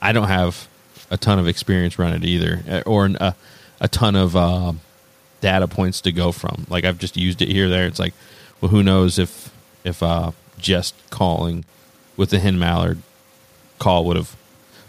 I 0.00 0.12
don't 0.12 0.28
have 0.28 0.68
a 1.10 1.16
ton 1.16 1.38
of 1.38 1.46
experience 1.46 1.98
running 1.98 2.22
it 2.22 2.26
either, 2.26 2.62
uh, 2.68 2.82
or 2.86 3.06
a 3.06 3.34
a 3.80 3.88
ton 3.88 4.16
of 4.16 4.36
uh, 4.36 4.72
data 5.40 5.68
points 5.68 6.00
to 6.02 6.12
go 6.12 6.32
from. 6.32 6.66
Like 6.68 6.84
I've 6.84 6.98
just 6.98 7.16
used 7.16 7.42
it 7.42 7.48
here, 7.48 7.68
there. 7.68 7.86
It's 7.86 7.98
like, 7.98 8.14
well, 8.60 8.70
who 8.70 8.82
knows 8.82 9.18
if 9.18 9.52
if 9.84 10.02
uh, 10.02 10.32
just 10.58 10.94
calling 11.10 11.64
with 12.16 12.30
the 12.30 12.38
hen 12.38 12.58
mallard 12.58 12.98
call 13.78 14.04
would 14.04 14.16
have 14.16 14.36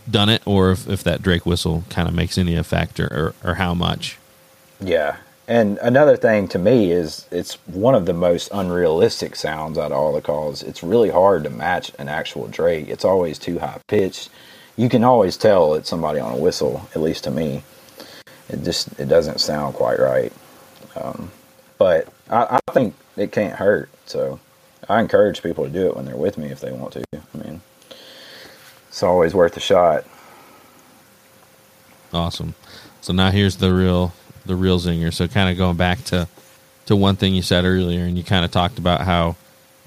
done 0.10 0.30
it, 0.30 0.42
or 0.46 0.72
if, 0.72 0.88
if 0.88 1.04
that 1.04 1.22
Drake 1.22 1.46
whistle 1.46 1.84
kind 1.90 2.08
of 2.08 2.14
makes 2.14 2.38
any 2.38 2.56
effect, 2.56 3.00
or, 3.00 3.08
or, 3.44 3.52
or 3.52 3.56
how 3.56 3.74
much. 3.74 4.18
Yeah. 4.80 5.18
And 5.54 5.78
another 5.84 6.18
thing 6.18 6.48
to 6.48 6.58
me 6.58 6.92
is 6.92 7.28
it's 7.30 7.60
one 7.68 7.94
of 7.94 8.08
the 8.08 8.14
most 8.14 8.50
unrealistic 8.52 9.36
sounds 9.36 9.78
out 9.78 9.92
of 9.92 9.98
all 10.00 10.12
the 10.12 10.20
calls. 10.20 10.64
It's 10.64 10.82
really 10.82 11.12
hard 11.12 11.44
to 11.44 11.52
match 11.52 11.92
an 12.00 12.10
actual 12.10 12.48
Drake. 12.48 12.88
It's 12.88 13.06
always 13.06 13.38
too 13.38 13.60
high 13.60 13.80
pitched. 13.88 14.32
You 14.78 14.90
can 14.90 15.04
always 15.04 15.38
tell 15.38 15.76
it's 15.76 15.88
somebody 15.88 16.20
on 16.20 16.34
a 16.34 16.38
whistle, 16.38 16.90
at 16.96 17.02
least 17.04 17.26
to 17.26 17.30
me. 17.30 17.62
It 18.50 18.64
just 18.64 19.00
it 19.00 19.08
doesn't 19.08 19.42
sound 19.42 19.76
quite 19.76 20.00
right. 20.00 20.34
Um, 20.96 21.30
but 21.78 22.12
I, 22.32 22.60
I 22.68 22.72
think 22.72 22.96
it 23.16 23.32
can't 23.32 23.54
hurt. 23.54 23.92
So 24.08 24.40
I 24.90 25.02
encourage 25.02 25.44
people 25.44 25.66
to 25.66 25.70
do 25.70 25.86
it 25.86 25.96
when 25.96 26.06
they're 26.06 26.18
with 26.18 26.40
me 26.40 26.48
if 26.48 26.62
they 26.62 26.72
want 26.72 26.94
to. 26.94 27.04
I 27.14 27.38
mean, 27.38 27.62
it's 28.88 29.04
always 29.04 29.36
worth 29.36 29.56
a 29.56 29.60
shot. 29.60 30.04
Awesome. 32.12 32.56
So 33.02 33.14
now 33.14 33.30
here's 33.30 33.58
the 33.58 33.72
real 33.72 34.14
the 34.46 34.56
real 34.56 34.80
zinger. 34.80 35.14
So 35.14 35.28
kind 35.28 35.50
of 35.50 35.58
going 35.58 35.78
back 35.78 36.04
to 36.06 36.28
to 36.86 36.96
one 36.96 37.16
thing 37.16 37.34
you 37.34 37.42
said 37.42 37.66
earlier, 37.66 38.04
and 38.04 38.18
you 38.18 38.24
kind 38.24 38.44
of 38.44 38.52
talked 38.52 38.78
about 38.78 39.02
how 39.02 39.36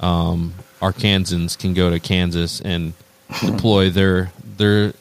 um, 0.01 0.55
Arkansans 0.81 1.59
can 1.59 1.74
go 1.74 1.91
to 1.91 2.01
Kansas 2.01 2.61
and 2.61 2.95
deploy 3.45 3.91
their 3.91 4.33
their 4.57 4.95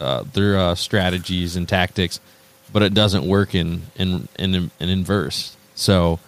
uh, 0.00 0.24
their 0.32 0.58
uh, 0.58 0.74
strategies 0.74 1.56
and 1.56 1.68
tactics, 1.68 2.20
but 2.72 2.82
it 2.82 2.94
doesn't 2.94 3.26
work 3.26 3.54
in 3.54 3.82
in 3.96 4.28
in, 4.38 4.70
in 4.78 4.88
inverse. 4.88 5.56
So 5.74 6.18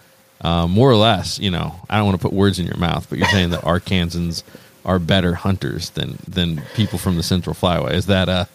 uh, 0.41 0.67
more 0.67 0.89
or 0.89 0.95
less, 0.95 1.39
you 1.39 1.51
know, 1.51 1.75
I 1.89 1.97
don't 1.97 2.05
want 2.05 2.19
to 2.19 2.27
put 2.27 2.33
words 2.33 2.59
in 2.59 2.65
your 2.65 2.77
mouth, 2.77 3.07
but 3.09 3.19
you're 3.19 3.27
saying 3.27 3.51
that 3.51 3.61
Arkansans 3.61 4.43
are 4.85 4.99
better 4.99 5.35
hunters 5.35 5.91
than 5.91 6.17
than 6.27 6.61
people 6.75 6.97
from 6.97 7.15
the 7.15 7.23
Central 7.23 7.55
Flyway. 7.55 7.93
Is 7.93 8.07
that 8.07 8.29
a 8.29 8.47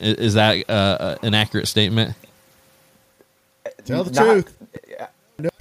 is 0.00 0.34
that 0.34 0.68
uh, 0.70 1.16
an 1.22 1.34
accurate 1.34 1.68
statement? 1.68 2.14
Tell 3.84 4.04
the 4.04 4.10
Not- 4.12 4.24
truth. 4.24 4.54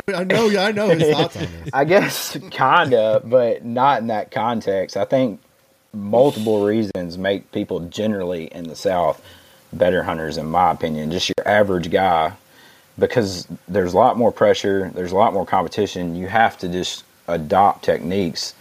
I 0.10 0.24
know, 0.24 0.48
I 0.58 0.72
know 0.72 0.88
his 0.90 1.12
thoughts 1.14 1.36
on 1.36 1.42
this. 1.42 1.70
I 1.74 1.84
guess 1.84 2.38
kinda, 2.50 3.22
but 3.26 3.66
not 3.66 4.00
in 4.02 4.08
that 4.08 4.32
context. 4.32 4.96
I 4.96 5.04
think 5.06 5.40
multiple 5.94 6.66
reasons 6.66 7.18
make 7.18 7.52
people 7.52 7.82
generally 7.82 8.46
in 8.46 8.70
the 8.70 8.76
South 8.76 9.22
better 9.74 10.04
hunters, 10.04 10.38
in 10.38 10.46
my 10.46 10.72
opinion. 10.72 11.12
Just 11.12 11.30
your 11.30 11.48
average 11.48 11.92
guy, 11.92 12.32
because 12.98 13.48
there's 13.68 13.94
a 13.94 13.98
lot 13.98 14.18
more 14.18 14.32
pressure, 14.32 14.92
there's 14.96 15.12
a 15.12 15.16
lot 15.16 15.34
more 15.34 15.46
competition. 15.46 16.16
You 16.16 16.28
have 16.28 16.58
to 16.60 16.70
just 16.70 17.04
adopt 17.28 17.84
techniques 17.84 18.56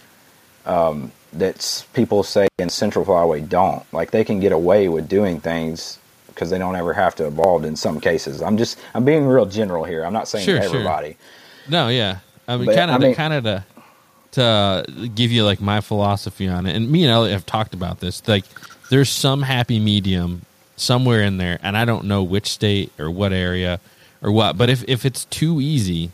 um, 0.65 1.13
that 1.31 1.85
people 1.93 2.23
say 2.23 2.49
in 2.59 2.69
Central 2.69 3.05
Flyway 3.05 3.47
don't. 3.47 3.83
Like 3.93 4.11
they 4.11 4.25
can 4.25 4.39
get 4.41 4.51
away 4.51 4.89
with 4.89 5.07
doing 5.07 5.39
things 5.39 5.97
because 6.37 6.51
they 6.51 6.59
don't 6.59 6.75
ever 6.75 6.93
have 6.93 7.15
to 7.15 7.25
evolve 7.25 7.65
in 7.65 7.75
some 7.75 7.99
cases. 7.99 8.43
I'm 8.43 8.57
just 8.57 8.77
I'm 8.93 9.03
being 9.03 9.25
real 9.25 9.47
general 9.47 9.83
here. 9.83 10.05
I'm 10.05 10.13
not 10.13 10.27
saying 10.27 10.45
Sure, 10.45 10.61
sure. 10.61 10.65
everybody. 10.65 11.17
No, 11.67 11.89
yeah. 11.89 12.19
I 12.47 12.57
mean, 12.57 12.71
kind 12.73 13.03
of, 13.03 13.15
kind 13.15 13.33
of 13.33 13.43
to 13.43 13.63
to 14.31 15.07
give 15.15 15.31
you 15.31 15.43
like 15.43 15.59
my 15.59 15.81
philosophy 15.81 16.47
on 16.47 16.67
it, 16.67 16.75
and 16.75 16.91
me 16.91 17.03
and 17.03 17.11
Elliot 17.11 17.33
have 17.33 17.45
talked 17.45 17.73
about 17.73 17.99
this. 18.01 18.25
Like, 18.27 18.45
there's 18.91 19.09
some 19.09 19.41
happy 19.41 19.79
medium 19.79 20.43
somewhere 20.75 21.23
in 21.23 21.37
there, 21.37 21.59
and 21.63 21.75
I 21.75 21.85
don't 21.85 22.05
know 22.05 22.21
which 22.21 22.47
state 22.47 22.91
or 22.99 23.09
what 23.09 23.33
area 23.33 23.79
or 24.21 24.31
what. 24.31 24.57
But 24.57 24.69
if 24.69 24.83
if 24.87 25.05
it's 25.05 25.25
too 25.25 25.59
easy, 25.59 26.11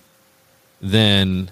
then 0.81 1.51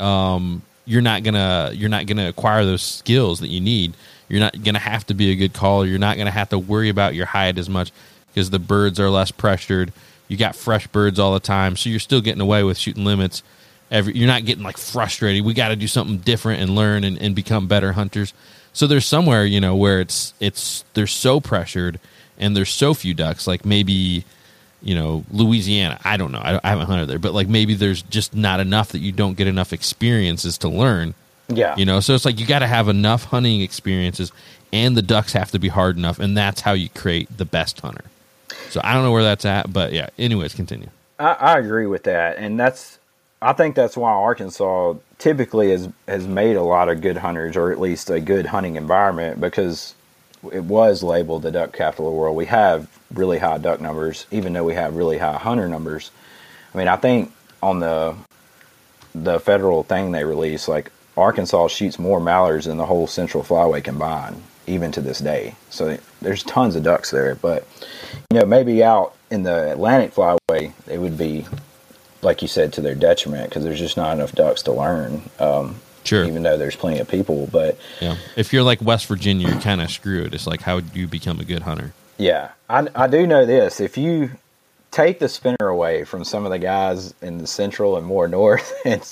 um, 0.00 0.62
you're 0.86 1.02
not 1.02 1.22
gonna 1.22 1.70
you're 1.72 1.88
not 1.88 2.06
gonna 2.06 2.28
acquire 2.28 2.64
those 2.64 2.82
skills 2.82 3.38
that 3.40 3.48
you 3.48 3.60
need. 3.60 3.94
You're 4.28 4.40
not 4.40 4.62
gonna 4.62 4.78
have 4.78 5.06
to 5.06 5.14
be 5.14 5.30
a 5.30 5.36
good 5.36 5.52
caller. 5.52 5.86
You're 5.86 5.98
not 5.98 6.16
gonna 6.16 6.30
have 6.30 6.50
to 6.50 6.58
worry 6.58 6.88
about 6.88 7.14
your 7.14 7.26
hide 7.26 7.58
as 7.58 7.68
much 7.68 7.92
because 8.28 8.50
the 8.50 8.58
birds 8.58 9.00
are 9.00 9.10
less 9.10 9.30
pressured. 9.30 9.92
You 10.28 10.36
got 10.36 10.54
fresh 10.54 10.86
birds 10.86 11.18
all 11.18 11.32
the 11.32 11.40
time, 11.40 11.76
so 11.76 11.88
you're 11.88 12.00
still 12.00 12.20
getting 12.20 12.40
away 12.40 12.62
with 12.62 12.76
shooting 12.76 13.04
limits. 13.04 13.42
Every 13.90 14.14
you're 14.14 14.26
not 14.26 14.44
getting 14.44 14.64
like 14.64 14.76
frustrated. 14.76 15.44
We 15.44 15.54
got 15.54 15.68
to 15.68 15.76
do 15.76 15.88
something 15.88 16.18
different 16.18 16.60
and 16.60 16.74
learn 16.74 17.04
and, 17.04 17.18
and 17.18 17.34
become 17.34 17.66
better 17.66 17.92
hunters. 17.92 18.34
So 18.74 18.86
there's 18.86 19.06
somewhere 19.06 19.44
you 19.44 19.60
know 19.60 19.74
where 19.74 20.00
it's 20.00 20.34
it's 20.40 20.84
they're 20.92 21.06
so 21.06 21.40
pressured 21.40 21.98
and 22.38 22.56
there's 22.56 22.70
so 22.70 22.92
few 22.94 23.14
ducks. 23.14 23.46
Like 23.46 23.64
maybe 23.64 24.24
you 24.82 24.94
know 24.94 25.24
Louisiana. 25.30 25.98
I 26.04 26.18
don't 26.18 26.32
know. 26.32 26.40
I, 26.40 26.60
I 26.62 26.68
haven't 26.68 26.86
hunted 26.86 27.08
there, 27.08 27.18
but 27.18 27.32
like 27.32 27.48
maybe 27.48 27.74
there's 27.74 28.02
just 28.02 28.34
not 28.34 28.60
enough 28.60 28.90
that 28.90 29.00
you 29.00 29.12
don't 29.12 29.36
get 29.36 29.46
enough 29.46 29.72
experiences 29.72 30.58
to 30.58 30.68
learn. 30.68 31.14
Yeah. 31.48 31.76
You 31.76 31.86
know, 31.86 32.00
so 32.00 32.14
it's 32.14 32.24
like 32.24 32.38
you 32.38 32.46
got 32.46 32.58
to 32.60 32.66
have 32.66 32.88
enough 32.88 33.24
hunting 33.24 33.60
experiences, 33.60 34.32
and 34.72 34.96
the 34.96 35.02
ducks 35.02 35.32
have 35.32 35.50
to 35.52 35.58
be 35.58 35.68
hard 35.68 35.96
enough, 35.96 36.18
and 36.18 36.36
that's 36.36 36.60
how 36.60 36.72
you 36.72 36.88
create 36.90 37.34
the 37.36 37.44
best 37.44 37.80
hunter. 37.80 38.04
So 38.70 38.80
I 38.84 38.94
don't 38.94 39.02
know 39.02 39.12
where 39.12 39.22
that's 39.22 39.44
at, 39.44 39.72
but 39.72 39.92
yeah. 39.92 40.10
Anyways, 40.18 40.54
continue. 40.54 40.88
I, 41.18 41.32
I 41.32 41.58
agree 41.58 41.86
with 41.86 42.04
that, 42.04 42.36
and 42.36 42.60
that's 42.60 42.98
I 43.40 43.52
think 43.52 43.76
that's 43.76 43.96
why 43.96 44.12
Arkansas 44.12 44.94
typically 45.18 45.70
has 45.70 45.88
has 46.06 46.26
made 46.26 46.56
a 46.56 46.62
lot 46.62 46.88
of 46.88 47.00
good 47.00 47.16
hunters, 47.16 47.56
or 47.56 47.72
at 47.72 47.80
least 47.80 48.10
a 48.10 48.20
good 48.20 48.46
hunting 48.46 48.76
environment, 48.76 49.40
because 49.40 49.94
it 50.52 50.64
was 50.64 51.02
labeled 51.02 51.42
the 51.42 51.50
duck 51.50 51.72
capital 51.72 52.08
of 52.08 52.12
the 52.12 52.18
world. 52.18 52.36
We 52.36 52.46
have 52.46 52.88
really 53.12 53.38
high 53.38 53.58
duck 53.58 53.80
numbers, 53.80 54.26
even 54.30 54.52
though 54.52 54.64
we 54.64 54.74
have 54.74 54.96
really 54.96 55.18
high 55.18 55.38
hunter 55.38 55.68
numbers. 55.68 56.10
I 56.74 56.78
mean, 56.78 56.88
I 56.88 56.96
think 56.96 57.32
on 57.62 57.80
the 57.80 58.14
the 59.14 59.40
federal 59.40 59.82
thing 59.82 60.12
they 60.12 60.24
released, 60.24 60.68
like 60.68 60.90
Arkansas 61.18 61.68
shoots 61.68 61.98
more 61.98 62.20
mallards 62.20 62.66
than 62.66 62.76
the 62.78 62.86
whole 62.86 63.06
Central 63.06 63.42
Flyway 63.42 63.82
combined, 63.82 64.42
even 64.66 64.92
to 64.92 65.00
this 65.00 65.18
day. 65.18 65.54
So 65.70 65.98
there's 66.22 66.42
tons 66.42 66.76
of 66.76 66.82
ducks 66.82 67.10
there, 67.10 67.34
but 67.34 67.66
you 68.30 68.38
know, 68.38 68.46
maybe 68.46 68.82
out 68.82 69.14
in 69.30 69.42
the 69.42 69.72
Atlantic 69.72 70.14
Flyway, 70.14 70.72
it 70.86 70.98
would 70.98 71.18
be, 71.18 71.46
like 72.22 72.40
you 72.42 72.48
said, 72.48 72.72
to 72.74 72.80
their 72.80 72.94
detriment 72.94 73.48
because 73.48 73.64
there's 73.64 73.78
just 73.78 73.96
not 73.96 74.16
enough 74.16 74.32
ducks 74.32 74.62
to 74.62 74.72
learn. 74.72 75.22
Um, 75.38 75.80
Sure. 76.04 76.24
Even 76.24 76.42
though 76.42 76.56
there's 76.56 76.76
plenty 76.76 77.00
of 77.00 77.08
people, 77.08 77.48
but 77.52 77.76
Yeah. 78.00 78.16
If 78.34 78.50
you're 78.54 78.62
like 78.62 78.80
West 78.80 79.04
Virginia, 79.06 79.48
you're 79.48 79.60
kind 79.60 79.82
of 79.82 79.90
screwed. 79.90 80.32
It's 80.32 80.46
like 80.46 80.62
how 80.62 80.80
do 80.80 80.98
you 80.98 81.06
become 81.06 81.38
a 81.38 81.44
good 81.44 81.62
hunter? 81.62 81.92
yeah, 82.16 82.52
I, 82.70 82.88
I 82.94 83.08
do 83.08 83.26
know 83.26 83.44
this. 83.44 83.78
If 83.78 83.98
you 83.98 84.30
take 84.90 85.18
the 85.18 85.28
spinner 85.28 85.68
away 85.68 86.04
from 86.04 86.24
some 86.24 86.46
of 86.46 86.50
the 86.50 86.58
guys 86.58 87.12
in 87.20 87.38
the 87.38 87.46
central 87.46 87.98
and 87.98 88.06
more 88.06 88.26
north 88.40 88.72
and, 88.86 89.02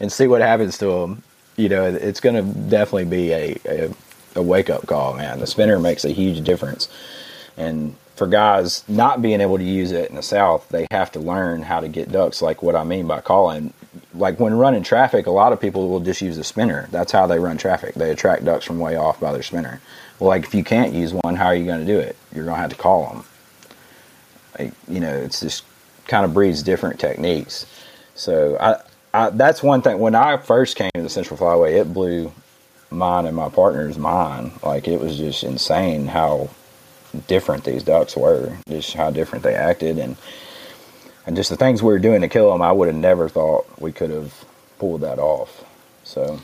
and 0.00 0.12
see 0.12 0.26
what 0.26 0.42
happens 0.42 0.76
to 0.78 0.86
them, 0.86 1.22
you 1.56 1.68
know, 1.68 1.84
it's 1.84 2.20
going 2.20 2.34
to 2.34 2.60
definitely 2.68 3.04
be 3.04 3.32
a, 3.32 3.56
a, 3.66 3.94
a 4.36 4.42
wake 4.42 4.70
up 4.70 4.86
call, 4.86 5.14
man. 5.14 5.38
The 5.38 5.46
spinner 5.46 5.78
makes 5.78 6.04
a 6.04 6.10
huge 6.10 6.42
difference. 6.44 6.88
And 7.56 7.96
for 8.16 8.26
guys 8.26 8.84
not 8.88 9.22
being 9.22 9.40
able 9.40 9.58
to 9.58 9.64
use 9.64 9.92
it 9.92 10.08
in 10.10 10.16
the 10.16 10.22
South, 10.22 10.68
they 10.68 10.86
have 10.90 11.10
to 11.12 11.20
learn 11.20 11.62
how 11.62 11.80
to 11.80 11.88
get 11.88 12.12
ducks, 12.12 12.42
like 12.42 12.62
what 12.62 12.76
I 12.76 12.84
mean 12.84 13.06
by 13.06 13.20
calling. 13.20 13.72
Like 14.12 14.40
when 14.40 14.54
running 14.54 14.82
traffic, 14.82 15.26
a 15.26 15.30
lot 15.30 15.52
of 15.52 15.60
people 15.60 15.88
will 15.88 16.00
just 16.00 16.20
use 16.20 16.38
a 16.38 16.44
spinner. 16.44 16.88
That's 16.90 17.12
how 17.12 17.26
they 17.26 17.38
run 17.38 17.58
traffic. 17.58 17.94
They 17.94 18.10
attract 18.10 18.44
ducks 18.44 18.64
from 18.64 18.78
way 18.78 18.96
off 18.96 19.20
by 19.20 19.32
their 19.32 19.42
spinner. 19.42 19.80
Well, 20.18 20.28
like 20.28 20.44
if 20.44 20.54
you 20.54 20.64
can't 20.64 20.92
use 20.92 21.12
one, 21.12 21.36
how 21.36 21.46
are 21.46 21.54
you 21.54 21.64
going 21.64 21.80
to 21.80 21.86
do 21.86 21.98
it? 21.98 22.16
You're 22.34 22.44
going 22.44 22.56
to 22.56 22.62
have 22.62 22.70
to 22.70 22.76
call 22.76 23.06
them. 23.06 23.24
Like, 24.58 24.72
you 24.88 25.00
know, 25.00 25.12
it's 25.12 25.40
just 25.40 25.64
kind 26.06 26.24
of 26.24 26.34
breeds 26.34 26.62
different 26.62 27.00
techniques. 27.00 27.66
So 28.14 28.56
I, 28.60 28.80
I, 29.14 29.30
that's 29.30 29.62
one 29.62 29.80
thing. 29.80 30.00
When 30.00 30.16
I 30.16 30.36
first 30.36 30.76
came 30.76 30.90
to 30.94 31.02
the 31.02 31.08
Central 31.08 31.38
Flyway, 31.38 31.80
it 31.80 31.94
blew 31.94 32.32
mine 32.90 33.26
and 33.26 33.36
my 33.36 33.48
partner's 33.48 33.96
mind. 33.96 34.52
Like 34.62 34.88
it 34.88 35.00
was 35.00 35.16
just 35.16 35.44
insane 35.44 36.08
how 36.08 36.50
different 37.28 37.62
these 37.62 37.84
ducks 37.84 38.16
were, 38.16 38.56
just 38.68 38.92
how 38.94 39.10
different 39.10 39.44
they 39.44 39.54
acted, 39.54 39.98
and 39.98 40.16
and 41.26 41.36
just 41.36 41.48
the 41.48 41.56
things 41.56 41.80
we 41.80 41.92
were 41.92 42.00
doing 42.00 42.22
to 42.22 42.28
kill 42.28 42.50
them. 42.50 42.60
I 42.60 42.72
would 42.72 42.88
have 42.88 42.96
never 42.96 43.28
thought 43.28 43.66
we 43.80 43.92
could 43.92 44.10
have 44.10 44.44
pulled 44.78 45.02
that 45.02 45.20
off. 45.20 45.64
So, 46.02 46.40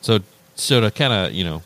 So, 0.00 0.20
so 0.54 0.80
to 0.80 0.90
kind 0.90 1.12
of 1.12 1.32
you 1.32 1.44
know, 1.44 1.62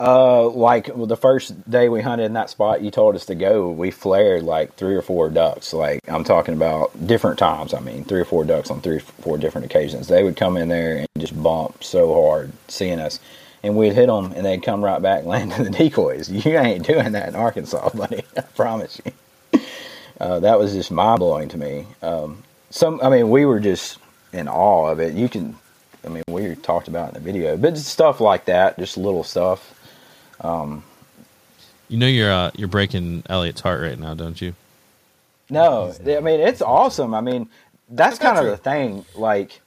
uh, 0.00 0.48
like 0.48 0.88
well, 0.94 1.06
the 1.06 1.16
first 1.16 1.70
day 1.70 1.88
we 1.88 2.02
hunted 2.02 2.24
in 2.24 2.32
that 2.32 2.50
spot 2.50 2.82
you 2.82 2.90
told 2.90 3.14
us 3.14 3.26
to 3.26 3.34
go, 3.34 3.70
we 3.70 3.90
flared 3.90 4.42
like 4.42 4.74
three 4.74 4.94
or 4.94 5.02
four 5.02 5.28
ducks. 5.28 5.72
Like 5.72 6.00
I'm 6.08 6.24
talking 6.24 6.54
about 6.54 7.06
different 7.06 7.38
times. 7.38 7.72
I 7.72 7.80
mean, 7.80 8.04
three 8.04 8.20
or 8.20 8.24
four 8.24 8.44
ducks 8.44 8.70
on 8.70 8.80
three 8.80 8.96
or 8.96 9.00
four 9.00 9.38
different 9.38 9.64
occasions. 9.66 10.08
They 10.08 10.24
would 10.24 10.36
come 10.36 10.56
in 10.56 10.68
there 10.68 10.98
and 10.98 11.08
just 11.18 11.40
bump 11.40 11.84
so 11.84 12.12
hard 12.12 12.52
seeing 12.68 12.98
us. 12.98 13.20
And 13.64 13.76
we'd 13.76 13.92
hit 13.92 14.08
them, 14.08 14.32
and 14.32 14.44
they'd 14.44 14.62
come 14.62 14.84
right 14.84 15.00
back, 15.00 15.24
land 15.26 15.52
in 15.52 15.62
the 15.62 15.70
decoys. 15.70 16.28
You 16.28 16.58
ain't 16.58 16.84
doing 16.84 17.12
that 17.12 17.28
in 17.28 17.36
Arkansas, 17.36 17.90
buddy. 17.94 18.24
I 18.36 18.40
promise 18.40 19.00
you. 19.04 19.12
Uh, 20.20 20.40
that 20.40 20.58
was 20.58 20.72
just 20.72 20.90
mind 20.90 21.20
blowing 21.20 21.48
to 21.48 21.58
me. 21.58 21.86
Um, 22.02 22.42
some, 22.70 23.00
I 23.02 23.08
mean, 23.08 23.30
we 23.30 23.44
were 23.44 23.60
just 23.60 23.98
in 24.32 24.48
awe 24.48 24.88
of 24.88 24.98
it. 24.98 25.14
You 25.14 25.28
can, 25.28 25.56
I 26.04 26.08
mean, 26.08 26.24
we 26.28 26.54
talked 26.56 26.88
about 26.88 27.08
in 27.08 27.14
the 27.14 27.20
video, 27.20 27.56
but 27.56 27.74
just 27.74 27.86
stuff 27.88 28.20
like 28.20 28.46
that, 28.46 28.78
just 28.78 28.96
little 28.96 29.22
stuff. 29.22 29.78
You 31.88 31.98
know 31.98 32.06
you're 32.06 32.32
uh, 32.32 32.50
you're 32.54 32.68
breaking 32.68 33.22
Elliot's 33.28 33.60
heart 33.60 33.80
right 33.82 33.98
now, 33.98 34.14
don't 34.14 34.40
you? 34.40 34.54
No, 35.50 35.92
I 36.06 36.20
mean 36.20 36.40
it's 36.40 36.62
awesome. 36.62 37.14
I 37.14 37.20
mean 37.20 37.48
that's 37.90 38.18
kind 38.18 38.38
of 38.38 38.44
true. 38.44 38.50
the 38.52 38.56
thing. 38.56 39.04
Like 39.14 39.60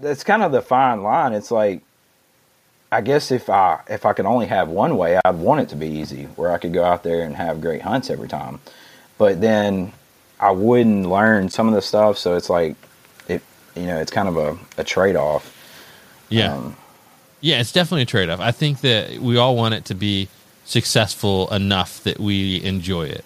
that's 0.00 0.22
kind 0.24 0.42
of 0.42 0.52
the 0.52 0.62
fine 0.62 1.02
line. 1.02 1.32
It's 1.32 1.50
like 1.50 1.82
I 2.90 3.00
guess 3.00 3.30
if 3.30 3.50
I 3.50 3.80
if 3.88 4.06
I 4.06 4.12
could 4.12 4.26
only 4.26 4.46
have 4.46 4.68
one 4.68 4.96
way, 4.96 5.18
I'd 5.24 5.36
want 5.36 5.60
it 5.60 5.68
to 5.70 5.76
be 5.76 5.86
easy, 5.88 6.24
where 6.36 6.52
I 6.52 6.58
could 6.58 6.72
go 6.72 6.84
out 6.84 7.02
there 7.02 7.22
and 7.22 7.34
have 7.36 7.60
great 7.60 7.82
hunts 7.82 8.10
every 8.10 8.28
time. 8.28 8.60
But 9.18 9.40
then 9.40 9.92
I 10.40 10.52
wouldn't 10.52 11.06
learn 11.06 11.48
some 11.48 11.68
of 11.68 11.74
the 11.74 11.82
stuff, 11.82 12.18
so 12.18 12.36
it's 12.36 12.48
like 12.48 12.76
it 13.28 13.42
you 13.74 13.86
know 13.86 13.98
it's 13.98 14.10
kind 14.12 14.28
of 14.28 14.36
a, 14.36 14.58
a 14.78 14.84
trade 14.84 15.16
off. 15.16 15.54
Yeah, 16.30 16.54
Um, 16.54 16.76
yeah. 17.40 17.60
It's 17.60 17.72
definitely 17.72 18.02
a 18.02 18.06
trade 18.06 18.28
off. 18.30 18.40
I 18.40 18.50
think 18.50 18.80
that 18.80 19.18
we 19.18 19.36
all 19.36 19.56
want 19.56 19.74
it 19.74 19.84
to 19.86 19.94
be 19.94 20.28
successful 20.64 21.52
enough 21.52 22.02
that 22.04 22.18
we 22.20 22.62
enjoy 22.62 23.04
it. 23.04 23.24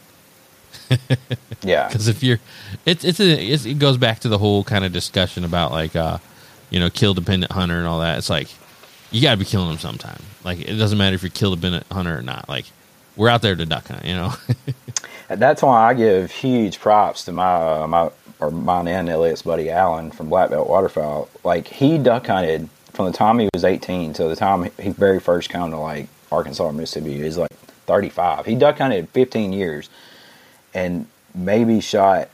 yeah, 1.62 1.88
because 1.88 2.08
if 2.08 2.22
you're 2.22 2.38
it's 2.86 3.04
it's, 3.04 3.20
a, 3.20 3.52
it's 3.52 3.64
it 3.64 3.78
goes 3.78 3.96
back 3.96 4.20
to 4.20 4.28
the 4.28 4.38
whole 4.38 4.64
kind 4.64 4.84
of 4.84 4.92
discussion 4.92 5.44
about 5.44 5.70
like 5.70 5.96
uh 5.96 6.18
you 6.70 6.80
know 6.80 6.90
kill 6.90 7.14
dependent 7.14 7.52
hunter 7.52 7.78
and 7.78 7.86
all 7.86 8.00
that 8.00 8.18
it's 8.18 8.28
like 8.30 8.48
you 9.10 9.22
got 9.22 9.32
to 9.32 9.36
be 9.36 9.44
killing 9.44 9.68
them 9.68 9.78
sometime 9.78 10.20
like 10.44 10.60
it 10.60 10.76
doesn't 10.76 10.98
matter 10.98 11.14
if 11.14 11.22
you're 11.22 11.30
kill 11.30 11.54
dependent 11.54 11.86
hunter 11.90 12.18
or 12.18 12.22
not 12.22 12.48
like 12.48 12.66
we're 13.16 13.28
out 13.28 13.42
there 13.42 13.54
to 13.54 13.64
duck 13.64 13.86
hunt 13.88 14.04
you 14.04 14.14
know 14.14 14.32
that's 15.28 15.62
why 15.62 15.88
I 15.88 15.94
give 15.94 16.30
huge 16.30 16.78
props 16.80 17.24
to 17.26 17.32
my 17.32 17.54
uh, 17.54 17.86
my 17.86 18.10
or 18.40 18.50
mine 18.50 18.88
and 18.88 19.08
Elliot's 19.08 19.42
buddy 19.42 19.70
Alan 19.70 20.10
from 20.10 20.28
Black 20.28 20.50
Belt 20.50 20.68
Waterfowl, 20.68 21.28
like 21.44 21.68
he 21.68 21.96
duck 21.96 22.26
hunted 22.26 22.68
from 22.92 23.06
the 23.06 23.12
time 23.12 23.38
he 23.38 23.48
was 23.54 23.64
18 23.64 24.12
to 24.14 24.24
the 24.24 24.36
time 24.36 24.70
he 24.78 24.90
very 24.90 25.20
first 25.20 25.48
came 25.50 25.70
to 25.70 25.78
like 25.78 26.08
Arkansas 26.30 26.64
or 26.64 26.72
Mississippi. 26.72 27.14
He 27.14 27.22
was 27.22 27.38
like 27.38 27.50
35. 27.86 28.46
He 28.46 28.54
duck 28.54 28.78
hunted 28.78 29.08
15 29.10 29.52
years 29.52 29.88
and 30.74 31.06
maybe 31.34 31.80
shot 31.80 32.28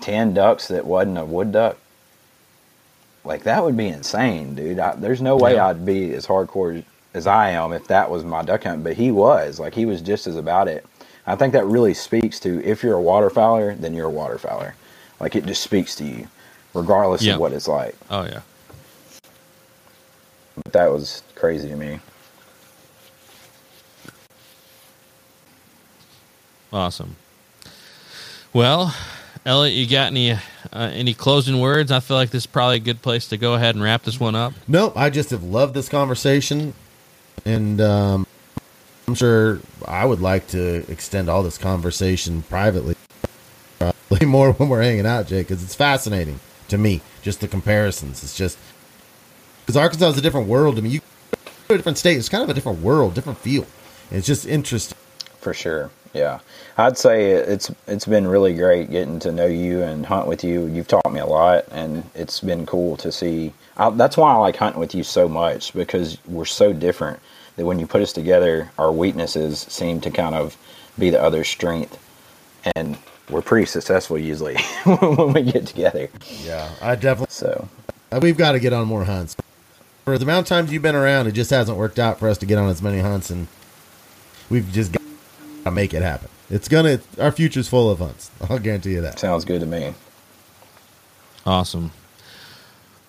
10 0.00 0.34
ducks 0.34 0.68
that 0.68 0.84
wasn't 0.86 1.18
a 1.18 1.24
wood 1.24 1.52
duck. 1.52 1.76
Like 3.24 3.44
that 3.44 3.64
would 3.64 3.76
be 3.76 3.88
insane, 3.88 4.54
dude. 4.54 4.78
I, 4.78 4.94
there's 4.96 5.22
no 5.22 5.36
way 5.36 5.54
Yeah. 5.54 5.68
I'd 5.68 5.84
be 5.86 6.12
as 6.14 6.26
hardcore 6.26 6.84
as 7.14 7.26
I 7.26 7.50
am 7.50 7.72
if 7.72 7.86
that 7.88 8.10
was 8.10 8.24
my 8.24 8.42
duck 8.42 8.64
hunt, 8.64 8.84
but 8.84 8.94
he 8.96 9.10
was. 9.10 9.58
Like 9.58 9.74
he 9.74 9.86
was 9.86 10.00
just 10.02 10.26
as 10.26 10.36
about 10.36 10.68
it. 10.68 10.84
I 11.26 11.36
think 11.36 11.54
that 11.54 11.64
really 11.64 11.94
speaks 11.94 12.38
to 12.40 12.62
if 12.64 12.82
you're 12.82 12.98
a 12.98 13.02
waterfowler, 13.02 13.80
then 13.80 13.94
you're 13.94 14.10
a 14.10 14.12
waterfowler. 14.12 14.74
Like 15.20 15.34
it 15.36 15.46
just 15.46 15.62
speaks 15.62 15.94
to 15.96 16.04
you, 16.04 16.28
regardless 16.74 17.22
Yeah. 17.22 17.34
of 17.34 17.40
what 17.40 17.52
it's 17.52 17.66
like. 17.68 17.96
Oh 18.10 18.24
yeah. 18.24 18.40
But 20.62 20.72
that 20.72 20.92
was 20.92 21.22
crazy 21.34 21.68
to 21.68 21.76
me. 21.76 22.00
Awesome. 26.72 27.16
Well, 28.52 28.94
Elliot, 29.46 29.74
you 29.74 29.86
got 29.88 30.08
any 30.08 30.32
uh, 30.32 30.38
any 30.72 31.14
closing 31.14 31.60
words? 31.60 31.92
I 31.92 32.00
feel 32.00 32.16
like 32.16 32.30
this 32.30 32.42
is 32.42 32.46
probably 32.46 32.76
a 32.76 32.80
good 32.80 33.02
place 33.02 33.28
to 33.28 33.36
go 33.36 33.54
ahead 33.54 33.74
and 33.74 33.84
wrap 33.84 34.02
this 34.02 34.18
one 34.18 34.34
up. 34.34 34.54
Nope, 34.66 34.94
I 34.96 35.10
just 35.10 35.30
have 35.30 35.44
loved 35.44 35.74
this 35.74 35.88
conversation, 35.88 36.74
and 37.44 37.80
um, 37.80 38.26
I'm 39.06 39.14
sure 39.14 39.60
I 39.86 40.04
would 40.04 40.20
like 40.20 40.48
to 40.48 40.90
extend 40.90 41.28
all 41.28 41.42
this 41.42 41.58
conversation 41.58 42.42
privately, 42.42 42.96
probably 43.78 44.26
more 44.26 44.52
when 44.52 44.68
we're 44.68 44.82
hanging 44.82 45.06
out, 45.06 45.26
Jake, 45.26 45.48
because 45.48 45.62
it's 45.62 45.74
fascinating 45.74 46.40
to 46.68 46.78
me. 46.78 47.02
Just 47.22 47.40
the 47.40 47.48
comparisons. 47.48 48.22
It's 48.24 48.36
just 48.36 48.58
because 49.64 49.76
Arkansas 49.76 50.08
is 50.10 50.18
a 50.18 50.22
different 50.22 50.48
world 50.48 50.78
I 50.78 50.82
mean, 50.82 50.92
You 50.92 51.00
a 51.70 51.76
different 51.76 51.98
state, 51.98 52.18
it's 52.18 52.28
kind 52.28 52.44
of 52.44 52.50
a 52.50 52.54
different 52.54 52.80
world, 52.80 53.14
different 53.14 53.38
feel. 53.38 53.66
It's 54.10 54.26
just 54.26 54.46
interesting. 54.46 54.98
For 55.40 55.54
sure. 55.54 55.90
Yeah. 56.12 56.40
I'd 56.78 56.96
say 56.96 57.32
it's 57.32 57.70
it's 57.88 58.06
been 58.06 58.26
really 58.26 58.54
great 58.54 58.90
getting 58.90 59.18
to 59.20 59.32
know 59.32 59.46
you 59.46 59.82
and 59.82 60.06
hunt 60.06 60.26
with 60.26 60.44
you. 60.44 60.66
You've 60.66 60.88
taught 60.88 61.12
me 61.12 61.20
a 61.20 61.26
lot 61.26 61.64
and 61.70 62.04
it's 62.14 62.40
been 62.40 62.66
cool 62.66 62.96
to 62.98 63.10
see. 63.10 63.52
I, 63.76 63.90
that's 63.90 64.16
why 64.16 64.32
I 64.32 64.36
like 64.36 64.56
hunting 64.56 64.80
with 64.80 64.94
you 64.94 65.02
so 65.02 65.28
much 65.28 65.72
because 65.74 66.18
we're 66.26 66.44
so 66.44 66.72
different 66.72 67.18
that 67.56 67.64
when 67.66 67.78
you 67.78 67.86
put 67.86 68.00
us 68.02 68.12
together, 68.12 68.70
our 68.78 68.92
weaknesses 68.92 69.60
seem 69.68 70.00
to 70.02 70.10
kind 70.10 70.34
of 70.34 70.56
be 70.98 71.10
the 71.10 71.20
other 71.20 71.44
strength. 71.44 71.98
And 72.76 72.96
we're 73.28 73.42
pretty 73.42 73.66
successful 73.66 74.16
usually 74.18 74.56
when 74.84 75.32
we 75.32 75.42
get 75.42 75.66
together. 75.66 76.08
Yeah, 76.42 76.70
I 76.80 76.94
definitely. 76.94 77.32
So, 77.32 77.68
Uh, 78.12 78.20
We've 78.22 78.36
got 78.36 78.52
to 78.52 78.60
get 78.60 78.72
on 78.72 78.86
more 78.86 79.04
hunts. 79.04 79.36
For 80.04 80.18
the 80.18 80.24
amount 80.24 80.44
of 80.44 80.48
times 80.48 80.70
you've 80.70 80.82
been 80.82 80.94
around, 80.94 81.26
it 81.28 81.32
just 81.32 81.50
hasn't 81.50 81.78
worked 81.78 81.98
out 81.98 82.18
for 82.18 82.28
us 82.28 82.36
to 82.38 82.46
get 82.46 82.58
on 82.58 82.68
as 82.68 82.82
many 82.82 83.00
hunts, 83.00 83.30
and 83.30 83.48
we've 84.50 84.70
just 84.70 84.92
got 84.92 85.02
to 85.64 85.70
make 85.70 85.94
it 85.94 86.02
happen. 86.02 86.28
It's 86.50 86.68
gonna. 86.68 87.00
Our 87.18 87.32
future's 87.32 87.68
full 87.68 87.90
of 87.90 88.00
hunts. 88.00 88.30
I'll 88.48 88.58
guarantee 88.58 88.92
you 88.92 89.00
that. 89.00 89.18
sounds 89.18 89.46
good 89.46 89.60
to 89.60 89.66
me. 89.66 89.94
Awesome. 91.46 91.90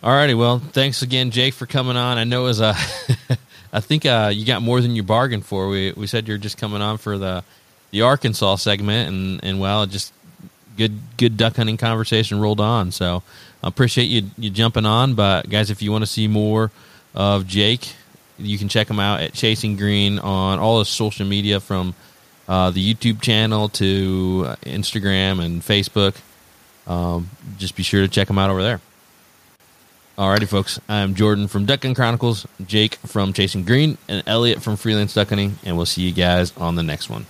All 0.01 0.13
righty. 0.13 0.34
well, 0.34 0.59
thanks 0.59 1.01
again, 1.01 1.31
Jake, 1.31 1.53
for 1.53 1.65
coming 1.65 1.97
on. 1.97 2.17
I 2.17 2.23
know 2.23 2.41
it 2.41 2.47
was 2.47 2.61
a, 2.61 2.76
I 3.73 3.80
think 3.81 4.05
uh, 4.05 4.31
you 4.34 4.45
got 4.45 4.61
more 4.61 4.80
than 4.80 4.95
you 4.95 5.03
bargained 5.03 5.45
for. 5.45 5.67
We 5.67 5.91
we 5.93 6.07
said 6.07 6.27
you're 6.27 6.38
just 6.38 6.57
coming 6.57 6.81
on 6.81 6.97
for 6.97 7.17
the 7.17 7.43
the 7.91 8.03
Arkansas 8.03 8.55
segment, 8.57 9.09
and 9.09 9.43
and 9.43 9.59
well, 9.59 9.84
it 9.84 9.89
just 9.89 10.13
good 10.77 10.97
good 11.17 11.35
duck 11.35 11.57
hunting 11.57 11.76
conversation 11.76 12.39
rolled 12.39 12.61
on. 12.61 12.91
So 12.91 13.22
I 13.61 13.67
appreciate 13.67 14.05
you 14.05 14.30
you 14.38 14.49
jumping 14.49 14.85
on. 14.85 15.15
But 15.15 15.49
guys, 15.49 15.69
if 15.69 15.81
you 15.81 15.91
want 15.91 16.03
to 16.03 16.09
see 16.09 16.30
more 16.30 16.72
of 17.15 17.47
Jake, 17.47 17.95
you 18.37 18.57
can 18.57 18.67
check 18.67 18.89
him 18.89 18.99
out 18.99 19.21
at 19.21 19.33
Chasing 19.33 19.77
Green 19.77 20.19
on 20.19 20.59
all 20.59 20.79
his 20.79 20.89
social 20.89 21.25
media 21.25 21.59
from 21.59 21.95
uh, 22.47 22.69
the 22.71 22.93
YouTube 22.93 23.21
channel 23.21 23.69
to 23.69 24.43
uh, 24.47 24.55
Instagram 24.57 25.43
and 25.43 25.61
Facebook. 25.61 26.15
Um, 26.85 27.29
just 27.57 27.75
be 27.75 27.83
sure 27.83 28.01
to 28.01 28.07
check 28.07 28.29
him 28.29 28.37
out 28.37 28.49
over 28.49 28.61
there. 28.61 28.81
Alrighty, 30.17 30.47
folks. 30.47 30.79
I'm 30.87 31.15
Jordan 31.15 31.47
from 31.47 31.65
Duck 31.65 31.81
Gun 31.81 31.93
Chronicles, 31.93 32.45
Jake 32.65 32.95
from 32.95 33.33
Chasing 33.33 33.63
Green, 33.63 33.97
and 34.07 34.23
Elliot 34.27 34.61
from 34.61 34.77
Freelance 34.77 35.13
Duck 35.13 35.29
Hunting, 35.29 35.57
and 35.65 35.75
we'll 35.75 35.85
see 35.85 36.03
you 36.03 36.13
guys 36.13 36.55
on 36.55 36.75
the 36.75 36.83
next 36.83 37.09
one. 37.09 37.25